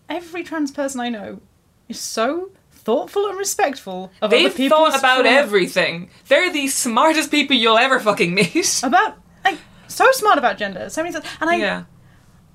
Every 0.09 0.43
trans 0.43 0.71
person 0.71 0.99
I 0.99 1.09
know 1.09 1.41
is 1.87 1.99
so 1.99 2.51
thoughtful 2.71 3.27
and 3.27 3.37
respectful 3.37 4.11
of 4.21 4.29
They've 4.29 4.45
other 4.45 4.55
people's 4.55 4.89
thought 4.89 4.99
about 4.99 5.25
everything. 5.25 6.09
They're 6.27 6.51
the 6.51 6.67
smartest 6.67 7.31
people 7.31 7.55
you'll 7.55 7.77
ever 7.77 7.99
fucking 7.99 8.33
meet. 8.33 8.79
about 8.83 9.17
like 9.43 9.59
so 9.87 10.09
smart 10.11 10.37
about 10.37 10.57
gender. 10.57 10.89
So 10.89 11.01
many 11.01 11.13
things, 11.13 11.25
and 11.41 11.49
I 11.49 11.55
yeah. 11.55 11.83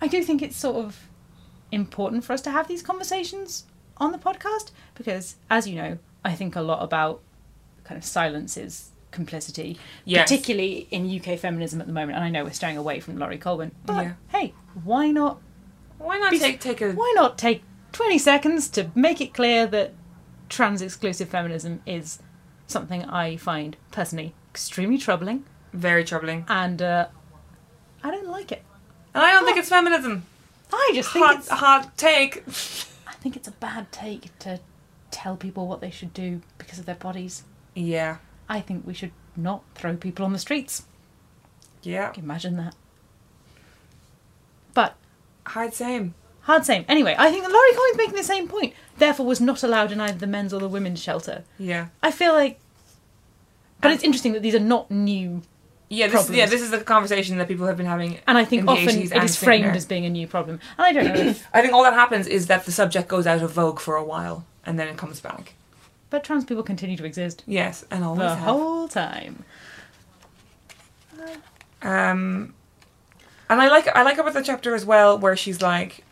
I 0.00 0.06
do 0.06 0.22
think 0.22 0.42
it's 0.42 0.56
sort 0.56 0.76
of 0.76 1.08
important 1.72 2.24
for 2.24 2.32
us 2.32 2.40
to 2.42 2.50
have 2.50 2.68
these 2.68 2.82
conversations 2.82 3.64
on 3.96 4.12
the 4.12 4.18
podcast 4.18 4.70
because, 4.94 5.36
as 5.50 5.68
you 5.68 5.76
know, 5.76 5.98
I 6.24 6.34
think 6.34 6.56
a 6.56 6.62
lot 6.62 6.82
about 6.82 7.20
kind 7.84 7.98
of 7.98 8.04
silences 8.04 8.90
complicity, 9.10 9.78
Yes. 10.04 10.22
particularly 10.30 10.86
in 10.90 11.06
UK 11.08 11.36
feminism 11.38 11.80
at 11.80 11.86
the 11.86 11.92
moment. 11.92 12.16
And 12.16 12.24
I 12.24 12.30
know 12.30 12.44
we're 12.44 12.52
staying 12.52 12.76
away 12.76 13.00
from 13.00 13.18
Laurie 13.18 13.38
Colwin, 13.38 13.72
but 13.86 14.02
Yeah. 14.04 14.12
hey, 14.28 14.54
why 14.84 15.10
not? 15.10 15.40
Why 15.98 16.18
not 16.18 16.30
be- 16.30 16.38
take 16.38 16.60
take 16.60 16.80
a 16.80 16.92
Why 16.92 17.12
not 17.16 17.36
take 17.38 17.62
twenty 17.92 18.18
seconds 18.18 18.68
to 18.70 18.90
make 18.94 19.20
it 19.20 19.34
clear 19.34 19.66
that 19.66 19.92
trans 20.48 20.80
exclusive 20.82 21.28
feminism 21.28 21.82
is 21.86 22.20
something 22.66 23.04
I 23.04 23.36
find 23.36 23.76
personally 23.90 24.34
extremely 24.50 24.96
troubling, 24.98 25.44
very 25.72 26.04
troubling? 26.04 26.44
and 26.48 26.80
uh, 26.80 27.06
I 28.02 28.10
don't 28.10 28.28
like 28.28 28.50
it. 28.52 28.62
And 29.14 29.22
I 29.24 29.32
don't 29.32 29.44
think 29.44 29.58
it's 29.58 29.68
feminism. 29.68 30.24
I 30.72 30.92
just 30.94 31.12
think 31.12 31.26
Hot 31.26 31.36
it's 31.36 31.48
hot 31.48 31.96
take. 31.98 32.44
I 32.46 33.12
think 33.20 33.36
it's 33.36 33.48
a 33.48 33.52
bad 33.52 33.90
take 33.92 34.36
to 34.38 34.60
tell 35.10 35.36
people 35.36 35.66
what 35.66 35.80
they 35.80 35.90
should 35.90 36.14
do 36.14 36.40
because 36.58 36.78
of 36.78 36.86
their 36.86 36.94
bodies. 36.94 37.42
Yeah. 37.74 38.18
I 38.50 38.60
think 38.60 38.86
we 38.86 38.92
should 38.92 39.12
not 39.36 39.62
throw 39.74 39.96
people 39.96 40.24
on 40.26 40.32
the 40.34 40.38
streets. 40.38 40.82
Yeah. 41.82 42.12
Imagine 42.18 42.56
that. 42.56 42.74
But 44.74 44.96
Hard 45.46 45.72
same. 45.74 46.14
hard 46.42 46.64
same. 46.66 46.84
Anyway, 46.88 47.14
I 47.18 47.30
think 47.30 47.44
Laurie 47.48 47.72
Colwin's 47.74 47.96
making 47.96 48.14
the 48.16 48.22
same 48.24 48.46
point. 48.48 48.74
Therefore, 48.98 49.24
was 49.26 49.40
not 49.40 49.62
allowed 49.62 49.90
in 49.92 50.00
either 50.00 50.18
the 50.18 50.26
men's 50.26 50.52
or 50.52 50.60
the 50.60 50.68
women's 50.68 51.00
shelter. 51.02 51.44
Yeah. 51.58 51.86
I 52.02 52.10
feel 52.10 52.32
like, 52.32 52.58
but 53.80 53.92
it's 53.92 54.04
interesting 54.04 54.32
that 54.34 54.42
these 54.42 54.54
are 54.54 54.58
not 54.60 54.90
new, 54.90 55.42
Yeah, 55.88 56.06
this 56.06 56.14
Problems. 56.14 56.36
yeah, 56.36 56.46
this 56.46 56.60
is 56.60 56.72
a 56.72 56.80
conversation 56.80 57.38
that 57.38 57.48
people 57.48 57.66
have 57.66 57.76
been 57.76 57.86
having. 57.86 58.18
and 58.26 58.36
I 58.36 58.44
think 58.44 58.62
in 58.62 58.68
often 58.68 58.86
80s 58.88 59.12
it 59.12 59.30
framed 59.36 59.64
sooner. 59.64 59.76
as 59.76 59.86
being 59.86 60.04
a 60.04 60.10
new 60.10 60.26
problem. 60.26 60.60
And 60.76 60.86
I 60.86 60.92
don't 60.92 61.04
know 61.14 61.20
if, 61.30 61.46
I 61.54 61.62
think 61.62 61.72
all 61.72 61.82
that 61.84 61.94
happens 61.94 62.26
is 62.26 62.46
that 62.48 62.64
the 62.66 62.72
subject 62.72 63.08
goes 63.08 63.26
out 63.26 63.42
of 63.42 63.52
vogue 63.52 63.80
for 63.80 63.96
a 63.96 64.04
while 64.04 64.44
and 64.66 64.78
then 64.78 64.86
it 64.88 64.96
comes 64.98 65.20
back. 65.20 65.54
But 66.10 66.24
trans 66.24 66.44
people 66.44 66.62
continue 66.64 66.96
to 66.96 67.04
exist 67.04 67.44
Yes, 67.46 67.84
and 67.90 68.02
always 68.04 68.20
the 68.30 68.34
have. 68.34 68.38
whole 68.48 68.88
time. 68.88 69.44
Um, 71.82 72.54
and 73.48 73.60
I 73.60 73.68
like 73.68 73.88
I 73.94 74.02
like 74.02 74.18
about 74.18 74.34
the 74.34 74.42
chapter 74.42 74.74
as 74.74 74.84
well 74.84 75.18
where 75.18 75.36
she's 75.36 75.62
like, 75.62 76.04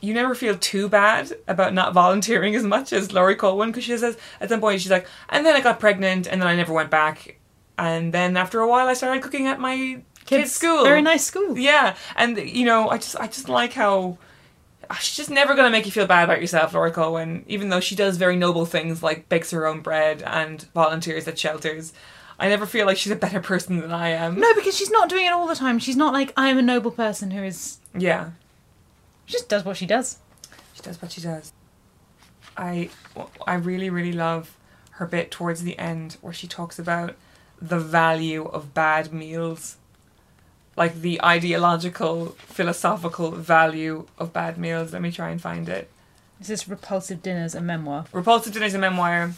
you 0.00 0.14
never 0.14 0.34
feel 0.34 0.56
too 0.56 0.88
bad 0.88 1.32
about 1.46 1.74
not 1.74 1.92
volunteering 1.92 2.54
as 2.54 2.62
much 2.62 2.92
as 2.92 3.12
Laurie 3.12 3.36
Colwin 3.36 3.70
because 3.70 3.84
she 3.84 3.96
says 3.96 4.16
at 4.40 4.48
some 4.48 4.60
point 4.60 4.80
she's 4.80 4.90
like, 4.90 5.06
and 5.28 5.44
then 5.44 5.54
I 5.54 5.60
got 5.60 5.80
pregnant 5.80 6.26
and 6.26 6.40
then 6.40 6.48
I 6.48 6.56
never 6.56 6.72
went 6.72 6.90
back, 6.90 7.38
and 7.76 8.12
then 8.14 8.36
after 8.36 8.60
a 8.60 8.68
while 8.68 8.88
I 8.88 8.94
started 8.94 9.22
cooking 9.22 9.46
at 9.46 9.60
my 9.60 10.00
kids' 10.24 10.52
school. 10.52 10.84
Very 10.84 11.02
nice 11.02 11.24
school. 11.24 11.58
Yeah, 11.58 11.94
and 12.16 12.38
you 12.38 12.64
know, 12.64 12.88
I 12.88 12.96
just 12.98 13.16
I 13.16 13.26
just 13.26 13.48
like 13.48 13.72
how 13.74 14.18
Ah, 14.90 14.94
she's 15.00 15.16
just 15.16 15.30
never 15.30 15.54
gonna 15.54 15.70
make 15.70 15.84
you 15.86 15.92
feel 15.92 16.06
bad 16.06 16.24
about 16.24 16.40
yourself, 16.40 16.72
Laurie 16.72 16.90
Colwin. 16.92 17.44
Even 17.46 17.68
though 17.68 17.80
she 17.80 17.94
does 17.94 18.16
very 18.16 18.36
noble 18.36 18.64
things 18.64 19.02
like 19.02 19.28
bakes 19.28 19.50
her 19.50 19.66
own 19.66 19.80
bread 19.80 20.22
and 20.22 20.62
volunteers 20.74 21.28
at 21.28 21.38
shelters, 21.38 21.92
I 22.38 22.48
never 22.48 22.64
feel 22.66 22.86
like 22.86 22.96
she's 22.96 23.12
a 23.12 23.16
better 23.16 23.40
person 23.40 23.80
than 23.80 23.92
I 23.92 24.08
am. 24.10 24.38
No, 24.40 24.54
because 24.54 24.76
she's 24.76 24.90
not 24.90 25.08
doing 25.08 25.26
it 25.26 25.32
all 25.32 25.46
the 25.46 25.54
time. 25.54 25.78
She's 25.78 25.96
not 25.96 26.12
like 26.14 26.32
I 26.36 26.48
am 26.48 26.56
a 26.58 26.62
noble 26.62 26.90
person 26.90 27.32
who 27.32 27.42
is 27.42 27.78
Yeah, 27.94 28.30
she 29.26 29.32
just 29.34 29.48
does 29.48 29.64
what 29.64 29.76
she 29.76 29.86
does. 29.86 30.18
she 30.74 30.82
does 30.82 31.02
what 31.02 31.12
she 31.12 31.20
does. 31.20 31.52
I 32.56 32.88
I 33.46 33.54
really 33.54 33.90
really 33.90 34.12
love 34.12 34.56
her 34.92 35.06
bit 35.06 35.30
towards 35.30 35.62
the 35.62 35.78
end 35.78 36.16
where 36.22 36.32
she 36.32 36.46
talks 36.48 36.78
about 36.78 37.14
the 37.60 37.78
value 37.78 38.44
of 38.46 38.72
bad 38.74 39.12
meals. 39.12 39.76
Like 40.78 41.00
the 41.02 41.20
ideological, 41.24 42.36
philosophical 42.38 43.32
value 43.32 44.06
of 44.16 44.32
bad 44.32 44.56
meals. 44.56 44.92
Let 44.92 45.02
me 45.02 45.10
try 45.10 45.30
and 45.30 45.40
find 45.42 45.68
it. 45.68 45.90
This 46.38 46.50
is 46.50 46.68
repulsive 46.68 47.20
dinners, 47.20 47.54
a 47.54 47.60
memoir. 47.60 48.04
Repulsive 48.12 48.52
Dinner's 48.52 48.74
a 48.74 48.78
memoir. 48.78 49.32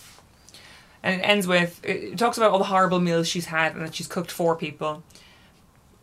And 1.03 1.21
it 1.21 1.25
ends 1.25 1.47
with 1.47 1.81
it 1.83 2.19
talks 2.19 2.37
about 2.37 2.51
all 2.51 2.59
the 2.59 2.65
horrible 2.65 3.01
meals 3.01 3.27
she's 3.27 3.47
had 3.47 3.75
and 3.75 3.87
that 3.87 3.95
she's 3.95 4.07
cooked 4.07 4.31
for 4.31 4.55
people. 4.55 5.03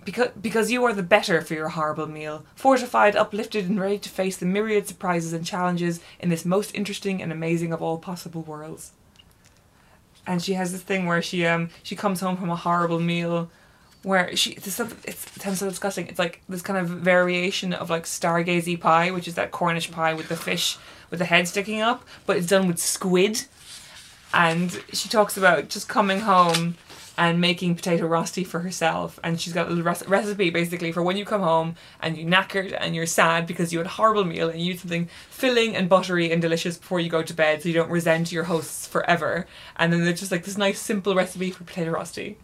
Because 0.04 0.32
because 0.42 0.72
you 0.72 0.84
are 0.86 0.94
the 0.94 1.04
better 1.04 1.42
for 1.42 1.54
your 1.54 1.70
horrible 1.70 2.08
meal, 2.08 2.44
fortified, 2.56 3.16
uplifted, 3.16 3.70
and 3.70 3.80
ready 3.80 4.00
to 4.00 4.10
face 4.10 4.38
the 4.38 4.46
myriad 4.48 4.88
surprises 4.88 5.34
and 5.34 5.46
challenges 5.46 6.00
in 6.20 6.30
this 6.30 6.46
most 6.46 6.74
interesting 6.74 7.22
and 7.22 7.32
amazing 7.32 7.72
of 7.74 7.82
all 7.82 8.00
possible 8.00 8.42
worlds. 8.42 8.94
And 10.26 10.42
she 10.42 10.54
has 10.54 10.72
this 10.72 10.82
thing 10.82 11.06
where 11.06 11.22
she 11.22 11.46
um 11.46 11.70
she 11.84 11.96
comes 11.96 12.22
home 12.22 12.38
from 12.38 12.50
a 12.50 12.56
horrible 12.56 13.00
meal 13.00 13.52
where 14.08 14.34
she 14.38 14.56
this 14.56 14.76
stuff 14.76 14.96
it's, 15.06 15.36
it 15.36 15.42
sounds 15.42 15.60
so 15.60 15.68
disgusting. 15.70 16.08
It's 16.08 16.18
like 16.18 16.42
this 16.48 16.62
kind 16.62 16.80
of 16.80 16.88
variation 16.88 17.74
of 17.74 17.90
like 17.90 18.06
stargazy 18.06 18.80
pie, 18.80 19.12
which 19.12 19.28
is 19.28 19.36
that 19.36 19.52
Cornish 19.52 19.92
pie 19.92 20.14
with 20.14 20.30
the 20.30 20.38
fish 20.38 20.78
with 21.10 21.20
the 21.20 21.26
head 21.26 21.48
sticking 21.48 21.82
up, 21.82 22.06
but 22.26 22.38
it's 22.38 22.48
done 22.48 22.68
with 22.68 22.80
squid. 22.80 23.44
And 24.34 24.82
she 24.94 25.10
talks 25.10 25.36
about 25.36 25.68
just 25.68 25.90
coming 25.90 26.22
home 26.22 26.76
and 27.18 27.42
making 27.42 27.76
potato 27.76 28.06
rosti 28.06 28.44
for 28.44 28.60
herself. 28.60 29.20
And 29.24 29.42
she's 29.42 29.54
got 29.54 29.70
a 29.70 29.82
recipe 29.82 30.52
basically 30.52 30.92
for 30.92 31.02
when 31.02 31.18
you 31.18 31.26
come 31.26 31.42
home 31.42 31.76
and 32.00 32.18
you're 32.18 32.30
knackered 32.30 32.78
and 32.80 32.96
you're 32.96 33.08
sad 33.08 33.46
because 33.46 33.74
you 33.74 33.80
had 33.80 33.88
a 33.88 33.98
horrible 33.98 34.24
meal 34.24 34.50
and 34.50 34.62
you 34.62 34.74
eat 34.74 34.80
something 34.80 35.10
filling 35.30 35.76
and 35.76 35.90
buttery 35.90 36.32
and 36.32 36.42
delicious 36.42 36.78
before 36.78 37.00
you 37.00 37.10
go 37.10 37.24
to 37.24 37.34
bed 37.34 37.62
so 37.62 37.68
you 37.68 37.76
don't 37.76 37.90
resent 37.90 38.32
your 38.32 38.46
hosts 38.46 38.88
forever. 38.88 39.48
And 39.76 39.92
then 39.92 40.06
there's 40.06 40.20
just 40.20 40.32
like 40.32 40.46
this 40.46 40.58
nice 40.58 40.80
simple 40.80 41.16
recipe 41.16 41.52
for 41.52 41.64
potato 41.66 41.92
rosti. 41.92 42.38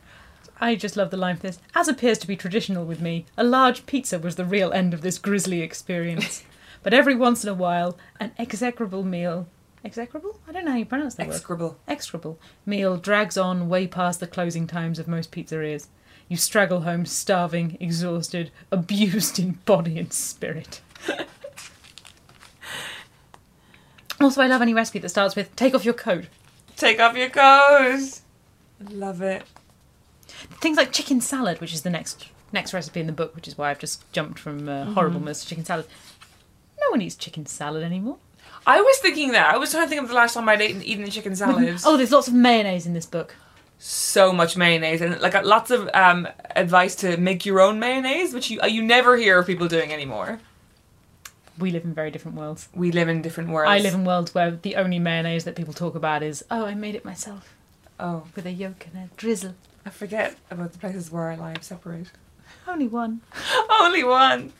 I 0.59 0.75
just 0.75 0.95
love 0.95 1.11
the 1.11 1.17
line 1.17 1.35
for 1.35 1.43
this. 1.43 1.59
As 1.75 1.87
appears 1.87 2.17
to 2.19 2.27
be 2.27 2.35
traditional 2.35 2.85
with 2.85 3.01
me, 3.01 3.25
a 3.37 3.43
large 3.43 3.85
pizza 3.85 4.19
was 4.19 4.35
the 4.35 4.45
real 4.45 4.71
end 4.71 4.93
of 4.93 5.01
this 5.01 5.17
grisly 5.17 5.61
experience. 5.61 6.43
but 6.83 6.93
every 6.93 7.15
once 7.15 7.43
in 7.43 7.49
a 7.49 7.53
while, 7.53 7.97
an 8.19 8.31
execrable 8.37 9.03
meal. 9.03 9.47
Execrable? 9.83 10.39
I 10.47 10.53
don't 10.53 10.65
know 10.65 10.71
how 10.71 10.77
you 10.77 10.85
pronounce 10.85 11.15
that 11.15 11.27
word. 11.27 11.33
Execrable. 11.33 11.77
Execrable 11.87 12.39
meal 12.65 12.95
drags 12.97 13.37
on 13.37 13.67
way 13.67 13.87
past 13.87 14.19
the 14.19 14.27
closing 14.27 14.65
times 14.67 14.99
of 14.99 15.07
most 15.07 15.31
pizzerias. 15.31 15.87
You 16.29 16.37
straggle 16.37 16.81
home 16.81 17.05
starving, 17.05 17.77
exhausted, 17.79 18.51
abused 18.71 19.39
in 19.39 19.59
body 19.65 19.99
and 19.99 20.13
spirit. 20.13 20.81
also, 24.21 24.41
I 24.41 24.47
love 24.47 24.61
any 24.61 24.73
recipe 24.73 24.99
that 24.99 25.09
starts 25.09 25.35
with 25.35 25.53
take 25.55 25.75
off 25.75 25.83
your 25.83 25.93
coat. 25.93 26.25
Take 26.77 26.99
off 26.99 27.17
your 27.17 27.29
coat. 27.29 28.21
Love 28.89 29.21
it. 29.21 29.43
Things 30.61 30.77
like 30.77 30.91
chicken 30.91 31.21
salad, 31.21 31.59
which 31.61 31.73
is 31.73 31.81
the 31.83 31.89
next 31.89 32.27
next 32.51 32.73
recipe 32.73 32.99
in 32.99 33.07
the 33.07 33.13
book, 33.13 33.35
which 33.35 33.47
is 33.47 33.57
why 33.57 33.69
I've 33.71 33.79
just 33.79 34.09
jumped 34.11 34.37
from 34.39 34.69
uh, 34.69 34.85
horribleness 34.93 35.41
to 35.41 35.47
chicken 35.47 35.65
salad. 35.65 35.85
No 36.79 36.91
one 36.91 37.01
eats 37.01 37.15
chicken 37.15 37.45
salad 37.45 37.83
anymore. 37.83 38.17
I 38.65 38.79
was 38.81 38.97
thinking 38.99 39.31
that. 39.31 39.53
I 39.53 39.57
was 39.57 39.71
trying 39.71 39.83
to 39.85 39.89
think 39.89 40.01
of 40.03 40.07
the 40.07 40.13
last 40.15 40.35
time 40.35 40.47
I'd 40.47 40.61
eaten, 40.61 40.83
eaten 40.83 41.09
chicken 41.09 41.35
salad. 41.35 41.79
Oh, 41.85 41.97
there's 41.97 42.11
lots 42.11 42.27
of 42.27 42.33
mayonnaise 42.33 42.85
in 42.85 42.93
this 42.93 43.05
book. 43.05 43.35
so 43.79 44.31
much 44.31 44.55
mayonnaise 44.55 45.01
and 45.01 45.19
like 45.19 45.33
lots 45.43 45.69
of 45.71 45.89
um, 45.93 46.27
advice 46.55 46.95
to 46.95 47.17
make 47.17 47.45
your 47.45 47.59
own 47.59 47.79
mayonnaise, 47.79 48.33
which 48.33 48.49
you 48.49 48.61
you 48.67 48.81
never 48.83 49.17
hear 49.17 49.39
of 49.39 49.47
people 49.47 49.67
doing 49.67 49.91
anymore. 49.91 50.39
We 51.59 51.69
live 51.71 51.83
in 51.83 51.93
very 51.93 52.09
different 52.09 52.37
worlds. 52.37 52.69
We 52.73 52.91
live 52.91 53.09
in 53.09 53.21
different 53.21 53.49
worlds. 53.49 53.69
I 53.69 53.79
live 53.79 53.93
in 53.93 54.05
worlds 54.05 54.33
where 54.33 54.51
the 54.51 54.75
only 54.77 54.99
mayonnaise 54.99 55.43
that 55.43 55.55
people 55.55 55.73
talk 55.73 55.95
about 55.95 56.23
is, 56.23 56.43
oh, 56.49 56.65
I 56.65 56.73
made 56.75 56.95
it 56.95 57.03
myself 57.05 57.53
Oh, 57.99 58.23
with 58.35 58.45
a 58.47 58.51
yolk 58.51 58.87
and 58.91 59.03
a 59.05 59.15
drizzle. 59.17 59.53
I 59.85 59.89
forget 59.89 60.35
about 60.49 60.71
the 60.71 60.79
places 60.79 61.11
where 61.11 61.23
our 61.23 61.37
lives 61.37 61.67
separate. 61.67 62.11
Only 62.67 62.87
one. 62.87 63.21
Only 63.69 64.03
one. 64.03 64.53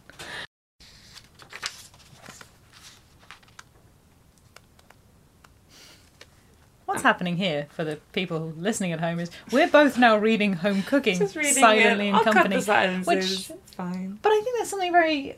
What's 6.86 7.02
happening 7.04 7.38
here 7.38 7.68
for 7.72 7.84
the 7.84 7.98
people 8.12 8.54
listening 8.58 8.92
at 8.92 9.00
home 9.00 9.20
is 9.20 9.32
we're 9.52 9.70
both 9.70 9.98
now 9.98 10.18
reading 10.18 10.54
Home 10.54 10.84
Cooking 10.84 11.18
reading 11.34 11.54
silently 11.54 12.10
in 12.10 12.16
company. 12.16 12.34
cut 12.34 12.50
the 12.52 12.62
silences. 12.62 13.08
which, 13.08 13.50
it's 13.58 13.74
fine. 13.74 14.20
but 14.22 14.32
I 14.32 14.42
think 14.44 14.58
there's 14.58 14.70
something 14.70 14.92
very 14.92 15.38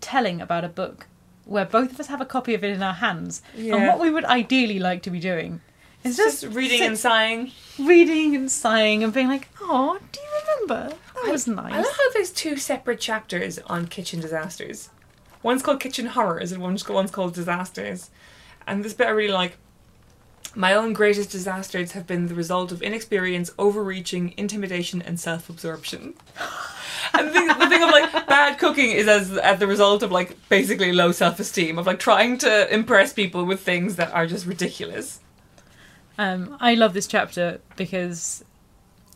telling 0.00 0.40
about 0.40 0.64
a 0.64 0.68
book 0.68 1.06
where 1.46 1.64
both 1.64 1.92
of 1.92 2.00
us 2.00 2.08
have 2.08 2.20
a 2.20 2.26
copy 2.26 2.54
of 2.54 2.64
it 2.64 2.70
in 2.70 2.82
our 2.82 2.92
hands, 2.94 3.40
and 3.56 3.86
what 3.86 4.00
we 4.00 4.10
would 4.10 4.24
ideally 4.24 4.78
like 4.78 5.02
to 5.02 5.10
be 5.10 5.20
doing 5.20 5.60
is 6.04 6.16
Just, 6.16 6.42
just, 6.42 6.54
reading 6.54 6.82
and 6.82 6.98
sighing. 6.98 7.52
reading 7.78 8.36
and 8.36 8.50
sighing 8.50 9.02
and 9.02 9.12
being 9.12 9.28
like, 9.28 9.48
"Oh, 9.60 9.98
do 10.12 10.20
you 10.20 10.26
remember? 10.66 10.96
That 11.24 11.32
was 11.32 11.46
nice. 11.46 11.72
I 11.72 11.78
love 11.78 11.96
how 11.96 12.12
there's 12.12 12.30
two 12.30 12.56
separate 12.56 13.00
chapters 13.00 13.58
on 13.66 13.86
kitchen 13.88 14.20
disasters. 14.20 14.90
One's 15.42 15.62
called 15.62 15.80
Kitchen 15.80 16.06
Horrors 16.06 16.52
and 16.52 16.62
one's 16.62 16.88
one's 16.88 17.10
called 17.10 17.34
Disasters. 17.34 18.10
And 18.66 18.84
this 18.84 18.94
bit 18.94 19.06
I 19.08 19.10
really 19.10 19.32
like. 19.32 19.56
My 20.56 20.72
own 20.72 20.92
greatest 20.92 21.30
disasters 21.30 21.92
have 21.92 22.06
been 22.06 22.26
the 22.26 22.34
result 22.34 22.70
of 22.70 22.80
inexperience, 22.80 23.50
overreaching, 23.58 24.34
intimidation, 24.36 25.02
and 25.02 25.18
self 25.18 25.48
absorption. 25.50 26.14
And 27.12 27.28
the 27.28 27.32
thing, 27.32 27.46
the 27.46 27.68
thing 27.68 27.82
of 27.82 27.90
like 27.90 28.26
bad 28.26 28.58
cooking 28.58 28.90
is 28.90 29.06
as 29.06 29.32
at 29.36 29.58
the 29.60 29.66
result 29.66 30.02
of 30.02 30.10
like 30.10 30.36
basically 30.48 30.90
low 30.90 31.12
self 31.12 31.38
esteem 31.38 31.78
of 31.78 31.86
like 31.86 31.98
trying 32.00 32.38
to 32.38 32.72
impress 32.74 33.12
people 33.12 33.44
with 33.44 33.60
things 33.60 33.96
that 33.96 34.10
are 34.12 34.26
just 34.26 34.46
ridiculous. 34.46 35.20
Um, 36.18 36.56
I 36.60 36.74
love 36.74 36.94
this 36.94 37.06
chapter 37.06 37.60
because 37.76 38.44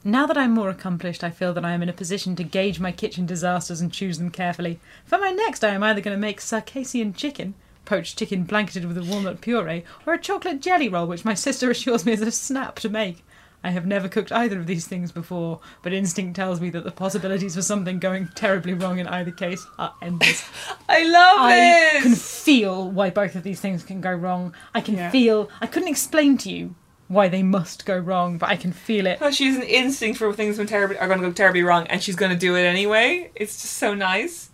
now 0.05 0.27
that 0.27 0.39
I'm 0.39 0.53
more 0.53 0.71
accomplished, 0.71 1.23
I 1.23 1.31
feel 1.31 1.53
that 1.55 1.65
I 1.65 1.73
am 1.73 1.83
in 1.83 1.89
a 1.89 1.93
position 1.93 2.35
to 2.37 2.45
gauge 2.45 2.81
my 2.81 2.93
kitchen 2.93 3.27
disasters 3.27 3.81
and 3.81 3.93
choose 3.93 4.19
them 4.19 4.31
carefully. 4.31 4.81
For 5.05 5.19
my 5.19 5.31
next, 5.31 5.63
I 5.65 5.69
am 5.75 5.83
either 5.83 6.01
going 6.01 6.17
to 6.17 6.21
make 6.21 6.41
Circassian 6.41 7.13
chicken, 7.15 7.55
poached 7.85 8.19
chicken 8.19 8.45
blanketed 8.45 8.85
with 8.87 8.99
a 8.99 9.05
walnut 9.05 9.41
puree, 9.41 9.85
or 10.07 10.15
a 10.15 10.19
chocolate 10.21 10.61
jelly 10.61 10.89
roll, 10.89 11.07
which 11.07 11.25
my 11.25 11.35
sister 11.35 11.71
assures 11.71 12.05
me 12.05 12.13
is 12.13 12.21
a 12.21 12.31
snap 12.33 12.77
to 12.81 12.89
make. 12.89 13.25
I 13.63 13.71
have 13.71 13.87
never 13.87 14.09
cooked 14.09 14.31
either 14.31 14.61
of 14.61 14.67
these 14.69 14.87
things 14.87 15.11
before, 15.11 15.59
but 15.83 15.93
instinct 15.93 16.37
tells 16.37 16.61
me 16.61 16.71
that 16.71 16.85
the 16.85 16.93
possibilities 16.93 17.57
for 17.57 17.63
something 17.63 17.99
going 17.99 18.29
terribly 18.37 18.73
wrong 18.73 19.01
in 19.01 19.09
either 19.09 19.33
case 19.33 19.67
are 19.81 19.95
endless. 20.01 20.49
I 20.89 21.03
love 21.03 21.41
it 21.41 21.43
I 21.43 21.97
it. 21.99 22.03
can 22.03 22.15
feel 22.15 22.89
why 22.89 23.11
both 23.11 23.35
of 23.35 23.43
these 23.43 23.61
things 23.61 23.83
can 23.83 24.01
go 24.01 24.13
wrong. 24.13 24.55
I 24.77 24.81
can 24.81 24.95
Yeah. 24.95 25.11
feel. 25.11 25.51
I 25.61 25.67
couldn't 25.67 25.89
explain 25.89 26.39
to 26.39 26.51
you 26.51 26.77
why 27.09 27.29
they 27.29 27.43
must 27.43 27.87
go 27.87 27.99
wrong, 27.99 28.39
but 28.39 28.51
I 28.51 28.57
can 28.57 28.73
feel 28.73 29.07
it. 29.07 29.19
How 29.19 29.31
she 29.31 29.47
has 29.47 29.57
an 29.57 29.63
instinct 29.63 30.19
for 30.19 30.33
things 30.33 30.59
when 30.59 30.67
terribly 30.67 30.99
are 30.99 31.09
going 31.09 31.21
to 31.21 31.27
go 31.27 31.33
terribly 31.33 31.63
wrong, 31.63 31.87
and 31.89 32.03
she's 32.03 32.17
going 32.17 32.33
to 32.33 32.39
do 32.39 32.55
it 32.55 32.63
anyway. 32.63 33.31
It's 33.35 33.61
just 33.61 33.75
so 33.75 33.95
nice, 33.95 34.51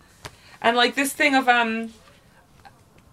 and 0.62 0.76
like 0.76 0.94
this 0.94 1.12
thing 1.12 1.34
of 1.34 1.48
um, 1.48 1.92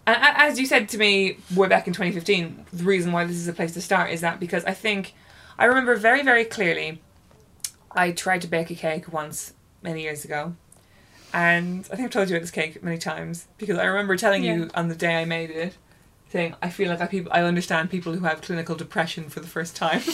and 0.05 0.17
as 0.19 0.59
you 0.59 0.65
said 0.65 0.89
to 0.89 0.97
me 0.97 1.37
way 1.55 1.67
back 1.67 1.87
in 1.87 1.93
2015, 1.93 2.65
the 2.71 2.83
reason 2.83 3.11
why 3.11 3.25
this 3.25 3.35
is 3.35 3.47
a 3.47 3.53
place 3.53 3.73
to 3.73 3.81
start 3.81 4.11
is 4.11 4.21
that 4.21 4.39
because 4.39 4.63
I 4.65 4.73
think 4.73 5.13
I 5.57 5.65
remember 5.65 5.95
very 5.95 6.23
very 6.23 6.45
clearly, 6.45 7.01
I 7.91 8.11
tried 8.11 8.41
to 8.43 8.47
bake 8.47 8.69
a 8.69 8.75
cake 8.75 9.11
once 9.11 9.53
many 9.81 10.03
years 10.03 10.23
ago, 10.23 10.55
and 11.33 11.87
I 11.91 11.95
think 11.95 12.05
I've 12.05 12.11
told 12.11 12.29
you 12.29 12.35
about 12.35 12.43
this 12.43 12.51
cake 12.51 12.83
many 12.83 12.99
times 12.99 13.47
because 13.57 13.79
I 13.79 13.85
remember 13.85 14.15
telling 14.17 14.43
you 14.43 14.69
on 14.75 14.87
the 14.87 14.95
day 14.95 15.19
I 15.19 15.25
made 15.25 15.49
it. 15.49 15.75
Saying, 16.31 16.55
I 16.61 16.69
feel 16.69 16.89
like 16.89 17.01
I 17.01 17.07
people 17.07 17.31
I 17.33 17.41
understand 17.41 17.89
people 17.89 18.13
who 18.13 18.23
have 18.25 18.41
clinical 18.41 18.75
depression 18.75 19.29
for 19.29 19.39
the 19.39 19.47
first 19.47 19.75
time. 19.75 20.01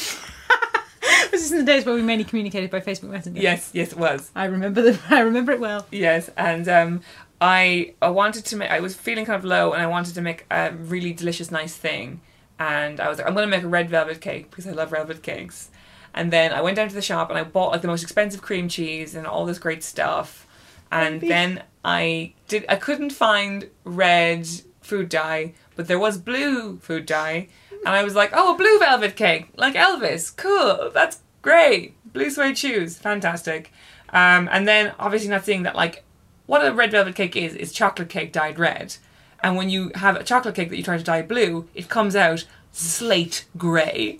This 1.31 1.45
is 1.45 1.51
in 1.51 1.59
the 1.59 1.65
days 1.65 1.85
where 1.85 1.93
we 1.93 2.01
mainly 2.01 2.23
communicated 2.23 2.69
by 2.71 2.79
Facebook 2.79 3.09
Messenger. 3.09 3.41
yes, 3.41 3.69
yes, 3.73 3.91
it 3.91 3.97
was. 3.97 4.31
I 4.35 4.45
remember 4.45 4.81
the. 4.81 4.99
I 5.09 5.19
remember 5.21 5.51
it 5.51 5.59
well. 5.59 5.85
Yes, 5.91 6.29
and 6.37 6.67
um, 6.67 7.01
I 7.39 7.93
I 8.01 8.09
wanted 8.09 8.45
to 8.45 8.55
make. 8.55 8.71
I 8.71 8.79
was 8.79 8.95
feeling 8.95 9.25
kind 9.25 9.37
of 9.37 9.45
low, 9.45 9.73
and 9.73 9.81
I 9.81 9.87
wanted 9.87 10.15
to 10.15 10.21
make 10.21 10.45
a 10.49 10.71
really 10.71 11.13
delicious, 11.13 11.51
nice 11.51 11.75
thing. 11.75 12.21
And 12.59 12.99
I 12.99 13.07
was 13.07 13.19
like, 13.19 13.27
I'm 13.27 13.35
going 13.35 13.47
to 13.47 13.55
make 13.55 13.63
a 13.63 13.67
red 13.67 13.89
velvet 13.89 14.19
cake 14.19 14.49
because 14.49 14.65
I 14.65 14.71
love 14.71 14.89
velvet 14.89 15.21
cakes. 15.21 15.69
And 16.13 16.33
then 16.33 16.51
I 16.51 16.61
went 16.61 16.77
down 16.77 16.89
to 16.89 16.95
the 16.95 17.03
shop 17.03 17.29
and 17.29 17.37
I 17.37 17.43
bought 17.43 17.71
like 17.71 17.83
the 17.83 17.87
most 17.87 18.01
expensive 18.01 18.41
cream 18.41 18.67
cheese 18.67 19.13
and 19.13 19.27
all 19.27 19.45
this 19.45 19.59
great 19.59 19.83
stuff. 19.83 20.47
And 20.91 21.21
then 21.21 21.61
I 21.85 22.33
did. 22.47 22.65
I 22.67 22.77
couldn't 22.77 23.11
find 23.11 23.69
red 23.83 24.47
food 24.81 25.09
dye, 25.09 25.53
but 25.77 25.87
there 25.87 25.99
was 25.99 26.17
blue 26.17 26.77
food 26.79 27.05
dye. 27.05 27.47
And 27.85 27.95
I 27.95 28.03
was 28.03 28.15
like, 28.15 28.31
oh, 28.33 28.55
a 28.55 28.57
blue 28.57 28.79
velvet 28.79 29.15
cake, 29.15 29.47
like 29.55 29.75
Elvis. 29.75 30.35
Cool, 30.35 30.91
that's 30.93 31.19
great. 31.41 31.95
Blue 32.11 32.29
suede 32.29 32.57
shoes, 32.57 32.97
fantastic. 32.97 33.71
Um, 34.09 34.49
and 34.51 34.67
then 34.67 34.93
obviously 34.99 35.29
not 35.29 35.45
seeing 35.45 35.63
that 35.63 35.75
like 35.75 36.03
what 36.47 36.65
a 36.65 36.73
red 36.73 36.91
velvet 36.91 37.15
cake 37.15 37.35
is 37.35 37.53
is 37.55 37.71
chocolate 37.71 38.09
cake 38.09 38.33
dyed 38.33 38.59
red. 38.59 38.97
And 39.41 39.55
when 39.55 39.69
you 39.69 39.91
have 39.95 40.15
a 40.15 40.23
chocolate 40.23 40.55
cake 40.55 40.69
that 40.69 40.77
you 40.77 40.83
try 40.83 40.97
to 40.97 41.03
dye 41.03 41.21
blue, 41.21 41.69
it 41.75 41.87
comes 41.87 42.15
out 42.15 42.45
slate 42.71 43.45
grey. 43.55 44.19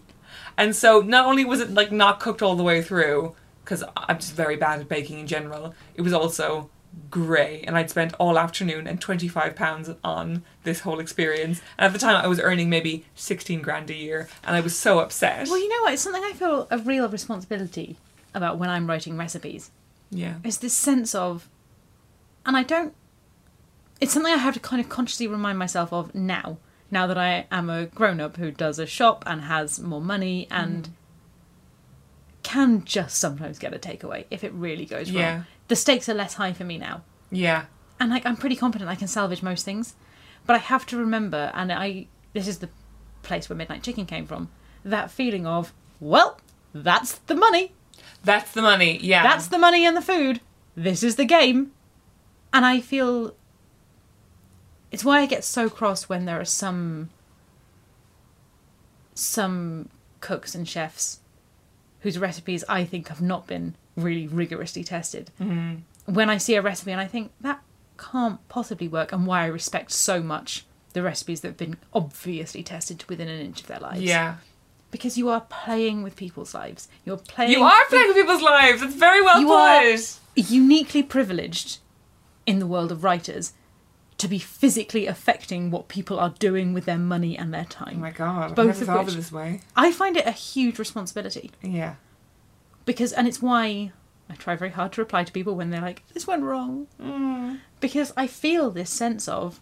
And 0.57 0.75
so 0.75 1.01
not 1.01 1.25
only 1.25 1.43
was 1.45 1.59
it 1.59 1.73
like 1.73 1.91
not 1.91 2.19
cooked 2.19 2.41
all 2.41 2.55
the 2.55 2.63
way 2.63 2.81
through, 2.81 3.35
because 3.63 3.83
I'm 3.95 4.19
just 4.19 4.33
very 4.33 4.55
bad 4.55 4.79
at 4.79 4.89
baking 4.89 5.19
in 5.19 5.27
general, 5.27 5.73
it 5.95 6.01
was 6.01 6.13
also 6.13 6.69
grey. 7.09 7.63
And 7.65 7.77
I'd 7.77 7.89
spent 7.89 8.13
all 8.19 8.37
afternoon 8.37 8.87
and 8.87 8.99
twenty 8.99 9.27
five 9.27 9.55
pounds 9.55 9.89
on 10.03 10.43
this 10.63 10.81
whole 10.81 10.99
experience. 10.99 11.61
And 11.77 11.85
at 11.87 11.93
the 11.93 11.99
time 11.99 12.15
I 12.15 12.27
was 12.27 12.39
earning 12.39 12.69
maybe 12.69 13.05
sixteen 13.15 13.61
grand 13.61 13.89
a 13.89 13.95
year, 13.95 14.29
and 14.43 14.55
I 14.55 14.61
was 14.61 14.77
so 14.77 14.99
upset. 14.99 15.47
Well, 15.47 15.59
you 15.59 15.69
know 15.69 15.83
what? 15.83 15.93
It's 15.93 16.01
something 16.01 16.23
I 16.23 16.33
feel 16.33 16.67
a 16.69 16.77
real 16.77 17.07
responsibility 17.09 17.97
about 18.33 18.57
when 18.57 18.69
I'm 18.69 18.87
writing 18.87 19.17
recipes. 19.17 19.71
yeah. 20.11 20.35
It's 20.43 20.57
this 20.57 20.73
sense 20.73 21.15
of, 21.15 21.49
and 22.45 22.55
I 22.55 22.63
don't. 22.63 22.93
It's 23.99 24.13
something 24.13 24.31
I 24.31 24.37
have 24.37 24.53
to 24.53 24.59
kind 24.59 24.79
of 24.79 24.89
consciously 24.89 25.27
remind 25.27 25.57
myself 25.57 25.91
of 25.91 26.13
now. 26.13 26.57
Now 26.89 27.07
that 27.07 27.17
I 27.17 27.47
am 27.51 27.69
a 27.69 27.87
grown 27.87 28.21
up 28.21 28.37
who 28.37 28.51
does 28.51 28.79
a 28.79 28.85
shop 28.85 29.23
and 29.25 29.41
has 29.41 29.79
more 29.79 29.99
money 29.99 30.47
and 30.49 30.83
mm. 30.83 30.91
can 32.43 32.85
just 32.85 33.17
sometimes 33.17 33.59
get 33.59 33.73
a 33.73 33.79
takeaway 33.79 34.25
if 34.29 34.43
it 34.43 34.53
really 34.53 34.85
goes 34.85 35.11
wrong. 35.11 35.21
Yeah. 35.21 35.43
The 35.67 35.75
stakes 35.75 36.07
are 36.09 36.13
less 36.13 36.35
high 36.35 36.53
for 36.53 36.63
me 36.63 36.77
now. 36.77 37.01
Yeah. 37.31 37.65
and 37.99 38.09
like 38.09 38.25
I'm 38.25 38.37
pretty 38.37 38.55
confident 38.55 38.89
I 38.89 38.95
can 38.95 39.07
salvage 39.07 39.43
most 39.43 39.65
things, 39.65 39.95
but 40.45 40.55
I 40.55 40.59
have 40.59 40.85
to 40.87 40.97
remember, 40.97 41.51
and 41.53 41.71
I 41.73 42.07
this 42.33 42.47
is 42.47 42.59
the 42.59 42.69
place 43.23 43.49
where 43.49 43.57
Midnight 43.57 43.83
Chicken 43.83 44.05
came 44.05 44.25
from. 44.25 44.49
That 44.85 45.11
feeling 45.11 45.45
of 45.45 45.73
well, 45.99 46.39
that's 46.73 47.13
the 47.27 47.35
money, 47.35 47.73
That's 48.23 48.51
the 48.51 48.61
money. 48.61 48.97
Yeah. 49.01 49.23
that's 49.23 49.47
the 49.47 49.57
money 49.57 49.85
and 49.85 49.97
the 49.97 50.01
food. 50.01 50.39
This 50.75 51.03
is 51.03 51.15
the 51.15 51.25
game, 51.25 51.71
and 52.53 52.65
I 52.65 52.79
feel 52.79 53.35
it's 54.91 55.03
why 55.03 55.19
I 55.19 55.25
get 55.25 55.43
so 55.43 55.69
cross 55.69 56.07
when 56.07 56.25
there 56.25 56.39
are 56.39 56.45
some 56.45 57.09
some 59.15 59.89
cooks 60.21 60.55
and 60.55 60.67
chefs 60.67 61.19
whose 62.01 62.17
recipes 62.19 62.63
I 62.69 62.83
think 62.85 63.07
have 63.09 63.21
not 63.21 63.47
been 63.47 63.75
really 63.95 64.27
rigorously 64.27 64.83
tested. 64.83 65.31
Mm-hmm. 65.41 66.13
When 66.13 66.29
I 66.29 66.37
see 66.37 66.55
a 66.55 66.61
recipe 66.61 66.91
and 66.91 67.01
I 67.01 67.05
think 67.07 67.31
that 67.41 67.61
can't 67.97 68.45
possibly 68.47 68.87
work, 68.87 69.11
and 69.11 69.25
why 69.25 69.41
I 69.43 69.47
respect 69.47 69.91
so 69.91 70.21
much 70.21 70.65
the 70.93 71.01
recipes 71.01 71.41
that 71.41 71.49
have 71.49 71.57
been 71.57 71.77
obviously 71.93 72.63
tested 72.63 72.99
to 72.99 73.07
within 73.07 73.27
an 73.27 73.39
inch 73.41 73.61
of 73.61 73.67
their 73.67 73.79
lives. 73.79 74.01
Yeah. 74.01 74.35
because 74.91 75.17
you 75.17 75.27
are 75.29 75.41
playing 75.41 76.01
with 76.03 76.15
people's 76.15 76.53
lives. 76.53 76.87
You're 77.05 77.17
playing. 77.17 77.51
You 77.51 77.63
are 77.63 77.85
playing 77.89 78.07
with 78.07 78.15
people's 78.17 78.41
lives. 78.41 78.81
It's 78.81 78.93
very 78.95 79.21
well 79.21 79.39
You 79.41 79.47
put. 79.47 79.53
are 79.55 80.53
uniquely 80.53 81.03
privileged 81.03 81.79
in 82.45 82.59
the 82.59 82.67
world 82.67 82.91
of 82.91 83.03
writers 83.03 83.53
to 84.17 84.27
be 84.27 84.39
physically 84.39 85.05
affecting 85.05 85.69
what 85.69 85.87
people 85.87 86.19
are 86.19 86.31
doing 86.39 86.73
with 86.73 86.85
their 86.85 86.97
money 86.97 87.37
and 87.37 87.53
their 87.53 87.65
time. 87.65 87.97
Oh 87.97 88.01
my 88.01 88.11
god, 88.11 88.55
Both 88.55 88.81
of 88.81 89.05
which- 89.05 89.15
this 89.15 89.31
way. 89.31 89.61
I 89.75 89.91
find 89.91 90.17
it 90.17 90.25
a 90.25 90.31
huge 90.31 90.79
responsibility 90.79 91.51
Yeah. 91.61 91.95
because, 92.85 93.13
and 93.13 93.27
it's 93.27 93.41
why 93.41 93.91
I 94.29 94.35
try 94.35 94.55
very 94.55 94.71
hard 94.71 94.91
to 94.93 95.01
reply 95.01 95.23
to 95.23 95.31
people 95.31 95.55
when 95.55 95.69
they're 95.69 95.81
like, 95.81 96.03
"This 96.13 96.25
went 96.27 96.43
wrong," 96.43 96.87
Mm. 97.01 97.59
because 97.79 98.11
I 98.17 98.27
feel 98.27 98.71
this 98.71 98.89
sense 98.89 99.27
of 99.27 99.61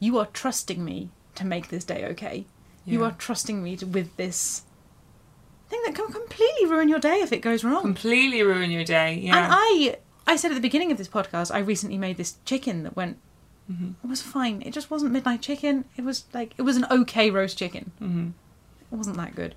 you 0.00 0.18
are 0.18 0.26
trusting 0.26 0.84
me 0.84 1.10
to 1.34 1.44
make 1.44 1.68
this 1.68 1.84
day 1.84 2.04
okay. 2.06 2.46
You 2.88 3.02
are 3.04 3.12
trusting 3.12 3.62
me 3.64 3.76
to, 3.78 3.86
with 3.86 4.16
this 4.16 4.62
thing 5.68 5.80
that 5.84 5.94
can 5.96 6.06
completely 6.12 6.66
ruin 6.66 6.88
your 6.88 7.00
day 7.00 7.16
if 7.16 7.32
it 7.32 7.38
goes 7.40 7.64
wrong. 7.64 7.82
Completely 7.82 8.42
ruin 8.42 8.70
your 8.70 8.84
day. 8.84 9.14
Yeah. 9.22 9.36
And 9.36 9.52
I, 9.52 9.96
I 10.26 10.36
said 10.36 10.52
at 10.52 10.54
the 10.54 10.60
beginning 10.60 10.92
of 10.92 10.98
this 10.98 11.08
podcast, 11.08 11.52
I 11.52 11.58
recently 11.58 11.98
made 11.98 12.16
this 12.16 12.36
chicken 12.44 12.84
that 12.84 12.94
went. 12.96 13.18
It 13.68 14.06
was 14.08 14.22
fine. 14.22 14.62
It 14.64 14.72
just 14.72 14.90
wasn't 14.90 15.12
midnight 15.12 15.42
chicken. 15.42 15.86
It 15.96 16.04
was 16.04 16.24
like 16.32 16.52
it 16.56 16.62
was 16.62 16.76
an 16.76 16.86
okay 16.90 17.30
roast 17.30 17.58
chicken. 17.58 17.90
Mm-hmm. 18.00 18.28
It 18.92 18.96
wasn't 18.96 19.16
that 19.16 19.34
good. 19.34 19.54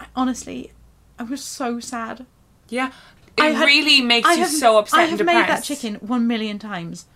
I, 0.00 0.06
honestly, 0.16 0.72
I 1.18 1.24
was 1.24 1.44
so 1.44 1.78
sad. 1.80 2.24
yeah. 2.68 2.90
It 3.36 3.42
I 3.42 3.46
had- 3.50 3.64
really 3.66 4.00
makes 4.02 4.28
I 4.28 4.34
you 4.34 4.40
have- 4.40 4.50
so 4.50 4.78
upset 4.78 4.98
I 4.98 5.02
and 5.02 5.10
have 5.10 5.18
depressed. 5.18 5.38
made 5.38 5.48
that 5.56 5.64
chicken 5.64 5.94
one 5.96 6.26
million 6.26 6.58
times. 6.58 7.06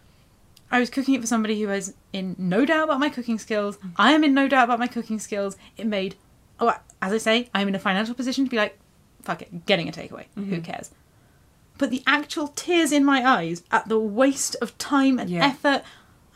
I 0.71 0.81
was 0.81 0.91
cooking 0.91 1.15
it 1.15 1.21
for 1.21 1.27
somebody 1.27 1.61
who 1.61 1.71
is 1.71 1.95
in 2.13 2.35
no 2.39 2.65
doubt 2.65 2.85
about 2.85 3.01
my 3.01 3.09
cooking 3.09 3.39
skills. 3.39 3.79
I 3.97 4.13
am 4.13 4.25
in 4.25 4.35
no 4.35 4.49
doubt 4.49 4.65
about 4.65 4.79
my 4.79 4.87
cooking 4.89 5.19
skills. 5.19 5.57
It 5.77 5.87
made, 5.87 6.17
oh, 6.59 6.75
as 7.01 7.13
I 7.13 7.19
say, 7.19 7.49
I'm 7.55 7.69
in 7.69 7.75
a 7.75 7.79
financial 7.79 8.15
position 8.15 8.45
to 8.45 8.51
be 8.51 8.57
like, 8.57 8.79
fuck 9.23 9.43
it, 9.43 9.65
getting 9.67 9.89
a 9.89 9.93
takeaway. 9.93 10.25
Mm-hmm. 10.37 10.55
Who 10.55 10.61
cares? 10.61 10.91
But 11.79 11.91
the 11.91 12.03
actual 12.07 12.49
tears 12.49 12.91
in 12.93 13.05
my 13.05 13.25
eyes 13.29 13.63
at 13.71 13.89
the 13.89 13.99
waste 13.99 14.57
of 14.63 14.77
time 14.79 15.19
and 15.19 15.29
Yeah. 15.31 15.45
effort. 15.47 15.83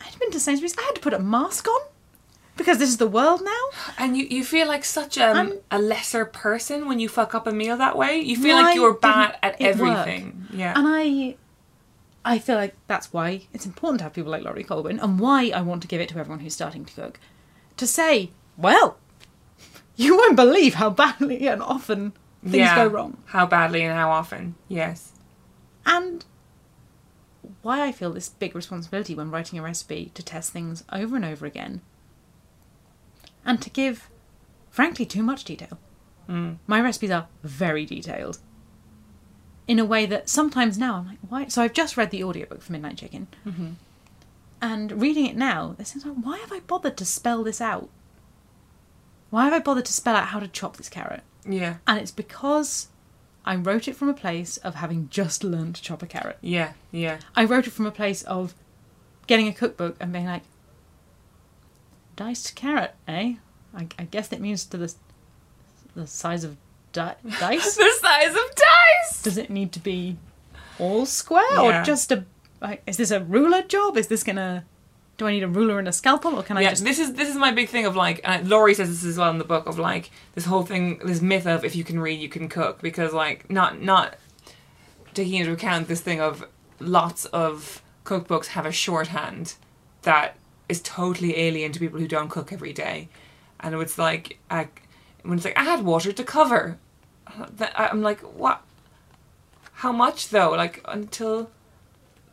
I'd 0.01 0.19
been 0.19 0.31
to 0.33 0.41
Sainsbury's. 0.41 0.77
I 0.79 0.83
had 0.83 0.95
to 0.95 1.01
put 1.01 1.13
a 1.15 1.19
mask 1.19 1.69
on 1.69 1.81
because 2.57 2.79
this 2.79 2.89
is 2.89 2.97
the 2.99 3.07
world 3.07 3.43
now. 3.45 3.65
And 3.99 4.17
you, 4.17 4.25
you 4.25 4.45
feel 4.45 4.67
like 4.69 4.85
such 4.85 5.17
um, 5.19 5.37
I'm- 5.37 5.53
a 5.71 5.79
lesser 5.79 6.25
person 6.25 6.87
when 6.89 6.99
you 7.01 7.09
fuck 7.09 7.35
up 7.35 7.47
a 7.47 7.53
meal 7.53 7.77
that 7.79 7.97
way. 7.97 8.19
You 8.21 8.37
feel 8.37 8.57
like 8.57 8.75
you're 8.75 8.95
bad 8.95 9.39
at 9.43 9.61
it 9.61 9.77
work? 9.79 9.89
everything. 9.99 10.47
Yeah. 10.53 10.75
And 10.77 10.87
I 10.89 11.37
I 12.23 12.39
feel 12.39 12.57
like 12.57 12.75
that's 12.87 13.13
why 13.15 13.43
it's 13.55 13.65
important 13.65 13.99
to 14.01 14.05
have 14.05 14.13
people 14.13 14.31
like 14.31 14.43
Laurie 14.43 14.65
Colwin 14.65 15.01
and 15.01 15.19
why 15.19 15.53
I 15.55 15.63
want 15.63 15.81
to 15.83 15.89
give 15.89 16.01
it 16.03 16.11
to 16.11 16.19
everyone 16.19 16.41
who's 16.41 16.55
starting 16.55 16.85
to 16.85 16.93
cook. 16.93 17.19
To 17.79 17.87
say, 17.87 18.31
well, 18.59 18.99
you 19.97 20.17
won't 20.17 20.37
believe 20.37 20.75
how 20.75 20.91
badly 20.91 21.49
and 21.49 21.63
often 21.63 22.13
things 22.43 22.57
yeah. 22.57 22.75
go 22.77 22.87
wrong. 22.89 23.17
How 23.27 23.47
badly 23.47 23.83
and 23.85 23.95
how 23.97 24.11
often. 24.11 24.55
Yes. 24.69 25.13
And 25.85 26.25
why 27.63 27.87
I 27.87 27.93
feel 27.93 28.13
this 28.13 28.29
big 28.29 28.55
responsibility 28.55 29.15
when 29.15 29.31
writing 29.31 29.59
a 29.59 29.63
recipe 29.63 30.11
to 30.15 30.23
test 30.23 30.53
things 30.53 30.85
over 30.93 31.17
and 31.17 31.25
over 31.25 31.47
again. 31.47 31.81
And 33.45 33.61
to 33.63 33.71
give, 33.71 34.11
frankly, 34.71 35.07
too 35.07 35.23
much 35.23 35.45
detail. 35.45 35.79
Mm. 36.29 36.59
My 36.67 36.81
recipes 36.81 37.11
are 37.11 37.29
very 37.43 37.87
detailed. 37.87 38.39
in 39.71 39.79
a 39.79 39.85
way 39.85 40.05
that 40.05 40.29
sometimes 40.29 40.77
now 40.77 40.97
I'm 40.97 41.07
like, 41.07 41.19
why? 41.29 41.47
So 41.47 41.63
I've 41.63 41.73
just 41.73 41.97
read 41.97 42.11
the 42.11 42.25
audiobook 42.25 42.61
for 42.61 42.73
Midnight 42.73 42.97
Chicken. 42.97 43.29
Mm-hmm. 43.47 43.69
And 44.61 45.01
reading 45.01 45.27
it 45.27 45.37
now, 45.37 45.77
it 45.79 45.87
seems 45.87 46.05
like, 46.05 46.17
why 46.17 46.39
have 46.39 46.53
I 46.53 46.59
bothered 46.59 46.97
to 46.97 47.05
spell 47.05 47.45
this 47.45 47.61
out? 47.61 47.89
Why 49.31 49.45
have 49.45 49.53
I 49.53 49.61
bothered 49.61 49.85
to 49.85 49.93
spell 49.93 50.17
out 50.17 50.27
how 50.27 50.41
to 50.41 50.49
chop 50.49 50.77
this 50.77 50.89
carrot? 50.89 51.23
Yeah. 51.49 51.77
And 51.87 52.01
it's 52.01 52.11
because 52.11 52.89
I 53.45 53.57
wrote 53.57 53.89
it 53.89 53.97
from 53.97 54.09
a 54.09 54.15
place 54.15 54.57
of 54.59 54.75
having 54.77 55.09
just 55.11 55.43
learned 55.43 55.77
to 55.77 55.83
chop 55.83 56.03
a 56.03 56.07
carrot. 56.07 56.39
Yeah. 56.43 56.73
Yeah. 56.93 57.19
I 57.35 57.45
wrote 57.45 57.67
it 57.67 57.71
from 57.71 57.87
a 57.87 57.91
place 57.91 58.23
of 58.23 58.55
getting 59.27 59.49
a 59.49 59.53
cookbook 59.53 59.97
and 60.01 60.13
being 60.13 60.27
like, 60.27 60.43
diced 62.17 62.55
carrot, 62.55 62.95
eh? 63.09 63.35
I, 63.75 63.87
I 63.99 64.05
guess 64.05 64.33
it 64.33 64.41
means 64.41 64.65
to 64.67 64.77
the 64.77 64.95
the 65.95 66.07
size 66.07 66.45
of 66.45 66.57
di- 66.93 67.17
dice. 67.39 67.77
The 67.77 67.91
size 68.01 68.31
of 68.31 68.55
dice. 68.55 69.23
Does 69.23 69.37
it 69.39 69.51
need 69.51 69.73
to 69.73 69.81
be 69.81 70.19
all 70.79 71.07
square 71.07 71.43
Yeah. 71.55 71.83
or 71.83 71.85
just 71.85 72.13
a? 72.13 72.25
Like, 72.61 72.83
is 72.87 72.97
this 72.97 73.11
a 73.11 73.21
ruler 73.23 73.63
job? 73.63 73.97
Is 73.97 74.09
this 74.09 74.23
gonna? 74.23 74.65
Do 75.21 75.27
I 75.27 75.33
need 75.33 75.43
a 75.43 75.49
ruler 75.49 75.79
and 75.79 75.87
a 75.87 75.93
scalpel, 75.93 76.35
or 76.35 76.43
can 76.43 76.57
I 76.57 76.63
yeah, 76.63 76.71
just? 76.71 76.83
this 76.83 76.99
is 76.99 77.13
this 77.13 77.29
is 77.29 77.37
my 77.37 77.53
big 77.53 77.69
thing 77.69 77.85
of 77.85 77.95
like, 77.95 78.23
and 78.25 78.49
Laurie 78.49 78.73
says 78.73 78.89
this 78.89 79.05
as 79.05 79.19
well 79.19 79.29
in 79.29 79.37
the 79.37 79.45
book 79.45 79.67
of 79.67 79.79
like 79.79 80.11
this 80.35 80.47
whole 80.47 80.63
thing, 80.63 80.99
this 81.05 81.21
myth 81.21 81.47
of 81.47 81.63
if 81.63 81.77
you 81.77 81.85
can 81.85 82.01
read, 82.01 82.19
you 82.19 82.31
can 82.31 82.49
cook, 82.49 82.81
because 82.81 83.13
like 83.13 83.51
not 83.51 83.83
not 83.83 84.17
taking 85.13 85.35
into 85.35 85.53
account 85.53 85.89
this 85.89 86.01
thing 86.01 86.23
of 86.23 86.47
lots 86.79 87.27
of 87.27 87.83
cookbooks 88.07 88.47
have 88.47 88.65
a 88.65 88.73
shorthand 88.73 89.57
that 90.09 90.39
is 90.71 90.81
totally 90.81 91.37
alien 91.37 91.71
to 91.73 91.79
people 91.79 92.01
who 92.01 92.09
don't 92.09 92.31
cook 92.31 92.51
every 92.51 92.73
day, 92.73 93.11
and 93.61 93.75
it's 93.75 93.99
like 93.99 94.39
I, 94.51 94.69
when 95.23 95.37
it's 95.37 95.45
like 95.45 95.53
add 95.55 95.85
water 95.85 96.13
to 96.13 96.25
cover, 96.25 96.79
uh, 97.27 97.45
I'm 97.75 98.01
like 98.01 98.21
what? 98.21 98.63
How 99.75 99.93
much 99.93 100.31
though? 100.31 100.53
Like 100.53 100.81
until 100.87 101.51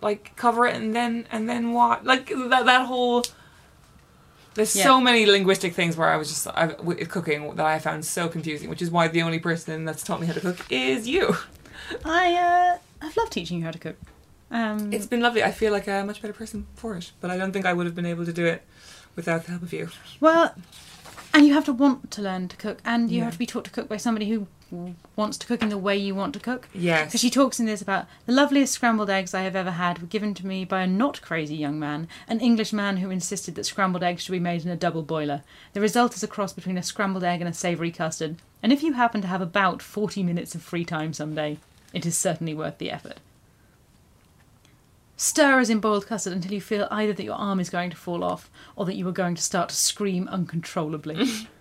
like 0.01 0.35
cover 0.35 0.67
it 0.67 0.75
and 0.75 0.95
then 0.95 1.27
and 1.31 1.49
then 1.49 1.73
what? 1.73 2.05
Like 2.05 2.27
that 2.29 2.65
that 2.65 2.85
whole. 2.85 3.23
There's 4.55 4.75
Yeah. 4.75 4.85
so 4.85 4.99
many 4.99 5.25
linguistic 5.27 5.73
things 5.75 5.95
where 5.95 6.09
I 6.09 6.17
was 6.17 6.29
just 6.29 6.47
I, 6.47 6.67
with 6.81 7.07
cooking 7.09 7.55
that 7.55 7.65
I 7.65 7.77
found 7.79 8.05
so 8.05 8.27
confusing, 8.27 8.69
which 8.69 8.81
is 8.81 8.89
why 8.89 9.07
the 9.07 9.21
only 9.21 9.39
person 9.39 9.85
that's 9.85 10.03
taught 10.03 10.19
me 10.19 10.25
how 10.27 10.33
to 10.33 10.39
cook 10.41 10.65
is 10.71 11.07
you. 11.07 11.35
I 12.03 12.33
uh, 12.33 12.77
I've 13.05 13.15
loved 13.17 13.31
teaching 13.31 13.59
you 13.59 13.65
how 13.65 13.71
to 13.71 13.79
cook. 13.79 13.97
Um, 14.49 14.91
It's 14.93 15.05
been 15.05 15.21
lovely. 15.21 15.43
I 15.43 15.51
feel 15.51 15.71
like 15.71 15.87
a 15.87 16.03
much 16.05 16.21
better 16.21 16.33
person 16.33 16.65
for 16.75 16.95
it, 16.95 17.11
but 17.21 17.29
I 17.29 17.37
don't 17.37 17.51
think 17.51 17.65
I 17.65 17.73
would 17.73 17.85
have 17.85 17.95
been 17.95 18.05
able 18.05 18.25
to 18.25 18.33
do 18.33 18.45
it 18.45 18.63
without 19.15 19.43
the 19.43 19.51
help 19.51 19.61
of 19.63 19.73
you. 19.73 19.89
Well, 20.21 20.55
and 21.33 21.45
you 21.45 21.53
have 21.53 21.65
to 21.65 21.73
want 21.73 22.09
to 22.11 22.21
learn 22.21 22.47
to 22.47 22.55
cook, 22.57 22.79
and 22.85 23.11
you 23.11 23.17
Yeah. 23.19 23.25
have 23.25 23.33
to 23.33 23.39
be 23.39 23.45
taught 23.45 23.65
to 23.65 23.71
cook 23.71 23.87
by 23.89 23.97
somebody 23.97 24.29
who 24.29 24.47
wants 25.15 25.37
to 25.37 25.47
cook 25.47 25.61
in 25.61 25.69
the 25.69 25.77
way 25.77 25.95
you 25.95 26.13
want 26.15 26.33
to 26.33 26.39
cook. 26.39 26.67
Yes. 26.73 27.07
Because 27.07 27.21
she 27.21 27.29
talks 27.29 27.59
in 27.59 27.65
this 27.65 27.81
about 27.81 28.05
the 28.25 28.33
loveliest 28.33 28.73
scrambled 28.73 29.09
eggs 29.09 29.33
I 29.33 29.41
have 29.41 29.55
ever 29.55 29.71
had 29.71 29.99
were 29.99 30.07
given 30.07 30.33
to 30.35 30.47
me 30.47 30.65
by 30.65 30.81
a 30.81 30.87
not 30.87 31.21
crazy 31.21 31.55
young 31.55 31.79
man, 31.79 32.07
an 32.27 32.39
English 32.39 32.73
man 32.73 32.97
who 32.97 33.09
insisted 33.09 33.55
that 33.55 33.65
scrambled 33.65 34.03
eggs 34.03 34.23
should 34.23 34.31
be 34.31 34.39
made 34.39 34.65
in 34.65 34.71
a 34.71 34.75
double 34.75 35.03
boiler. 35.03 35.43
The 35.73 35.81
result 35.81 36.15
is 36.15 36.23
a 36.23 36.27
cross 36.27 36.53
between 36.53 36.77
a 36.77 36.83
scrambled 36.83 37.23
egg 37.23 37.41
and 37.41 37.49
a 37.49 37.53
savoury 37.53 37.91
custard, 37.91 38.37
and 38.61 38.73
if 38.73 38.83
you 38.83 38.93
happen 38.93 39.21
to 39.21 39.27
have 39.27 39.41
about 39.41 39.81
40 39.81 40.23
minutes 40.23 40.55
of 40.55 40.61
free 40.61 40.85
time 40.85 41.13
someday, 41.13 41.57
it 41.93 42.05
is 42.05 42.17
certainly 42.17 42.53
worth 42.53 42.77
the 42.77 42.91
effort. 42.91 43.19
Stir 45.19 45.59
as 45.59 45.71
in 45.71 45.79
boiled 45.79 46.05
custard 46.05 46.33
until 46.33 46.53
you 46.53 46.61
feel 46.61 46.87
either 46.91 47.11
that 47.11 47.23
your 47.23 47.35
arm 47.35 47.59
is 47.59 47.71
going 47.71 47.89
to 47.89 47.97
fall 47.97 48.23
off 48.23 48.51
or 48.75 48.85
that 48.85 48.95
you 48.95 49.07
are 49.07 49.11
going 49.13 49.33
to 49.33 49.41
start 49.41 49.69
to 49.69 49.75
scream 49.75 50.27
uncontrollably. 50.27 51.27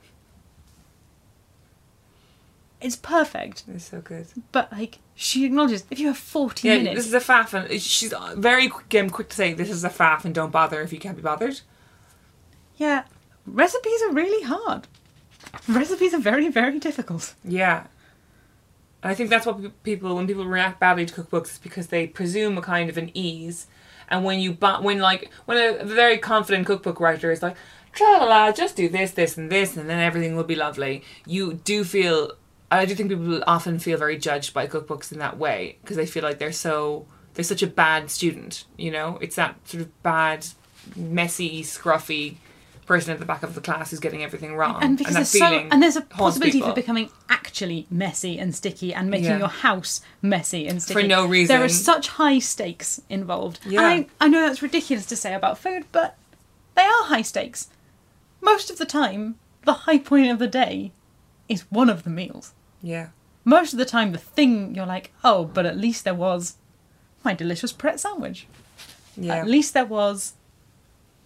it's 2.81 2.97
perfect, 2.97 3.65
It's 3.75 3.87
so 3.87 4.01
good. 4.01 4.27
but 4.53 4.71
like 4.73 4.99
she 5.15 5.45
acknowledges 5.47 5.85
if 5.91 5.99
you 5.99 6.09
have 6.09 6.19
40 6.19 6.69
Yeah, 6.69 6.77
minutes. 6.77 6.97
this 6.97 7.07
is 7.07 7.15
a 7.15 7.21
faff, 7.21 7.55
and 7.55 7.81
she's 7.81 8.13
very 8.37 8.69
quick, 8.69 9.11
quick 9.13 9.29
to 9.31 9.37
say 9.37 9.53
this 9.55 9.71
is 9.71 9.83
a 9.85 9.89
faff 9.91 10.25
and 10.25 10.35
don't 10.35 10.51
bother 10.53 10.81
if 10.83 10.93
you 10.93 10.99
can't 10.99 11.17
be 11.17 11.23
bothered. 11.23 11.61
Yeah, 12.77 13.05
recipes 13.47 14.03
are 14.03 14.13
really 14.13 14.45
hard. 14.45 14.87
Recipes 15.69 16.13
are 16.13 16.19
very, 16.21 16.49
very 16.49 16.79
difficult. 16.79 17.35
Yeah. 17.45 17.87
And 19.03 19.11
I 19.13 19.15
think 19.15 19.31
that's 19.31 19.47
what 19.47 19.83
people, 19.83 20.15
when 20.17 20.27
people 20.27 20.45
react 20.47 20.81
badly 20.81 21.07
to 21.07 21.23
cookbooks, 21.23 21.53
is 21.53 21.59
because 21.59 21.87
they 21.89 22.07
presume 22.07 22.59
a 22.59 22.63
kind 22.63 22.91
of 22.91 22.99
an 22.99 23.11
ease. 23.15 23.67
And 24.09 24.25
when 24.25 24.39
you, 24.41 24.53
when 24.53 24.99
like, 24.99 25.31
when 25.47 25.57
a 25.81 25.85
very 25.85 26.19
confident 26.19 26.67
cookbook 26.67 27.01
writer 27.01 27.31
is 27.33 27.43
like, 27.43 27.57
tra 27.93 28.07
la 28.19 28.25
la, 28.25 28.53
just 28.53 28.77
do 28.77 28.89
this, 28.89 29.13
this, 29.13 29.37
and 29.39 29.51
this, 29.51 29.77
and 29.77 29.89
then 29.89 29.99
everything 30.01 30.37
will 30.37 30.45
be 30.45 30.55
lovely, 30.55 31.03
you 31.27 31.55
do 31.55 31.83
feel, 31.85 32.33
I 32.71 32.85
do 32.85 32.95
think 32.95 33.11
people 33.11 33.43
often 33.47 33.79
feel 33.79 33.97
very 33.99 34.19
judged 34.19 34.53
by 34.53 34.67
cookbooks 34.67 35.13
in 35.13 35.19
that 35.21 35.39
way, 35.39 35.79
because 35.83 35.97
they 35.97 36.07
feel 36.07 36.23
like 36.23 36.39
they're 36.39 36.53
so, 36.53 37.07
they're 37.35 37.45
such 37.45 37.63
a 37.63 37.67
bad 37.67 38.11
student, 38.11 38.65
you 38.77 38.91
know? 38.91 39.19
It's 39.21 39.37
that 39.37 39.57
sort 39.69 39.83
of 39.83 40.03
bad, 40.03 40.47
messy, 40.97 41.63
scruffy 41.63 42.37
person 42.87 43.13
at 43.13 43.19
the 43.19 43.25
back 43.27 43.43
of 43.43 43.55
the 43.57 43.61
class 43.61 43.91
who's 43.91 43.99
getting 44.01 44.23
everything 44.23 44.55
wrong. 44.57 44.79
And 44.81 44.97
because 44.97 45.15
that 45.15 45.19
there's 45.21 45.39
so 45.39 45.69
and 45.73 45.83
there's 45.83 45.97
a 45.97 46.03
possibility 46.03 46.59
people. 46.59 46.69
for 46.71 46.75
becoming 46.77 47.11
actually 47.29 47.87
messy 47.91 48.39
and 48.39 48.55
sticky 48.55 48.95
and 48.95 49.11
making 49.11 49.27
Yeah. 49.27 49.39
your 49.39 49.49
house 49.49 50.03
messy 50.23 50.69
and 50.69 50.81
sticky 50.81 51.03
for 51.03 51.07
no 51.07 51.27
reason. 51.27 51.55
There 51.57 51.65
are 51.65 51.69
such 51.69 52.07
high 52.11 52.39
stakes 52.39 53.01
involved. 53.09 53.59
Yeah. 53.67 53.81
And 53.91 54.07
I, 54.21 54.27
I 54.27 54.29
know 54.29 54.41
that's 54.47 54.63
ridiculous 54.63 55.05
to 55.07 55.17
say 55.17 55.35
about 55.35 55.59
food, 55.59 55.85
but 55.91 56.17
they 56.77 56.83
are 56.83 57.05
high 57.07 57.23
stakes. 57.23 57.71
Most 58.41 58.71
of 58.71 58.79
the 58.79 58.87
time, 58.87 59.35
the 59.65 59.73
high 59.73 59.99
point 59.99 60.31
of 60.31 60.39
the 60.39 60.47
day 60.47 60.93
is 61.49 61.63
one 61.71 61.91
of 61.91 62.05
the 62.05 62.11
meals. 62.11 62.53
Yeah. 62.83 63.09
Most 63.45 63.73
of 63.73 63.79
the 63.79 63.85
time, 63.85 64.13
the 64.13 64.19
thing 64.19 64.75
you're 64.75 64.87
like, 64.87 65.13
oh, 65.23 65.45
but 65.45 65.67
at 65.67 65.77
least 65.79 66.05
there 66.05 66.15
was 66.15 66.57
my 67.25 67.33
delicious 67.35 67.73
Pret 67.73 68.01
sandwich. 68.01 68.47
Yeah. 69.17 69.37
At 69.37 69.49
least 69.49 69.73
there 69.75 69.85
was 69.85 70.35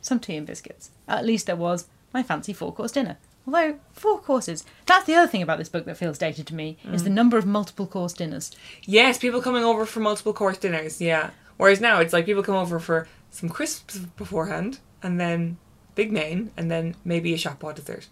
some 0.00 0.20
tea 0.20 0.36
and 0.36 0.46
biscuits. 0.46 0.90
At 1.08 1.24
least 1.24 1.46
there 1.46 1.56
was 1.56 1.86
my 2.12 2.22
fancy 2.22 2.52
four 2.52 2.72
course 2.72 2.92
dinner. 2.92 3.16
Although, 3.46 3.78
four 3.92 4.20
courses, 4.20 4.64
that's 4.86 5.06
the 5.06 5.14
other 5.14 5.26
thing 5.26 5.42
about 5.42 5.58
this 5.58 5.68
book 5.70 5.86
that 5.86 5.96
feels 5.96 6.18
dated 6.18 6.46
to 6.48 6.54
me, 6.54 6.76
is 6.92 7.00
Mm. 7.00 7.04
the 7.04 7.10
number 7.10 7.38
of 7.38 7.46
multiple 7.46 7.86
course 7.86 8.12
dinners. 8.12 8.50
Yes, 8.84 9.16
people 9.18 9.40
coming 9.40 9.64
over 9.64 9.86
for 9.86 10.00
multiple 10.00 10.34
course 10.34 10.58
dinners, 10.58 11.00
yeah. 11.00 11.30
Whereas 11.56 11.80
now 11.80 12.00
it's 12.00 12.12
like 12.12 12.26
people 12.26 12.42
come 12.42 12.54
over 12.54 12.78
for 12.78 13.08
some 13.30 13.48
crisps 13.48 13.96
beforehand, 13.98 14.78
and 15.02 15.18
then 15.18 15.56
big 15.94 16.12
main, 16.12 16.50
and 16.56 16.70
then 16.70 16.94
maybe 17.04 17.32
a 17.32 17.38
shop 17.38 17.60
pot 17.60 17.76
dessert. 17.76 18.08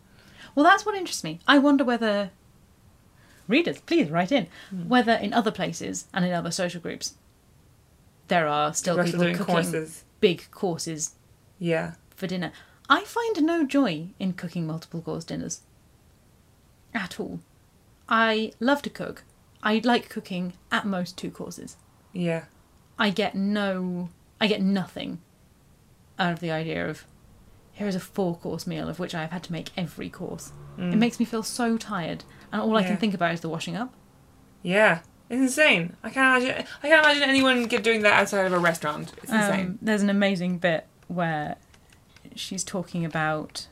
Well, 0.54 0.64
that's 0.64 0.84
what 0.86 0.94
interests 0.96 1.22
me. 1.22 1.40
I 1.46 1.58
wonder 1.58 1.84
whether. 1.84 2.30
Readers, 3.48 3.80
please 3.80 4.10
write 4.10 4.30
in. 4.30 4.46
Hmm. 4.70 4.88
Whether 4.88 5.12
in 5.14 5.32
other 5.32 5.50
places 5.50 6.06
and 6.14 6.24
in 6.24 6.32
other 6.32 6.50
social 6.50 6.80
groups, 6.80 7.14
there 8.28 8.46
are 8.46 8.74
still 8.74 9.02
people 9.02 9.20
cooking 9.20 9.36
courses. 9.44 10.04
big 10.20 10.50
courses 10.50 11.14
Yeah. 11.58 11.94
for 12.14 12.26
dinner. 12.26 12.52
I 12.90 13.04
find 13.04 13.42
no 13.42 13.66
joy 13.66 14.08
in 14.18 14.34
cooking 14.34 14.66
multiple 14.66 15.00
course 15.02 15.24
dinners. 15.24 15.62
At 16.94 17.18
all. 17.18 17.40
I 18.08 18.52
love 18.60 18.82
to 18.82 18.90
cook. 18.90 19.24
I 19.62 19.80
like 19.84 20.08
cooking 20.08 20.52
at 20.70 20.86
most 20.86 21.16
two 21.16 21.30
courses. 21.30 21.76
Yeah. 22.12 22.44
I 22.98 23.10
get 23.10 23.34
no. 23.34 24.08
I 24.40 24.46
get 24.46 24.62
nothing 24.62 25.20
out 26.18 26.32
of 26.32 26.40
the 26.40 26.50
idea 26.50 26.88
of 26.88 27.04
here 27.78 27.86
is 27.86 27.94
a 27.94 28.00
four 28.00 28.36
course 28.36 28.66
meal 28.66 28.88
of 28.88 28.98
which 28.98 29.14
I 29.14 29.20
have 29.20 29.30
had 29.30 29.44
to 29.44 29.52
make 29.52 29.70
every 29.76 30.10
course. 30.10 30.50
It 30.76 30.96
makes 30.96 31.18
me 31.18 31.24
feel 31.24 31.42
so 31.42 31.76
tired, 31.76 32.24
and 32.52 32.60
all 32.60 32.76
I 32.76 32.84
can 32.84 32.96
think 32.96 33.14
about 33.14 33.34
is 33.34 33.40
the 33.40 33.48
washing 33.48 33.76
up. 33.76 33.94
Yeah. 34.62 35.00
It's 35.30 35.40
insane. 35.40 35.96
I 36.02 36.10
can't 36.10 36.42
imagine 36.42 36.66
I 36.82 36.88
can't 36.88 37.04
imagine 37.04 37.22
anyone 37.28 37.66
doing 37.66 38.02
that 38.02 38.14
outside 38.14 38.46
of 38.46 38.52
a 38.52 38.58
restaurant. 38.58 39.12
It's 39.22 39.32
insane. 39.32 39.66
Um, 39.66 39.78
there's 39.82 40.02
an 40.02 40.10
amazing 40.10 40.58
bit 40.58 40.86
where 41.06 41.56
she's 42.34 42.64
talking 42.64 43.04
about. 43.04 43.66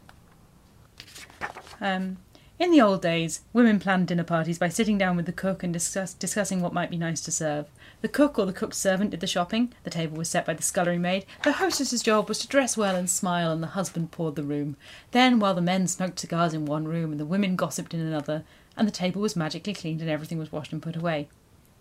Um, 1.81 2.19
in 2.59 2.71
the 2.71 2.81
old 2.81 3.03
days, 3.03 3.43
women 3.53 3.79
planned 3.79 4.09
dinner 4.09 4.25
parties 4.25 4.59
by 4.59 4.69
sitting 4.69 4.99
down 4.99 5.17
with 5.17 5.27
the 5.27 5.33
cook 5.33 5.63
and 5.63 5.73
discuss, 5.73 6.15
discussing 6.15 6.61
what 6.61 6.73
might 6.73 6.91
be 6.91 6.97
nice 6.97 7.21
to 7.23 7.31
serve. 7.31 7.67
The 8.03 8.09
cook 8.09 8.39
or 8.39 8.45
the 8.45 8.53
cook's 8.53 8.77
servant 8.77 9.11
did 9.11 9.21
the 9.21 9.27
shopping, 9.27 9.73
the 9.83 9.91
table 9.91 10.19
was 10.19 10.29
set 10.29 10.45
by 10.45 10.53
the 10.53 10.63
scullery 10.63 10.99
maid, 10.99 11.25
the 11.45 11.53
hostess's 11.53 12.03
job 12.03 12.29
was 12.29 12.39
to 12.41 12.49
dress 12.49 12.77
well 12.77 12.95
and 12.95 13.09
smile, 13.09 13.51
and 13.51 13.63
the 13.63 13.69
husband 13.69 14.11
poured 14.11 14.37
the 14.37 14.43
room. 14.43 14.77
Then, 15.13 15.39
while 15.39 15.55
the 15.55 15.63
men 15.63 15.89
smoked 15.89 16.21
cigars 16.21 16.53
in 16.53 16.67
one 16.67 16.87
room 16.87 17.11
and 17.11 17.19
the 17.19 17.25
women 17.25 17.57
gossiped 17.57 17.95
in 17.95 18.01
another, 18.01 18.45
and 18.77 18.87
the 18.87 18.93
table 18.93 19.23
was 19.23 19.35
magically 19.35 19.73
cleaned 19.73 20.03
and 20.03 20.11
everything 20.11 20.39
was 20.39 20.53
washed 20.53 20.73
and 20.73 20.83
put 20.83 20.95
away. 20.95 21.29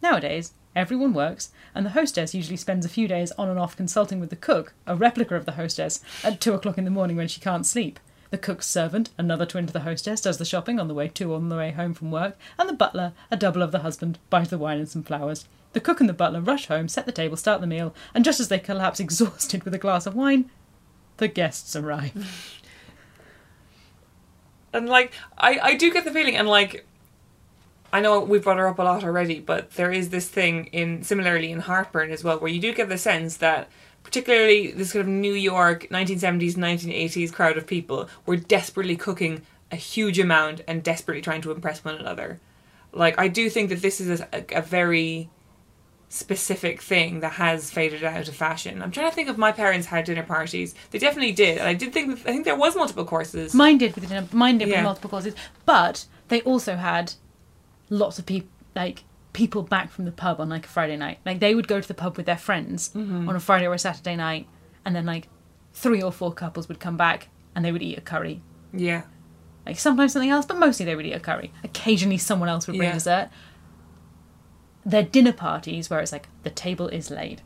Nowadays, 0.01 0.53
everyone 0.75 1.13
works, 1.13 1.51
and 1.73 1.85
the 1.85 1.91
hostess 1.91 2.33
usually 2.33 2.57
spends 2.57 2.85
a 2.85 2.89
few 2.89 3.07
days 3.07 3.31
on 3.33 3.49
and 3.49 3.59
off 3.59 3.75
consulting 3.75 4.19
with 4.21 4.29
the 4.29 4.35
cook, 4.35 4.73
a 4.87 4.95
replica 4.95 5.35
of 5.35 5.45
the 5.45 5.53
hostess, 5.53 5.99
at 6.23 6.39
two 6.39 6.53
o'clock 6.53 6.77
in 6.77 6.85
the 6.85 6.91
morning 6.91 7.17
when 7.17 7.27
she 7.27 7.41
can't 7.41 7.65
sleep. 7.65 7.99
The 8.35 8.41
cook's 8.41 8.67
servant, 8.67 9.11
another 9.17 9.45
twin 9.45 9.65
to 9.65 9.71
the 9.71 9.79
hostess, 9.79 10.19
does 10.19 10.39
the 10.39 10.43
shopping 10.43 10.77
on 10.77 10.89
the 10.89 10.93
way 10.93 11.07
to 11.07 11.31
or 11.31 11.37
on 11.37 11.47
the 11.47 11.55
way 11.55 11.71
home 11.71 11.93
from 11.93 12.11
work, 12.11 12.37
and 12.59 12.67
the 12.67 12.73
butler, 12.73 13.13
a 13.31 13.37
double 13.37 13.61
of 13.61 13.71
the 13.71 13.79
husband, 13.79 14.19
buys 14.29 14.49
the 14.49 14.57
wine 14.57 14.77
and 14.77 14.89
some 14.89 15.03
flowers. 15.03 15.47
The 15.71 15.79
cook 15.79 16.01
and 16.01 16.09
the 16.09 16.13
butler 16.13 16.41
rush 16.41 16.65
home, 16.65 16.89
set 16.89 17.05
the 17.05 17.13
table, 17.13 17.37
start 17.37 17.61
the 17.61 17.65
meal, 17.65 17.95
and 18.13 18.25
just 18.25 18.41
as 18.41 18.49
they 18.49 18.59
collapse 18.59 18.99
exhausted 18.99 19.63
with 19.63 19.73
a 19.73 19.77
glass 19.77 20.05
of 20.05 20.15
wine, 20.15 20.51
the 21.15 21.29
guests 21.29 21.77
arrive. 21.77 22.61
And 24.73 24.89
like 24.89 25.13
I, 25.37 25.57
I 25.63 25.75
do 25.75 25.89
get 25.93 26.03
the 26.03 26.11
feeling 26.11 26.35
and 26.35 26.49
like 26.49 26.85
I 27.93 28.01
know 28.01 28.19
we 28.19 28.39
brought 28.39 28.57
her 28.57 28.67
up 28.67 28.77
a 28.77 28.83
lot 28.83 29.05
already, 29.05 29.39
but 29.39 29.71
there 29.75 29.93
is 29.93 30.09
this 30.09 30.27
thing 30.27 30.65
in 30.73 31.03
similarly 31.03 31.49
in 31.49 31.61
Heartburn 31.61 32.11
as 32.11 32.25
well, 32.25 32.39
where 32.39 32.51
you 32.51 32.59
do 32.59 32.73
get 32.73 32.89
the 32.89 32.97
sense 32.97 33.37
that 33.37 33.69
particularly 34.05 34.71
this 34.71 34.93
kind 34.93 35.01
of 35.01 35.07
New 35.09 35.33
York 35.33 35.87
1970s, 35.89 36.53
1980s 36.53 37.33
crowd 37.33 37.57
of 37.57 37.67
people 37.67 38.07
were 38.25 38.37
desperately 38.37 38.95
cooking 38.95 39.41
a 39.71 39.75
huge 39.75 40.19
amount 40.19 40.61
and 40.67 40.83
desperately 40.83 41.21
trying 41.21 41.41
to 41.41 41.51
impress 41.51 41.83
one 41.83 41.95
another. 41.95 42.39
Like 42.93 43.19
I 43.19 43.27
do 43.27 43.49
think 43.49 43.69
that 43.69 43.81
this 43.81 43.99
is 43.99 44.21
a, 44.21 44.45
a 44.53 44.61
very 44.61 45.29
specific 46.07 46.81
thing 46.81 47.19
that 47.21 47.33
has 47.33 47.71
faded 47.71 48.03
out 48.03 48.27
of 48.27 48.35
fashion. 48.35 48.81
I'm 48.81 48.91
trying 48.91 49.09
to 49.09 49.15
think 49.15 49.27
if 49.27 49.37
my 49.37 49.51
parents 49.51 49.87
had 49.87 50.05
dinner 50.05 50.23
parties. 50.23 50.75
They 50.91 50.99
definitely 50.99 51.33
did. 51.33 51.57
And 51.57 51.67
I 51.67 51.73
did 51.73 51.91
think 51.91 52.11
I 52.11 52.15
think 52.31 52.45
there 52.45 52.55
was 52.55 52.75
multiple 52.75 53.05
courses. 53.05 53.53
Mine 53.53 53.77
did 53.79 53.95
with 53.95 54.07
dinner, 54.07 54.27
mine 54.31 54.59
did 54.59 54.69
Yeah. 54.69 54.77
with 54.77 54.83
multiple 54.85 55.09
courses, 55.09 55.33
but 55.65 56.05
they 56.27 56.41
also 56.41 56.75
had 56.75 57.13
lots 57.89 58.19
of 58.19 58.25
people 58.25 58.49
like 58.75 59.03
people 59.35 59.61
back 59.63 59.91
from 59.91 60.05
the 60.05 60.11
pub 60.11 60.39
on 60.39 60.47
like 60.49 60.65
a 60.65 60.69
Friday 60.69 60.97
night. 60.97 61.19
Like 61.25 61.39
they 61.39 61.53
would 61.53 61.67
go 61.67 61.79
to 61.81 61.87
the 61.87 61.93
pub 61.93 62.15
with 62.17 62.25
their 62.25 62.37
friends 62.37 62.89
Mm-hmm. 62.95 63.27
on 63.29 63.35
a 63.35 63.39
Friday 63.39 63.67
or 63.67 63.73
a 63.73 63.79
Saturday 63.79 64.15
night, 64.15 64.47
and 64.85 64.95
then 64.95 65.05
like 65.05 65.27
three 65.73 66.01
or 66.01 66.11
four 66.11 66.33
couples 66.33 66.67
would 66.69 66.79
come 66.79 66.97
back 66.97 67.27
and 67.53 67.63
they 67.63 67.71
would 67.71 67.81
eat 67.83 67.97
a 67.97 68.01
curry. 68.01 68.41
yeah. 68.73 69.03
Like 69.65 69.79
sometimes 69.79 70.13
something 70.13 70.29
else, 70.29 70.45
but 70.45 70.59
mostly 70.59 70.85
they 70.85 70.95
would 70.95 71.07
eat 71.07 71.13
a 71.13 71.19
curry. 71.19 71.51
Occasionally 71.63 72.19
someone 72.19 72.49
else 72.49 72.67
would 72.67 72.77
bring 72.77 72.89
Yeah. 72.89 72.93
dessert. 72.93 73.29
Their 74.85 75.01
dinner 75.03 75.33
parties 75.33 75.89
where 75.89 75.99
it's 76.01 76.11
like 76.11 76.27
the 76.43 76.51
table 76.51 76.87
is 76.87 77.09
laid. 77.09 77.41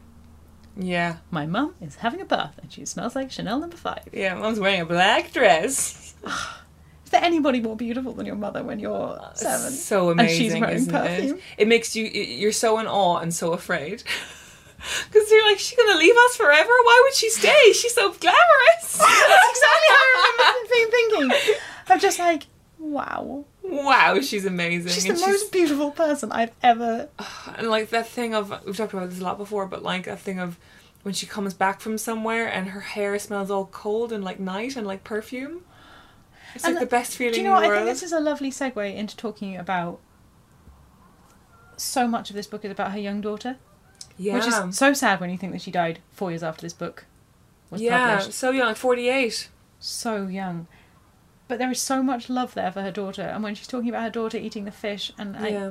Yeah. 0.77 1.17
My 1.31 1.45
mum 1.45 1.75
is 1.81 1.95
having 1.95 2.19
a 2.21 2.25
bath 2.25 2.55
and 2.61 2.71
she 2.71 2.83
smells 2.85 3.15
like 3.15 3.31
Chanel 3.31 3.59
number 3.59 3.77
five. 3.77 4.03
Yeah, 4.11 4.35
mum's 4.35 4.59
wearing 4.59 4.81
a 4.81 4.85
black 4.85 5.31
dress. 5.31 6.13
Is 7.10 7.12
there 7.14 7.24
anybody 7.24 7.60
more 7.60 7.76
beautiful 7.76 8.14
than 8.14 8.28
your 8.28 8.36
mother 8.36 8.62
when 8.64 8.78
you're 8.78 9.18
uh, 9.20 9.34
seven? 9.34 9.72
So 9.72 10.12
And 10.12 10.20
amazing, 10.20 10.38
she's 10.43 10.53
wearing 10.62 10.76
isn't 10.76 10.93
perfume. 10.93 11.38
it? 11.38 11.41
It 11.57 11.68
makes 11.68 11.95
you 11.95 12.05
you're 12.05 12.51
so 12.51 12.78
in 12.78 12.86
awe 12.86 13.18
and 13.18 13.34
so 13.34 13.53
afraid. 13.53 14.03
Because 15.12 15.30
you're 15.32 15.45
like, 15.49 15.57
she's 15.60 15.76
gonna 15.78 15.97
leave 15.97 16.16
us 16.16 16.36
forever? 16.38 16.70
Why 16.70 17.01
would 17.03 17.14
she 17.16 17.30
stay? 17.32 17.74
She's 17.74 17.93
so 17.95 18.12
glamorous. 18.14 18.97
That's 18.97 19.49
exactly 19.49 19.89
how 19.89 20.05
I 20.05 20.32
remember 20.38 20.70
thinking. 21.36 21.57
I'm 21.89 21.99
just 21.99 22.18
like, 22.20 22.43
wow. 22.78 23.43
wow, 23.64 24.22
she's 24.22 24.45
amazing. 24.45 24.91
She's 24.93 25.03
the 25.03 25.14
And 25.14 25.20
most 25.22 25.51
beautiful 25.51 25.91
person 25.91 26.32
I've 26.32 26.51
ever. 26.64 27.10
and 27.57 27.70
like 27.70 27.89
that 27.89 28.07
thing 28.07 28.34
of 28.36 28.53
we've 28.66 28.78
talked 28.78 28.93
about 28.93 29.10
this 29.10 29.20
a 29.20 29.24
lot 29.24 29.38
before, 29.38 29.66
but 29.66 29.82
like 29.84 30.05
that 30.05 30.20
thing 30.20 30.39
of 30.39 30.57
when 31.03 31.14
she 31.14 31.26
comes 31.26 31.53
back 31.55 31.82
from 31.82 31.97
somewhere 31.97 32.47
and 32.47 32.70
her 32.70 32.82
hair 32.82 33.18
smells 33.20 33.49
all 33.51 33.66
cold 33.66 34.14
and 34.14 34.24
like 34.24 34.39
night 34.39 34.76
and 34.78 34.88
like 34.88 35.03
perfume. 35.03 35.64
It's 36.56 36.64
like 36.64 36.74
And 36.74 36.82
the 36.82 36.86
best 36.86 37.16
feeling 37.16 37.34
Do 37.34 37.39
you 37.41 37.47
know 37.47 37.54
what? 37.54 37.66
I 37.66 37.76
think 37.76 37.86
this 37.86 38.04
is 38.04 38.12
a 38.12 38.20
lovely 38.20 38.52
segue 38.52 38.95
into 38.95 39.16
talking 39.16 39.56
about. 39.56 40.00
So 41.78 42.08
much 42.08 42.30
of 42.30 42.36
this 42.36 42.47
book 42.47 42.66
is 42.66 42.72
about 42.72 42.91
her 42.91 43.00
young 43.00 43.22
daughter, 43.22 43.58
yeah. 44.18 44.34
which 44.34 44.47
is 44.47 44.78
so 44.78 44.93
sad 44.93 45.22
when 45.22 45.30
you 45.30 45.38
think 45.38 45.54
that 45.54 45.62
she 45.62 45.72
died 45.72 46.00
four 46.12 46.30
years 46.32 46.43
after 46.43 46.62
this 46.62 46.74
book 46.74 47.06
was 47.70 47.82
yeah, 47.82 48.08
published. 48.08 48.28
Yeah, 48.28 48.34
so 48.34 48.52
young, 48.52 48.76
48. 48.76 49.50
So 49.80 50.28
young. 50.28 50.68
But 51.47 51.58
there 51.58 51.72
is 51.72 51.82
so 51.82 52.04
much 52.04 52.30
love 52.30 52.54
there 52.54 52.72
for 52.72 52.82
her 52.82 52.91
daughter, 52.91 53.22
and 53.22 53.43
when 53.43 53.56
she's 53.56 53.68
talking 53.68 53.89
about 53.89 54.04
her 54.04 54.10
daughter 54.10 54.38
eating 54.38 54.66
the 54.66 54.72
fish, 54.72 55.12
and 55.18 55.38
I, 55.38 55.47
Yeah. 55.50 55.68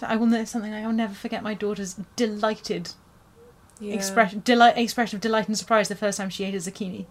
like, 0.00 0.10
I 0.10 0.16
will 0.16 0.26
know 0.26 0.44
something. 0.44 0.72
I 0.72 0.86
will 0.86 0.92
never 0.92 1.14
forget 1.14 1.42
my 1.42 1.54
daughter's 1.54 1.96
delighted 2.16 2.92
yeah. 3.80 3.94
expression, 3.94 4.42
delight, 4.44 4.78
expression 4.78 5.16
of 5.16 5.20
delight 5.20 5.48
and 5.48 5.58
surprise 5.58 5.88
the 5.88 5.96
first 5.96 6.18
time 6.18 6.30
she 6.30 6.44
ate 6.44 6.54
a 6.54 6.58
zucchini. 6.58 7.06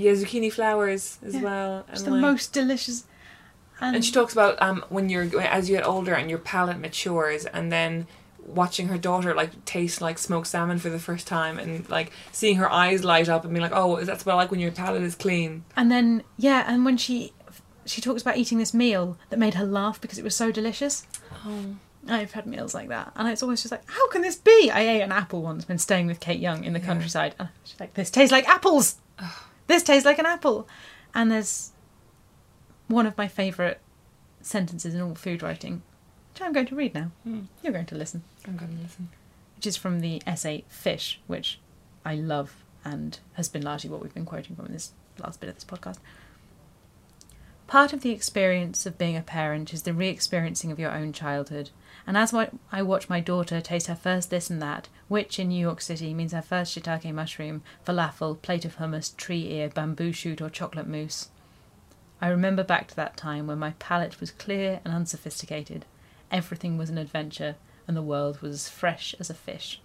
Yeah, 0.00 0.12
zucchini 0.12 0.52
flowers 0.52 1.18
as 1.24 1.34
Yeah. 1.34 1.42
well. 1.42 1.84
It's 1.92 2.02
the 2.02 2.10
like- 2.10 2.20
most 2.20 2.52
delicious. 2.52 3.04
And, 3.80 3.96
And 3.96 4.04
she 4.04 4.12
talks 4.12 4.32
about 4.34 4.60
um 4.60 4.84
when 4.88 5.08
you're 5.08 5.28
as 5.40 5.68
you 5.70 5.76
get 5.76 5.86
older 5.86 6.14
and 6.14 6.28
your 6.28 6.38
palate 6.38 6.78
matures, 6.78 7.46
and 7.46 7.70
then 7.72 8.06
watching 8.46 8.88
her 8.88 8.98
daughter 8.98 9.34
like 9.34 9.64
taste 9.64 10.00
like 10.00 10.18
smoked 10.18 10.46
salmon 10.48 10.78
for 10.78 10.90
the 10.90 10.98
first 10.98 11.26
time, 11.26 11.58
and 11.58 11.88
like 11.88 12.12
seeing 12.32 12.56
her 12.56 12.70
eyes 12.70 13.04
light 13.04 13.28
up 13.28 13.44
and 13.44 13.52
being 13.54 13.62
like, 13.62 13.72
"Oh, 13.74 14.02
that's 14.04 14.26
what 14.26 14.32
I 14.32 14.36
like 14.36 14.50
when 14.50 14.60
your 14.60 14.70
palate 14.70 15.02
is 15.02 15.14
clean." 15.14 15.64
and 15.76 15.90
then 15.90 16.22
yeah, 16.36 16.64
and 16.66 16.84
when 16.84 16.96
she 16.98 17.32
she 17.86 18.00
talks 18.02 18.20
about 18.22 18.36
eating 18.36 18.58
this 18.58 18.74
meal 18.74 19.16
that 19.30 19.38
made 19.38 19.54
her 19.54 19.64
laugh 19.64 19.98
because 20.00 20.18
it 20.18 20.24
was 20.24 20.36
so 20.36 20.52
delicious. 20.52 21.06
Oh. 21.46 21.76
I've 22.08 22.32
had 22.32 22.46
meals 22.46 22.74
like 22.74 22.88
that, 22.88 23.12
and 23.16 23.28
it's 23.28 23.42
always 23.42 23.60
just 23.62 23.72
like, 23.72 23.82
how 23.88 24.08
can 24.08 24.22
this 24.22 24.36
be? 24.36 24.70
I 24.70 24.80
ate 24.80 25.00
an 25.02 25.12
apple 25.12 25.42
once 25.42 25.68
when 25.68 25.76
staying 25.78 26.06
with 26.06 26.18
Kate 26.18 26.40
Young 26.40 26.64
in 26.64 26.72
the 26.72 26.80
countryside, 26.80 27.34
and 27.38 27.48
she's 27.64 27.78
like, 27.80 27.92
this 27.94 28.10
tastes 28.10 28.32
like 28.32 28.48
apples. 28.48 28.96
This 29.70 29.84
tastes 29.84 30.04
like 30.04 30.18
an 30.18 30.26
apple. 30.26 30.66
And 31.14 31.30
there's 31.30 31.70
one 32.88 33.06
of 33.06 33.16
my 33.16 33.28
favourite 33.28 33.78
sentences 34.40 34.96
in 34.96 35.00
all 35.00 35.14
food 35.14 35.44
writing, 35.44 35.82
which 36.32 36.42
I'm 36.42 36.52
going 36.52 36.66
to 36.66 36.74
read 36.74 36.92
now. 36.92 37.12
Hmm. 37.22 37.42
You're 37.62 37.72
going 37.72 37.86
to 37.86 37.94
listen. 37.94 38.24
I'm 38.48 38.56
gonna 38.56 38.72
listen. 38.82 39.10
which 39.54 39.68
is 39.68 39.76
from 39.76 40.00
the 40.00 40.20
essay 40.26 40.64
Fish, 40.68 41.20
which 41.28 41.60
I 42.04 42.16
love 42.16 42.64
and 42.84 43.20
has 43.34 43.48
been 43.48 43.62
largely 43.62 43.88
what 43.90 44.02
we've 44.02 44.12
been 44.12 44.24
quoting 44.24 44.56
from 44.56 44.66
in 44.66 44.72
this 44.72 44.90
last 45.20 45.38
bit 45.38 45.48
of 45.48 45.54
this 45.54 45.64
podcast. 45.64 45.98
Part 47.68 47.92
of 47.92 48.00
the 48.00 48.10
experience 48.10 48.86
of 48.86 48.98
being 48.98 49.16
a 49.16 49.22
parent 49.22 49.72
is 49.72 49.82
the 49.82 49.94
re 49.94 50.08
experiencing 50.08 50.72
of 50.72 50.80
your 50.80 50.90
own 50.90 51.12
childhood. 51.12 51.70
And 52.08 52.16
as 52.16 52.34
I 52.72 52.82
watch 52.82 53.08
my 53.08 53.20
daughter 53.20 53.60
taste 53.60 53.86
her 53.86 53.94
first 53.94 54.30
this 54.30 54.50
and 54.50 54.60
that, 54.60 54.88
which 55.10 55.40
in 55.40 55.48
New 55.48 55.60
York 55.60 55.80
City 55.80 56.14
means 56.14 56.32
our 56.32 56.40
first 56.40 56.72
shiitake 56.78 57.12
mushroom, 57.12 57.62
falafel, 57.84 58.40
plate 58.40 58.64
of 58.64 58.76
hummus, 58.76 59.14
tree 59.16 59.50
ear, 59.52 59.68
bamboo 59.68 60.12
shoot, 60.12 60.40
or 60.40 60.48
chocolate 60.48 60.86
mousse, 60.86 61.30
I 62.20 62.28
remember 62.28 62.62
back 62.62 62.86
to 62.88 62.94
that 62.96 63.16
time 63.16 63.48
when 63.48 63.58
my 63.58 63.70
palate 63.80 64.20
was 64.20 64.30
clear 64.30 64.78
and 64.84 64.94
unsophisticated. 64.94 65.84
Everything 66.30 66.78
was 66.78 66.90
an 66.90 66.96
adventure, 66.98 67.56
and 67.88 67.96
the 67.96 68.02
world 68.02 68.40
was 68.40 68.54
as 68.54 68.68
fresh 68.68 69.16
as 69.18 69.28
a 69.30 69.34
fish. 69.34 69.80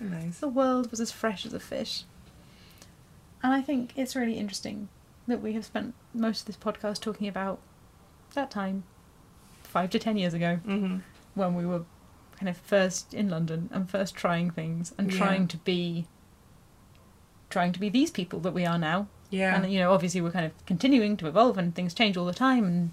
Nice. 0.00 0.38
The 0.38 0.48
world 0.48 0.90
was 0.90 1.00
as 1.00 1.12
fresh 1.12 1.44
as 1.44 1.52
a 1.52 1.60
fish. 1.60 2.04
And 3.42 3.52
I 3.52 3.60
think 3.60 3.92
it's 3.96 4.16
really 4.16 4.38
interesting 4.38 4.88
that 5.26 5.42
we 5.42 5.52
have 5.52 5.64
spent 5.66 5.94
most 6.14 6.40
of 6.40 6.46
this 6.46 6.56
podcast 6.56 7.00
talking 7.00 7.28
about 7.28 7.58
that 8.34 8.50
time, 8.50 8.84
five 9.62 9.90
to 9.90 9.98
ten 9.98 10.16
years 10.16 10.32
ago, 10.34 10.60
Mm-hmm. 10.66 10.98
when 11.34 11.54
we 11.54 11.66
were 11.66 11.82
kind 12.38 12.48
of 12.48 12.56
first 12.56 13.12
in 13.12 13.28
London 13.28 13.68
and 13.72 13.90
first 13.90 14.14
trying 14.14 14.50
things 14.50 14.94
and 14.96 15.10
Yeah. 15.12 15.18
trying 15.18 15.48
to 15.48 15.56
be 15.58 16.06
trying 17.50 17.72
to 17.72 17.80
be 17.80 17.88
these 17.88 18.10
people 18.10 18.40
that 18.40 18.52
we 18.52 18.66
are 18.66 18.78
now. 18.78 19.08
Yeah. 19.30 19.54
And 19.56 19.72
you 19.72 19.78
know, 19.78 19.92
obviously 19.92 20.20
we're 20.20 20.30
kind 20.30 20.44
of 20.46 20.52
continuing 20.66 21.16
to 21.18 21.26
evolve 21.26 21.56
and 21.58 21.74
things 21.74 21.94
change 21.94 22.16
all 22.16 22.26
the 22.26 22.34
time 22.34 22.64
and 22.64 22.90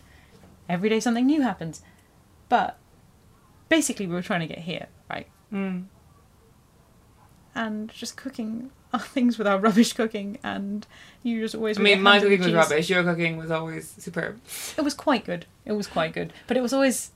every 0.69 0.89
day 0.89 0.99
something 0.99 1.25
new 1.25 1.41
happens. 1.41 1.81
But 2.49 2.77
basically 3.69 4.07
we 4.07 4.13
were 4.13 4.21
trying 4.21 4.41
to 4.41 4.47
get 4.47 4.59
here, 4.59 4.87
right? 5.09 5.27
Mm. 5.51 5.85
And 7.53 7.89
just 7.89 8.17
cooking 8.17 8.71
our 8.93 8.99
things 8.99 9.37
with 9.37 9.47
our 9.47 9.59
rubbish 9.59 9.91
cooking 9.93 10.37
and 10.43 10.87
you 11.23 11.41
just 11.41 11.55
always 11.55 11.77
I 11.77 11.81
mean, 11.81 12.01
my 12.01 12.13
hands 12.13 12.23
in 12.23 12.29
the 12.31 12.37
cooking 12.37 12.55
was 12.55 12.69
rubbish. 12.69 12.89
Your 12.89 13.03
cooking 13.03 13.37
was 13.37 13.51
always 13.51 13.89
superb. 13.97 14.39
It 14.77 14.81
was 14.83 14.93
quite 14.93 15.25
good. 15.25 15.45
It 15.65 15.73
was 15.73 15.87
quite 15.87 16.13
good. 16.13 16.31
But 16.47 16.55
it 16.57 16.61
was 16.61 16.71
always 16.73 17.11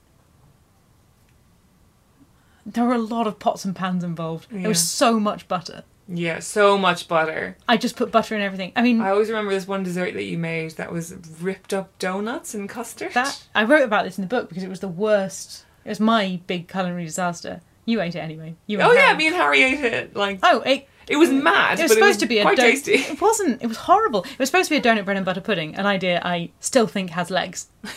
there 2.66 2.84
were 2.84 2.94
a 2.94 2.98
lot 2.98 3.26
of 3.26 3.38
pots 3.38 3.64
and 3.64 3.74
pans 3.74 4.04
involved. 4.04 4.46
There 4.50 4.68
was 4.68 4.82
so 4.88 5.18
much 5.20 5.48
butter. 5.48 5.84
Yeah, 6.12 6.40
so 6.40 6.76
much 6.76 7.06
butter. 7.06 7.56
I 7.68 7.76
just 7.76 7.94
put 7.96 8.10
butter 8.10 8.34
in 8.34 8.40
everything. 8.42 8.72
I 8.74 8.82
mean, 8.82 9.00
I 9.00 9.10
always 9.10 9.28
remember 9.28 9.52
this 9.52 9.68
one 9.68 9.84
dessert 9.84 10.14
that 10.14 10.24
you 10.24 10.38
made 10.38 10.72
that 10.72 10.92
was 10.92 11.14
ripped 11.40 11.72
up 11.72 11.96
donuts 12.00 12.52
and 12.52 12.68
custard. 12.68 13.12
that 13.14 13.44
I 13.54 13.62
wrote 13.64 13.84
about 13.84 14.04
this 14.04 14.18
in 14.18 14.22
the 14.22 14.28
book 14.28 14.48
because 14.48 14.64
it 14.64 14.68
was 14.68 14.80
the 14.80 14.88
worst. 14.88 15.64
It 15.84 15.88
was 15.88 16.00
my 16.00 16.40
big 16.48 16.66
culinary 16.68 17.04
disaster. 17.04 17.60
You 17.84 18.00
ate 18.00 18.14
it 18.16 18.20
anyway. 18.20 18.56
You. 18.66 18.80
Oh 18.80 18.92
yeah, 18.92 19.06
Harry. 19.06 19.18
me 19.18 19.26
and 19.28 19.36
Harry 19.36 19.62
ate 19.62 19.84
it. 19.84 20.16
Like 20.16 20.40
Oh, 20.42 20.60
it, 20.62 20.88
it 21.08 21.16
was 21.16 21.30
mad. 21.30 21.78
it 21.78 21.82
was 21.84 21.92
supposed 21.92 22.04
it 22.04 22.08
was 22.08 22.16
to 22.18 22.26
be 22.26 22.38
a 22.40 22.42
quite 22.42 22.56
don- 22.56 22.66
tasty. 22.66 22.94
It 22.94 23.20
wasn't. 23.20 23.62
It 23.62 23.66
was 23.68 23.76
horrible. 23.76 24.24
It 24.24 24.38
was 24.38 24.48
supposed 24.48 24.68
to 24.68 24.74
be 24.80 24.88
a 24.88 24.92
donut 24.92 25.04
bread 25.04 25.16
and 25.16 25.24
butter 25.24 25.40
pudding, 25.40 25.76
an 25.76 25.86
idea 25.86 26.20
I 26.24 26.50
still 26.60 26.86
think 26.88 27.10
has 27.10 27.30
legs. 27.30 27.68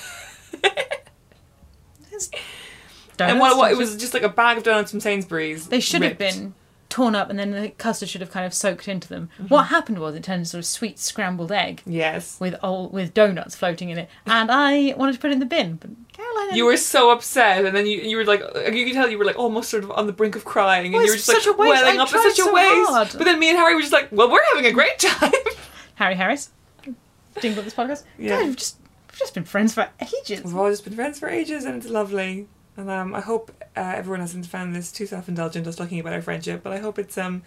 It's 3.14 3.22
And 3.22 3.40
what, 3.40 3.58
what 3.58 3.72
it 3.72 3.78
was 3.78 3.96
just 3.98 4.14
like 4.14 4.24
a 4.24 4.30
bag 4.30 4.58
of 4.58 4.64
donuts 4.64 4.92
from 4.92 5.00
Sainsbury's. 5.00 5.68
They 5.68 5.80
should 5.80 6.02
ripped. 6.02 6.22
have 6.22 6.34
been 6.36 6.54
torn 6.90 7.16
up, 7.16 7.30
and 7.32 7.40
then 7.40 7.50
the 7.52 7.70
custard 7.70 8.08
should 8.08 8.22
have 8.22 8.30
kind 8.30 8.46
of 8.46 8.54
soaked 8.54 8.88
into 8.88 9.08
them. 9.10 9.28
Mm-hmm. 9.40 9.48
What 9.48 9.64
happened 9.68 9.98
was 9.98 10.14
it 10.14 10.24
turned 10.24 10.40
into 10.40 10.50
sort 10.52 10.60
of 10.60 10.66
sweet 10.66 11.00
scrambled 11.00 11.52
egg 11.52 11.82
Yes. 11.88 12.40
with 12.40 12.56
old, 12.62 12.94
with 12.94 13.14
donuts 13.16 13.56
floating 13.56 13.90
in 13.90 13.98
it, 13.98 14.10
and 14.28 14.52
I 14.52 14.94
wanted 14.96 15.14
to 15.14 15.20
put 15.20 15.32
it 15.32 15.34
in 15.34 15.40
the 15.40 15.46
bin, 15.48 15.78
but 15.78 15.90
Caroline. 16.14 16.56
You 16.56 16.66
were 16.66 16.78
so 16.78 17.10
upset, 17.10 17.66
and 17.66 17.76
then 17.76 17.88
you 17.88 17.98
you 18.00 18.18
were 18.18 18.26
like 18.26 18.42
you 18.72 18.86
could 18.86 18.94
tell 18.94 19.10
you 19.10 19.18
were 19.18 19.26
like 19.26 19.40
almost 19.40 19.70
sort 19.72 19.84
of 19.84 19.90
on 19.92 20.06
the 20.06 20.14
brink 20.14 20.36
of 20.36 20.46
crying, 20.46 20.86
and 20.88 20.94
Well, 20.96 21.04
you 21.06 21.12
were 21.12 21.16
just 21.18 21.28
like 21.30 21.38
a 21.48 21.52
waste. 21.54 21.58
welling 21.84 22.00
I 22.00 22.04
up. 22.04 22.10
It's 22.14 22.24
such 22.24 22.40
a 22.40 22.44
so 22.50 22.54
waste. 22.54 22.90
hard. 22.92 23.10
But 23.18 23.24
then 23.24 23.40
me 23.40 23.50
and 23.50 23.58
Harry 23.58 23.74
were 23.74 23.82
just 23.82 23.94
like, 23.94 24.10
well, 24.12 24.30
we're 24.30 24.44
having 24.54 24.68
a 24.70 24.72
great 24.74 25.00
time. 25.00 25.32
Harry 25.96 26.14
Harris. 26.16 26.52
Jingle 27.42 27.64
this 27.64 27.74
podcast. 27.74 28.04
Yeah. 28.20 28.38
God, 28.38 28.46
we've 28.46 28.56
just 28.56 28.78
we've 29.10 29.18
just 29.20 29.34
been 29.34 29.46
friends 29.46 29.74
for 29.74 29.90
ages. 30.00 30.44
We've 30.44 30.56
all 30.56 30.70
just 30.70 30.84
been 30.84 30.94
friends 30.94 31.18
for 31.18 31.28
ages, 31.28 31.66
and 31.66 31.78
it's 31.78 31.90
lovely. 31.92 32.48
And 32.76 32.90
um, 32.90 33.14
I 33.14 33.22
hope 33.22 33.52
uh, 33.78 33.94
everyone 33.96 34.20
hasn't 34.22 34.48
found 34.48 34.76
this 34.76 34.92
too 34.92 35.06
self-indulgent 35.06 35.68
us 35.68 35.76
talking 35.76 36.00
about 36.00 36.14
our 36.14 36.22
friendship, 36.22 36.64
but 36.64 36.74
I 36.74 36.80
hope 36.80 36.98
it's 36.98 37.18
um 37.18 37.44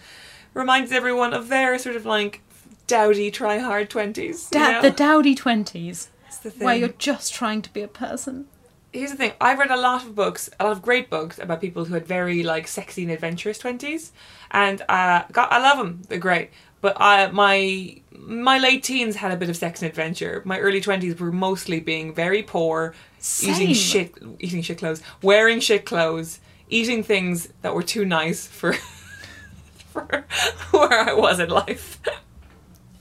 reminds 0.54 0.92
everyone 0.92 1.34
of 1.34 1.48
their 1.48 1.78
sort 1.78 1.96
of 1.96 2.06
like 2.06 2.42
dowdy, 2.86 3.30
try 3.30 3.58
hard 3.58 3.90
twenties. 3.90 4.48
Da- 4.50 4.80
the 4.80 4.90
dowdy 4.90 5.34
twenties. 5.34 6.08
the 6.42 6.50
thing. 6.50 6.64
where 6.64 6.76
you're 6.76 6.88
just 6.90 7.34
trying 7.34 7.62
to 7.62 7.72
be 7.72 7.82
a 7.82 7.88
person. 7.88 8.46
Here's 8.92 9.10
the 9.10 9.16
thing. 9.16 9.32
I've 9.40 9.58
read 9.58 9.70
a 9.70 9.76
lot 9.76 10.04
of 10.04 10.14
books, 10.14 10.48
a 10.58 10.64
lot 10.64 10.72
of 10.72 10.80
great 10.80 11.10
books 11.10 11.38
about 11.38 11.60
people 11.60 11.84
who 11.84 11.94
had 11.94 12.06
very 12.06 12.42
like 12.42 12.66
sexy 12.68 13.02
and 13.02 13.12
adventurous 13.12 13.58
twenties, 13.58 14.12
and 14.50 14.80
uh, 14.88 15.24
God, 15.32 15.48
I 15.50 15.58
love 15.60 15.78
them. 15.78 16.02
They're 16.08 16.18
great. 16.18 16.50
But 16.80 16.96
I, 17.00 17.28
my 17.30 18.00
my 18.18 18.58
late 18.58 18.82
teens 18.82 19.16
had 19.16 19.30
a 19.32 19.36
bit 19.36 19.48
of 19.48 19.56
sex 19.56 19.82
and 19.82 19.88
adventure. 19.88 20.42
My 20.44 20.58
early 20.58 20.80
twenties 20.80 21.18
were 21.18 21.32
mostly 21.32 21.80
being 21.80 22.14
very 22.14 22.42
poor, 22.42 22.94
eating 23.42 23.72
shit, 23.74 24.14
eating 24.40 24.62
shit 24.62 24.78
clothes, 24.78 25.02
wearing 25.22 25.60
shit 25.60 25.84
clothes, 25.86 26.40
eating 26.68 27.02
things 27.02 27.48
that 27.62 27.74
were 27.74 27.82
too 27.82 28.04
nice 28.04 28.46
for 28.46 28.72
for 29.92 30.24
where 30.70 31.08
I 31.10 31.12
was 31.14 31.40
in 31.40 31.48
life. 31.50 32.00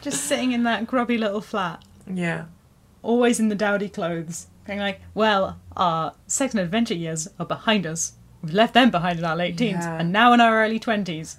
Just 0.02 0.24
sitting 0.26 0.52
in 0.52 0.64
that 0.64 0.86
grubby 0.88 1.18
little 1.18 1.42
flat, 1.42 1.84
yeah. 2.12 2.46
always 3.02 3.40
in 3.40 3.50
the 3.50 3.56
dowdy 3.56 3.90
clothes, 3.90 4.48
being 4.68 4.78
like, 4.80 5.02
well, 5.16 5.60
our 5.76 6.14
sex 6.28 6.54
and 6.54 6.62
adventure 6.62 6.94
years 6.94 7.28
are 7.40 7.46
behind 7.46 7.86
us. 7.88 8.14
We've 8.44 8.54
left 8.54 8.76
them 8.76 8.92
behind 8.92 9.18
in 9.18 9.26
our 9.26 9.36
late 9.36 9.58
teens, 9.58 9.80
Yeah. 9.84 9.98
and 10.00 10.12
now 10.12 10.32
in 10.34 10.42
our 10.42 10.64
early 10.64 10.80
20s, 10.80 11.38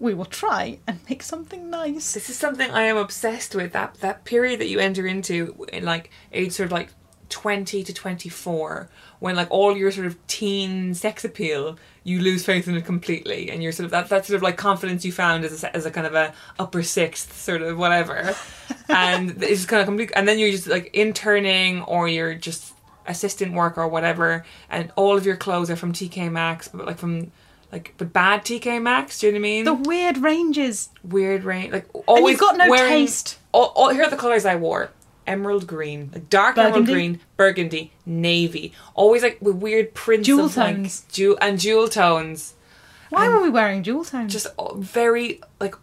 we 0.00 0.14
will 0.14 0.24
try 0.24 0.78
and 0.86 1.00
make 1.08 1.22
something 1.22 1.70
nice. 1.70 2.12
This 2.12 2.30
is 2.30 2.36
something 2.36 2.70
I 2.70 2.82
am 2.82 2.96
obsessed 2.96 3.54
with. 3.54 3.72
That 3.72 3.94
that 3.94 4.24
period 4.24 4.60
that 4.60 4.68
you 4.68 4.78
enter 4.78 5.06
into 5.06 5.66
in 5.72 5.84
like 5.84 6.10
age 6.32 6.52
sort 6.52 6.66
of 6.66 6.72
like 6.72 6.90
twenty 7.28 7.82
to 7.82 7.92
twenty 7.92 8.28
four, 8.28 8.88
when 9.18 9.34
like 9.34 9.48
all 9.50 9.76
your 9.76 9.90
sort 9.90 10.06
of 10.06 10.24
teen 10.28 10.94
sex 10.94 11.24
appeal, 11.24 11.78
you 12.04 12.20
lose 12.20 12.44
faith 12.44 12.68
in 12.68 12.76
it 12.76 12.84
completely, 12.84 13.50
and 13.50 13.62
you're 13.62 13.72
sort 13.72 13.86
of 13.86 13.90
that 13.90 14.08
that 14.08 14.26
sort 14.26 14.36
of 14.36 14.42
like 14.42 14.56
confidence 14.56 15.04
you 15.04 15.10
found 15.10 15.44
as 15.44 15.64
a, 15.64 15.76
as 15.76 15.84
a 15.84 15.90
kind 15.90 16.06
of 16.06 16.14
a 16.14 16.32
upper 16.58 16.82
sixth 16.82 17.36
sort 17.36 17.62
of 17.62 17.76
whatever, 17.76 18.34
and 18.88 19.42
it's 19.42 19.62
just 19.62 19.68
kind 19.68 19.80
of 19.80 19.86
complete. 19.86 20.12
And 20.14 20.28
then 20.28 20.38
you're 20.38 20.52
just 20.52 20.68
like 20.68 20.94
interning 20.94 21.82
or 21.82 22.08
you're 22.08 22.34
just 22.34 22.72
assistant 23.06 23.52
work 23.54 23.76
or 23.76 23.88
whatever, 23.88 24.44
and 24.70 24.92
all 24.94 25.16
of 25.16 25.26
your 25.26 25.36
clothes 25.36 25.70
are 25.70 25.76
from 25.76 25.92
TK 25.92 26.30
Maxx, 26.30 26.68
but 26.68 26.86
like 26.86 26.98
from 26.98 27.32
like 27.72 27.94
but 27.98 28.12
bad 28.12 28.42
TK 28.42 28.80
Maxx. 28.82 29.20
Do 29.20 29.26
you 29.26 29.32
know 29.32 29.36
what 29.36 29.40
I 29.40 29.42
mean? 29.42 29.64
The 29.64 29.74
weird 29.74 30.18
ranges. 30.18 30.88
weird 31.04 31.44
range, 31.44 31.72
Like 31.72 31.86
always 32.06 32.24
we've 32.24 32.38
got 32.40 32.56
no 32.56 32.68
wearing, 32.68 32.90
taste. 32.90 33.38
All, 33.52 33.72
all, 33.74 33.90
here 33.90 34.04
are 34.04 34.10
the 34.10 34.16
colors 34.16 34.44
I 34.46 34.56
wore: 34.56 34.90
emerald 35.26 35.66
green, 35.66 36.10
like 36.12 36.30
dark 36.30 36.56
emerald 36.58 36.86
green, 36.86 37.20
burgundy, 37.36 37.92
navy. 38.06 38.72
Always 38.94 39.22
like 39.22 39.38
with 39.40 39.56
weird 39.56 39.94
prints, 39.94 40.26
Jewel 40.26 40.46
of, 40.46 40.56
like, 40.56 40.76
tones. 40.76 41.04
jewel 41.10 41.36
and 41.40 41.58
jewel 41.58 41.88
tones. 41.88 42.54
Why 43.10 43.28
were 43.28 43.40
we 43.42 43.48
wearing 43.50 43.82
jewel 43.82 44.04
tones? 44.04 44.32
Just 44.32 44.48
uh, 44.58 44.74
very 44.74 45.40
like, 45.60 45.74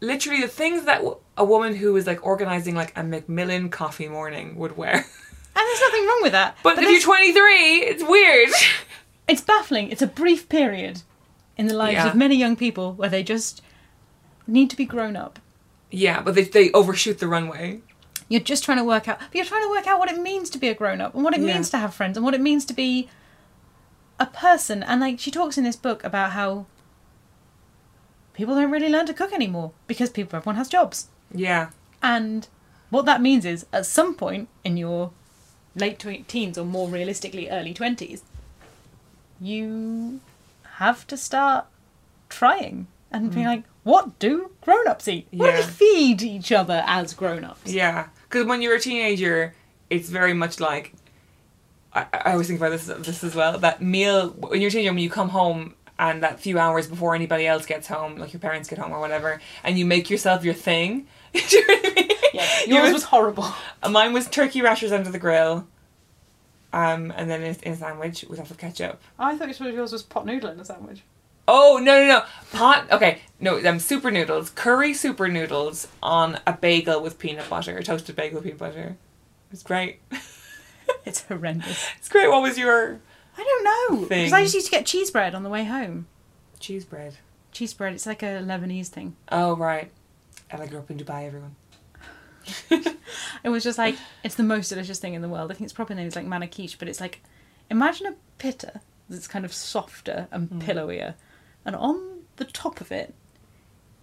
literally 0.00 0.40
the 0.40 0.48
things 0.48 0.84
that 0.84 1.02
a 1.36 1.44
woman 1.44 1.74
who 1.74 1.92
was 1.92 2.06
like 2.06 2.24
organizing 2.24 2.74
like 2.76 2.92
a 2.96 3.02
Macmillan 3.02 3.70
coffee 3.70 4.08
morning 4.08 4.56
would 4.56 4.76
wear. 4.76 4.92
and 4.94 5.04
there's 5.54 5.80
nothing 5.80 6.06
wrong 6.06 6.20
with 6.22 6.32
that. 6.32 6.56
But, 6.62 6.78
if 6.78 6.88
you're 6.88 7.00
23, 7.00 7.52
it's 7.78 8.04
weird. 8.04 8.50
it's 9.34 9.42
baffling. 9.42 9.90
It's 9.90 10.02
a 10.02 10.06
brief 10.22 10.48
period 10.48 11.02
in 11.58 11.66
the 11.66 11.74
lives 11.74 11.94
Yeah. 11.96 12.08
of 12.08 12.14
many 12.14 12.36
young 12.36 12.56
people 12.56 12.92
where 12.94 13.08
they 13.08 13.22
just 13.22 13.62
need 14.46 14.68
to 14.70 14.76
be 14.76 14.86
grown 14.94 15.16
up. 15.16 15.38
yeah, 15.90 16.20
but 16.24 16.34
they 16.34 16.44
they 16.44 16.70
overshoot 16.72 17.18
the 17.18 17.28
runway. 17.28 17.80
You're 18.28 18.40
just 18.52 18.64
trying 18.64 18.78
to 18.78 18.84
work 18.84 19.06
out. 19.08 19.18
But 19.20 19.34
you're 19.36 19.44
trying 19.52 19.62
to 19.66 19.70
work 19.76 19.86
out 19.86 19.98
what 20.00 20.10
it 20.10 20.20
means 20.20 20.50
to 20.50 20.58
be 20.58 20.68
a 20.68 20.74
grown 20.74 21.00
up 21.00 21.14
and 21.14 21.22
what 21.24 21.34
it 21.34 21.40
Yeah. 21.40 21.54
means 21.54 21.68
to 21.70 21.78
have 21.78 21.92
friends 21.94 22.16
and 22.16 22.24
what 22.24 22.34
it 22.34 22.40
means 22.40 22.64
to 22.66 22.74
be 22.74 23.08
a 24.18 24.26
person. 24.26 24.82
And 24.82 25.00
like 25.00 25.20
she 25.20 25.30
talks 25.30 25.56
in 25.58 25.64
this 25.64 25.76
book 25.76 26.02
about 26.04 26.30
how 26.32 26.66
people 28.32 28.54
don't 28.54 28.70
really 28.70 28.88
learn 28.88 29.06
to 29.06 29.14
cook 29.14 29.32
anymore 29.32 29.72
because 29.86 30.10
people 30.10 30.36
everyone 30.36 30.56
has 30.56 30.68
jobs. 30.68 31.08
Yeah, 31.32 31.70
And 32.02 32.48
what 32.90 33.04
that 33.06 33.20
means 33.22 33.44
is 33.44 33.66
at 33.72 33.86
some 33.86 34.14
point 34.14 34.48
in 34.64 34.76
your 34.76 35.10
late 35.76 35.98
teens 36.28 36.56
or 36.58 36.64
more 36.64 36.88
realistically 36.88 37.48
early 37.50 37.72
20s, 37.74 38.22
you 39.40 40.20
have 40.76 41.06
to 41.08 41.16
start 41.16 41.66
trying 42.28 42.86
and 43.10 43.32
being 43.32 43.46
like, 43.46 43.62
what 43.84 44.18
do 44.18 44.50
grown 44.60 44.88
ups 44.88 45.06
eat? 45.08 45.26
What 45.30 45.50
do 45.50 45.56
we 45.58 45.62
Mm. 45.62 45.68
Feed 45.68 46.22
each 46.22 46.50
other 46.52 46.82
as 46.86 47.14
grown 47.14 47.44
ups? 47.44 47.70
Yeah, 47.72 48.08
because 48.28 48.46
when 48.46 48.62
you're 48.62 48.74
a 48.76 48.80
teenager, 48.80 49.54
it's 49.90 50.08
very 50.08 50.32
much 50.34 50.58
like 50.60 50.92
I, 51.92 52.06
I 52.12 52.32
always 52.32 52.48
think 52.48 52.58
about 52.58 52.70
this 52.70 52.86
this 52.86 53.22
as 53.22 53.34
well. 53.34 53.58
That 53.58 53.80
meal 53.82 54.30
when 54.30 54.60
you're 54.60 54.68
a 54.68 54.70
teenager, 54.72 54.90
when 54.90 54.98
you 54.98 55.10
come 55.10 55.28
home 55.28 55.74
and 55.98 56.22
that 56.24 56.40
few 56.40 56.58
hours 56.58 56.88
before 56.88 57.14
anybody 57.14 57.46
else 57.46 57.66
gets 57.66 57.86
home, 57.86 58.16
like 58.16 58.32
your 58.32 58.40
parents 58.40 58.68
get 58.68 58.78
home 58.78 58.90
or 58.92 58.98
whatever, 58.98 59.40
and 59.62 59.78
you 59.78 59.86
make 59.86 60.10
yourself 60.10 60.42
your 60.44 60.54
thing. 60.54 61.06
Do 61.34 61.40
you 61.56 61.66
know 61.68 61.74
what 61.74 61.86
I 61.86 61.94
mean? 61.94 62.10
Yeah, 62.32 62.48
yours 62.66 62.82
would- 62.84 62.92
was 62.94 63.04
horrible. 63.04 63.46
Mine 63.88 64.12
was 64.12 64.28
turkey 64.28 64.60
rashers 64.60 64.90
under 64.90 65.10
the 65.10 65.20
grill, 65.20 65.68
um, 66.74 67.12
and 67.16 67.30
then 67.30 67.42
in, 67.42 67.54
in 67.62 67.72
a 67.72 67.76
sandwich 67.76 68.24
with 68.28 68.38
lots 68.38 68.50
of 68.50 68.58
ketchup. 68.58 69.00
I 69.16 69.36
thought 69.36 69.46
you 69.46 69.54
said 69.54 69.72
yours 69.72 69.92
was 69.92 70.02
pot 70.02 70.26
noodle 70.26 70.50
in 70.50 70.58
a 70.58 70.64
sandwich. 70.64 71.02
Oh 71.46 71.78
no 71.80 72.00
no 72.00 72.06
no 72.06 72.22
pot 72.52 72.90
okay 72.90 73.20
no 73.38 73.62
um 73.68 73.78
super 73.78 74.10
noodles 74.10 74.48
curry 74.48 74.94
super 74.94 75.28
noodles 75.28 75.88
on 76.02 76.40
a 76.46 76.54
bagel 76.54 77.02
with 77.02 77.18
peanut 77.18 77.50
butter 77.50 77.82
toasted 77.82 78.16
bagel 78.16 78.36
with 78.36 78.44
peanut 78.44 78.58
butter. 78.58 78.96
It's 79.52 79.62
great. 79.62 80.00
It's 81.06 81.22
horrendous. 81.22 81.86
It's 81.98 82.08
great. 82.08 82.28
What 82.28 82.42
was 82.42 82.58
your 82.58 82.98
I 83.38 83.42
don't 83.42 83.64
know. 83.64 84.06
Because 84.08 84.32
I 84.32 84.42
just 84.42 84.54
used 84.54 84.66
to 84.66 84.70
get 84.70 84.86
cheese 84.86 85.10
bread 85.10 85.34
on 85.34 85.42
the 85.42 85.50
way 85.50 85.64
home. 85.64 86.06
cheese 86.60 86.84
bread? 86.84 87.16
Cheese 87.52 87.72
bread, 87.74 87.94
it's 87.94 88.06
like 88.06 88.22
a 88.22 88.42
Lebanese 88.42 88.88
thing. 88.88 89.16
Oh 89.30 89.54
right. 89.56 89.90
And 90.50 90.62
I 90.62 90.66
grew 90.66 90.78
up 90.78 90.90
in 90.90 90.98
Dubai. 90.98 91.26
Everyone. 91.26 91.56
It 93.44 93.50
was 93.50 93.62
just 93.62 93.78
like 93.78 93.96
it's 94.22 94.34
the 94.34 94.42
most 94.42 94.70
delicious 94.70 94.98
thing 94.98 95.14
in 95.14 95.22
the 95.22 95.28
world. 95.28 95.50
I 95.50 95.54
think 95.54 95.66
its 95.66 95.72
proper 95.72 95.94
name 95.94 96.06
is 96.06 96.16
like 96.16 96.26
manakish, 96.26 96.78
but 96.78 96.88
it's 96.88 97.00
like 97.00 97.20
imagine 97.70 98.06
a 98.06 98.14
pitta 98.38 98.80
that's 99.08 99.28
kind 99.28 99.44
of 99.44 99.52
softer 99.52 100.28
and 100.30 100.48
mm. 100.48 100.62
pillowier, 100.62 101.14
and 101.64 101.76
on 101.76 102.22
the 102.36 102.46
top 102.46 102.80
of 102.80 102.90
it 102.90 103.14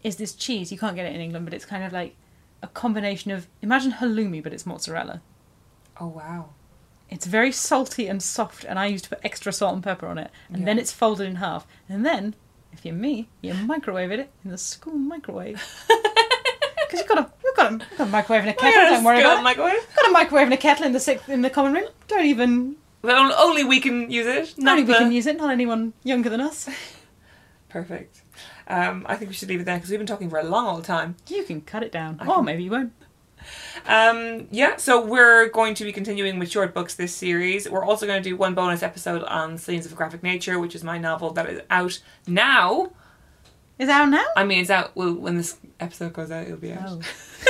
is 0.03 0.17
this 0.17 0.33
cheese. 0.33 0.71
You 0.71 0.77
can't 0.77 0.95
get 0.95 1.07
it 1.07 1.15
in 1.15 1.21
England, 1.21 1.45
but 1.45 1.53
it's 1.55 1.65
kind 1.65 1.83
of 1.83 1.91
like 1.91 2.15
a 2.61 2.67
combination 2.67 3.31
of 3.31 3.47
imagine 3.61 3.93
halloumi, 3.93 4.43
but 4.43 4.53
it's 4.53 4.65
mozzarella. 4.65 5.21
Oh 5.99 6.07
wow. 6.07 6.49
It's 7.09 7.25
very 7.25 7.51
salty 7.51 8.07
and 8.07 8.23
soft, 8.23 8.63
and 8.63 8.79
I 8.79 8.85
used 8.85 9.05
to 9.05 9.09
put 9.09 9.19
extra 9.25 9.51
salt 9.51 9.73
and 9.73 9.83
pepper 9.83 10.07
on 10.07 10.17
it, 10.17 10.31
and 10.53 10.65
then 10.65 10.79
it's 10.79 10.93
folded 10.93 11.27
in 11.27 11.35
half, 11.35 11.67
and 11.89 12.05
then 12.05 12.35
if 12.71 12.85
you're 12.85 12.95
me, 12.95 13.27
you 13.41 13.53
microwave 13.53 14.11
it 14.11 14.29
in 14.45 14.51
the 14.51 14.57
school 14.57 14.93
microwave. 14.93 15.61
Because 16.91 16.99
you've 16.99 17.07
got 17.09 17.19
a 17.19 17.31
you've 17.43 17.55
got 17.55 17.71
a, 17.71 17.73
you've 17.75 17.97
got 17.97 18.07
a 18.07 18.11
microwave 18.11 18.41
and 18.41 18.49
a 18.49 18.53
kettle. 18.61 18.95
Don't 18.95 19.03
worry 19.05 19.21
about 19.21 19.39
it. 19.39 19.43
microwave. 19.43 19.95
Got 19.95 20.09
a 20.09 20.11
microwave 20.11 20.45
and 20.45 20.53
a 20.53 20.57
kettle 20.57 20.85
in 20.85 20.91
the 20.91 20.99
sixth, 20.99 21.29
in 21.29 21.41
the 21.41 21.49
common 21.49 21.73
room. 21.73 21.85
Don't 22.07 22.25
even. 22.25 22.75
Well, 23.01 23.33
only 23.39 23.63
we 23.63 23.79
can 23.79 24.11
use 24.11 24.27
it. 24.27 24.57
Not 24.57 24.73
Only 24.73 24.83
we 24.83 24.93
the- 24.93 24.99
can 24.99 25.11
use 25.11 25.25
it. 25.25 25.37
Not 25.37 25.49
anyone 25.51 25.93
younger 26.03 26.29
than 26.29 26.41
us. 26.41 26.69
Perfect. 27.69 28.21
Um, 28.67 29.05
I 29.09 29.15
think 29.15 29.29
we 29.29 29.35
should 29.35 29.49
leave 29.49 29.61
it 29.61 29.63
there 29.63 29.75
because 29.77 29.89
we've 29.89 29.99
been 29.99 30.05
talking 30.07 30.29
for 30.29 30.37
a 30.39 30.43
long 30.43 30.67
old 30.67 30.83
time. 30.83 31.15
You 31.27 31.43
can 31.43 31.61
cut 31.61 31.83
it 31.83 31.91
down, 31.91 32.19
or 32.27 32.43
maybe 32.43 32.63
you 32.63 32.71
won't. 32.71 32.93
Um, 33.87 34.47
yeah, 34.51 34.75
so 34.77 35.03
we're 35.03 35.49
going 35.49 35.73
to 35.75 35.83
be 35.83 35.91
continuing 35.91 36.37
with 36.37 36.51
short 36.51 36.73
books 36.73 36.93
this 36.95 37.13
series. 37.15 37.67
We're 37.69 37.83
also 37.83 38.05
going 38.05 38.21
to 38.21 38.29
do 38.29 38.35
one 38.37 38.53
bonus 38.53 38.83
episode 38.83 39.23
on 39.23 39.57
Scenes 39.57 39.85
of 39.87 39.95
Graphic 39.95 40.21
Nature, 40.21 40.59
which 40.59 40.75
is 40.75 40.83
my 40.83 40.97
novel 40.99 41.31
that 41.33 41.49
is 41.49 41.61
out 41.71 41.99
now. 42.27 42.91
Is 43.79 43.89
it 43.89 43.91
out 43.91 44.09
now? 44.09 44.25
I 44.35 44.43
mean, 44.43 44.61
it's 44.61 44.69
out. 44.69 44.95
Well, 44.95 45.13
when 45.13 45.37
this 45.37 45.57
episode 45.79 46.13
goes 46.13 46.29
out, 46.29 46.45
it'll 46.45 46.57
be 46.57 46.71
out. 46.73 46.81
Oh. 46.87 47.01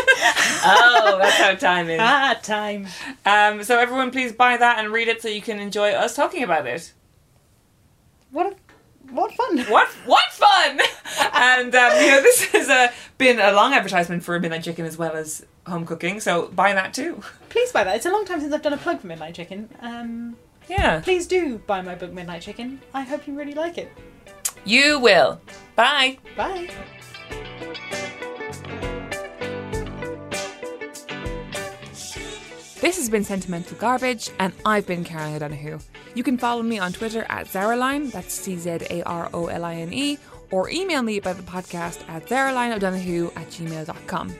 oh, 0.66 1.18
that's 1.22 1.36
how 1.38 1.56
time 1.56 1.90
is. 1.90 2.00
Ah, 2.02 2.40
time. 2.42 2.88
Um, 3.26 3.64
so 3.64 3.78
everyone, 3.78 4.12
please 4.12 4.32
buy 4.32 4.56
that 4.58 4.80
and 4.80 4.94
read 4.94 5.08
it 5.10 5.22
so 5.22 5.28
you 5.28 5.42
can 5.42 5.60
enjoy 5.60 5.92
us 5.92 6.16
talking 6.16 6.44
about 6.44 6.66
it. 6.68 6.94
What? 8.32 8.58
What 9.10 9.34
fun! 9.34 9.58
What 9.66 9.90
what 10.06 10.32
fun! 10.32 10.80
and 11.34 11.76
um, 11.76 11.92
you 12.02 12.08
know, 12.12 12.22
this 12.22 12.46
has 12.54 12.70
uh, 12.70 12.88
been 13.18 13.40
a 13.42 13.52
long 13.52 13.74
advertisement 13.74 14.24
for 14.24 14.40
Midnight 14.40 14.64
Chicken 14.64 14.86
as 14.86 14.98
well 14.98 15.12
as 15.14 15.46
home 15.68 15.86
cooking. 15.86 16.22
So 16.22 16.48
buy 16.48 16.72
that 16.74 16.94
too. 16.94 17.22
Please 17.50 17.74
buy 17.74 17.84
that. 17.84 17.98
It's 17.98 18.06
a 18.06 18.12
long 18.12 18.24
time 18.24 18.40
since 18.40 18.54
I've 18.54 18.62
done 18.62 18.72
a 18.72 18.78
plug 18.78 19.02
for 19.02 19.08
Midnight 19.08 19.36
Chicken. 19.36 19.68
Um, 19.82 20.38
Yeah, 20.70 21.02
please 21.02 21.28
do 21.28 21.58
buy 21.68 21.82
my 21.82 21.96
book 21.96 22.14
Midnight 22.14 22.42
Chicken. 22.42 22.80
I 22.94 23.02
hope 23.02 23.28
you 23.28 23.38
really 23.38 23.54
like 23.54 23.78
it. 23.78 23.92
you 24.64 24.98
will. 25.00 25.42
Bye. 25.76 26.18
Bye. 26.36 26.70
This 32.82 32.98
has 32.98 33.10
been 33.10 33.24
Sentimental 33.24 33.78
Garbage, 33.78 34.32
and 34.40 34.54
I've 34.66 34.88
been 34.88 35.04
Caroline 35.04 35.36
O'Donoghue. 35.36 35.80
You 36.16 36.24
can 36.24 36.38
follow 36.38 36.64
me 36.64 36.80
on 36.80 36.92
Twitter 36.92 37.26
at 37.30 37.46
Czaroline, 37.46 38.12
that's 38.12 38.34
C 38.34 38.58
Z 38.58 38.80
A 38.90 39.04
R 39.04 39.30
O 39.34 39.48
L 39.48 39.64
I 39.64 39.76
N 39.76 39.94
E, 39.94 40.18
or 40.50 40.68
email 40.70 41.04
me 41.04 41.18
about 41.18 41.38
the 41.38 41.44
podcast 41.44 42.08
at 42.10 42.26
czarolineodonoghue 42.26 43.32
at 43.38 43.48
gmail.com. 43.50 44.36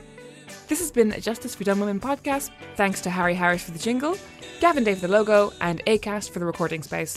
This 0.66 0.80
has 0.80 0.90
been 0.90 1.12
a 1.12 1.20
Justice 1.20 1.54
for 1.54 1.64
Dumb 1.64 1.80
Women 1.80 2.00
podcast. 2.00 2.50
Thanks 2.76 3.00
to 3.02 3.10
Harry 3.10 3.34
Harris 3.34 3.62
for 3.62 3.70
the 3.70 3.78
jingle, 3.78 4.16
Gavin 4.60 4.84
Day 4.84 4.94
for 4.94 5.02
the 5.02 5.08
logo, 5.08 5.52
and 5.60 5.80
ACAST 5.86 6.30
for 6.30 6.40
the 6.40 6.44
recording 6.46 6.82
space. 6.82 7.16